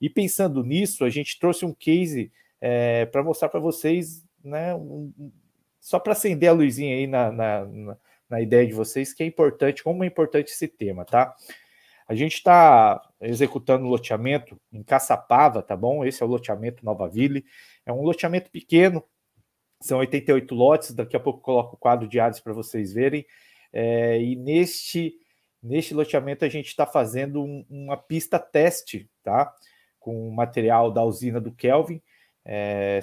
E 0.00 0.08
pensando 0.08 0.62
nisso, 0.62 1.04
a 1.04 1.10
gente 1.10 1.38
trouxe 1.38 1.64
um 1.64 1.72
case 1.72 2.30
é, 2.60 3.06
para 3.06 3.22
mostrar 3.22 3.48
para 3.48 3.60
vocês, 3.60 4.25
né, 4.44 4.74
um, 4.74 5.12
só 5.80 5.98
para 5.98 6.12
acender 6.12 6.48
a 6.48 6.52
luzinha 6.52 6.96
aí 6.96 7.06
na, 7.06 7.30
na, 7.30 7.64
na, 7.64 7.96
na, 8.28 8.40
ideia 8.40 8.66
de 8.66 8.72
vocês, 8.72 9.12
que 9.12 9.22
é 9.22 9.26
importante, 9.26 9.82
como 9.82 10.04
é 10.04 10.06
importante 10.06 10.50
esse 10.50 10.68
tema, 10.68 11.04
tá? 11.04 11.34
A 12.08 12.14
gente 12.14 12.34
está 12.34 13.02
executando 13.20 13.86
loteamento 13.86 14.60
em 14.72 14.82
Caçapava, 14.82 15.62
tá 15.62 15.76
bom? 15.76 16.04
Esse 16.04 16.22
é 16.22 16.26
o 16.26 16.28
loteamento 16.28 16.84
Nova 16.84 17.08
Ville. 17.08 17.44
É 17.84 17.92
um 17.92 18.02
loteamento 18.02 18.50
pequeno, 18.50 19.02
são 19.80 19.98
88 19.98 20.54
lotes, 20.54 20.94
daqui 20.94 21.16
a 21.16 21.20
pouco 21.20 21.40
coloco 21.40 21.74
o 21.74 21.78
quadro 21.78 22.08
de 22.08 22.18
áreas 22.20 22.40
para 22.40 22.52
vocês 22.52 22.92
verem. 22.92 23.26
É, 23.72 24.20
e 24.20 24.36
neste, 24.36 25.14
neste 25.62 25.94
loteamento 25.94 26.44
a 26.44 26.48
gente 26.48 26.68
está 26.68 26.86
fazendo 26.86 27.42
um, 27.42 27.64
uma 27.68 27.96
pista 27.96 28.38
teste, 28.38 29.10
tá? 29.22 29.52
Com 29.98 30.30
material 30.30 30.90
da 30.92 31.02
usina 31.04 31.40
do 31.40 31.52
Kelvin, 31.52 32.00
é, 32.48 33.00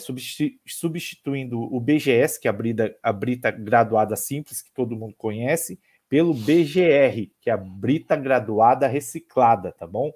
substituindo 0.66 1.60
o 1.62 1.80
BGS, 1.80 2.40
que 2.40 2.48
é 2.48 2.50
a 2.50 2.54
brita, 2.54 2.98
a 3.04 3.12
brita 3.12 3.52
graduada 3.52 4.16
simples, 4.16 4.62
que 4.62 4.72
todo 4.74 4.96
mundo 4.96 5.14
conhece, 5.18 5.78
pelo 6.08 6.34
BGR, 6.34 7.30
que 7.42 7.50
é 7.50 7.54
a 7.54 7.58
brita 7.58 8.16
graduada 8.16 8.88
reciclada, 8.88 9.74
tá 9.74 9.86
bom? 9.86 10.12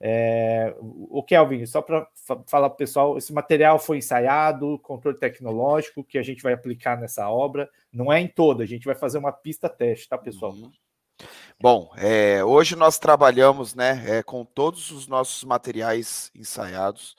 É, 0.00 0.74
o 0.80 1.22
Kelvin, 1.22 1.64
só 1.66 1.82
para 1.82 2.06
falar 2.46 2.70
para 2.70 2.74
o 2.74 2.78
pessoal, 2.78 3.18
esse 3.18 3.32
material 3.32 3.78
foi 3.78 3.98
ensaiado, 3.98 4.78
controle 4.78 5.18
tecnológico 5.18 6.02
que 6.02 6.18
a 6.18 6.22
gente 6.22 6.42
vai 6.42 6.52
aplicar 6.52 6.98
nessa 6.98 7.28
obra. 7.28 7.68
Não 7.92 8.12
é 8.12 8.20
em 8.20 8.28
toda, 8.28 8.64
a 8.64 8.66
gente 8.66 8.86
vai 8.86 8.94
fazer 8.94 9.18
uma 9.18 9.32
pista 9.32 9.68
teste, 9.68 10.08
tá, 10.08 10.16
pessoal? 10.16 10.52
Uhum. 10.52 10.70
Bom, 11.64 11.90
é, 11.96 12.44
hoje 12.44 12.76
nós 12.76 12.98
trabalhamos 12.98 13.74
né, 13.74 14.18
é, 14.18 14.22
com 14.22 14.44
todos 14.44 14.90
os 14.90 15.06
nossos 15.06 15.42
materiais 15.44 16.30
ensaiados. 16.34 17.16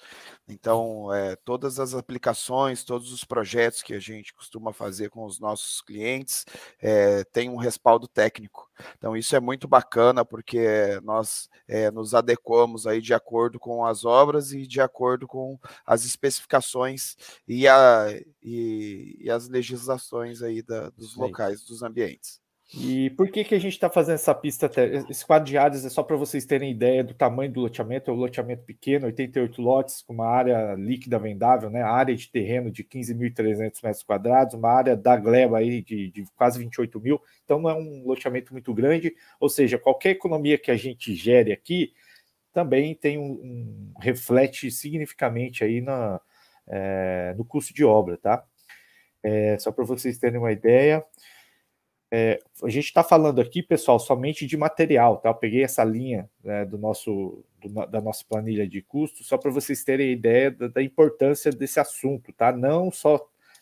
Então, 0.47 1.11
é, 1.11 1.35
todas 1.35 1.80
as 1.80 1.95
aplicações, 1.95 2.84
todos 2.84 3.11
os 3.11 3.23
projetos 3.23 3.81
que 3.81 3.91
a 3.91 3.99
gente 3.99 4.35
costuma 4.35 4.72
fazer 4.72 5.09
com 5.09 5.26
os 5.26 5.39
nossos 5.39 5.81
clientes 5.81 6.45
é, 6.80 7.23
tem 7.23 7.49
um 7.49 7.55
respaldo 7.55 8.07
técnico. 8.07 8.69
Então, 8.95 9.17
isso 9.17 9.35
é 9.35 9.39
muito 9.39 9.67
bacana 9.67 10.23
porque 10.23 10.99
nós 11.01 11.49
é, 11.67 11.89
nos 11.89 12.13
adequamos 12.13 12.85
aí 12.85 13.01
de 13.01 13.15
acordo 13.15 13.59
com 13.59 13.84
as 13.84 14.05
obras 14.05 14.51
e 14.51 14.67
de 14.67 14.80
acordo 14.80 15.26
com 15.27 15.57
as 15.84 16.05
especificações 16.05 17.15
e, 17.47 17.67
a, 17.67 18.09
e, 18.43 19.17
e 19.22 19.31
as 19.31 19.47
legislações 19.47 20.43
aí 20.43 20.61
da, 20.61 20.91
dos 20.91 21.15
locais, 21.15 21.65
dos 21.65 21.81
ambientes. 21.81 22.44
E 22.73 23.11
por 23.11 23.29
que, 23.29 23.43
que 23.43 23.53
a 23.53 23.59
gente 23.59 23.73
está 23.73 23.89
fazendo 23.89 24.15
essa 24.15 24.33
pista? 24.33 24.69
Esse 25.09 25.23
quadro 25.23 25.47
de 25.47 25.55
áreas 25.55 25.85
é 25.85 25.89
só 25.89 26.01
para 26.01 26.17
vocês 26.17 26.45
terem 26.45 26.71
ideia 26.71 27.03
do 27.03 27.13
tamanho 27.13 27.51
do 27.51 27.59
loteamento. 27.59 28.09
É 28.09 28.13
um 28.13 28.17
loteamento 28.17 28.63
pequeno, 28.63 29.05
88 29.05 29.61
lotes, 29.61 30.01
com 30.01 30.13
uma 30.13 30.27
área 30.27 30.73
líquida 30.73 31.19
vendável, 31.19 31.69
né? 31.69 31.83
área 31.83 32.15
de 32.15 32.27
terreno 32.27 32.71
de 32.71 32.83
15.300 32.83 33.83
metros 33.83 34.03
quadrados, 34.03 34.55
uma 34.55 34.71
área 34.71 34.95
da 34.95 35.15
gleba 35.15 35.59
aí 35.59 35.81
de, 35.83 36.09
de 36.09 36.25
quase 36.35 36.57
28 36.57 36.99
mil. 36.99 37.21
Então 37.43 37.61
não 37.61 37.69
é 37.69 37.75
um 37.75 38.03
loteamento 38.03 38.51
muito 38.51 38.73
grande. 38.73 39.15
Ou 39.39 39.47
seja, 39.47 39.77
qualquer 39.77 40.11
economia 40.11 40.57
que 40.57 40.71
a 40.71 40.77
gente 40.77 41.13
gere 41.13 41.53
aqui 41.53 41.93
também 42.51 42.95
tem 42.95 43.19
um, 43.19 43.31
um 43.31 43.93
reflete 43.99 44.71
significativamente 44.71 45.63
aí 45.63 45.81
na, 45.81 46.19
é, 46.67 47.35
no 47.37 47.45
custo 47.45 47.73
de 47.73 47.85
obra, 47.85 48.17
tá? 48.17 48.43
É, 49.21 49.57
só 49.59 49.71
para 49.71 49.85
vocês 49.85 50.17
terem 50.17 50.39
uma 50.39 50.51
ideia. 50.51 51.03
É, 52.17 52.39
a 52.63 52.69
gente 52.69 52.85
está 52.85 53.03
falando 53.03 53.41
aqui, 53.41 53.61
pessoal, 53.61 53.99
somente 53.99 54.47
de 54.47 54.55
material, 54.55 55.17
tá? 55.17 55.27
Eu 55.27 55.35
peguei 55.35 55.65
essa 55.65 55.83
linha 55.83 56.29
né, 56.41 56.63
do 56.63 56.77
nosso, 56.77 57.43
do, 57.61 57.85
da 57.87 57.99
nossa 57.99 58.23
planilha 58.23 58.65
de 58.65 58.81
custos, 58.81 59.27
só 59.27 59.37
para 59.37 59.51
vocês 59.51 59.83
terem 59.83 60.13
ideia 60.13 60.49
da, 60.49 60.69
da, 60.69 60.81
importância 60.81 61.51
desse 61.51 61.77
assunto, 61.77 62.31
tá? 62.31 62.53
Não 62.53 62.89
só 62.89 63.19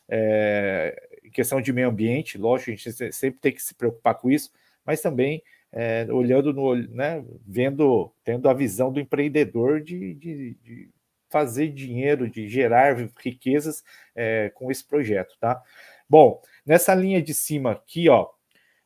é, 0.07 0.95
em 1.23 1.31
questão 1.31 1.59
de 1.59 1.73
meio 1.73 1.89
ambiente, 1.89 2.37
lógico, 2.37 2.69
a 2.69 2.75
gente 2.75 3.11
sempre 3.11 3.39
tem 3.39 3.51
que 3.51 3.63
se 3.63 3.73
preocupar 3.73 4.13
com 4.19 4.29
isso, 4.29 4.51
mas 4.85 5.01
também 5.01 5.41
é, 5.71 6.05
olhando 6.11 6.53
no 6.53 6.75
né, 6.75 7.25
vendo, 7.47 8.13
tendo 8.23 8.47
a 8.47 8.53
visão 8.53 8.93
do 8.93 8.99
empreendedor 8.99 9.81
de, 9.81 10.13
de, 10.13 10.53
de 10.61 10.89
fazer 11.27 11.69
dinheiro, 11.69 12.29
de 12.29 12.47
gerar 12.47 12.95
riquezas 13.17 13.83
é, 14.15 14.51
com 14.53 14.69
esse 14.69 14.85
projeto, 14.85 15.35
tá? 15.39 15.59
Bom, 16.07 16.39
nessa 16.63 16.93
linha 16.93 17.19
de 17.19 17.33
cima 17.33 17.71
aqui, 17.71 18.07
ó, 18.07 18.29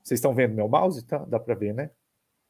vocês 0.08 0.20
estão 0.20 0.34
vendo 0.34 0.56
meu 0.56 0.68
mouse? 0.68 1.06
Tá? 1.06 1.18
Dá 1.20 1.40
para 1.40 1.56
ver, 1.56 1.74
né? 1.74 1.92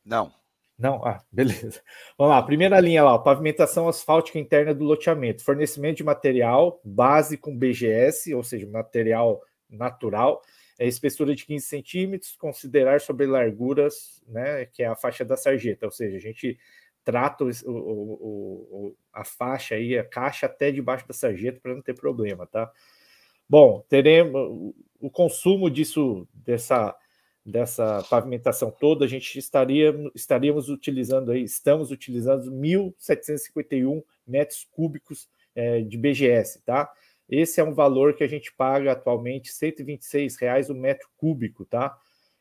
Não. 0.05 0.31
Não? 0.77 1.03
Ah, 1.03 1.23
beleza. 1.31 1.81
Vamos 2.17 2.35
lá, 2.35 2.43
primeira 2.43 2.79
linha 2.79 3.03
lá, 3.03 3.17
pavimentação 3.17 3.87
asfáltica 3.89 4.37
interna 4.37 4.73
do 4.73 4.83
loteamento, 4.83 5.43
fornecimento 5.43 5.97
de 5.97 6.03
material 6.03 6.79
base 6.83 7.37
com 7.37 7.57
BGS, 7.57 8.33
ou 8.33 8.43
seja, 8.43 8.67
material 8.67 9.41
natural, 9.69 10.41
é 10.79 10.87
espessura 10.87 11.35
de 11.35 11.45
15 11.45 11.65
centímetros, 11.65 12.35
considerar 12.35 13.01
sobre 13.01 13.25
larguras, 13.25 14.21
né, 14.27 14.65
que 14.65 14.83
é 14.83 14.85
a 14.85 14.95
faixa 14.95 15.25
da 15.25 15.35
sarjeta, 15.35 15.87
ou 15.87 15.91
seja, 15.91 16.15
a 16.15 16.21
gente 16.21 16.57
trata 17.03 17.43
o, 17.43 17.49
o, 17.65 17.71
o, 17.71 18.95
a 19.11 19.23
faixa 19.23 19.75
aí, 19.75 19.97
a 19.97 20.03
caixa 20.03 20.45
até 20.45 20.71
debaixo 20.71 21.07
da 21.07 21.13
sarjeta 21.13 21.59
para 21.59 21.73
não 21.73 21.81
ter 21.81 21.95
problema, 21.95 22.45
tá? 22.45 22.71
Bom, 23.49 23.83
teremos 23.87 24.73
o 24.99 25.09
consumo 25.09 25.69
disso, 25.69 26.27
dessa, 26.33 26.93
dessa 27.47 28.03
pavimentação 28.09 28.69
toda, 28.69 29.05
a 29.05 29.07
gente 29.07 29.39
estaria, 29.39 29.95
estaríamos 30.13 30.67
utilizando 30.67 31.31
aí, 31.31 31.43
estamos 31.43 31.91
utilizando 31.91 32.51
1.751 32.51 34.03
metros 34.27 34.67
cúbicos 34.69 35.29
é, 35.55 35.79
de 35.81 35.97
BGS, 35.97 36.59
tá? 36.65 36.91
Esse 37.29 37.61
é 37.61 37.63
um 37.63 37.73
valor 37.73 38.15
que 38.15 38.23
a 38.23 38.27
gente 38.27 38.53
paga 38.53 38.91
atualmente, 38.91 39.49
R$ 39.61 39.71
126,00 39.71 40.69
o 40.69 40.75
metro 40.75 41.07
cúbico, 41.15 41.63
tá? 41.65 41.97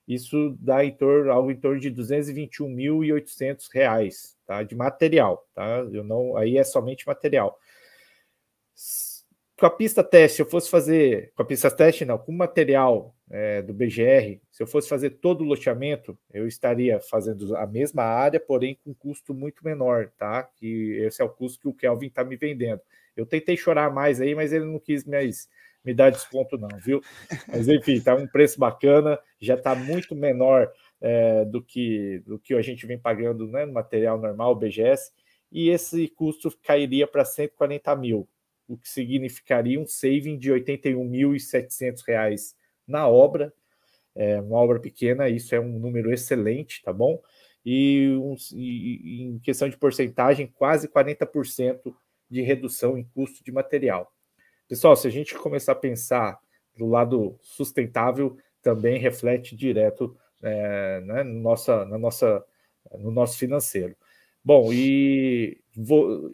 Isso 0.08 0.56
dá 0.60 0.84
em 0.84 0.92
torno, 0.92 1.30
algo 1.30 1.52
em 1.52 1.56
torno 1.56 1.80
de 1.80 1.88
R$ 1.88 1.94
221.800, 1.94 4.34
tá? 4.44 4.64
De 4.64 4.74
material, 4.74 5.46
tá? 5.54 5.86
Eu 5.92 6.02
não, 6.02 6.36
aí 6.36 6.58
é 6.58 6.64
somente 6.64 7.06
material 7.06 7.56
com 9.58 9.66
a 9.66 9.70
pista 9.70 10.04
teste, 10.04 10.40
eu 10.40 10.46
fosse 10.46 10.68
fazer, 10.68 11.32
com 11.34 11.42
a 11.42 11.46
pista 11.46 11.70
teste 11.70 12.04
não, 12.04 12.18
com 12.18 12.30
material 12.30 13.15
é, 13.30 13.60
do 13.60 13.74
BGR, 13.74 14.40
se 14.50 14.62
eu 14.62 14.66
fosse 14.66 14.88
fazer 14.88 15.10
todo 15.10 15.40
o 15.42 15.44
loteamento, 15.44 16.16
eu 16.32 16.46
estaria 16.46 17.00
fazendo 17.00 17.56
a 17.56 17.66
mesma 17.66 18.04
área, 18.04 18.38
porém 18.38 18.78
com 18.84 18.94
custo 18.94 19.34
muito 19.34 19.64
menor, 19.64 20.10
tá? 20.16 20.44
Que 20.44 20.98
esse 21.00 21.20
é 21.20 21.24
o 21.24 21.28
custo 21.28 21.60
que 21.60 21.68
o 21.68 21.74
Kelvin 21.74 22.06
está 22.06 22.22
me 22.22 22.36
vendendo. 22.36 22.80
Eu 23.16 23.26
tentei 23.26 23.56
chorar 23.56 23.92
mais 23.92 24.20
aí, 24.20 24.34
mas 24.34 24.52
ele 24.52 24.66
não 24.66 24.78
quis 24.78 25.04
mais 25.04 25.48
me 25.84 25.92
dar 25.94 26.10
desconto 26.10 26.58
não, 26.58 26.68
viu? 26.78 27.00
Mas 27.48 27.68
enfim, 27.68 28.00
tá 28.00 28.14
um 28.14 28.26
preço 28.26 28.58
bacana, 28.58 29.18
já 29.40 29.54
está 29.54 29.74
muito 29.74 30.14
menor 30.14 30.70
é, 31.00 31.44
do 31.44 31.62
que 31.62 32.22
do 32.26 32.38
que 32.38 32.54
a 32.54 32.62
gente 32.62 32.86
vem 32.86 32.98
pagando 32.98 33.46
né, 33.48 33.64
no 33.64 33.72
material 33.72 34.18
normal, 34.18 34.54
BGS, 34.54 35.12
e 35.50 35.68
esse 35.68 36.08
custo 36.08 36.56
cairia 36.62 37.06
para 37.06 37.24
140 37.24 37.94
mil 37.96 38.28
o 38.68 38.76
que 38.76 38.88
significaria 38.88 39.78
um 39.80 39.86
saving 39.86 40.36
de 40.36 40.50
R$ 40.52 40.60
81.700 40.60 42.54
na 42.86 43.08
obra, 43.08 43.52
é 44.14 44.40
uma 44.40 44.58
obra 44.58 44.80
pequena, 44.80 45.28
isso 45.28 45.54
é 45.54 45.60
um 45.60 45.78
número 45.78 46.12
excelente, 46.12 46.82
tá 46.82 46.92
bom? 46.92 47.20
E, 47.64 48.08
um, 48.16 48.34
e 48.54 49.22
em 49.22 49.38
questão 49.40 49.68
de 49.68 49.76
porcentagem, 49.76 50.46
quase 50.46 50.88
40% 50.88 51.94
de 52.30 52.40
redução 52.42 52.96
em 52.96 53.04
custo 53.04 53.44
de 53.44 53.52
material. 53.52 54.12
Pessoal, 54.68 54.96
se 54.96 55.06
a 55.06 55.10
gente 55.10 55.34
começar 55.34 55.72
a 55.72 55.76
pensar 55.76 56.38
do 56.76 56.86
lado 56.86 57.38
sustentável, 57.42 58.36
também 58.62 58.98
reflete 58.98 59.54
direto 59.54 60.16
é, 60.42 61.00
né, 61.00 61.22
no, 61.22 61.40
nossa, 61.40 61.84
na 61.84 61.98
nossa, 61.98 62.44
no 62.98 63.10
nosso 63.10 63.38
financeiro. 63.38 63.96
Bom, 64.46 64.72
e 64.72 65.58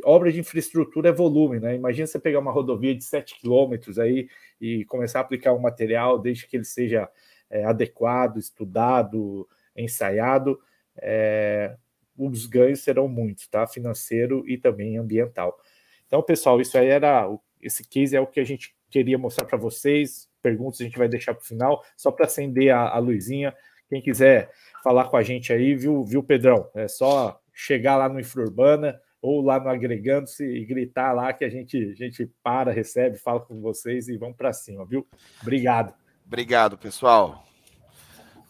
obra 0.05 0.31
de 0.31 0.39
infraestrutura 0.39 1.09
é 1.09 1.13
volume, 1.13 1.59
né? 1.59 1.75
Imagina 1.75 2.07
você 2.07 2.19
pegar 2.19 2.41
uma 2.41 2.53
rodovia 2.53 2.95
de 2.95 3.03
7 3.03 3.41
quilômetros 3.41 3.99
aí 3.99 4.29
e 4.61 4.85
começar 4.85 5.21
a 5.21 5.23
aplicar 5.23 5.55
um 5.55 5.59
material 5.59 6.19
desde 6.19 6.47
que 6.47 6.59
ele 6.59 6.65
seja 6.67 7.09
é, 7.49 7.65
adequado, 7.65 8.37
estudado, 8.37 9.49
ensaiado, 9.75 10.61
é, 10.99 11.75
os 12.15 12.45
ganhos 12.45 12.81
serão 12.81 13.09
muitos, 13.09 13.49
tá? 13.49 13.67
Financeiro 13.67 14.45
e 14.47 14.59
também 14.59 14.99
ambiental. 14.99 15.59
Então, 16.07 16.23
pessoal, 16.23 16.61
isso 16.61 16.77
aí 16.77 16.89
era. 16.89 17.27
Esse 17.63 17.83
case 17.83 18.15
é 18.15 18.21
o 18.21 18.27
que 18.27 18.41
a 18.41 18.45
gente 18.45 18.77
queria 18.91 19.17
mostrar 19.17 19.47
para 19.47 19.57
vocês. 19.57 20.29
Perguntas 20.43 20.83
a 20.83 20.85
gente 20.85 20.99
vai 20.99 21.09
deixar 21.09 21.33
para 21.33 21.45
o 21.45 21.47
final, 21.47 21.83
só 21.97 22.13
para 22.13 22.27
acender 22.27 22.75
a, 22.75 22.91
a 22.91 22.99
luzinha. 22.99 23.57
Quem 23.89 24.03
quiser 24.03 24.51
falar 24.85 25.09
com 25.09 25.17
a 25.17 25.23
gente 25.23 25.51
aí, 25.51 25.75
viu, 25.75 26.05
viu, 26.05 26.23
Pedrão? 26.23 26.69
É 26.75 26.87
só 26.87 27.42
chegar 27.53 27.97
lá 27.97 28.09
no 28.09 28.21
Infraurbana 28.21 28.99
ou 29.21 29.41
lá 29.41 29.61
no 29.61 29.69
Agregando-se 29.69 30.45
e 30.45 30.65
gritar 30.65 31.13
lá 31.13 31.33
que 31.33 31.45
a 31.45 31.49
gente, 31.49 31.77
a 31.77 31.95
gente 31.95 32.31
para, 32.43 32.73
recebe, 32.73 33.17
fala 33.17 33.41
com 33.41 33.61
vocês 33.61 34.09
e 34.09 34.17
vamos 34.17 34.37
para 34.37 34.53
cima, 34.53 34.85
viu? 34.85 35.07
Obrigado. 35.41 35.95
Obrigado, 36.27 36.77
pessoal. 36.77 37.47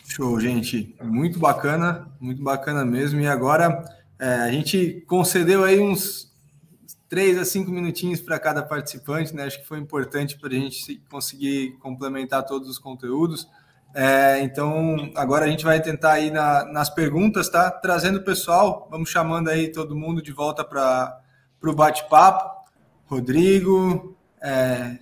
Show, 0.04 0.40
gente. 0.40 0.96
Muito 1.02 1.38
bacana, 1.38 2.08
muito 2.20 2.42
bacana 2.42 2.84
mesmo. 2.84 3.20
E 3.20 3.26
agora 3.26 3.84
é, 4.18 4.26
a 4.26 4.50
gente 4.50 5.04
concedeu 5.06 5.64
aí 5.64 5.78
uns 5.78 6.32
três 7.08 7.36
a 7.36 7.44
cinco 7.44 7.70
minutinhos 7.70 8.20
para 8.20 8.38
cada 8.38 8.62
participante, 8.62 9.34
né? 9.34 9.44
Acho 9.44 9.60
que 9.60 9.66
foi 9.66 9.78
importante 9.78 10.38
para 10.38 10.48
a 10.48 10.54
gente 10.54 10.96
conseguir 11.10 11.76
complementar 11.78 12.44
todos 12.44 12.68
os 12.68 12.78
conteúdos. 12.78 13.46
É, 13.94 14.40
então, 14.40 15.10
agora 15.14 15.44
a 15.44 15.48
gente 15.48 15.64
vai 15.64 15.80
tentar 15.80 16.18
ir 16.20 16.30
na, 16.30 16.64
nas 16.64 16.88
perguntas, 16.88 17.48
tá? 17.48 17.70
Trazendo 17.70 18.18
o 18.18 18.24
pessoal, 18.24 18.88
vamos 18.90 19.10
chamando 19.10 19.48
aí 19.48 19.70
todo 19.70 19.94
mundo 19.94 20.22
de 20.22 20.32
volta 20.32 20.64
para 20.64 21.20
o 21.62 21.74
bate-papo. 21.74 22.62
Rodrigo, 23.06 24.16
é, 24.40 24.98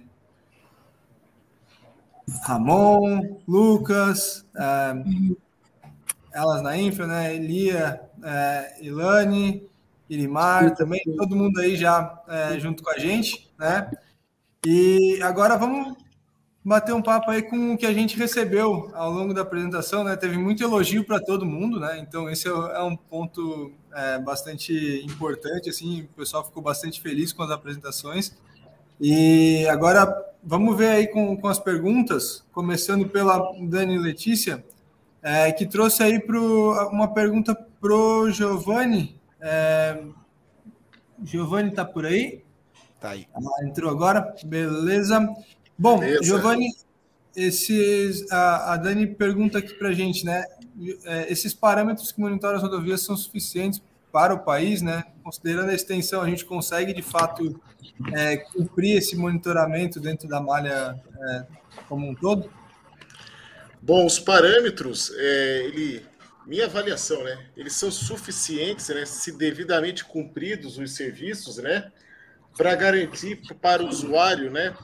Ramon, 2.43 3.41
Lucas, 3.47 4.45
é, 4.57 4.95
elas 6.33 6.63
na 6.63 6.77
infra, 6.77 7.07
né? 7.07 7.35
Elia, 7.35 8.01
é, 8.25 8.77
Ilane, 8.81 9.69
Irimar, 10.09 10.75
também, 10.75 11.01
todo 11.17 11.37
mundo 11.37 11.61
aí 11.61 11.77
já 11.77 12.21
é, 12.29 12.59
junto 12.59 12.83
com 12.83 12.91
a 12.91 12.99
gente, 12.99 13.49
né? 13.57 13.89
E 14.67 15.21
agora 15.23 15.57
vamos 15.57 15.97
bater 16.65 16.95
um 16.95 17.03
papo 17.03 17.31
aí 17.31 17.43
com 17.43 17.73
o 17.73 17.79
que 17.79 17.87
a 17.87 17.93
gente 17.93 18.17
recebeu 18.17 18.91
ao 18.95 19.11
longo 19.11 19.33
da 19.33 19.43
apresentação, 19.43 20.05
né? 20.05 20.17
Teve 20.17 20.37
muito 20.37 20.63
elogio 20.63 21.05
para 21.05 21.19
todo 21.19 21.47
mundo, 21.47 21.81
né? 21.81 21.99
Então 21.99 22.29
esse 22.29 22.49
é, 22.49 22.51
é 22.51 22.83
um 22.83 22.97
ponto 22.97 23.73
é, 23.93 24.19
bastante 24.19 25.03
importante, 25.05 25.71
assim, 25.71 26.03
o 26.03 26.09
pessoal 26.09 26.45
ficou 26.45 26.63
bastante 26.63 27.01
feliz 27.01 27.33
com 27.33 27.43
as 27.43 27.51
apresentações. 27.51 28.37
E 29.01 29.67
agora 29.69 30.07
vamos 30.43 30.77
ver 30.77 30.89
aí 30.89 31.07
com, 31.07 31.37
com 31.37 31.49
as 31.49 31.59
perguntas, 31.59 32.45
começando 32.53 33.09
pela 33.09 33.39
Dani 33.63 33.99
Letícia, 33.99 34.63
é, 35.23 35.51
que 35.53 35.67
trouxe 35.67 36.03
aí 36.03 36.19
pro, 36.21 36.73
uma 36.91 37.09
pergunta 37.13 37.55
pro 37.81 38.31
Giovanni. 38.31 39.19
É, 39.41 40.03
Giovanni 41.25 41.71
tá 41.71 41.85
por 41.85 42.05
aí? 42.05 42.45
Tá 43.01 43.11
aí. 43.11 43.27
Entrou 43.63 43.91
agora, 43.91 44.35
beleza. 44.45 45.27
Bom, 45.81 45.99
Beleza. 45.99 46.25
Giovanni, 46.25 46.69
esses, 47.35 48.31
a, 48.31 48.75
a, 48.75 48.77
Dani 48.77 49.07
pergunta 49.07 49.57
aqui 49.57 49.73
para 49.73 49.89
a 49.89 49.95
gente, 49.95 50.27
né? 50.27 50.45
É, 51.07 51.33
esses 51.33 51.55
parâmetros 51.55 52.13
que 52.13 52.21
monitoram 52.21 52.57
as 52.57 52.63
rodovias 52.63 53.01
são 53.01 53.17
suficientes 53.17 53.81
para 54.13 54.35
o 54.35 54.41
país, 54.41 54.83
né? 54.83 55.05
Considerando 55.25 55.71
a 55.71 55.75
extensão, 55.75 56.21
a 56.21 56.29
gente 56.29 56.45
consegue 56.45 56.93
de 56.93 57.01
fato 57.01 57.59
é, 58.13 58.37
cumprir 58.37 58.99
esse 58.99 59.17
monitoramento 59.17 59.99
dentro 59.99 60.29
da 60.29 60.39
malha 60.39 61.03
é, 61.19 61.47
como 61.89 62.11
um 62.11 62.15
todo? 62.15 62.53
Bom, 63.81 64.05
os 64.05 64.19
parâmetros, 64.19 65.11
é, 65.17 65.63
ele, 65.65 66.05
minha 66.47 66.67
avaliação, 66.67 67.25
né? 67.25 67.47
Eles 67.57 67.73
são 67.73 67.91
suficientes, 67.91 68.91
né? 68.91 69.07
Se 69.07 69.33
devidamente 69.33 70.05
cumpridos 70.05 70.77
os 70.77 70.95
serviços, 70.95 71.57
né? 71.57 71.91
Para 72.55 72.75
garantir 72.75 73.41
para 73.63 73.83
o 73.83 73.89
usuário, 73.89 74.51
né? 74.51 74.77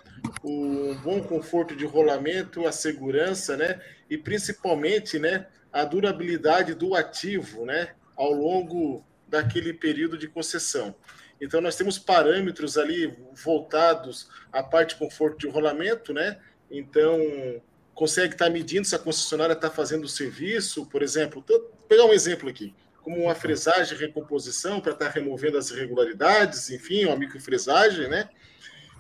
O 0.43 0.95
bom 1.03 1.23
conforto 1.23 1.75
de 1.75 1.85
rolamento, 1.85 2.67
a 2.67 2.73
segurança, 2.73 3.57
né? 3.57 3.81
E 4.09 4.17
principalmente, 4.17 5.19
né, 5.19 5.47
a 5.73 5.85
durabilidade 5.85 6.75
do 6.75 6.95
ativo, 6.95 7.65
né, 7.67 7.91
ao 8.17 8.33
longo 8.33 9.05
daquele 9.29 9.73
período 9.73 10.17
de 10.17 10.29
concessão. 10.29 10.95
Então 11.41 11.61
nós 11.61 11.77
temos 11.77 11.99
parâmetros 11.99 12.79
ali 12.79 13.15
voltados 13.35 14.29
à 14.53 14.63
parte 14.63 14.91
de 14.91 14.97
conforto 14.97 15.39
de 15.39 15.49
rolamento, 15.49 16.13
né? 16.13 16.39
Então 16.71 17.21
consegue 17.95 18.35
estar 18.35 18.51
medindo 18.51 18.87
se 18.87 18.95
a 18.95 18.99
concessionária 18.99 19.55
está 19.55 19.71
fazendo 19.71 20.05
o 20.05 20.09
serviço, 20.09 20.87
por 20.87 21.03
exemplo, 21.03 21.45
vou 21.47 21.61
pegar 21.89 22.05
um 22.05 22.13
exemplo 22.13 22.49
aqui, 22.49 22.75
como 23.03 23.23
uma 23.23 23.35
fresagem 23.35 23.97
recomposição 23.97 24.81
para 24.81 24.93
estar 24.93 25.09
removendo 25.09 25.57
as 25.57 25.71
irregularidades, 25.71 26.71
enfim, 26.71 27.07
uma 27.07 27.17
microfresagem, 27.17 28.09
né? 28.09 28.29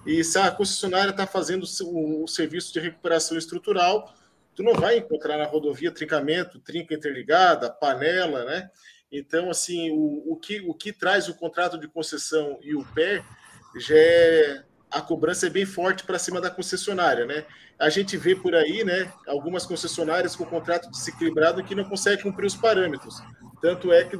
E 0.06 0.22
se 0.22 0.38
a 0.38 0.50
concessionária 0.50 1.10
está 1.10 1.26
fazendo 1.26 1.66
o, 1.82 2.24
o, 2.24 2.28
serviço 2.28 2.72
de 2.72 2.78
recuperação 2.78 3.36
estrutural, 3.36 4.14
tu 4.54 4.62
não 4.62 4.72
vai 4.72 4.98
encontrar 4.98 5.36
na 5.36 5.44
rodovia 5.44 5.90
trincamento, 5.90 6.60
trinca 6.60 6.94
interligada, 6.94 7.68
panela, 7.68 8.44
né? 8.44 8.70
Então, 9.10 9.50
assim, 9.50 9.90
o, 9.90 10.32
o, 10.32 10.36
que, 10.36 10.60
o 10.60 10.72
que 10.72 10.92
traz 10.92 11.28
o 11.28 11.34
contrato 11.34 11.78
de 11.78 11.88
concessão 11.88 12.58
e 12.62 12.74
o 12.74 12.84
pé 12.94 13.24
já 13.76 13.96
é 13.96 14.64
a 14.90 15.00
cobrança 15.00 15.46
é 15.46 15.50
bem 15.50 15.66
forte 15.66 16.04
para 16.04 16.18
cima 16.18 16.40
da 16.40 16.50
concessionária, 16.50 17.26
né? 17.26 17.44
A 17.78 17.90
gente 17.90 18.16
vê 18.16 18.34
por 18.34 18.54
aí, 18.54 18.84
né, 18.84 19.12
algumas 19.26 19.66
concessionárias 19.66 20.34
com 20.34 20.46
contrato 20.46 20.90
desequilibrado 20.90 21.62
que 21.62 21.74
não 21.74 21.84
conseguem 21.84 22.22
cumprir 22.22 22.46
os 22.46 22.56
parâmetros. 22.56 23.20
Tanto 23.60 23.92
é 23.92 24.04
que 24.04 24.16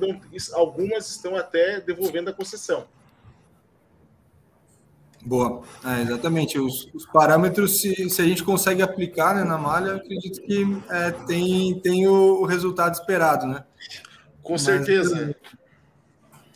algumas 0.53 1.09
estão 1.09 1.37
até 1.37 1.81
devolvendo 1.81 2.29
a 2.29 2.35
concessão. 2.35 2.87
Boa, 5.27 5.63
é, 5.85 6.03
exatamente. 6.03 6.57
Os, 6.57 6.89
os, 6.95 7.05
parâmetros, 7.05 7.81
se, 7.81 8.09
se 8.09 8.23
a 8.23 8.25
gente 8.25 8.45
consegue 8.45 8.81
aplicar 8.81 9.35
né, 9.35 9.43
na 9.43 9.59
malha, 9.59 9.89
eu 9.89 9.97
acredito 9.97 10.41
que 10.41 10.65
é, 10.89 11.11
tem, 11.11 11.81
tem 11.81 12.07
o, 12.07 12.43
o, 12.43 12.47
resultado 12.47 12.95
esperado, 12.95 13.45
né? 13.45 13.65
Com 14.41 14.53
Mas, 14.53 14.63
certeza. 14.63 15.35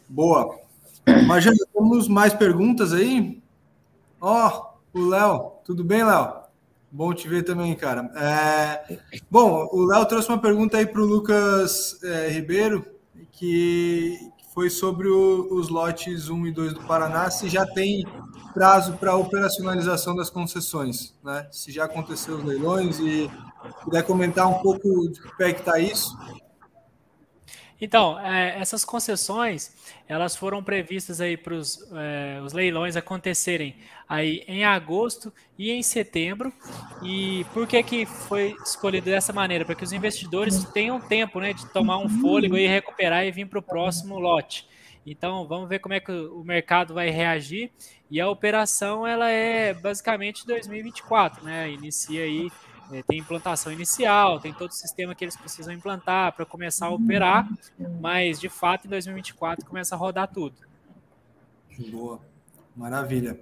Boa. 0.09 0.57
Marjane, 1.27 1.59
temos 1.75 2.07
mais 2.07 2.33
perguntas 2.33 2.93
aí? 2.93 3.43
Ó, 4.21 4.79
oh, 4.95 5.01
o 5.01 5.09
Léo. 5.09 5.53
Tudo 5.65 5.83
bem, 5.83 6.05
Léo? 6.05 6.35
Bom 6.93 7.13
te 7.13 7.27
ver 7.27 7.43
também, 7.43 7.75
cara. 7.75 8.09
É, 8.15 8.99
bom, 9.29 9.69
o 9.73 9.85
Léo 9.85 10.07
trouxe 10.07 10.29
uma 10.29 10.39
pergunta 10.39 10.79
aí 10.79 10.87
para 10.87 11.01
o 11.01 11.05
Lucas 11.05 11.99
é, 12.05 12.29
Ribeiro, 12.29 12.87
que 13.33 14.17
foi 14.55 14.71
sobre 14.71 15.09
o, 15.09 15.49
os 15.51 15.69
lotes 15.69 16.29
1 16.29 16.47
e 16.47 16.53
2 16.53 16.75
do 16.75 16.83
Paraná, 16.83 17.31
se 17.31 17.49
já 17.49 17.65
tem 17.67 18.05
prazo 18.53 18.95
para 18.95 19.17
operacionalização 19.17 20.15
das 20.15 20.31
concessões, 20.31 21.15
né? 21.23 21.49
Se 21.51 21.71
já 21.73 21.85
aconteceu 21.85 22.37
os 22.37 22.45
leilões 22.45 22.99
e 22.99 23.31
puder 23.85 24.03
comentar 24.05 24.49
um 24.49 24.61
pouco 24.63 25.09
de 25.09 25.21
que 25.21 25.37
pé 25.37 25.53
que 25.53 25.61
está 25.61 25.79
isso. 25.79 26.17
Então, 27.81 28.21
é, 28.21 28.61
essas 28.61 28.85
concessões, 28.85 29.75
elas 30.07 30.37
foram 30.37 30.63
previstas 30.63 31.19
aí 31.19 31.35
para 31.35 31.57
é, 31.57 32.41
os 32.45 32.53
leilões 32.53 32.95
acontecerem 32.95 33.75
aí 34.07 34.45
em 34.47 34.65
agosto 34.65 35.33
e 35.59 35.71
em 35.71 35.83
setembro. 35.83 36.53
E 37.03 37.47
por 37.55 37.67
que 37.67 37.83
que 37.83 38.05
foi 38.05 38.55
escolhido 38.63 39.07
dessa 39.07 39.33
maneira? 39.33 39.65
Para 39.65 39.75
que 39.75 39.85
os 39.85 39.93
investidores 39.93 40.63
tenham 40.65 41.01
tempo, 41.01 41.41
né, 41.41 41.55
de 41.55 41.67
tomar 41.73 41.97
um 41.97 42.09
fôlego 42.21 42.59
e 42.59 42.67
recuperar 42.67 43.25
e 43.25 43.31
vir 43.31 43.47
para 43.47 43.59
o 43.59 43.63
próximo 43.63 44.19
lote. 44.19 44.69
Então, 45.07 45.47
vamos 45.49 45.67
ver 45.67 45.79
como 45.79 45.95
é 45.95 46.01
que 46.01 46.13
o 46.13 46.45
mercado 46.45 46.93
vai 46.93 47.09
reagir. 47.09 47.73
E 48.11 48.21
a 48.21 48.29
operação, 48.29 49.07
ela 49.07 49.29
é 49.29 49.73
basicamente 49.73 50.47
2024, 50.47 51.45
né? 51.45 51.71
Inicia 51.71 52.25
aí 52.25 52.51
é, 52.93 53.03
tem 53.03 53.21
implantação 53.21 53.73
inicial, 53.73 54.41
tem 54.41 54.53
todo 54.53 54.71
o 54.71 54.75
sistema 54.75 55.15
que 55.15 55.25
eles 55.25 55.37
precisam 55.37 55.73
implantar 55.73 56.33
para 56.35 56.45
começar 56.45 56.87
a 56.87 56.91
operar, 56.91 57.49
mas 58.01 58.41
de 58.41 58.49
fato 58.49 58.87
em 58.87 58.91
2024 58.91 59.65
começa 59.65 59.95
a 59.95 59.99
rodar 59.99 60.27
tudo. 60.27 60.57
Boa, 61.89 62.21
maravilha. 62.75 63.39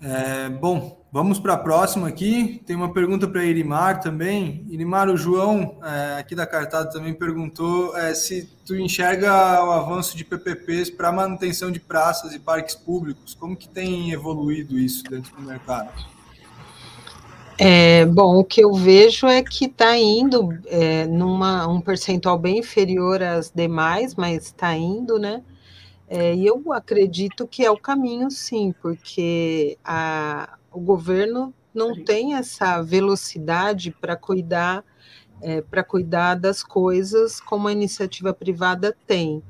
É, 0.00 0.48
bom, 0.48 0.97
vamos 1.12 1.38
para 1.38 1.54
a 1.54 1.56
próxima 1.56 2.08
aqui. 2.08 2.62
Tem 2.66 2.76
uma 2.76 2.92
pergunta 2.92 3.26
para 3.26 3.44
Irimar 3.44 4.00
também. 4.00 4.64
Irimar, 4.68 5.08
o 5.08 5.16
João, 5.16 5.78
é, 5.82 6.18
aqui 6.18 6.34
da 6.34 6.46
Cartada, 6.46 6.90
também 6.90 7.14
perguntou 7.14 7.96
é, 7.96 8.14
se 8.14 8.48
tu 8.64 8.76
enxerga 8.76 9.32
o 9.64 9.70
avanço 9.70 10.16
de 10.16 10.24
PPPs 10.24 10.90
para 10.90 11.10
manutenção 11.10 11.70
de 11.70 11.80
praças 11.80 12.32
e 12.32 12.38
parques 12.38 12.74
públicos. 12.74 13.34
Como 13.34 13.56
que 13.56 13.68
tem 13.68 14.12
evoluído 14.12 14.78
isso 14.78 15.02
dentro 15.04 15.34
do 15.36 15.42
mercado? 15.42 15.90
É, 17.60 18.06
bom, 18.06 18.38
o 18.38 18.44
que 18.44 18.62
eu 18.62 18.72
vejo 18.72 19.26
é 19.26 19.42
que 19.42 19.64
está 19.64 19.98
indo 19.98 20.56
é, 20.66 21.06
numa 21.06 21.66
um 21.66 21.80
percentual 21.80 22.38
bem 22.38 22.58
inferior 22.58 23.20
às 23.20 23.50
demais, 23.50 24.14
mas 24.14 24.44
está 24.44 24.76
indo, 24.76 25.18
né? 25.18 25.42
É, 26.08 26.34
e 26.36 26.46
eu 26.46 26.72
acredito 26.72 27.46
que 27.48 27.64
é 27.64 27.70
o 27.70 27.76
caminho, 27.76 28.30
sim, 28.30 28.72
porque 28.80 29.76
a, 29.84 30.57
o 30.72 30.80
governo 30.80 31.54
não 31.74 32.02
tem 32.04 32.34
essa 32.34 32.82
velocidade 32.82 33.90
para 33.90 34.16
cuidar 34.16 34.84
é, 35.40 35.60
para 35.60 35.84
cuidar 35.84 36.34
das 36.34 36.62
coisas 36.62 37.40
como 37.40 37.68
a 37.68 37.72
iniciativa 37.72 38.32
privada 38.34 38.96
tem. 39.06 39.42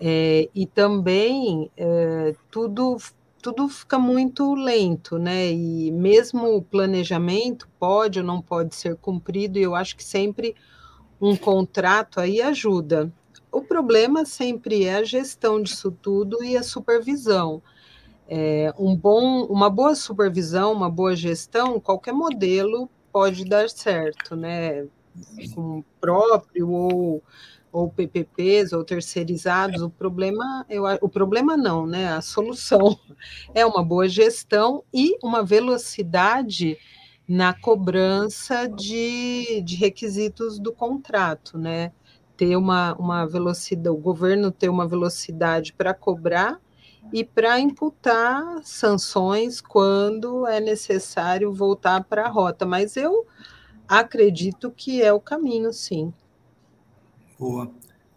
É, 0.00 0.48
e 0.54 0.66
também 0.66 1.70
é, 1.76 2.34
tudo 2.50 2.96
tudo 3.40 3.68
fica 3.68 3.98
muito 3.98 4.52
lento, 4.54 5.16
né? 5.16 5.52
E 5.52 5.92
mesmo 5.92 6.56
o 6.56 6.62
planejamento 6.62 7.68
pode 7.78 8.18
ou 8.18 8.24
não 8.24 8.42
pode 8.42 8.74
ser 8.74 8.96
cumprido, 8.96 9.58
e 9.58 9.62
eu 9.62 9.76
acho 9.76 9.96
que 9.96 10.02
sempre 10.02 10.56
um 11.20 11.36
contrato 11.36 12.20
aí 12.20 12.42
ajuda. 12.42 13.12
O 13.50 13.62
problema 13.62 14.24
sempre 14.24 14.84
é 14.84 14.96
a 14.96 15.04
gestão 15.04 15.62
disso 15.62 15.90
tudo 16.02 16.42
e 16.42 16.56
a 16.56 16.62
supervisão. 16.64 17.62
É, 18.28 18.72
um 18.78 18.94
bom, 18.94 19.44
uma 19.46 19.70
boa 19.70 19.94
supervisão, 19.94 20.72
uma 20.72 20.90
boa 20.90 21.16
gestão, 21.16 21.80
qualquer 21.80 22.12
modelo 22.12 22.88
pode 23.10 23.44
dar 23.44 23.70
certo, 23.70 24.36
né? 24.36 24.86
Com 25.54 25.82
próprio 26.00 26.68
ou 26.70 27.22
ou 27.72 27.90
PPPs 27.90 28.72
ou 28.72 28.84
terceirizados, 28.84 29.82
o 29.82 29.90
problema, 29.90 30.64
eu, 30.68 30.84
o 31.00 31.08
problema 31.08 31.56
não, 31.56 31.86
né? 31.86 32.08
A 32.08 32.20
solução 32.20 32.98
é 33.54 33.64
uma 33.64 33.84
boa 33.84 34.08
gestão 34.08 34.82
e 34.92 35.16
uma 35.22 35.44
velocidade 35.44 36.78
na 37.26 37.52
cobrança 37.52 38.66
de, 38.66 39.60
de 39.62 39.76
requisitos 39.76 40.58
do 40.58 40.72
contrato, 40.72 41.58
né? 41.58 41.92
Ter 42.36 42.56
uma, 42.56 42.94
uma 42.94 43.26
velocidade, 43.26 43.88
o 43.90 44.00
governo 44.00 44.50
ter 44.50 44.68
uma 44.68 44.86
velocidade 44.86 45.72
para 45.72 45.92
cobrar 45.92 46.58
e 47.12 47.24
para 47.24 47.58
imputar 47.58 48.60
sanções 48.64 49.60
quando 49.60 50.46
é 50.46 50.60
necessário 50.60 51.52
voltar 51.52 52.04
para 52.04 52.26
a 52.26 52.28
rota. 52.28 52.66
Mas 52.66 52.96
eu 52.96 53.26
acredito 53.86 54.70
que 54.70 55.02
é 55.02 55.12
o 55.12 55.20
caminho, 55.20 55.72
sim. 55.72 56.12
Boa. 57.38 57.70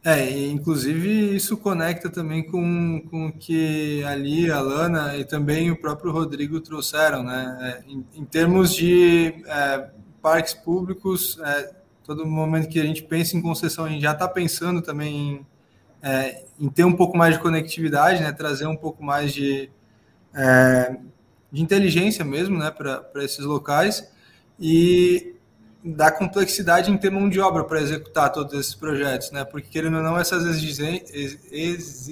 É, 0.04 0.48
inclusive 0.48 1.36
isso 1.36 1.56
conecta 1.56 2.10
também 2.10 2.44
com, 2.44 3.04
com 3.12 3.28
o 3.28 3.32
que 3.32 4.04
ali 4.04 4.50
a 4.50 4.60
Lana 4.60 5.16
e 5.16 5.24
também 5.24 5.70
o 5.70 5.80
próprio 5.80 6.12
Rodrigo 6.12 6.60
trouxeram, 6.60 7.22
né? 7.22 7.58
É, 7.62 7.92
em, 7.92 8.04
em, 8.16 8.26
termos 8.26 8.74
de 8.74 9.44
é, 9.46 9.92
parques 10.20 10.56
públicos, 10.56 11.38
é, 11.44 11.76
todo 12.04 12.26
momento 12.26 12.68
que 12.68 12.80
a 12.80 12.84
gente 12.84 13.04
pensa 13.04 13.38
em 13.38 13.42
concessão, 13.44 13.86
a 13.86 13.90
gente 13.90 14.02
já 14.02 14.14
está 14.14 14.28
pensando 14.28 14.82
também 14.82 15.16
em, 15.16 15.46
é, 16.02 16.44
em, 16.60 16.70
ter 16.70 16.84
um 16.84 16.94
pouco 16.94 17.18
mais 17.18 17.36
de 17.36 17.42
conectividade, 17.42 18.22
né? 18.22 18.32
Trazer 18.32 18.66
um 18.66 18.76
pouco 18.76 19.04
mais 19.04 19.34
de, 19.34 19.70
é, 20.34 20.98
de 21.52 21.62
inteligência 21.62 22.26
mesmo, 22.26 22.58
né? 22.58 22.72
Para 22.72 23.24
esses 23.24 23.46
locais. 23.46 24.10
E 24.60 25.36
da 25.84 26.12
complexidade 26.12 26.92
em 26.92 26.98
ter 26.98 27.10
mão 27.10 27.28
de 27.28 27.40
obra 27.40 27.64
para 27.64 27.82
executar 27.82 28.32
todos 28.32 28.54
esses 28.54 28.76
projetos, 28.76 29.32
né? 29.32 29.44
Porque 29.44 29.68
querendo 29.68 29.98
ou 29.98 30.04
não, 30.04 30.20
essas 30.20 30.46
exigências 30.46 32.08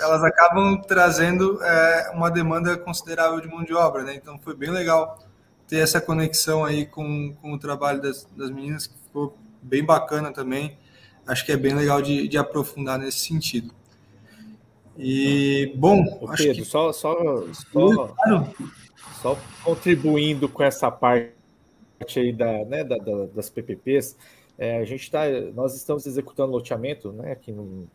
elas 0.00 0.22
acabam 0.22 0.80
trazendo 0.80 1.60
é, 1.62 2.12
uma 2.14 2.30
demanda 2.30 2.76
considerável 2.76 3.40
de 3.40 3.48
mão 3.48 3.64
de 3.64 3.74
obra, 3.74 4.04
né? 4.04 4.14
Então 4.14 4.38
foi 4.38 4.54
bem 4.54 4.70
legal 4.70 5.18
ter 5.66 5.78
essa 5.78 6.00
conexão 6.00 6.64
aí 6.64 6.86
com, 6.86 7.34
com 7.42 7.52
o 7.52 7.58
trabalho 7.58 8.00
das, 8.00 8.28
das 8.36 8.50
meninas, 8.50 8.86
que 8.86 8.94
ficou 9.06 9.36
bem 9.60 9.84
bacana 9.84 10.32
também. 10.32 10.78
Acho 11.26 11.46
que 11.46 11.52
é 11.52 11.56
bem 11.56 11.74
legal 11.74 12.02
de, 12.02 12.26
de 12.26 12.36
aprofundar 12.36 12.98
nesse 12.98 13.20
sentido. 13.20 13.72
E 14.98 15.72
bom, 15.76 16.02
Ô, 16.20 16.28
acho 16.28 16.42
Pedro, 16.42 16.62
que 16.62 16.68
só 16.68 16.92
só, 16.92 17.16
só, 17.72 18.14
só 19.22 19.38
contribuindo 19.64 20.48
com 20.48 20.62
essa 20.62 20.90
parte 20.90 21.32
aí 22.16 22.32
da, 22.32 22.64
né, 22.64 22.84
da, 22.84 22.98
da, 22.98 23.26
das 23.26 23.48
PPPs, 23.48 24.16
é, 24.58 24.78
a 24.78 24.84
gente 24.84 25.02
está, 25.02 25.22
nós 25.54 25.74
estamos 25.74 26.06
executando 26.06 26.52
loteamento, 26.52 27.12
né, 27.12 27.32
aqui, 27.32 27.52
no, 27.52 27.88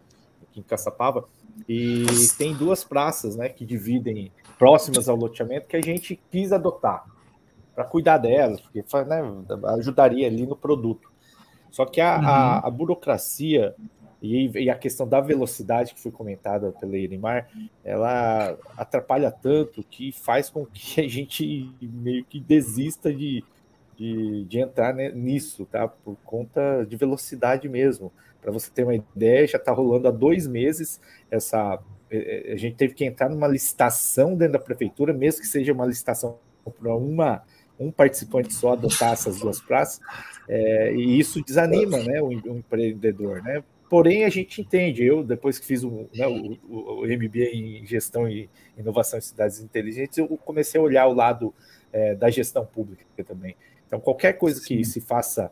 aqui 0.44 0.60
em 0.60 0.64
Caçapava, 0.64 1.26
e 1.68 2.06
tem 2.38 2.54
duas 2.54 2.84
praças, 2.84 3.36
né, 3.36 3.50
que 3.50 3.66
dividem 3.66 4.32
próximas 4.58 5.08
ao 5.08 5.16
loteamento 5.16 5.68
que 5.68 5.76
a 5.76 5.82
gente 5.82 6.20
quis 6.32 6.52
adotar 6.52 7.06
para 7.76 7.84
cuidar 7.84 8.18
delas, 8.18 8.60
porque 8.60 8.80
né, 8.80 9.22
ajudaria 9.78 10.26
ali 10.26 10.48
no 10.48 10.56
produto. 10.56 11.07
Só 11.78 11.86
que 11.86 12.02
a, 12.02 12.18
uhum. 12.18 12.26
a, 12.26 12.58
a 12.66 12.72
burocracia 12.72 13.76
e, 14.20 14.50
e, 14.64 14.68
a 14.68 14.76
questão 14.76 15.08
da 15.08 15.22
velocidade 15.22 15.94
que 15.94 16.02
foi 16.02 16.12
comentada 16.12 16.72
pela 16.72 16.98
Irimar, 16.98 17.48
ela 17.86 18.58
atrapalha 18.76 19.30
tanto 19.30 19.84
que 19.84 20.12
faz 20.12 20.50
com 20.50 20.66
que 20.66 21.02
a 21.02 21.08
gente 21.08 21.72
meio 21.80 22.26
que 22.26 22.40
desista 22.40 23.14
de, 23.14 23.44
de, 23.96 24.44
de 24.46 24.60
entrar 24.60 24.92
nisso, 24.96 25.68
tá? 25.68 25.88
Por 25.88 26.18
conta 26.26 26.84
de 26.84 26.96
velocidade 26.96 27.70
mesmo. 27.70 28.12
Para 28.42 28.52
você 28.52 28.72
ter 28.72 28.82
uma 28.82 28.96
ideia, 28.96 29.46
já 29.46 29.60
está 29.60 29.72
rolando 29.72 30.08
há 30.08 30.12
dois 30.12 30.48
meses 30.48 31.00
essa. 31.30 31.80
É, 32.10 32.50
é, 32.50 32.54
a 32.54 32.58
gente 32.58 32.76
teve 32.76 32.96
que 32.96 33.06
entrar 33.06 33.30
numa 33.30 33.48
licitação 33.48 34.36
dentro 34.36 34.54
da 34.54 34.60
prefeitura, 34.60 35.14
mesmo 35.14 35.42
que 35.42 35.48
seja 35.48 35.74
uma 35.74 35.86
licitação 35.86 36.40
para 36.82 36.96
uma 36.96 37.44
um 37.80 37.92
participante 37.92 38.54
só 38.54 38.74
adotar 38.74 39.14
essas 39.14 39.40
duas 39.40 39.60
praças, 39.60 40.00
é, 40.48 40.94
e 40.94 41.20
isso 41.20 41.44
desanima 41.44 41.98
né, 42.04 42.22
o, 42.22 42.32
empreendedor. 42.32 43.42
Né? 43.44 43.64
Porém, 43.90 44.24
a 44.26 44.30
gente 44.30 44.62
entende, 44.62 45.04
eu, 45.04 45.24
depois 45.24 45.60
que 45.60 45.66
fiz 45.66 45.84
o, 45.84 46.08
né, 46.14 46.28
o, 46.28 46.58
o, 46.70 47.06
MBA 47.06 47.50
em 47.54 47.86
Gestão 47.86 48.28
e 48.28 48.50
Inovação 48.78 49.20
em 49.20 49.22
Cidades 49.22 49.60
Inteligentes, 49.60 50.18
eu 50.18 50.28
comecei 50.28 50.80
a 50.80 50.84
olhar 50.84 51.08
o 51.08 51.14
lado 51.14 51.54
é, 51.92 52.16
da 52.16 52.30
gestão 52.30 52.66
pública 52.66 53.06
também. 53.26 53.56
Então, 53.86 54.00
qualquer 54.00 54.34
coisa 54.34 54.62
que 54.62 54.84
se 54.84 55.00
faça 55.00 55.52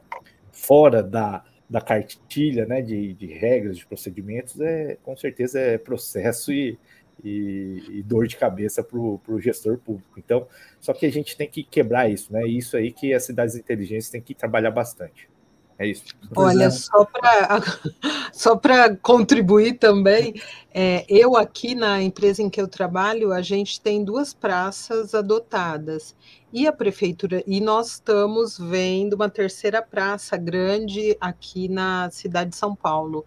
fora 0.51 1.01
da, 1.01 1.43
da 1.69 1.81
cartilha 1.81 2.65
né, 2.65 2.81
de, 2.81 3.13
de 3.13 3.27
regras, 3.27 3.77
de 3.77 3.85
procedimentos, 3.85 4.59
é, 4.59 4.97
com 5.03 5.15
certeza 5.15 5.59
é 5.59 5.77
processo 5.77 6.51
e, 6.51 6.77
e, 7.23 7.83
e 7.89 8.03
dor 8.03 8.27
de 8.27 8.37
cabeça 8.37 8.83
para 8.83 8.97
o 8.97 9.39
gestor 9.39 9.77
público. 9.77 10.17
Então, 10.17 10.47
só 10.79 10.93
que 10.93 11.05
a 11.05 11.11
gente 11.11 11.35
tem 11.35 11.49
que 11.49 11.63
quebrar 11.63 12.09
isso, 12.09 12.31
né? 12.31 12.45
E 12.45 12.57
isso 12.57 12.77
aí 12.77 12.91
que 12.91 13.13
as 13.13 13.23
cidades 13.23 13.55
inteligentes 13.55 14.09
têm 14.09 14.21
que 14.21 14.33
trabalhar 14.33 14.71
bastante. 14.71 15.29
É 15.77 15.85
isso. 15.85 16.05
Olha, 16.35 16.71
só 16.71 17.03
para 17.03 17.59
só 18.31 18.57
contribuir 19.01 19.73
também, 19.77 20.33
é, 20.73 21.05
eu 21.09 21.35
aqui 21.35 21.75
na 21.75 22.01
empresa 22.01 22.41
em 22.41 22.49
que 22.49 22.61
eu 22.61 22.67
trabalho, 22.67 23.33
a 23.33 23.41
gente 23.41 23.81
tem 23.81 24.01
duas 24.01 24.33
praças 24.33 25.13
adotadas 25.13 26.15
e 26.53 26.65
a 26.65 26.71
prefeitura 26.71 27.43
e 27.45 27.59
nós 27.59 27.93
estamos 27.93 28.57
vendo 28.57 29.13
uma 29.13 29.29
terceira 29.29 29.81
praça 29.81 30.37
grande 30.37 31.17
aqui 31.19 31.67
na 31.67 32.09
cidade 32.09 32.51
de 32.51 32.55
São 32.55 32.73
Paulo. 32.73 33.25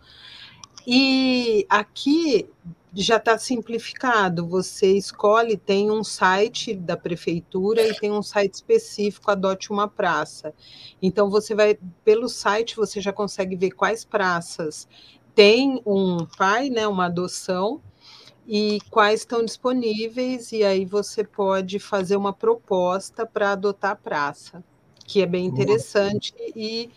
E 0.86 1.66
aqui 1.68 2.48
já 2.94 3.16
está 3.16 3.38
simplificado. 3.38 4.46
Você 4.46 4.92
escolhe, 4.96 5.56
tem 5.56 5.90
um 5.90 6.02
site 6.02 6.74
da 6.74 6.96
prefeitura 6.96 7.86
e 7.86 7.94
tem 7.94 8.10
um 8.10 8.22
site 8.22 8.54
específico, 8.54 9.30
adote 9.30 9.70
uma 9.70 9.88
praça. 9.88 10.54
Então 11.02 11.30
você 11.30 11.54
vai 11.54 11.78
pelo 12.04 12.28
site, 12.28 12.76
você 12.76 13.00
já 13.00 13.12
consegue 13.12 13.56
ver 13.56 13.70
quais 13.72 14.04
praças 14.04 14.88
tem 15.34 15.80
um 15.86 16.26
pai, 16.36 16.68
né, 16.68 16.88
uma 16.88 17.06
adoção 17.06 17.80
e 18.46 18.78
quais 18.90 19.20
estão 19.20 19.44
disponíveis 19.44 20.50
e 20.50 20.64
aí 20.64 20.84
você 20.84 21.22
pode 21.22 21.78
fazer 21.78 22.16
uma 22.16 22.32
proposta 22.32 23.24
para 23.24 23.52
adotar 23.52 23.92
a 23.92 23.96
praça, 23.96 24.64
que 25.06 25.22
é 25.22 25.26
bem 25.26 25.46
interessante 25.46 26.34
e 26.56 26.90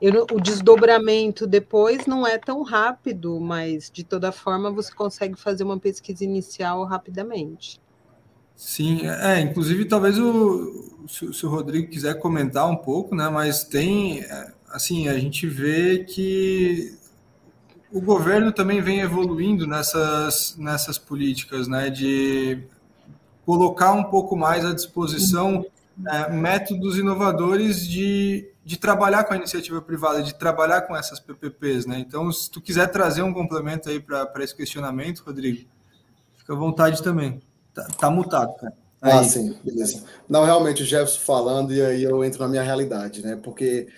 eu, 0.00 0.26
o 0.32 0.40
desdobramento 0.40 1.46
depois 1.46 2.06
não 2.06 2.26
é 2.26 2.38
tão 2.38 2.62
rápido, 2.62 3.40
mas 3.40 3.90
de 3.90 4.04
toda 4.04 4.30
forma 4.30 4.70
você 4.70 4.94
consegue 4.94 5.34
fazer 5.36 5.64
uma 5.64 5.78
pesquisa 5.78 6.22
inicial 6.24 6.84
rapidamente. 6.84 7.80
Sim, 8.54 9.06
é, 9.06 9.40
inclusive 9.40 9.84
talvez 9.84 10.18
o, 10.18 11.04
se, 11.08 11.32
se 11.32 11.46
o 11.46 11.48
Rodrigo 11.48 11.90
quiser 11.90 12.18
comentar 12.18 12.68
um 12.68 12.76
pouco, 12.76 13.14
né, 13.14 13.28
mas 13.28 13.64
tem, 13.64 14.20
é, 14.20 14.52
assim, 14.70 15.08
a 15.08 15.18
gente 15.18 15.46
vê 15.46 16.04
que 16.04 16.96
o 17.92 18.00
governo 18.00 18.52
também 18.52 18.80
vem 18.80 19.00
evoluindo 19.00 19.66
nessas, 19.66 20.56
nessas 20.58 20.98
políticas, 20.98 21.66
né, 21.66 21.88
de 21.88 22.62
colocar 23.46 23.92
um 23.92 24.04
pouco 24.04 24.36
mais 24.36 24.64
à 24.64 24.74
disposição 24.74 25.64
é, 26.06 26.30
métodos 26.30 26.98
inovadores 26.98 27.88
de 27.88 28.48
de 28.68 28.76
trabalhar 28.76 29.24
com 29.24 29.32
a 29.32 29.36
iniciativa 29.38 29.80
privada, 29.80 30.22
de 30.22 30.34
trabalhar 30.34 30.82
com 30.82 30.94
essas 30.94 31.18
PPPs, 31.18 31.86
né? 31.86 31.98
Então, 31.98 32.30
se 32.30 32.50
tu 32.50 32.60
quiser 32.60 32.86
trazer 32.88 33.22
um 33.22 33.32
complemento 33.32 33.88
aí 33.88 33.98
para 33.98 34.44
esse 34.44 34.54
questionamento, 34.54 35.20
Rodrigo, 35.20 35.66
fica 36.36 36.52
à 36.52 36.56
vontade 36.56 37.02
também. 37.02 37.40
Tá, 37.72 37.86
tá 37.98 38.10
mutado, 38.10 38.54
cara. 38.56 38.74
Aí. 39.00 39.12
Ah, 39.12 39.24
sim, 39.24 39.56
beleza. 39.64 40.04
Não, 40.28 40.44
realmente, 40.44 40.82
o 40.82 40.84
Jefferson 40.84 41.20
falando, 41.20 41.72
e 41.72 41.80
aí 41.80 42.02
eu 42.02 42.22
entro 42.22 42.42
na 42.42 42.48
minha 42.48 42.62
realidade, 42.62 43.24
né? 43.24 43.40
Porque, 43.42 43.88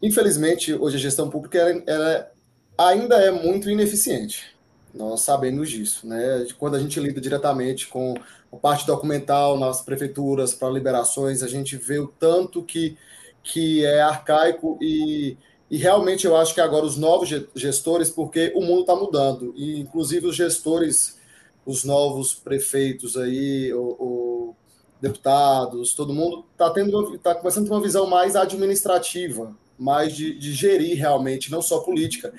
infelizmente, 0.00 0.72
hoje 0.74 0.94
a 0.94 1.00
gestão 1.00 1.28
pública 1.28 1.58
ela, 1.58 1.82
ela 1.88 2.30
ainda 2.78 3.16
é 3.16 3.32
muito 3.32 3.68
ineficiente. 3.68 4.56
Nós 4.94 5.22
sabemos 5.22 5.68
disso, 5.68 6.06
né? 6.06 6.46
Quando 6.56 6.76
a 6.76 6.78
gente 6.78 7.00
lida 7.00 7.20
diretamente 7.20 7.88
com 7.88 8.14
a 8.52 8.56
parte 8.56 8.86
documental 8.86 9.58
nas 9.58 9.82
prefeituras 9.82 10.54
para 10.54 10.70
liberações, 10.70 11.42
a 11.42 11.48
gente 11.48 11.76
vê 11.76 11.98
o 11.98 12.06
tanto 12.06 12.62
que 12.62 12.96
que 13.42 13.84
é 13.84 14.00
arcaico 14.00 14.78
e, 14.80 15.36
e 15.70 15.76
realmente 15.76 16.26
eu 16.26 16.36
acho 16.36 16.54
que 16.54 16.60
agora 16.60 16.84
os 16.84 16.96
novos 16.96 17.28
gestores, 17.54 18.10
porque 18.10 18.52
o 18.54 18.60
mundo 18.60 18.82
está 18.82 18.94
mudando, 18.94 19.52
e 19.56 19.78
inclusive 19.80 20.26
os 20.26 20.36
gestores, 20.36 21.18
os 21.64 21.84
novos 21.84 22.34
prefeitos 22.34 23.16
aí, 23.16 23.72
o, 23.72 24.54
deputados, 25.00 25.94
todo 25.94 26.12
mundo 26.12 26.44
está 26.52 26.70
tendo 26.70 27.14
está 27.14 27.34
começando 27.34 27.64
a 27.64 27.68
ter 27.68 27.74
uma 27.74 27.82
visão 27.82 28.06
mais 28.06 28.36
administrativa, 28.36 29.56
mais 29.78 30.14
de, 30.14 30.38
de 30.38 30.52
gerir 30.52 30.98
realmente, 30.98 31.50
não 31.50 31.62
só 31.62 31.80
política. 31.80 32.32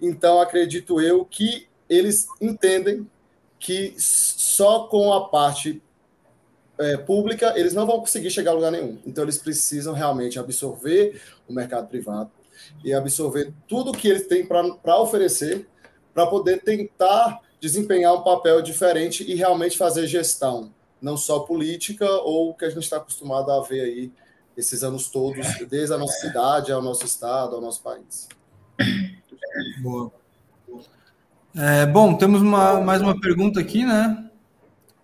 Então 0.00 0.40
acredito 0.40 1.00
eu 1.00 1.24
que 1.24 1.68
eles 1.88 2.26
entendem 2.40 3.08
que 3.58 3.94
só 3.98 4.84
com 4.84 5.12
a 5.12 5.28
parte 5.28 5.82
é, 6.78 6.96
pública, 6.96 7.54
eles 7.56 7.74
não 7.74 7.86
vão 7.86 8.00
conseguir 8.00 8.30
chegar 8.30 8.52
a 8.52 8.54
lugar 8.54 8.70
nenhum. 8.70 8.98
Então, 9.06 9.24
eles 9.24 9.38
precisam 9.38 9.94
realmente 9.94 10.38
absorver 10.38 11.20
o 11.48 11.52
mercado 11.52 11.88
privado 11.88 12.30
e 12.84 12.92
absorver 12.92 13.52
tudo 13.68 13.92
que 13.92 14.08
eles 14.08 14.26
têm 14.26 14.46
para 14.46 15.00
oferecer 15.00 15.66
para 16.16 16.26
poder 16.26 16.62
tentar 16.62 17.40
desempenhar 17.60 18.14
um 18.14 18.22
papel 18.22 18.62
diferente 18.62 19.22
e 19.22 19.34
realmente 19.34 19.76
fazer 19.76 20.06
gestão, 20.06 20.72
não 21.00 21.14
só 21.14 21.40
política 21.40 22.10
ou 22.10 22.50
o 22.50 22.54
que 22.54 22.64
a 22.64 22.70
gente 22.70 22.84
está 22.84 22.96
acostumado 22.96 23.50
a 23.50 23.60
ver 23.62 23.82
aí 23.82 24.12
esses 24.56 24.82
anos 24.82 25.10
todos, 25.10 25.46
desde 25.68 25.92
a 25.92 25.98
nossa 25.98 26.18
cidade, 26.18 26.72
ao 26.72 26.80
nosso 26.80 27.04
estado, 27.04 27.54
ao 27.54 27.60
nosso 27.60 27.82
país. 27.82 28.28
Boa. 29.82 30.10
É, 31.54 31.84
bom, 31.84 32.16
temos 32.16 32.40
uma, 32.40 32.80
mais 32.80 33.02
uma 33.02 33.20
pergunta 33.20 33.60
aqui, 33.60 33.84
né? 33.84 34.25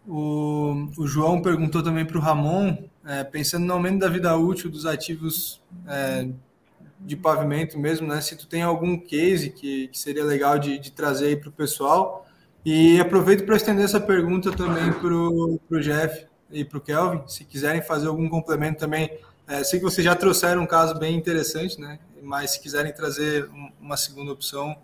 O, 0.07 0.89
o 0.99 1.07
João 1.07 1.41
perguntou 1.41 1.83
também 1.83 2.05
para 2.05 2.19
o 2.19 2.21
Ramon, 2.21 2.77
é, 3.07 3.23
pensando 3.23 3.65
no 3.65 3.73
aumento 3.73 4.01
da 4.01 4.09
vida 4.09 4.37
útil 4.37 4.71
dos 4.71 4.85
ativos 4.85 5.63
é, 5.87 6.29
de 7.01 7.17
pavimento 7.17 7.79
mesmo, 7.79 8.07
né? 8.07 8.21
Se 8.21 8.37
tu 8.37 8.47
tem 8.47 8.63
algum 8.63 8.99
case 8.99 9.51
que, 9.51 9.89
que 9.89 9.99
seria 9.99 10.25
legal 10.25 10.59
de, 10.59 10.79
de 10.79 10.91
trazer 10.91 11.27
aí 11.27 11.37
para 11.37 11.49
o 11.49 11.53
pessoal. 11.53 12.27
E 12.65 13.01
aproveito 13.01 13.45
para 13.45 13.57
estender 13.57 13.85
essa 13.85 14.01
pergunta 14.01 14.53
também 14.53 14.93
para 14.93 15.13
o 15.13 15.81
Jeff 15.81 16.27
e 16.51 16.65
para 16.65 16.79
o 16.79 16.81
Kelvin, 16.81 17.23
se 17.27 17.45
quiserem 17.45 17.83
fazer 17.83 18.07
algum 18.07 18.29
complemento 18.29 18.79
também. 18.79 19.11
É, 19.49 19.65
sei 19.65 19.81
que 19.81 19.85
vocês 19.85 20.05
já 20.05 20.15
trouxeram 20.15 20.63
um 20.63 20.67
caso 20.67 20.97
bem 20.99 21.17
interessante, 21.17 21.81
né? 21.81 21.99
Mas 22.23 22.53
se 22.53 22.61
quiserem 22.61 22.93
trazer 22.93 23.49
uma 23.81 23.97
segunda 23.97 24.33
opção, 24.33 24.77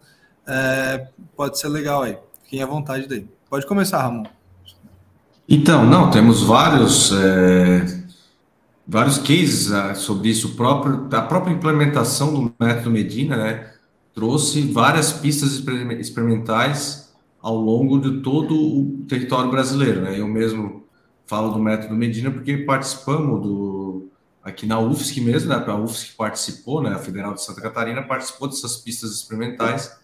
é, 0.47 1.09
pode 1.37 1.59
ser 1.59 1.69
legal 1.69 2.03
aí. 2.03 2.19
Fiquem 2.43 2.63
à 2.63 2.67
vontade 2.67 3.07
daí. 3.07 3.29
Pode 3.49 3.67
começar, 3.67 4.03
Ramon. 4.03 4.38
Então, 5.49 5.87
não, 5.87 6.11
temos 6.11 6.43
vários, 6.43 7.11
é, 7.11 8.05
vários 8.87 9.17
cases 9.17 9.73
ah, 9.73 9.95
sobre 9.95 10.29
isso. 10.29 10.55
próprio, 10.55 11.09
a 11.11 11.23
própria 11.23 11.53
implementação 11.53 12.35
do 12.35 12.55
método 12.61 12.91
Medina 12.91 13.37
né, 13.37 13.73
trouxe 14.15 14.61
várias 14.71 15.11
pistas 15.11 15.63
experimentais 15.99 17.15
ao 17.41 17.57
longo 17.57 17.99
de 17.99 18.21
todo 18.21 18.55
o 18.55 19.07
território 19.09 19.51
brasileiro. 19.51 20.03
Né? 20.03 20.21
Eu 20.21 20.29
mesmo 20.29 20.85
falo 21.27 21.51
do 21.53 21.59
método 21.59 21.95
Medina 21.95 22.31
porque 22.31 22.59
participamos 22.59 23.43
do 23.43 24.11
aqui 24.43 24.67
na 24.67 24.79
UFSC 24.79 25.21
mesmo, 25.21 25.51
né? 25.51 25.63
A 25.67 25.77
UFSC 25.77 26.15
participou, 26.17 26.83
né? 26.83 26.91
A 26.91 26.99
Federal 26.99 27.35
de 27.35 27.45
Santa 27.45 27.61
Catarina 27.61 28.03
participou 28.03 28.49
dessas 28.49 28.79
pistas 28.79 29.13
experimentais. 29.13 29.95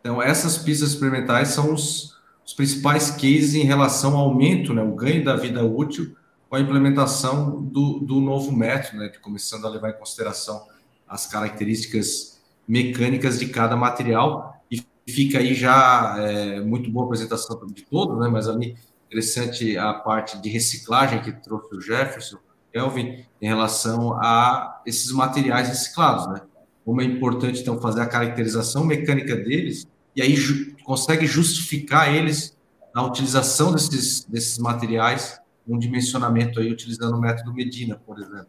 Então, 0.00 0.20
essas 0.20 0.58
pistas 0.58 0.90
experimentais 0.90 1.48
são 1.48 1.72
os 1.72 2.14
os 2.46 2.52
principais 2.52 3.10
cases 3.10 3.54
em 3.54 3.64
relação 3.64 4.16
ao 4.16 4.28
aumento, 4.28 4.74
né, 4.74 4.82
o 4.82 4.94
ganho 4.94 5.24
da 5.24 5.36
vida 5.36 5.64
útil 5.64 6.14
com 6.48 6.56
a 6.56 6.60
implementação 6.60 7.62
do, 7.62 8.00
do 8.00 8.20
novo 8.20 8.52
método, 8.52 8.98
né, 8.98 9.10
começando 9.22 9.66
a 9.66 9.70
levar 9.70 9.90
em 9.90 9.98
consideração 9.98 10.62
as 11.08 11.26
características 11.26 12.40
mecânicas 12.68 13.38
de 13.38 13.46
cada 13.46 13.76
material. 13.76 14.62
E 14.70 14.82
fica 15.08 15.38
aí 15.38 15.54
já 15.54 16.16
é, 16.18 16.60
muito 16.60 16.90
boa 16.90 17.04
a 17.04 17.06
apresentação 17.06 17.58
de 17.66 17.82
todos, 17.84 18.18
né, 18.20 18.28
mas 18.28 18.48
ali 18.48 18.76
interessante 19.06 19.78
a 19.78 19.94
parte 19.94 20.40
de 20.40 20.48
reciclagem 20.48 21.22
que 21.22 21.32
trouxe 21.32 21.74
o 21.74 21.80
Jefferson, 21.80 22.38
Elvin, 22.72 23.24
em 23.40 23.46
relação 23.46 24.14
a 24.14 24.82
esses 24.84 25.12
materiais 25.12 25.68
reciclados, 25.68 26.26
né? 26.26 26.40
Como 26.84 27.00
é 27.00 27.04
importante, 27.04 27.60
então, 27.60 27.80
fazer 27.80 28.00
a 28.00 28.06
caracterização 28.06 28.84
mecânica 28.84 29.36
deles 29.36 29.86
e 30.14 30.22
aí 30.22 30.36
ju 30.36 30.74
consegue 30.84 31.26
justificar 31.26 32.14
eles 32.14 32.56
na 32.94 33.02
utilização 33.04 33.72
desses, 33.72 34.24
desses 34.24 34.58
materiais, 34.58 35.40
um 35.66 35.78
dimensionamento 35.78 36.60
aí 36.60 36.70
utilizando 36.70 37.16
o 37.16 37.20
método 37.20 37.52
Medina, 37.52 38.00
por 38.06 38.18
exemplo. 38.18 38.48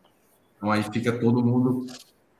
Então 0.58 0.72
aí 0.72 0.84
fica 0.84 1.12
todo 1.18 1.44
mundo 1.44 1.88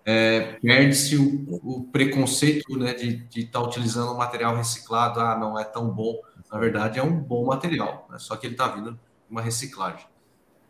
é, 0.06 0.60
perde-se 0.62 1.18
o, 1.18 1.60
o, 1.64 1.84
preconceito 1.86 2.78
né, 2.78 2.94
de 2.94 3.26
estar 3.36 3.60
tá 3.60 3.66
utilizando 3.66 4.12
um 4.14 4.18
material 4.18 4.56
reciclado, 4.56 5.20
ah, 5.20 5.36
não 5.36 5.60
é 5.60 5.64
tão 5.64 5.90
bom. 5.90 6.22
Na 6.52 6.60
verdade, 6.60 7.00
é 7.00 7.04
um 7.04 7.20
bom 7.20 7.46
material, 7.46 8.08
né, 8.12 8.20
só 8.20 8.36
que 8.36 8.46
ele 8.46 8.54
está 8.54 8.68
vindo 8.68 8.92
de 8.92 9.00
uma 9.32 9.42
reciclagem. 9.42 10.06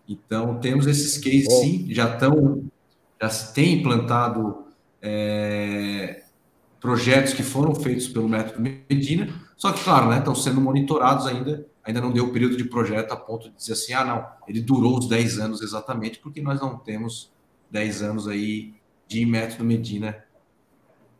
Então, 0.07 0.57
temos 0.59 0.87
esses 0.87 1.17
cases, 1.17 1.51
sim, 1.59 1.87
já 1.89 2.13
estão, 2.13 2.63
já 3.21 3.29
tem 3.53 3.79
implantado 3.79 4.67
é, 5.01 6.23
projetos 6.85 7.33
que 7.33 7.41
foram 7.41 7.73
feitos 7.73 8.07
pelo 8.07 8.29
método 8.29 8.61
Medina, 8.61 9.27
só 9.57 9.71
que, 9.71 9.83
claro, 9.83 10.07
né, 10.07 10.19
estão 10.19 10.35
sendo 10.35 10.61
monitorados 10.61 11.25
ainda, 11.25 11.65
ainda 11.83 11.99
não 11.99 12.11
deu 12.11 12.25
o 12.25 12.31
período 12.31 12.55
de 12.55 12.63
projeto 12.65 13.11
a 13.11 13.15
ponto 13.15 13.49
de 13.49 13.55
dizer 13.55 13.73
assim, 13.73 13.93
ah, 13.93 14.05
não, 14.05 14.27
ele 14.47 14.61
durou 14.61 14.99
os 14.99 15.09
10 15.09 15.39
anos 15.39 15.61
exatamente, 15.63 16.19
porque 16.19 16.41
nós 16.41 16.61
não 16.61 16.77
temos 16.77 17.33
10 17.71 18.03
anos 18.03 18.27
aí 18.27 18.75
de 19.07 19.25
método 19.25 19.63
Medina 19.63 20.23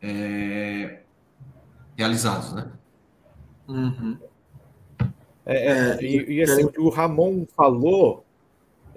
é, 0.00 1.00
realizados, 1.96 2.52
né? 2.52 2.70
Uhum. 3.66 4.16
É, 5.44 5.72
é, 5.72 6.02
e, 6.02 6.34
e, 6.34 6.42
assim, 6.42 6.62
o 6.62 6.70
que 6.70 6.80
o 6.80 6.90
Ramon 6.90 7.44
falou 7.56 8.24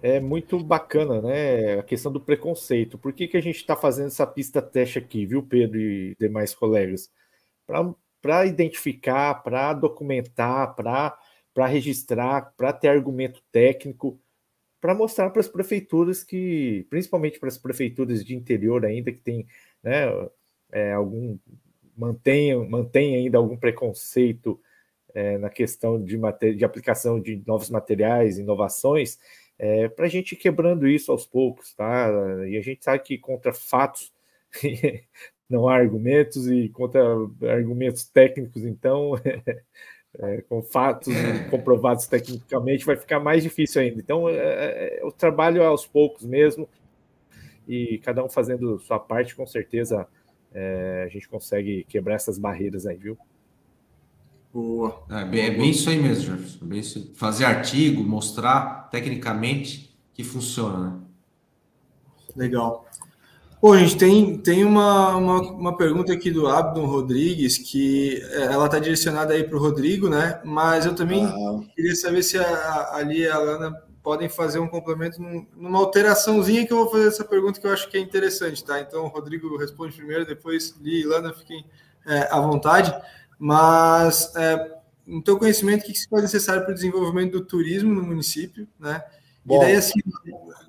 é 0.01 0.19
muito 0.19 0.59
bacana, 0.63 1.21
né? 1.21 1.79
A 1.79 1.83
questão 1.83 2.11
do 2.11 2.19
preconceito. 2.19 2.97
Por 2.97 3.13
que, 3.13 3.27
que 3.27 3.37
a 3.37 3.41
gente 3.41 3.57
está 3.57 3.75
fazendo 3.75 4.07
essa 4.07 4.25
pista 4.25 4.61
teste 4.61 4.99
aqui, 4.99 5.25
viu, 5.25 5.43
Pedro 5.43 5.79
e 5.79 6.15
demais 6.19 6.53
colegas? 6.53 7.11
Para 8.21 8.45
identificar, 8.45 9.35
para 9.43 9.73
documentar, 9.73 10.75
para 10.75 11.17
registrar, 11.67 12.53
para 12.57 12.73
ter 12.73 12.87
argumento 12.89 13.41
técnico, 13.51 14.19
para 14.81 14.95
mostrar 14.95 15.29
para 15.29 15.41
as 15.41 15.47
prefeituras 15.47 16.23
que, 16.23 16.85
principalmente 16.89 17.39
para 17.39 17.49
as 17.49 17.57
prefeituras 17.57 18.23
de 18.23 18.35
interior 18.35 18.85
ainda, 18.85 19.11
que 19.11 19.21
tem 19.21 19.45
né, 19.83 20.05
é, 20.71 20.93
algum 20.93 21.37
mantém, 21.95 22.55
mantém 22.69 23.15
ainda 23.15 23.37
algum 23.37 23.57
preconceito 23.57 24.59
é, 25.13 25.37
na 25.37 25.49
questão 25.49 26.01
de, 26.01 26.17
de 26.55 26.63
aplicação 26.63 27.19
de 27.19 27.43
novos 27.45 27.69
materiais, 27.69 28.37
inovações, 28.37 29.19
é, 29.59 29.89
para 29.89 30.05
a 30.05 30.09
gente 30.09 30.31
ir 30.31 30.37
quebrando 30.37 30.87
isso 30.87 31.11
aos 31.11 31.25
poucos, 31.25 31.73
tá? 31.73 32.09
E 32.47 32.57
a 32.57 32.61
gente 32.61 32.83
sabe 32.83 33.03
que 33.03 33.17
contra 33.17 33.53
fatos 33.53 34.11
não 35.49 35.67
há 35.67 35.75
argumentos 35.75 36.47
e 36.49 36.69
contra 36.69 37.01
argumentos 37.51 38.05
técnicos, 38.05 38.63
então, 38.63 39.11
é, 40.17 40.41
com 40.43 40.63
fatos 40.63 41.13
comprovados 41.49 42.07
tecnicamente, 42.07 42.85
vai 42.85 42.95
ficar 42.95 43.19
mais 43.19 43.43
difícil 43.43 43.81
ainda. 43.81 43.99
Então, 43.99 44.29
é, 44.29 44.99
é, 44.99 45.01
o 45.03 45.11
trabalho 45.11 45.61
é 45.61 45.65
aos 45.65 45.85
poucos 45.85 46.25
mesmo, 46.25 46.67
e 47.67 47.99
cada 47.99 48.23
um 48.23 48.29
fazendo 48.29 48.79
sua 48.79 48.97
parte, 48.97 49.35
com 49.35 49.45
certeza 49.45 50.07
é, 50.53 51.03
a 51.05 51.09
gente 51.09 51.27
consegue 51.27 51.83
quebrar 51.83 52.15
essas 52.15 52.37
barreiras 52.37 52.87
aí, 52.87 52.95
viu? 52.95 53.17
Boa. 54.53 55.03
É 55.09 55.25
bem, 55.25 55.45
é 55.45 55.51
bem 55.51 55.69
isso 55.69 55.89
aí 55.89 56.01
mesmo, 56.01 56.25
Jefferson. 56.25 56.65
Bem 56.65 56.79
isso. 56.79 57.11
Fazer 57.15 57.45
artigo, 57.45 58.03
mostrar 58.03 58.89
tecnicamente 58.89 59.95
que 60.13 60.23
funciona. 60.23 60.89
Né? 60.89 60.99
Legal. 62.35 62.85
Bom, 63.61 63.77
gente, 63.77 63.97
tem, 63.97 64.37
tem 64.37 64.63
uma, 64.63 65.17
uma, 65.17 65.41
uma, 65.41 65.77
pergunta 65.77 66.13
aqui 66.13 66.31
do 66.31 66.47
Abdon 66.47 66.85
Rodrigues, 66.85 67.57
que 67.57 68.21
é, 68.31 68.45
ela 68.45 68.67
está 68.67 68.79
direcionada 68.79 69.33
aí 69.33 69.43
para 69.43 69.57
o 69.57 69.59
Rodrigo, 69.59 70.07
né? 70.07 70.39
Mas 70.45 70.85
eu 70.85 70.95
também 70.95 71.25
ah. 71.25 71.59
queria 71.75 71.93
saber 71.93 72.23
se 72.23 72.37
a, 72.37 72.95
ali 72.95 73.27
a 73.27 73.37
Lana 73.37 73.73
podem 74.01 74.29
fazer 74.29 74.59
um 74.59 74.67
complemento 74.67 75.21
num, 75.21 75.45
numa 75.57 75.77
alteraçãozinha 75.77 76.65
que 76.65 76.71
eu 76.71 76.77
vou 76.77 76.89
fazer 76.89 77.09
essa 77.09 77.25
pergunta 77.25 77.59
que 77.59 77.67
eu 77.67 77.73
acho 77.73 77.89
que 77.89 77.97
é 77.97 77.99
interessante, 77.99 78.63
tá? 78.63 78.79
Então, 78.79 79.03
o 79.03 79.09
Rodrigo 79.09 79.57
responde 79.57 79.93
primeiro, 79.93 80.25
depois 80.25 80.73
Li 80.81 81.01
e 81.01 81.05
Lana 81.05 81.33
fiquem 81.33 81.65
é, 82.07 82.29
à 82.31 82.39
vontade. 82.39 82.95
Mas, 83.39 84.35
é, 84.35 84.79
no 85.07 85.23
teu 85.23 85.39
conhecimento, 85.39 85.81
o 85.81 85.85
que 85.85 85.97
se 85.97 86.09
faz 86.09 86.21
necessário 86.21 86.63
para 86.63 86.71
o 86.71 86.75
desenvolvimento 86.75 87.31
do 87.31 87.45
turismo 87.45 87.93
no 87.93 88.03
município, 88.03 88.67
né? 88.77 89.01
Bom. 89.43 89.55
E 89.55 89.59
daí, 89.65 89.75
assim, 89.75 89.99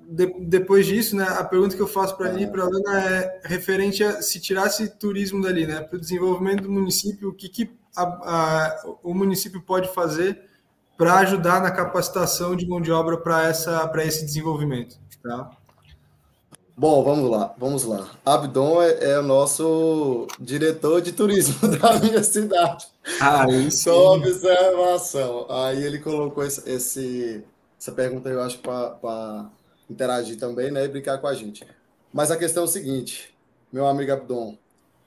de, 0.01 0.33
depois 0.39 0.85
disso, 0.85 1.15
né, 1.15 1.25
a 1.27 1.43
pergunta 1.43 1.75
que 1.75 1.81
eu 1.81 1.87
faço 1.87 2.17
para 2.17 2.29
ali, 2.29 2.47
para 2.47 2.63
a 2.63 2.67
Ana, 2.67 3.09
é 3.09 3.41
referente 3.43 4.03
a 4.03 4.21
se 4.21 4.39
tirasse 4.39 4.89
turismo 4.97 5.41
dali, 5.41 5.67
né, 5.67 5.81
para 5.81 5.97
o 5.97 5.99
desenvolvimento 5.99 6.63
do 6.63 6.71
município, 6.71 7.29
o 7.29 7.33
que, 7.33 7.49
que 7.49 7.69
a, 7.95 8.03
a, 8.03 8.83
o 9.03 9.13
município 9.13 9.61
pode 9.61 9.93
fazer 9.93 10.41
para 10.97 11.15
ajudar 11.19 11.61
na 11.61 11.71
capacitação 11.71 12.55
de 12.55 12.67
mão 12.67 12.79
de 12.79 12.91
obra 12.91 13.17
para 13.17 14.05
esse 14.05 14.25
desenvolvimento, 14.25 14.99
tá? 15.21 15.49
Bom, 16.81 17.03
vamos 17.03 17.29
lá, 17.29 17.53
vamos 17.59 17.83
lá. 17.83 18.09
Abdon 18.25 18.81
é, 18.81 19.11
é, 19.11 19.19
o 19.19 19.21
nosso 19.21 20.25
diretor 20.39 20.99
de 20.99 21.11
turismo 21.11 21.67
da 21.77 21.99
minha 21.99 22.23
cidade. 22.23 22.87
Ah, 23.19 23.45
isso. 23.51 23.83
Só 23.83 24.15
observação. 24.15 25.45
Aí 25.47 25.83
ele 25.83 25.99
colocou 25.99 26.43
esse, 26.43 26.67
esse 26.67 27.45
essa 27.79 27.91
pergunta, 27.91 28.29
eu 28.29 28.41
acho, 28.41 28.57
para 28.57 29.51
interagir 29.87 30.39
também, 30.39 30.71
né, 30.71 30.83
e 30.83 30.87
brincar 30.87 31.19
com 31.19 31.27
a 31.27 31.35
gente. 31.35 31.63
Mas 32.11 32.31
a 32.31 32.35
questão 32.35 32.63
é 32.63 32.65
o 32.65 32.67
seguinte, 32.67 33.31
meu 33.71 33.85
amigo 33.85 34.13
Abdon, 34.13 34.57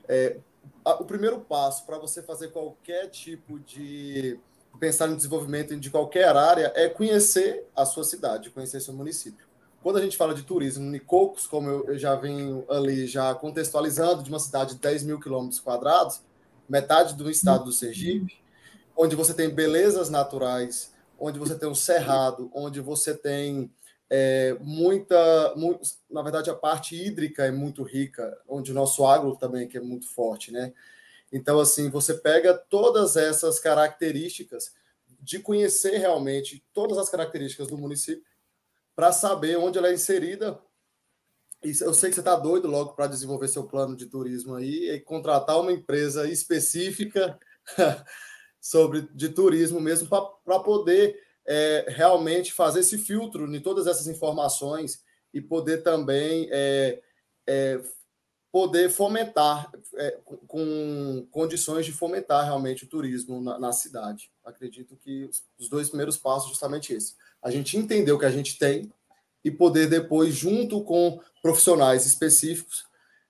é, 0.07 0.37
a, 0.85 0.95
o 1.03 1.05
primeiro 1.05 1.41
passo 1.41 1.85
para 1.85 1.99
você 1.99 2.23
fazer 2.23 2.53
qualquer 2.53 3.11
tipo 3.11 3.59
de 3.59 4.39
pensar 4.79 5.09
no 5.09 5.17
desenvolvimento 5.17 5.77
de 5.77 5.91
qualquer 5.91 6.37
área 6.37 6.73
é 6.77 6.89
conhecer 6.89 7.67
a 7.75 7.85
sua 7.85 8.05
cidade, 8.05 8.51
conhecer 8.51 8.81
seu 8.81 8.95
município. 8.95 9.44
Quando 9.85 9.99
a 9.99 10.01
gente 10.01 10.17
fala 10.17 10.35
de 10.35 10.43
turismo 10.45 10.97
em 10.97 10.99
Cocos, 10.99 11.47
como 11.47 11.69
eu, 11.69 11.85
eu 11.89 11.99
já 11.99 12.17
venho 12.17 12.65
ali 12.71 13.07
já 13.07 13.35
contextualizando, 13.35 14.23
de 14.23 14.31
uma 14.31 14.39
cidade 14.39 14.77
de 14.77 14.81
10 14.81 15.03
mil 15.03 15.21
quilômetros 15.21 15.61
quadrados, 15.61 16.23
metade 16.67 17.13
do 17.13 17.31
estado 17.31 17.65
do 17.65 17.73
Sergipe, 17.73 18.35
onde 18.97 19.15
você 19.15 19.35
tem 19.35 19.51
belezas 19.51 20.09
naturais, 20.09 20.91
onde 21.21 21.39
você 21.39 21.55
tem 21.55 21.69
o 21.69 21.75
cerrado, 21.75 22.51
onde 22.55 22.81
você 22.81 23.15
tem 23.15 23.71
é, 24.09 24.57
muita, 24.59 25.55
muito, 25.55 25.81
na 26.11 26.23
verdade 26.23 26.49
a 26.49 26.55
parte 26.55 26.97
hídrica 26.97 27.45
é 27.45 27.51
muito 27.51 27.83
rica, 27.83 28.35
onde 28.49 28.73
o 28.73 28.75
nosso 28.75 29.05
agro 29.05 29.37
também 29.37 29.69
que 29.69 29.77
é 29.77 29.83
muito 29.83 30.09
forte, 30.09 30.51
né? 30.51 30.73
Então 31.31 31.61
assim 31.61 31.91
você 31.91 32.15
pega 32.15 32.55
todas 32.55 33.19
essas 33.19 33.61
características 33.61 34.73
de 35.21 35.41
conhecer 35.41 35.99
realmente 35.99 36.65
todas 36.73 36.97
as 36.97 37.11
características 37.11 37.69
do 37.69 37.77
município 37.77 38.25
para 38.95 39.13
saber 39.13 39.57
onde 39.57 39.79
ela 39.79 39.89
é 39.89 39.95
inserida. 39.95 40.61
E 41.63 41.71
eu 41.81 41.95
sei 41.95 42.11
que 42.11 42.15
você 42.15 42.21
está 42.21 42.37
doido 42.37 42.69
logo 42.69 42.95
para 42.95 43.07
desenvolver 43.07 43.49
seu 43.49 43.67
plano 43.67 43.97
de 43.97 44.07
turismo 44.07 44.55
aí 44.55 44.91
e 44.91 45.01
contratar 45.01 45.61
uma 45.61 45.73
empresa 45.73 46.29
específica 46.29 47.39
sobre 48.61 49.09
de 49.15 49.31
turismo 49.31 49.81
mesmo 49.81 50.09
para 50.09 50.61
poder 50.61 51.19
é, 51.47 51.87
realmente 51.89 52.53
fazer 52.53 52.81
esse 52.81 52.99
filtro 52.99 53.51
de 53.51 53.61
todas 53.61 53.87
essas 53.87 54.07
informações 54.07 55.03
e 55.33 55.41
poder 55.41 55.83
também 55.83 56.49
é, 56.53 57.03
é, 57.47 57.81
poder 58.55 58.89
fomentar 58.89 59.69
é, 59.97 60.17
com 60.47 61.27
condições 61.33 61.85
de 61.85 61.91
fomentar 61.91 62.45
realmente 62.45 62.85
o 62.85 62.87
turismo 62.87 63.41
na, 63.41 63.59
na 63.59 63.73
cidade. 63.73 64.31
Acredito 64.45 64.97
que 65.03 65.29
os 65.59 65.69
dois 65.69 65.89
primeiros 65.89 66.17
passos 66.17 66.51
justamente 66.51 66.95
esse 66.95 67.17
a 67.43 67.51
gente 67.51 67.77
entender 67.77 68.13
o 68.13 68.19
que 68.19 68.25
a 68.25 68.31
gente 68.31 68.57
tem 68.57 68.93
e 69.45 69.51
poder 69.51 69.89
depois, 69.89 70.37
junto 70.37 70.85
com 70.85 71.21
profissionais 71.43 72.07
específicos, 72.07 72.85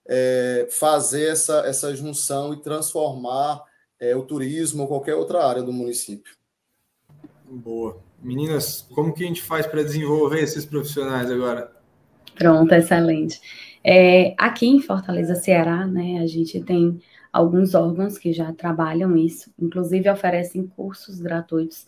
é, 0.07 0.69
fazer 0.71 1.31
essa, 1.31 1.61
essa 1.61 1.97
junção 1.97 2.53
e 2.53 2.61
transformar 2.61 3.65
é, 3.99 4.15
o 4.15 4.25
turismo 4.25 4.83
ou 4.83 4.89
qualquer 4.89 5.15
outra 5.15 5.43
área 5.43 5.63
do 5.63 5.73
município. 5.73 6.37
Boa. 7.49 7.99
Meninas, 8.23 8.83
como 8.95 9.15
que 9.15 9.25
a 9.25 9.27
gente 9.27 9.41
faz 9.41 9.67
para 9.67 9.83
desenvolver 9.83 10.43
esses 10.43 10.67
profissionais 10.67 11.31
agora? 11.31 11.73
Pronto, 12.35 12.75
excelente. 12.75 13.41
É, 13.85 14.35
aqui 14.39 14.67
em 14.67 14.81
Fortaleza, 14.81 15.35
Ceará, 15.35 15.87
né, 15.87 16.21
a 16.21 16.27
gente 16.27 16.61
tem 16.65 16.99
alguns 17.33 17.75
órgãos 17.75 18.17
que 18.17 18.33
já 18.33 18.53
trabalham 18.53 19.17
isso, 19.17 19.53
inclusive 19.59 20.09
oferecem 20.09 20.67
cursos 20.67 21.21
gratuitos 21.21 21.85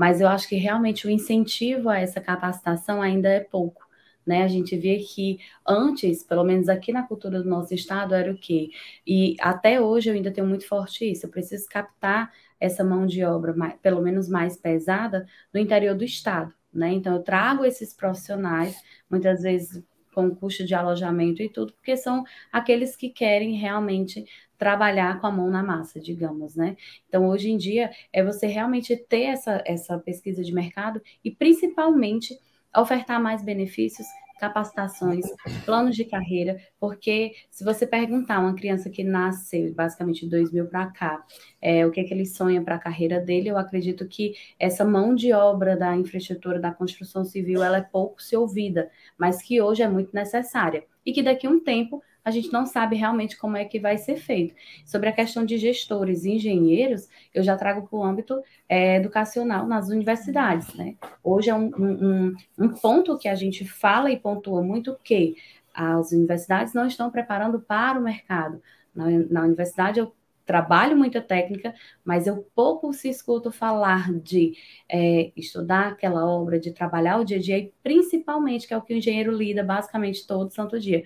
mas 0.00 0.18
eu 0.18 0.28
acho 0.28 0.48
que 0.48 0.56
realmente 0.56 1.06
o 1.06 1.10
incentivo 1.10 1.90
a 1.90 1.98
essa 1.98 2.22
capacitação 2.22 3.02
ainda 3.02 3.28
é 3.28 3.40
pouco. 3.40 3.86
Né? 4.26 4.42
A 4.42 4.48
gente 4.48 4.74
vê 4.74 4.98
que 4.98 5.38
antes, 5.66 6.22
pelo 6.22 6.42
menos 6.42 6.70
aqui 6.70 6.90
na 6.90 7.06
cultura 7.06 7.42
do 7.42 7.48
nosso 7.48 7.74
estado, 7.74 8.14
era 8.14 8.32
o 8.32 8.38
quê? 8.38 8.70
E 9.06 9.36
até 9.40 9.78
hoje 9.78 10.08
eu 10.08 10.14
ainda 10.14 10.30
tenho 10.30 10.46
muito 10.46 10.66
forte 10.66 11.04
isso. 11.04 11.26
Eu 11.26 11.30
preciso 11.30 11.68
captar 11.68 12.32
essa 12.58 12.82
mão 12.82 13.06
de 13.06 13.22
obra, 13.24 13.54
mais, 13.54 13.74
pelo 13.82 14.00
menos 14.00 14.26
mais 14.26 14.56
pesada, 14.56 15.26
no 15.52 15.60
interior 15.60 15.94
do 15.94 16.04
estado. 16.04 16.50
Né? 16.72 16.92
Então, 16.92 17.14
eu 17.16 17.22
trago 17.22 17.64
esses 17.64 17.92
profissionais, 17.92 18.76
muitas 19.10 19.42
vezes 19.42 19.82
com 20.14 20.34
custo 20.34 20.64
de 20.64 20.74
alojamento 20.74 21.42
e 21.42 21.48
tudo, 21.48 21.72
porque 21.72 21.96
são 21.96 22.24
aqueles 22.52 22.96
que 22.96 23.08
querem 23.08 23.54
realmente 23.56 24.24
trabalhar 24.58 25.20
com 25.20 25.26
a 25.26 25.30
mão 25.30 25.48
na 25.50 25.62
massa, 25.62 25.98
digamos, 25.98 26.54
né? 26.54 26.76
Então, 27.08 27.28
hoje 27.28 27.50
em 27.50 27.56
dia, 27.56 27.90
é 28.12 28.22
você 28.22 28.46
realmente 28.46 28.94
ter 28.96 29.22
essa, 29.22 29.62
essa 29.64 29.98
pesquisa 29.98 30.44
de 30.44 30.52
mercado 30.52 31.00
e, 31.24 31.30
principalmente, 31.30 32.38
ofertar 32.76 33.20
mais 33.22 33.42
benefícios 33.42 34.06
capacitações, 34.40 35.26
planos 35.66 35.94
de 35.94 36.04
carreira, 36.04 36.58
porque 36.80 37.32
se 37.50 37.62
você 37.62 37.86
perguntar 37.86 38.36
a 38.36 38.40
uma 38.40 38.54
criança 38.54 38.88
que 38.88 39.04
nasceu 39.04 39.72
basicamente 39.74 40.22
de 40.22 40.30
2000 40.30 40.66
para 40.66 40.86
cá, 40.86 41.24
é, 41.60 41.86
o 41.86 41.90
que, 41.90 42.00
é 42.00 42.04
que 42.04 42.14
ele 42.14 42.24
sonha 42.24 42.62
para 42.62 42.76
a 42.76 42.78
carreira 42.78 43.20
dele, 43.20 43.50
eu 43.50 43.58
acredito 43.58 44.08
que 44.08 44.34
essa 44.58 44.84
mão 44.84 45.14
de 45.14 45.32
obra 45.32 45.76
da 45.76 45.94
infraestrutura 45.94 46.58
da 46.58 46.72
construção 46.72 47.24
civil 47.24 47.62
ela 47.62 47.76
é 47.76 47.82
pouco 47.82 48.22
se 48.22 48.34
ouvida, 48.34 48.90
mas 49.18 49.42
que 49.42 49.60
hoje 49.60 49.82
é 49.82 49.88
muito 49.88 50.14
necessária. 50.14 50.84
E 51.04 51.12
que 51.12 51.22
daqui 51.22 51.46
a 51.46 51.50
um 51.50 51.60
tempo 51.60 52.02
a 52.24 52.30
gente 52.30 52.52
não 52.52 52.66
sabe 52.66 52.96
realmente 52.96 53.36
como 53.36 53.56
é 53.56 53.64
que 53.64 53.78
vai 53.78 53.98
ser 53.98 54.16
feito. 54.16 54.54
Sobre 54.84 55.08
a 55.08 55.12
questão 55.12 55.44
de 55.44 55.56
gestores 55.58 56.24
e 56.24 56.32
engenheiros, 56.32 57.08
eu 57.34 57.42
já 57.42 57.56
trago 57.56 57.86
para 57.86 57.98
o 57.98 58.04
âmbito 58.04 58.42
é, 58.68 58.96
educacional 58.96 59.66
nas 59.66 59.88
universidades. 59.88 60.72
Né? 60.74 60.96
Hoje 61.22 61.50
é 61.50 61.54
um, 61.54 61.70
um, 61.76 62.36
um 62.58 62.68
ponto 62.68 63.18
que 63.18 63.28
a 63.28 63.34
gente 63.34 63.64
fala 63.64 64.10
e 64.10 64.18
pontua 64.18 64.62
muito 64.62 64.98
que 65.02 65.36
as 65.74 66.12
universidades 66.12 66.74
não 66.74 66.86
estão 66.86 67.10
preparando 67.10 67.60
para 67.60 67.98
o 67.98 68.02
mercado. 68.02 68.60
Na, 68.94 69.06
na 69.30 69.42
universidade, 69.44 70.00
eu 70.00 70.12
trabalho 70.50 70.96
muita 70.96 71.20
técnica, 71.20 71.72
mas 72.04 72.26
eu 72.26 72.44
pouco 72.56 72.92
se 72.92 73.08
escuto 73.08 73.52
falar 73.52 74.12
de 74.12 74.54
é, 74.88 75.30
estudar 75.36 75.92
aquela 75.92 76.26
obra, 76.26 76.58
de 76.58 76.72
trabalhar 76.72 77.18
o 77.18 77.24
dia 77.24 77.36
a 77.36 77.40
dia, 77.40 77.58
e 77.58 77.72
principalmente, 77.84 78.66
que 78.66 78.74
é 78.74 78.76
o 78.76 78.82
que 78.82 78.92
o 78.92 78.96
engenheiro 78.96 79.30
lida 79.30 79.62
basicamente 79.62 80.26
todo 80.26 80.52
santo 80.52 80.80
dia, 80.80 81.04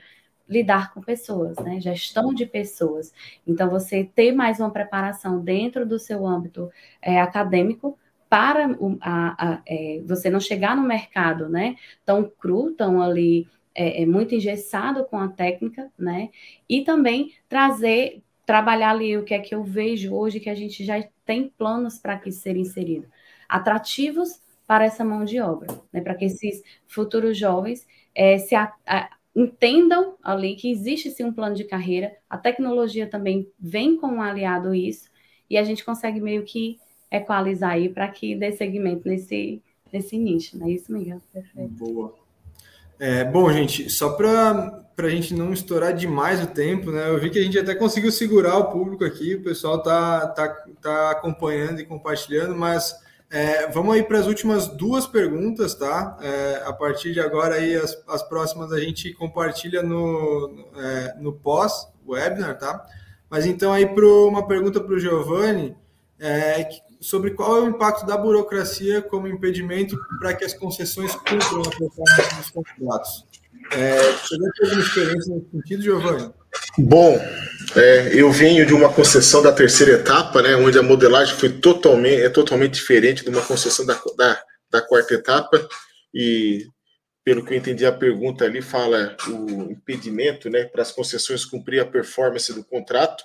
lidar 0.49 0.93
com 0.93 1.01
pessoas, 1.01 1.57
né? 1.59 1.81
Gestão 1.81 2.35
de 2.35 2.47
pessoas. 2.47 3.13
Então, 3.47 3.71
você 3.71 4.05
ter 4.05 4.33
mais 4.33 4.61
uma 4.61 4.71
preparação 4.71 5.41
dentro 5.41 5.87
do 5.87 5.99
seu 5.99 6.27
âmbito 6.27 6.71
é, 7.01 7.21
acadêmico 7.21 7.99
para 8.29 8.69
o, 8.79 8.99
a, 9.01 9.55
a, 9.55 9.63
é, 9.67 10.03
você 10.05 10.29
não 10.29 10.41
chegar 10.41 10.77
no 10.77 10.83
mercado, 10.83 11.49
né? 11.49 11.77
Tão 12.05 12.25
cru, 12.25 12.73
tão 12.73 13.01
ali 13.01 13.49
é, 13.75 14.03
é, 14.03 14.07
muito 14.07 14.35
engessado 14.35 15.05
com 15.05 15.19
a 15.19 15.29
técnica, 15.29 15.91
né? 15.99 16.31
E 16.69 16.83
também 16.83 17.33
trazer, 17.49 18.23
trabalhar 18.47 18.91
ali 18.91 19.17
o 19.17 19.25
que 19.25 19.35
é 19.35 19.39
que 19.39 19.55
eu 19.55 19.65
vejo 19.65 20.15
hoje 20.15 20.41
que 20.41 20.51
a 20.51 20.55
gente 20.55 20.85
já 20.85 21.03
tem 21.25 21.49
planos 21.49 21.99
para 21.99 22.19
que 22.19 22.31
ser 22.31 22.57
inserido, 22.57 23.09
atrativos 23.49 24.41
para 24.67 24.85
essa 24.85 25.05
mão 25.05 25.25
de 25.25 25.41
obra, 25.41 25.69
né? 25.93 26.01
Para 26.01 26.15
que 26.15 26.27
esses 26.27 26.63
futuros 26.87 27.39
jovens 27.39 27.87
é, 28.15 28.39
se 28.39 28.55
a, 28.55 28.73
a, 28.87 29.11
entendam 29.35 30.15
ali 30.23 30.55
que 30.55 30.71
existe 30.71 31.11
sim 31.11 31.25
um 31.25 31.33
plano 31.33 31.55
de 31.55 31.65
carreira, 31.65 32.13
a 32.29 32.39
tecnologia 32.39 33.07
também 33.07 33.49
vem 33.59 33.97
com 33.97 34.07
um 34.07 34.23
aliado 34.23 34.75
isso, 34.75 35.11
e 35.51 35.59
a 35.59 35.65
gente 35.65 35.85
consegue 35.85 36.21
meio 36.21 36.45
que 36.45 36.79
equalizar 37.11 37.73
aí 37.73 37.89
para 37.89 38.09
que 38.09 38.35
dê 38.35 38.53
segmento 38.53 39.09
nesse, 39.09 39.63
nesse 39.93 40.17
nicho, 40.19 40.59
não 40.59 40.67
é 40.67 40.71
isso, 40.71 40.93
Miguel? 40.93 41.21
Perfeito. 41.33 41.71
Boa. 41.71 42.15
É, 42.99 43.25
bom, 43.25 43.53
gente, 43.53 43.91
só 43.91 44.11
para 44.11 44.85
a 44.97 45.09
gente 45.09 45.35
não 45.35 45.53
estourar 45.53 45.93
demais 45.93 46.43
o 46.43 46.47
tempo, 46.47 46.93
né? 46.93 47.09
Eu 47.09 47.21
vi 47.21 47.29
que 47.29 47.39
a 47.39 47.43
gente 47.43 47.59
até 47.59 47.75
conseguiu 47.75 48.13
segurar 48.13 48.57
o 48.57 48.71
público 48.71 49.05
aqui, 49.05 49.35
o 49.35 49.43
pessoal 49.43 49.83
tá, 49.83 50.29
tá, 50.29 50.49
tá 50.81 51.11
acompanhando 51.11 51.81
e 51.81 51.85
compartilhando, 51.85 52.55
mas 52.55 52.95
é, 53.35 53.67
vamos 53.67 53.93
aí 53.93 54.05
para 54.05 54.21
as 54.21 54.29
últimas 54.29 54.69
duas 54.69 55.09
perguntas, 55.09 55.75
tá? 55.75 56.17
É, 56.23 56.63
a 56.65 56.73
partir 56.73 57.13
de 57.13 57.19
agora 57.19 57.57
aí 57.57 57.75
as, 57.75 58.01
as 58.07 58.23
próximas 58.23 58.71
a 58.71 58.79
gente 58.79 59.13
compartilha 59.13 59.83
no, 59.83 60.71
é, 60.77 61.17
no 61.19 61.33
pós-webinar, 61.33 62.57
tá? 62.57 62.87
Mas 63.29 63.45
então 63.45 63.73
aí 63.73 63.87
para 63.87 64.07
uma 64.07 64.47
pergunta 64.47 64.81
para 64.81 64.95
o 64.95 65.01
Giovanni 65.01 65.77
é, 66.17 66.69
sobre 67.01 67.33
qual 67.33 67.57
é 67.57 67.61
o 67.63 67.69
impacto 67.71 68.07
da 68.07 68.17
burocracia 68.17 69.03
como 69.03 69.27
impedimento 69.27 69.99
para 70.21 70.33
que 70.35 70.45
as 70.45 70.55
concessões 70.55 71.13
cumpram 71.17 71.63
a 71.63 71.77
performance 71.77 72.37
dos 72.37 72.51
contratos. 72.51 73.27
É, 73.73 74.13
você 74.13 74.39
vai 74.39 74.51
ter 74.53 74.65
alguma 74.65 74.83
experiência 74.83 75.35
nesse 75.35 75.51
sentido, 75.51 75.83
Giovanni? 75.83 76.33
Bom, 76.77 77.17
é, 77.77 78.21
eu 78.21 78.33
venho 78.33 78.67
de 78.67 78.75
uma 78.75 78.93
concessão 78.93 79.43
da 79.43 79.53
terceira 79.53 79.93
etapa, 79.93 80.43
né, 80.43 80.57
onde 80.57 80.79
a 80.79 80.83
modelagem 80.83 81.37
foi 81.37 81.49
totalmente, 81.49 82.23
é 82.23 82.29
totalmente 82.29 82.75
diferente 82.75 83.23
de 83.23 83.31
uma 83.31 83.43
concessão 83.43 83.87
da, 83.87 84.01
da, 84.17 84.43
da 84.71 84.83
quarta 84.83 85.15
etapa, 85.15 85.69
e 86.13 86.67
pelo 87.25 87.45
que 87.45 87.55
eu 87.55 87.59
entendi 87.59 87.87
a 87.87 87.93
pergunta 87.93 88.45
ali, 88.45 88.61
fala 88.61 89.17
o 89.29 89.71
impedimento 89.71 90.51
né, 90.51 90.65
para 90.65 90.83
as 90.83 90.91
concessões 90.91 91.45
cumprir 91.45 91.81
a 91.81 91.87
performance 91.87 92.53
do 92.53 92.63
contrato. 92.63 93.25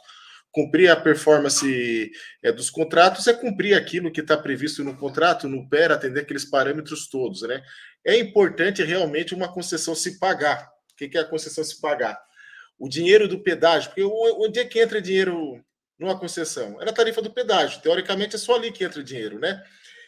Cumprir 0.51 0.89
a 0.89 0.95
performance 0.95 2.11
é, 2.41 2.51
dos 2.51 2.69
contratos 2.69 3.27
é 3.27 3.33
cumprir 3.33 3.75
aquilo 3.75 4.11
que 4.11 4.21
está 4.21 4.37
previsto 4.37 4.83
no 4.83 4.95
contrato, 4.95 5.49
no 5.49 5.67
PER, 5.69 5.91
atender 5.91 6.21
aqueles 6.21 6.45
parâmetros 6.45 7.07
todos. 7.07 7.41
Né? 7.41 7.61
É 8.05 8.17
importante 8.17 8.81
realmente 8.83 9.35
uma 9.35 9.51
concessão 9.51 9.93
se 9.93 10.17
pagar. 10.17 10.69
O 10.93 10.95
que 10.95 11.17
é 11.17 11.21
a 11.21 11.25
concessão 11.25 11.63
se 11.63 11.79
pagar? 11.79 12.17
O 12.79 12.87
dinheiro 12.87 13.27
do 13.27 13.39
pedágio, 13.39 13.89
porque 13.89 14.03
onde 14.03 14.59
é 14.59 14.65
que 14.65 14.79
entra 14.79 15.01
dinheiro 15.01 15.63
numa 15.99 16.17
concessão? 16.17 16.81
É 16.81 16.85
na 16.85 16.93
tarifa 16.93 17.21
do 17.21 17.31
pedágio. 17.31 17.81
Teoricamente 17.81 18.35
é 18.35 18.39
só 18.39 18.55
ali 18.55 18.71
que 18.71 18.83
entra 18.83 19.03
dinheiro, 19.03 19.37
né? 19.37 19.61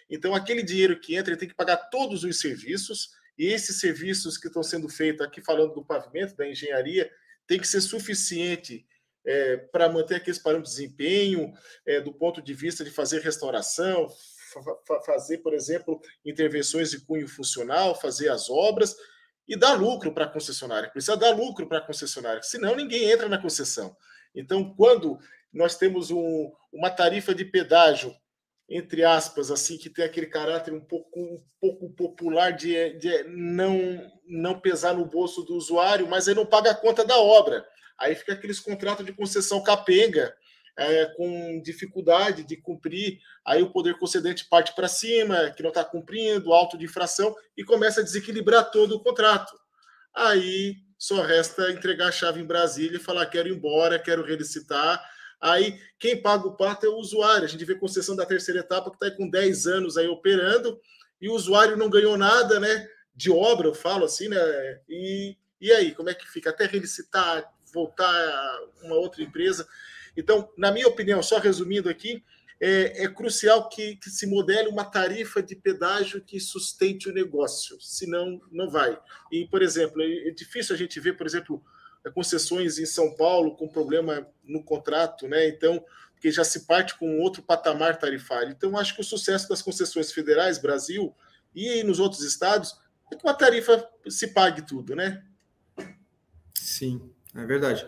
Então, 0.09 0.33
aquele 0.33 0.63
dinheiro 0.63 0.99
que 0.99 1.15
entra, 1.15 1.31
ele 1.31 1.39
tem 1.39 1.49
que 1.49 1.55
pagar 1.55 1.77
todos 1.77 2.23
os 2.23 2.39
serviços, 2.39 3.11
e 3.37 3.47
esses 3.47 3.79
serviços 3.79 4.37
que 4.37 4.47
estão 4.47 4.63
sendo 4.63 4.87
feitos, 4.89 5.25
aqui 5.25 5.41
falando 5.41 5.73
do 5.73 5.85
pavimento, 5.85 6.35
da 6.35 6.47
engenharia, 6.47 7.11
tem 7.47 7.59
que 7.59 7.67
ser 7.67 7.81
suficiente 7.81 8.85
é, 9.25 9.57
para 9.57 9.89
manter 9.89 10.15
aqueles 10.15 10.39
parâmetros 10.39 10.75
de 10.75 10.81
desempenho, 10.81 11.53
é, 11.85 12.01
do 12.01 12.13
ponto 12.13 12.41
de 12.41 12.53
vista 12.53 12.83
de 12.83 12.89
fazer 12.89 13.21
restauração, 13.21 14.07
fazer, 15.05 15.37
por 15.39 15.53
exemplo, 15.53 16.01
intervenções 16.25 16.91
de 16.91 16.99
cunho 16.99 17.27
funcional, 17.27 17.99
fazer 17.99 18.29
as 18.29 18.49
obras, 18.49 18.95
e 19.47 19.55
dá 19.55 19.73
lucro 19.73 20.13
para 20.13 20.25
a 20.25 20.29
concessionária. 20.29 20.89
Precisa 20.89 21.17
dar 21.17 21.35
lucro 21.35 21.67
para 21.67 21.79
a 21.79 21.85
concessionária, 21.85 22.41
senão 22.41 22.75
ninguém 22.75 23.09
entra 23.09 23.27
na 23.27 23.37
concessão. 23.37 23.95
Então, 24.33 24.73
quando 24.75 25.19
nós 25.53 25.75
temos 25.75 26.11
um, 26.11 26.51
uma 26.71 26.89
tarifa 26.89 27.35
de 27.35 27.43
pedágio, 27.43 28.15
entre 28.69 29.03
aspas, 29.03 29.51
assim, 29.51 29.77
que 29.77 29.89
tem 29.89 30.05
aquele 30.05 30.27
caráter 30.27 30.73
um 30.73 30.79
pouco, 30.79 31.19
um 31.19 31.43
pouco 31.59 31.89
popular 31.89 32.51
de, 32.51 32.93
de 32.97 33.23
não, 33.23 34.09
não 34.25 34.59
pesar 34.59 34.93
no 34.93 35.05
bolso 35.05 35.43
do 35.43 35.55
usuário, 35.55 36.07
mas 36.07 36.27
ele 36.27 36.39
não 36.39 36.45
paga 36.45 36.71
a 36.71 36.75
conta 36.75 37.03
da 37.03 37.17
obra. 37.17 37.65
Aí 37.97 38.15
fica 38.15 38.31
aqueles 38.31 38.61
contratos 38.61 39.05
de 39.05 39.11
concessão 39.11 39.61
capenga, 39.61 40.33
é, 40.77 41.05
com 41.17 41.61
dificuldade 41.61 42.43
de 42.43 42.57
cumprir, 42.57 43.19
aí 43.45 43.61
o 43.61 43.71
poder 43.71 43.97
concedente 43.97 44.47
parte 44.49 44.73
para 44.75 44.87
cima, 44.87 45.51
que 45.51 45.63
não 45.63 45.69
está 45.69 45.83
cumprindo, 45.83 46.53
alto 46.53 46.77
de 46.77 46.85
infração, 46.85 47.35
e 47.55 47.63
começa 47.63 48.01
a 48.01 48.03
desequilibrar 48.03 48.71
todo 48.71 48.95
o 48.95 49.03
contrato. 49.03 49.53
Aí 50.13 50.75
só 50.97 51.21
resta 51.21 51.71
entregar 51.71 52.09
a 52.09 52.11
chave 52.11 52.39
em 52.39 52.45
Brasília 52.45 52.97
e 52.97 53.03
falar: 53.03 53.25
quero 53.25 53.47
ir 53.47 53.53
embora, 53.53 53.99
quero 53.99 54.23
relicitar. 54.23 55.03
Aí 55.39 55.79
quem 55.97 56.21
paga 56.21 56.47
o 56.47 56.55
pato 56.55 56.85
é 56.85 56.89
o 56.89 56.97
usuário. 56.97 57.45
A 57.45 57.47
gente 57.47 57.65
vê 57.65 57.73
concessão 57.73 58.15
da 58.15 58.25
terceira 58.25 58.59
etapa 58.59 58.91
que 58.91 59.03
está 59.03 59.17
com 59.17 59.27
10 59.27 59.65
anos 59.65 59.97
aí 59.97 60.07
operando 60.07 60.79
e 61.19 61.27
o 61.27 61.33
usuário 61.33 61.75
não 61.77 61.89
ganhou 61.89 62.17
nada, 62.17 62.59
né? 62.59 62.87
De 63.15 63.31
obra, 63.31 63.67
eu 63.67 63.73
falo 63.73 64.05
assim, 64.05 64.27
né? 64.27 64.37
E, 64.87 65.35
e 65.59 65.71
aí, 65.71 65.93
como 65.93 66.09
é 66.09 66.13
que 66.13 66.29
fica? 66.29 66.49
Até 66.51 66.65
relicitar, 66.65 67.51
voltar 67.73 68.07
a 68.07 68.59
uma 68.83 68.95
outra 68.95 69.23
empresa. 69.23 69.67
Então, 70.15 70.49
na 70.57 70.71
minha 70.71 70.87
opinião, 70.87 71.21
só 71.23 71.39
resumindo 71.39 71.89
aqui, 71.89 72.23
é, 72.59 73.05
é 73.05 73.07
crucial 73.07 73.67
que, 73.69 73.95
que, 73.95 74.09
se 74.09 74.27
modele 74.27 74.69
uma 74.69 74.85
tarifa 74.85 75.41
de 75.41 75.55
pedágio 75.55 76.21
que 76.21 76.39
sustente 76.39 77.09
o 77.09 77.13
negócio, 77.13 77.79
senão 77.81 78.39
não 78.51 78.69
vai. 78.69 78.97
E, 79.31 79.47
por 79.47 79.63
exemplo, 79.63 80.01
é, 80.01 80.27
é 80.27 80.31
difícil 80.31 80.75
a 80.75 80.77
gente 80.77 80.99
ver, 80.99 81.17
por 81.17 81.25
exemplo, 81.25 81.63
concessões 82.13 82.77
em 82.77 82.85
São 82.85 83.15
Paulo 83.15 83.55
com 83.55 83.67
problema 83.67 84.27
no 84.43 84.63
contrato, 84.63 85.27
né? 85.27 85.47
Então, 85.47 85.83
porque 86.13 86.31
já 86.31 86.43
se 86.43 86.67
parte 86.67 86.95
com 86.99 87.19
outro 87.19 87.41
patamar 87.41 87.97
tarifário. 87.97 88.51
Então, 88.51 88.77
acho 88.77 88.93
que 88.93 89.01
o 89.01 89.03
sucesso 89.03 89.49
das 89.49 89.61
concessões 89.61 90.11
federais, 90.11 90.59
Brasil 90.59 91.15
e 91.53 91.83
nos 91.83 91.99
outros 91.99 92.23
estados, 92.23 92.79
é 93.11 93.15
que 93.15 93.23
uma 93.23 93.33
tarifa 93.33 93.89
se 94.07 94.27
pague 94.27 94.61
tudo, 94.61 94.95
né? 94.95 95.23
Sim, 96.53 97.11
é 97.35 97.43
verdade. 97.43 97.87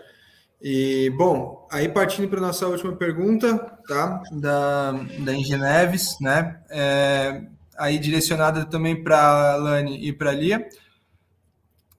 E, 0.66 1.10
bom, 1.18 1.68
aí 1.70 1.90
partindo 1.90 2.30
para 2.30 2.40
nossa 2.40 2.66
última 2.66 2.96
pergunta, 2.96 3.58
tá? 3.86 4.24
Da, 4.32 4.94
da 5.20 5.34
Engeneves, 5.34 6.18
né? 6.22 6.62
É, 6.70 7.42
aí 7.78 8.00
direcionada 8.00 8.64
também 8.64 9.04
para 9.04 9.52
a 9.52 9.56
Lani 9.58 10.08
e 10.08 10.14
para 10.14 10.30
a 10.30 10.34
Lia. 10.34 10.66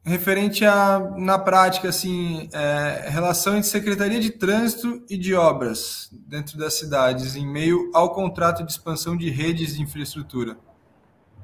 Referente 0.03 0.65
a, 0.65 0.99
na 1.19 1.39
prática, 1.39 1.91
assim, 1.91 2.49
é, 2.55 3.07
relação 3.11 3.55
entre 3.55 3.69
Secretaria 3.69 4.19
de 4.19 4.31
Trânsito 4.31 5.03
e 5.11 5.19
de 5.19 5.35
Obras 5.35 6.09
dentro 6.27 6.57
das 6.57 6.73
cidades, 6.73 7.37
em 7.37 7.47
meio 7.47 7.91
ao 7.93 8.15
contrato 8.15 8.65
de 8.65 8.73
expansão 8.73 9.15
de 9.15 9.29
redes 9.29 9.77
de 9.77 9.83
infraestrutura. 9.83 10.57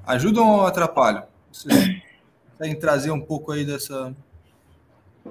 Ajudam 0.07 0.49
ou 0.49 0.67
atrapalham? 0.67 1.25
Vocês 1.53 2.03
conseguem 2.53 2.79
trazer 2.79 3.11
um 3.11 3.21
pouco 3.21 3.53
aí 3.53 3.65
dessa, 3.65 4.15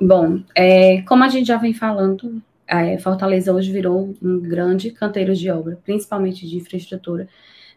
Bom, 0.02 0.42
é, 0.56 1.02
como 1.04 1.24
a 1.24 1.30
gente 1.30 1.48
já 1.48 1.58
vem 1.58 1.74
falando, 1.74 2.42
é, 2.68 2.98
Fortaleza 3.00 3.54
hoje 3.54 3.72
virou 3.72 4.16
um 4.22 4.40
grande 4.40 4.92
canteiro 4.92 5.36
de 5.36 5.50
obra, 5.50 5.80
principalmente 5.84 6.48
de 6.48 6.58
infraestrutura. 6.58 7.28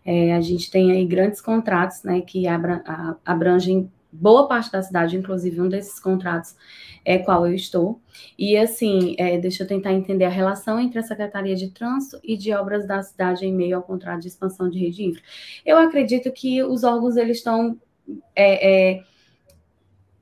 É, 0.05 0.35
a 0.35 0.41
gente 0.41 0.71
tem 0.71 0.93
aí 0.93 1.05
grandes 1.05 1.41
contratos 1.41 2.03
né, 2.03 2.21
que 2.21 2.47
abra, 2.47 2.83
a, 2.87 3.17
abrangem 3.25 3.91
boa 4.13 4.47
parte 4.47 4.71
da 4.71 4.83
cidade, 4.83 5.17
inclusive 5.17 5.61
um 5.61 5.69
desses 5.69 5.99
contratos 5.99 6.55
é 7.05 7.19
qual 7.19 7.47
eu 7.47 7.55
estou. 7.55 8.01
E 8.39 8.57
assim, 8.57 9.17
é, 9.19 9.39
deixa 9.39 9.63
eu 9.65 9.67
tentar 9.67 9.93
entender 9.93 10.25
a 10.25 10.29
relação 10.29 10.79
entre 10.79 10.99
a 10.99 11.03
Secretaria 11.03 11.57
de 11.57 11.71
Trânsito 11.71 12.21
e 12.23 12.37
de 12.37 12.53
Obras 12.53 12.87
da 12.87 13.03
cidade 13.03 13.47
em 13.47 13.53
meio 13.53 13.77
ao 13.77 13.83
contrato 13.83 14.21
de 14.21 14.29
expansão 14.29 14.69
de 14.69 14.79
rede 14.79 15.05
infra. 15.05 15.23
Eu 15.65 15.79
acredito 15.79 16.31
que 16.31 16.63
os 16.63 16.85
órgãos 16.85 17.17
eles 17.17 17.39
estão 17.39 17.81
é, 18.37 18.93
é, 18.93 19.05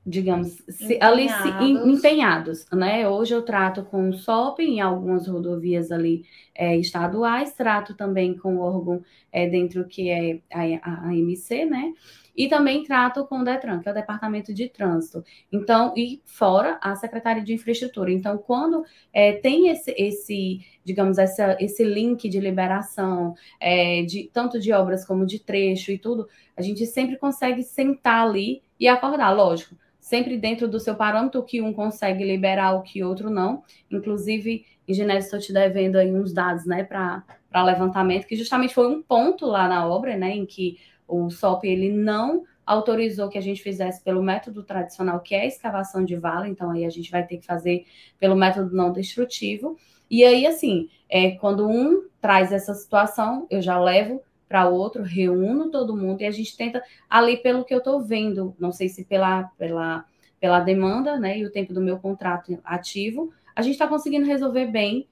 digamos, 0.05 0.63
se, 0.67 0.97
ali 0.99 1.29
se, 1.29 1.49
empenhados, 1.87 2.65
né? 2.71 3.07
Hoje 3.07 3.35
eu 3.35 3.43
trato 3.43 3.83
com 3.83 4.09
o 4.09 4.13
SOP 4.13 4.59
em 4.59 4.81
algumas 4.81 5.27
rodovias 5.27 5.91
ali 5.91 6.25
é, 6.55 6.75
estaduais, 6.75 7.53
trato 7.53 7.95
também 7.95 8.35
com 8.35 8.55
o 8.55 8.61
órgão 8.61 9.03
é, 9.31 9.47
dentro 9.47 9.85
que 9.87 10.09
é 10.09 10.39
a, 10.51 11.07
a 11.07 11.15
MC, 11.15 11.65
né? 11.65 11.93
E 12.35 12.47
também 12.47 12.83
trato 12.83 13.25
com 13.25 13.41
o 13.41 13.43
DETRAN, 13.43 13.79
que 13.79 13.89
é 13.89 13.91
o 13.91 13.95
Departamento 13.95 14.53
de 14.53 14.69
Trânsito. 14.69 15.23
Então, 15.51 15.93
e 15.95 16.21
fora 16.25 16.79
a 16.81 16.95
Secretaria 16.95 17.43
de 17.43 17.53
Infraestrutura. 17.53 18.11
Então, 18.11 18.37
quando 18.37 18.83
é, 19.13 19.33
tem 19.33 19.67
esse, 19.67 19.91
esse, 19.97 20.65
digamos, 20.83 21.17
essa, 21.17 21.57
esse 21.59 21.83
link 21.83 22.27
de 22.27 22.39
liberação, 22.39 23.35
é, 23.59 24.01
de 24.03 24.29
tanto 24.33 24.59
de 24.59 24.71
obras 24.71 25.05
como 25.05 25.25
de 25.25 25.39
trecho 25.39 25.91
e 25.91 25.97
tudo, 25.99 26.27
a 26.55 26.61
gente 26.61 26.85
sempre 26.87 27.17
consegue 27.17 27.61
sentar 27.61 28.25
ali 28.25 28.63
e 28.79 28.87
acordar, 28.87 29.29
lógico 29.31 29.75
sempre 30.11 30.37
dentro 30.37 30.67
do 30.67 30.77
seu 30.77 30.93
parâmetro, 30.93 31.41
que 31.41 31.61
um 31.61 31.71
consegue 31.71 32.25
liberar, 32.25 32.75
o 32.75 32.81
que 32.81 33.01
outro 33.01 33.29
não. 33.29 33.63
Inclusive, 33.89 34.65
engenheiro, 34.85 35.19
estou 35.19 35.39
te 35.39 35.53
devendo 35.53 35.95
aí 35.95 36.13
uns 36.13 36.33
dados, 36.33 36.65
né, 36.65 36.83
para 36.83 37.23
levantamento, 37.63 38.27
que 38.27 38.35
justamente 38.35 38.73
foi 38.73 38.87
um 38.87 39.01
ponto 39.01 39.45
lá 39.45 39.69
na 39.69 39.87
obra, 39.87 40.17
né, 40.17 40.35
em 40.35 40.45
que 40.45 40.77
o 41.07 41.29
SOP 41.29 41.63
ele 41.63 41.89
não 41.89 42.43
autorizou 42.65 43.29
que 43.29 43.37
a 43.37 43.41
gente 43.41 43.63
fizesse 43.63 44.03
pelo 44.03 44.21
método 44.21 44.63
tradicional, 44.63 45.21
que 45.21 45.33
é 45.33 45.43
a 45.43 45.45
escavação 45.45 46.03
de 46.03 46.17
vala, 46.17 46.45
então 46.49 46.71
aí 46.71 46.83
a 46.83 46.89
gente 46.89 47.09
vai 47.09 47.25
ter 47.25 47.37
que 47.37 47.45
fazer 47.45 47.85
pelo 48.19 48.35
método 48.35 48.75
não 48.75 48.91
destrutivo. 48.91 49.77
E 50.09 50.25
aí, 50.25 50.45
assim, 50.45 50.89
é, 51.07 51.31
quando 51.31 51.65
um 51.69 52.05
traz 52.19 52.51
essa 52.51 52.73
situação, 52.73 53.47
eu 53.49 53.61
já 53.61 53.79
levo 53.79 54.21
para 54.51 54.67
outro, 54.67 55.01
reúno 55.01 55.71
todo 55.71 55.95
mundo 55.95 56.21
e 56.21 56.25
a 56.25 56.31
gente 56.31 56.57
tenta 56.57 56.83
ali 57.09 57.37
pelo 57.37 57.63
que 57.63 57.73
eu 57.73 57.77
estou 57.77 58.01
vendo, 58.01 58.53
não 58.59 58.73
sei 58.73 58.89
se 58.89 59.05
pela, 59.05 59.43
pela, 59.57 60.03
pela 60.41 60.59
demanda, 60.59 61.17
né, 61.17 61.39
e 61.39 61.45
o 61.45 61.51
tempo 61.51 61.73
do 61.73 61.79
meu 61.79 61.97
contrato 61.97 62.59
ativo, 62.65 63.31
a 63.55 63.61
gente 63.61 63.73
está 63.73 63.87
conseguindo 63.87 64.25
resolver 64.25 64.65
bem, 64.67 65.07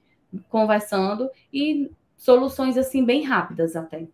conversando 0.50 1.30
e 1.50 1.90
soluções 2.18 2.76
assim 2.76 3.02
bem 3.02 3.24
rápidas 3.24 3.74
até. 3.74 4.06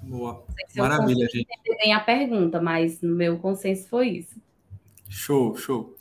Boa. 0.00 0.44
Maravilha, 0.76 1.26
gente. 1.28 1.48
Tem 1.76 1.92
a 1.92 1.98
pergunta, 1.98 2.62
mas 2.62 3.02
no 3.02 3.16
meu 3.16 3.36
consenso 3.38 3.88
foi 3.88 4.10
isso. 4.10 4.40
Show, 5.08 5.56
show. 5.56 5.96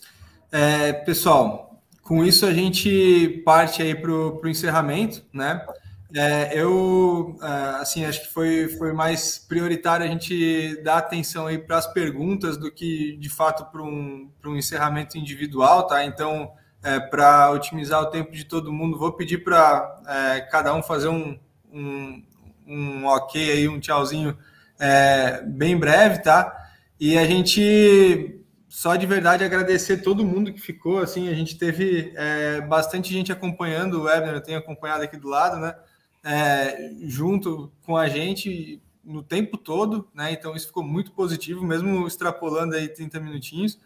É, 0.52 0.94
pessoal, 0.94 1.82
com 2.04 2.24
isso 2.24 2.46
a 2.46 2.54
gente 2.54 3.42
parte 3.44 3.82
aí 3.82 3.96
para 3.96 4.12
o 4.12 4.48
encerramento, 4.48 5.26
né? 5.34 5.66
É, 6.15 6.60
eu, 6.60 7.38
é, 7.41 7.48
assim, 7.81 8.03
acho 8.03 8.22
que 8.22 8.34
foi, 8.34 8.68
foi 8.68 8.94
mais 8.94 9.38
prioritário 9.38 10.06
a 10.06 10.10
gente 10.10 10.81
dar 10.84 10.98
atenção 10.98 11.45
aí 11.45 11.57
para 11.60 11.77
as 11.77 11.86
perguntas 11.86 12.57
do 12.57 12.72
que, 12.72 13.15
de 13.18 13.30
fato, 13.30 13.65
para 13.72 13.84
um, 13.84 14.30
um 14.44 14.56
encerramento 14.56 15.18
individual, 15.18 15.86
tá? 15.86 16.03
Então, 16.03 16.52
é, 16.81 16.99
para 16.99 17.52
otimizar 17.52 18.02
o 18.02 18.07
tempo 18.07 18.31
de 18.31 18.45
todo 18.45 18.73
mundo, 18.73 18.98
vou 18.98 19.14
pedir 19.14 19.44
para 19.44 20.02
é, 20.07 20.41
cada 20.41 20.73
um 20.73 20.81
fazer 20.81 21.10
um, 21.10 21.38
um, 21.72 22.23
um 22.65 23.06
ok 23.06 23.52
aí, 23.52 23.68
um 23.68 23.80
tchauzinho 23.80 24.36
é, 24.80 25.44
bem 25.44 25.77
breve, 25.77 26.23
tá? 26.23 26.56
E 26.99 27.18
a 27.19 27.26
gente 27.26 28.36
só 28.68 28.95
de 28.95 29.06
verdade 29.06 29.44
agradecer 29.44 29.98
todo 29.98 30.23
mundo 30.23 30.53
que 30.53 30.60
ficou, 30.60 30.99
assim, 30.99 31.27
a 31.27 31.34
gente 31.34 31.57
teve 31.57 32.14
é, 32.15 32.61
bastante 32.61 33.11
gente 33.11 33.31
acompanhando 33.31 33.99
o 33.99 34.03
webinar, 34.03 34.36
eu 34.36 34.41
tenho 34.41 34.60
acompanhado 34.60 35.03
aqui 35.03 35.18
do 35.18 35.27
lado, 35.27 35.57
né? 35.57 35.76
É, 36.24 36.91
junto 37.02 37.72
com 37.86 37.96
a 37.96 38.10
gente 38.10 38.82
no 39.04 39.24
tempo 39.24 39.58
todo, 39.58 40.08
né? 40.14 40.32
Então 40.32 40.56
isso 40.56 40.68
ficou 40.68 40.84
muito 40.84 41.12
positivo, 41.12 41.66
mesmo 41.66 42.06
extrapolando 42.06 42.76
aí 42.76 42.88
30 42.88 43.20
minutinhos, 43.20 43.80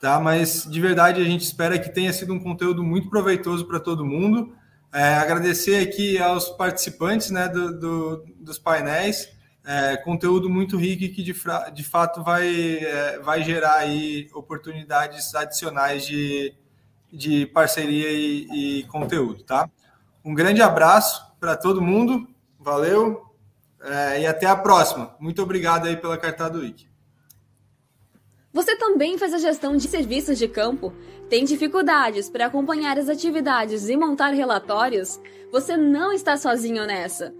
tá? 0.00 0.20
Mas 0.20 0.64
de 0.64 0.80
verdade 0.80 1.20
a 1.20 1.24
gente 1.24 1.42
espera 1.42 1.78
que 1.78 1.92
tenha 1.92 2.12
sido 2.12 2.32
um 2.32 2.38
conteúdo 2.38 2.84
muito 2.84 3.08
proveitoso 3.08 3.66
para 3.66 3.80
todo 3.80 4.04
mundo. 4.04 4.54
É, 4.92 5.14
agradecer 5.14 5.76
aqui 5.82 6.18
aos 6.18 6.48
participantes 6.50 7.30
né, 7.30 7.48
do, 7.48 7.78
do 7.78 8.24
dos 8.38 8.58
painéis, 8.58 9.28
é, 9.66 9.96
conteúdo 9.98 10.48
muito 10.48 10.78
rico 10.78 11.14
que 11.14 11.22
de, 11.22 11.34
de 11.74 11.84
fato 11.84 12.22
vai, 12.22 12.48
é, 12.78 13.18
vai 13.18 13.42
gerar 13.42 13.74
aí 13.74 14.30
oportunidades 14.32 15.34
adicionais 15.34 16.06
de, 16.06 16.54
de 17.12 17.46
parceria 17.46 18.10
e, 18.10 18.80
e 18.80 18.84
conteúdo, 18.84 19.42
tá? 19.42 19.68
Um 20.24 20.34
grande 20.34 20.62
abraço 20.62 21.27
para 21.38 21.56
todo 21.56 21.80
mundo, 21.80 22.26
valeu 22.58 23.22
é, 23.82 24.22
e 24.22 24.26
até 24.26 24.46
a 24.46 24.56
próxima. 24.56 25.14
Muito 25.18 25.42
obrigado 25.42 25.86
aí 25.86 25.96
pela 25.96 26.18
Cartado 26.18 26.60
Week. 26.60 26.86
Você 28.52 28.76
também 28.76 29.18
faz 29.18 29.32
a 29.34 29.38
gestão 29.38 29.76
de 29.76 29.86
serviços 29.86 30.38
de 30.38 30.48
campo? 30.48 30.92
Tem 31.28 31.44
dificuldades 31.44 32.28
para 32.30 32.46
acompanhar 32.46 32.98
as 32.98 33.08
atividades 33.08 33.88
e 33.88 33.96
montar 33.96 34.30
relatórios? 34.30 35.20
Você 35.52 35.76
não 35.76 36.12
está 36.12 36.36
sozinho 36.36 36.86
nessa. 36.86 37.34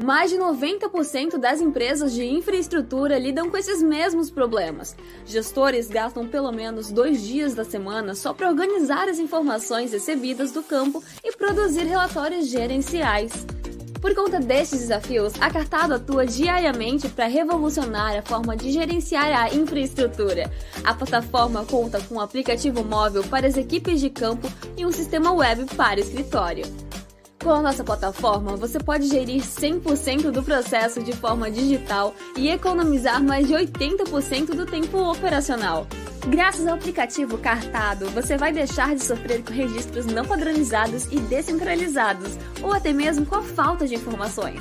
Mais 0.00 0.30
de 0.30 0.38
90% 0.38 1.38
das 1.38 1.60
empresas 1.60 2.12
de 2.12 2.24
infraestrutura 2.24 3.18
lidam 3.18 3.50
com 3.50 3.56
esses 3.56 3.82
mesmos 3.82 4.30
problemas. 4.30 4.94
Gestores 5.26 5.88
gastam 5.88 6.26
pelo 6.28 6.52
menos 6.52 6.92
dois 6.92 7.20
dias 7.20 7.52
da 7.52 7.64
semana 7.64 8.14
só 8.14 8.32
para 8.32 8.48
organizar 8.48 9.08
as 9.08 9.18
informações 9.18 9.92
recebidas 9.92 10.52
do 10.52 10.62
campo 10.62 11.02
e 11.24 11.34
produzir 11.36 11.82
relatórios 11.82 12.46
gerenciais. 12.46 13.32
Por 14.00 14.14
conta 14.14 14.38
destes 14.38 14.78
desafios, 14.78 15.32
a 15.40 15.50
Cartado 15.50 15.94
atua 15.94 16.24
diariamente 16.24 17.08
para 17.08 17.26
revolucionar 17.26 18.16
a 18.16 18.22
forma 18.22 18.56
de 18.56 18.70
gerenciar 18.70 19.32
a 19.36 19.52
infraestrutura. 19.52 20.48
A 20.84 20.94
plataforma 20.94 21.64
conta 21.64 22.00
com 22.02 22.14
um 22.14 22.20
aplicativo 22.20 22.84
móvel 22.84 23.24
para 23.24 23.48
as 23.48 23.56
equipes 23.56 24.00
de 24.00 24.10
campo 24.10 24.48
e 24.76 24.86
um 24.86 24.92
sistema 24.92 25.32
web 25.32 25.64
para 25.74 25.98
escritório. 25.98 26.64
Com 27.42 27.52
a 27.52 27.62
nossa 27.62 27.84
plataforma, 27.84 28.56
você 28.56 28.80
pode 28.80 29.06
gerir 29.06 29.42
100% 29.42 30.32
do 30.32 30.42
processo 30.42 31.00
de 31.02 31.12
forma 31.12 31.48
digital 31.48 32.12
e 32.36 32.48
economizar 32.48 33.22
mais 33.22 33.46
de 33.46 33.54
80% 33.54 34.54
do 34.54 34.66
tempo 34.66 34.98
operacional. 34.98 35.86
Graças 36.28 36.66
ao 36.66 36.74
aplicativo 36.74 37.38
Cartado, 37.38 38.06
você 38.10 38.36
vai 38.36 38.52
deixar 38.52 38.94
de 38.94 39.04
sofrer 39.04 39.44
com 39.44 39.52
registros 39.52 40.04
não 40.04 40.26
padronizados 40.26 41.06
e 41.12 41.20
descentralizados, 41.20 42.36
ou 42.60 42.72
até 42.72 42.92
mesmo 42.92 43.24
com 43.24 43.36
a 43.36 43.42
falta 43.42 43.86
de 43.86 43.94
informações. 43.94 44.60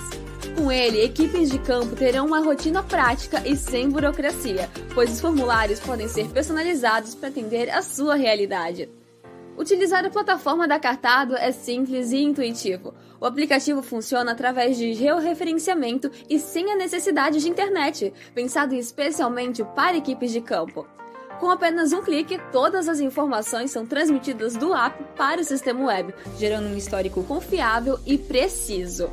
Com 0.56 0.72
ele, 0.72 1.04
equipes 1.04 1.50
de 1.50 1.58
campo 1.58 1.96
terão 1.96 2.28
uma 2.28 2.40
rotina 2.40 2.84
prática 2.84 3.42
e 3.44 3.56
sem 3.56 3.90
burocracia, 3.90 4.70
pois 4.94 5.12
os 5.12 5.20
formulários 5.20 5.80
podem 5.80 6.08
ser 6.08 6.28
personalizados 6.30 7.16
para 7.16 7.30
atender 7.30 7.72
a 7.72 7.82
sua 7.82 8.16
realidade. 8.16 8.88
Utilizar 9.58 10.06
a 10.06 10.10
plataforma 10.12 10.68
da 10.68 10.80
Cartado 10.80 11.36
é 11.36 11.52
simples 11.52 12.12
e 12.12 12.18
intuitivo. 12.18 12.94
O 13.20 13.26
aplicativo 13.26 13.82
funciona 13.82 14.32
através 14.32 14.78
de 14.78 14.94
georreferenciamento 14.94 16.12
e 16.30 16.38
sem 16.38 16.72
a 16.72 16.76
necessidade 16.76 17.40
de 17.40 17.50
internet, 17.50 18.14
pensado 18.36 18.76
especialmente 18.76 19.64
para 19.76 19.98
equipes 19.98 20.32
de 20.32 20.42
campo. 20.42 20.86
Com 21.40 21.50
apenas 21.50 21.92
um 21.92 22.04
clique, 22.04 22.40
todas 22.52 22.88
as 22.88 23.00
informações 23.00 23.72
são 23.72 23.84
transmitidas 23.84 24.56
do 24.56 24.76
app 24.76 25.04
para 25.16 25.42
o 25.42 25.44
sistema 25.44 25.86
web, 25.86 26.14
gerando 26.38 26.68
um 26.68 26.78
histórico 26.78 27.24
confiável 27.24 28.00
e 28.06 28.16
preciso. 28.16 29.10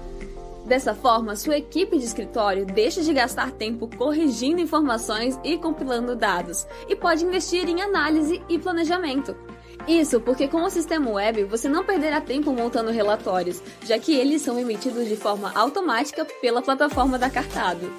Dessa 0.66 0.94
forma, 0.94 1.36
sua 1.36 1.58
equipe 1.58 1.98
de 1.98 2.04
escritório 2.04 2.64
deixa 2.64 3.02
de 3.02 3.12
gastar 3.12 3.50
tempo 3.50 3.88
corrigindo 3.96 4.60
informações 4.60 5.38
e 5.44 5.58
compilando 5.58 6.16
dados, 6.16 6.66
e 6.88 6.96
pode 6.96 7.24
investir 7.24 7.68
em 7.68 7.82
análise 7.82 8.42
e 8.48 8.58
planejamento. 8.58 9.36
Isso 9.86 10.18
porque 10.20 10.48
com 10.48 10.62
o 10.62 10.70
sistema 10.70 11.10
web 11.10 11.44
você 11.44 11.68
não 11.68 11.84
perderá 11.84 12.20
tempo 12.20 12.52
montando 12.52 12.90
relatórios, 12.90 13.60
já 13.84 13.98
que 13.98 14.14
eles 14.14 14.40
são 14.40 14.58
emitidos 14.58 15.06
de 15.08 15.16
forma 15.16 15.52
automática 15.54 16.24
pela 16.40 16.62
plataforma 16.62 17.18
da 17.18 17.28
Cartado. 17.28 17.90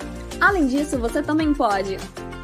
Além 0.42 0.68
disso, 0.68 0.98
você 0.98 1.22
também 1.22 1.54
pode 1.54 1.98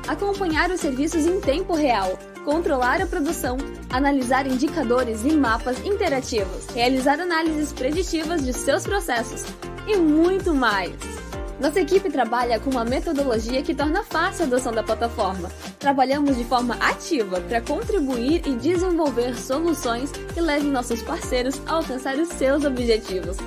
acompanhar 0.07 0.69
os 0.69 0.79
serviços 0.79 1.25
em 1.25 1.39
tempo 1.39 1.73
real, 1.73 2.17
controlar 2.45 3.01
a 3.01 3.07
produção, 3.07 3.57
analisar 3.89 4.45
indicadores 4.45 5.23
e 5.23 5.31
mapas 5.31 5.83
interativos, 5.85 6.65
realizar 6.67 7.19
análises 7.19 7.73
preditivas 7.73 8.45
de 8.45 8.53
seus 8.53 8.83
processos 8.83 9.45
e 9.87 9.95
muito 9.97 10.53
mais. 10.53 11.20
Nossa 11.61 11.79
equipe 11.79 12.09
trabalha 12.09 12.59
com 12.59 12.71
uma 12.71 12.83
metodologia 12.83 13.61
que 13.61 13.75
torna 13.75 14.03
fácil 14.03 14.45
a 14.45 14.47
adoção 14.47 14.73
da 14.73 14.81
plataforma. 14.81 15.47
Trabalhamos 15.77 16.35
de 16.35 16.43
forma 16.43 16.73
ativa 16.79 17.39
para 17.39 17.61
contribuir 17.61 18.41
e 18.47 18.55
desenvolver 18.55 19.37
soluções 19.37 20.11
que 20.33 20.41
levem 20.41 20.71
nossos 20.71 21.03
parceiros 21.03 21.61
a 21.67 21.73
alcançar 21.73 22.15
os 22.15 22.29
seus 22.29 22.65
objetivos. 22.65 23.37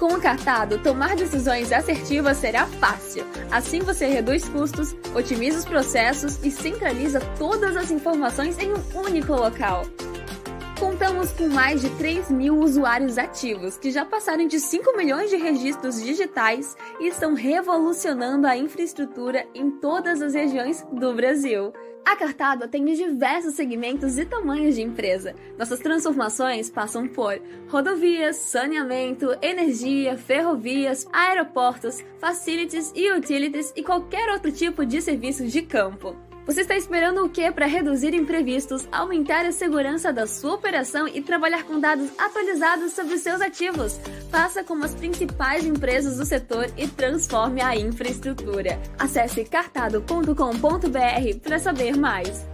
Com 0.00 0.14
o 0.14 0.20
cartado, 0.20 0.78
tomar 0.78 1.14
decisões 1.14 1.70
assertivas 1.70 2.38
será 2.38 2.66
fácil. 2.66 3.24
Assim 3.52 3.78
você 3.78 4.06
reduz 4.06 4.48
custos, 4.48 4.96
otimiza 5.14 5.60
os 5.60 5.64
processos 5.64 6.40
e 6.42 6.50
centraliza 6.50 7.20
todas 7.38 7.76
as 7.76 7.92
informações 7.92 8.58
em 8.58 8.72
um 8.72 8.82
único 8.98 9.32
local. 9.32 9.84
Contamos 10.80 11.30
com 11.32 11.46
mais 11.46 11.82
de 11.82 11.90
3 11.90 12.30
mil 12.30 12.58
usuários 12.58 13.18
ativos, 13.18 13.76
que 13.76 13.90
já 13.90 14.02
passaram 14.02 14.46
de 14.46 14.58
5 14.58 14.96
milhões 14.96 15.28
de 15.28 15.36
registros 15.36 16.02
digitais 16.02 16.74
e 16.98 17.06
estão 17.06 17.34
revolucionando 17.34 18.46
a 18.46 18.56
infraestrutura 18.56 19.46
em 19.54 19.70
todas 19.72 20.22
as 20.22 20.32
regiões 20.32 20.82
do 20.90 21.12
Brasil. 21.12 21.70
A 22.02 22.16
Cartado 22.16 22.64
atende 22.64 22.96
diversos 22.96 23.56
segmentos 23.56 24.16
e 24.16 24.24
tamanhos 24.24 24.74
de 24.74 24.80
empresa. 24.80 25.34
Nossas 25.58 25.80
transformações 25.80 26.70
passam 26.70 27.06
por 27.06 27.38
rodovias, 27.68 28.36
saneamento, 28.36 29.36
energia, 29.42 30.16
ferrovias, 30.16 31.06
aeroportos, 31.12 32.02
facilities 32.18 32.90
e 32.96 33.12
utilities 33.12 33.70
e 33.76 33.82
qualquer 33.82 34.30
outro 34.30 34.50
tipo 34.50 34.86
de 34.86 35.02
serviço 35.02 35.46
de 35.46 35.60
campo. 35.60 36.29
Você 36.46 36.62
está 36.62 36.76
esperando 36.76 37.24
o 37.24 37.28
que 37.28 37.50
para 37.52 37.66
reduzir 37.66 38.14
imprevistos, 38.14 38.88
aumentar 38.90 39.44
a 39.44 39.52
segurança 39.52 40.12
da 40.12 40.26
sua 40.26 40.54
operação 40.54 41.06
e 41.06 41.20
trabalhar 41.20 41.64
com 41.64 41.78
dados 41.78 42.10
atualizados 42.18 42.92
sobre 42.92 43.18
seus 43.18 43.40
ativos? 43.40 44.00
Faça 44.30 44.64
como 44.64 44.84
as 44.84 44.94
principais 44.94 45.64
empresas 45.64 46.16
do 46.16 46.24
setor 46.24 46.66
e 46.76 46.88
transforme 46.88 47.60
a 47.60 47.76
infraestrutura. 47.76 48.80
Acesse 48.98 49.44
cartado.com.br 49.44 50.34
para 51.42 51.58
saber 51.58 51.96
mais. 51.96 52.44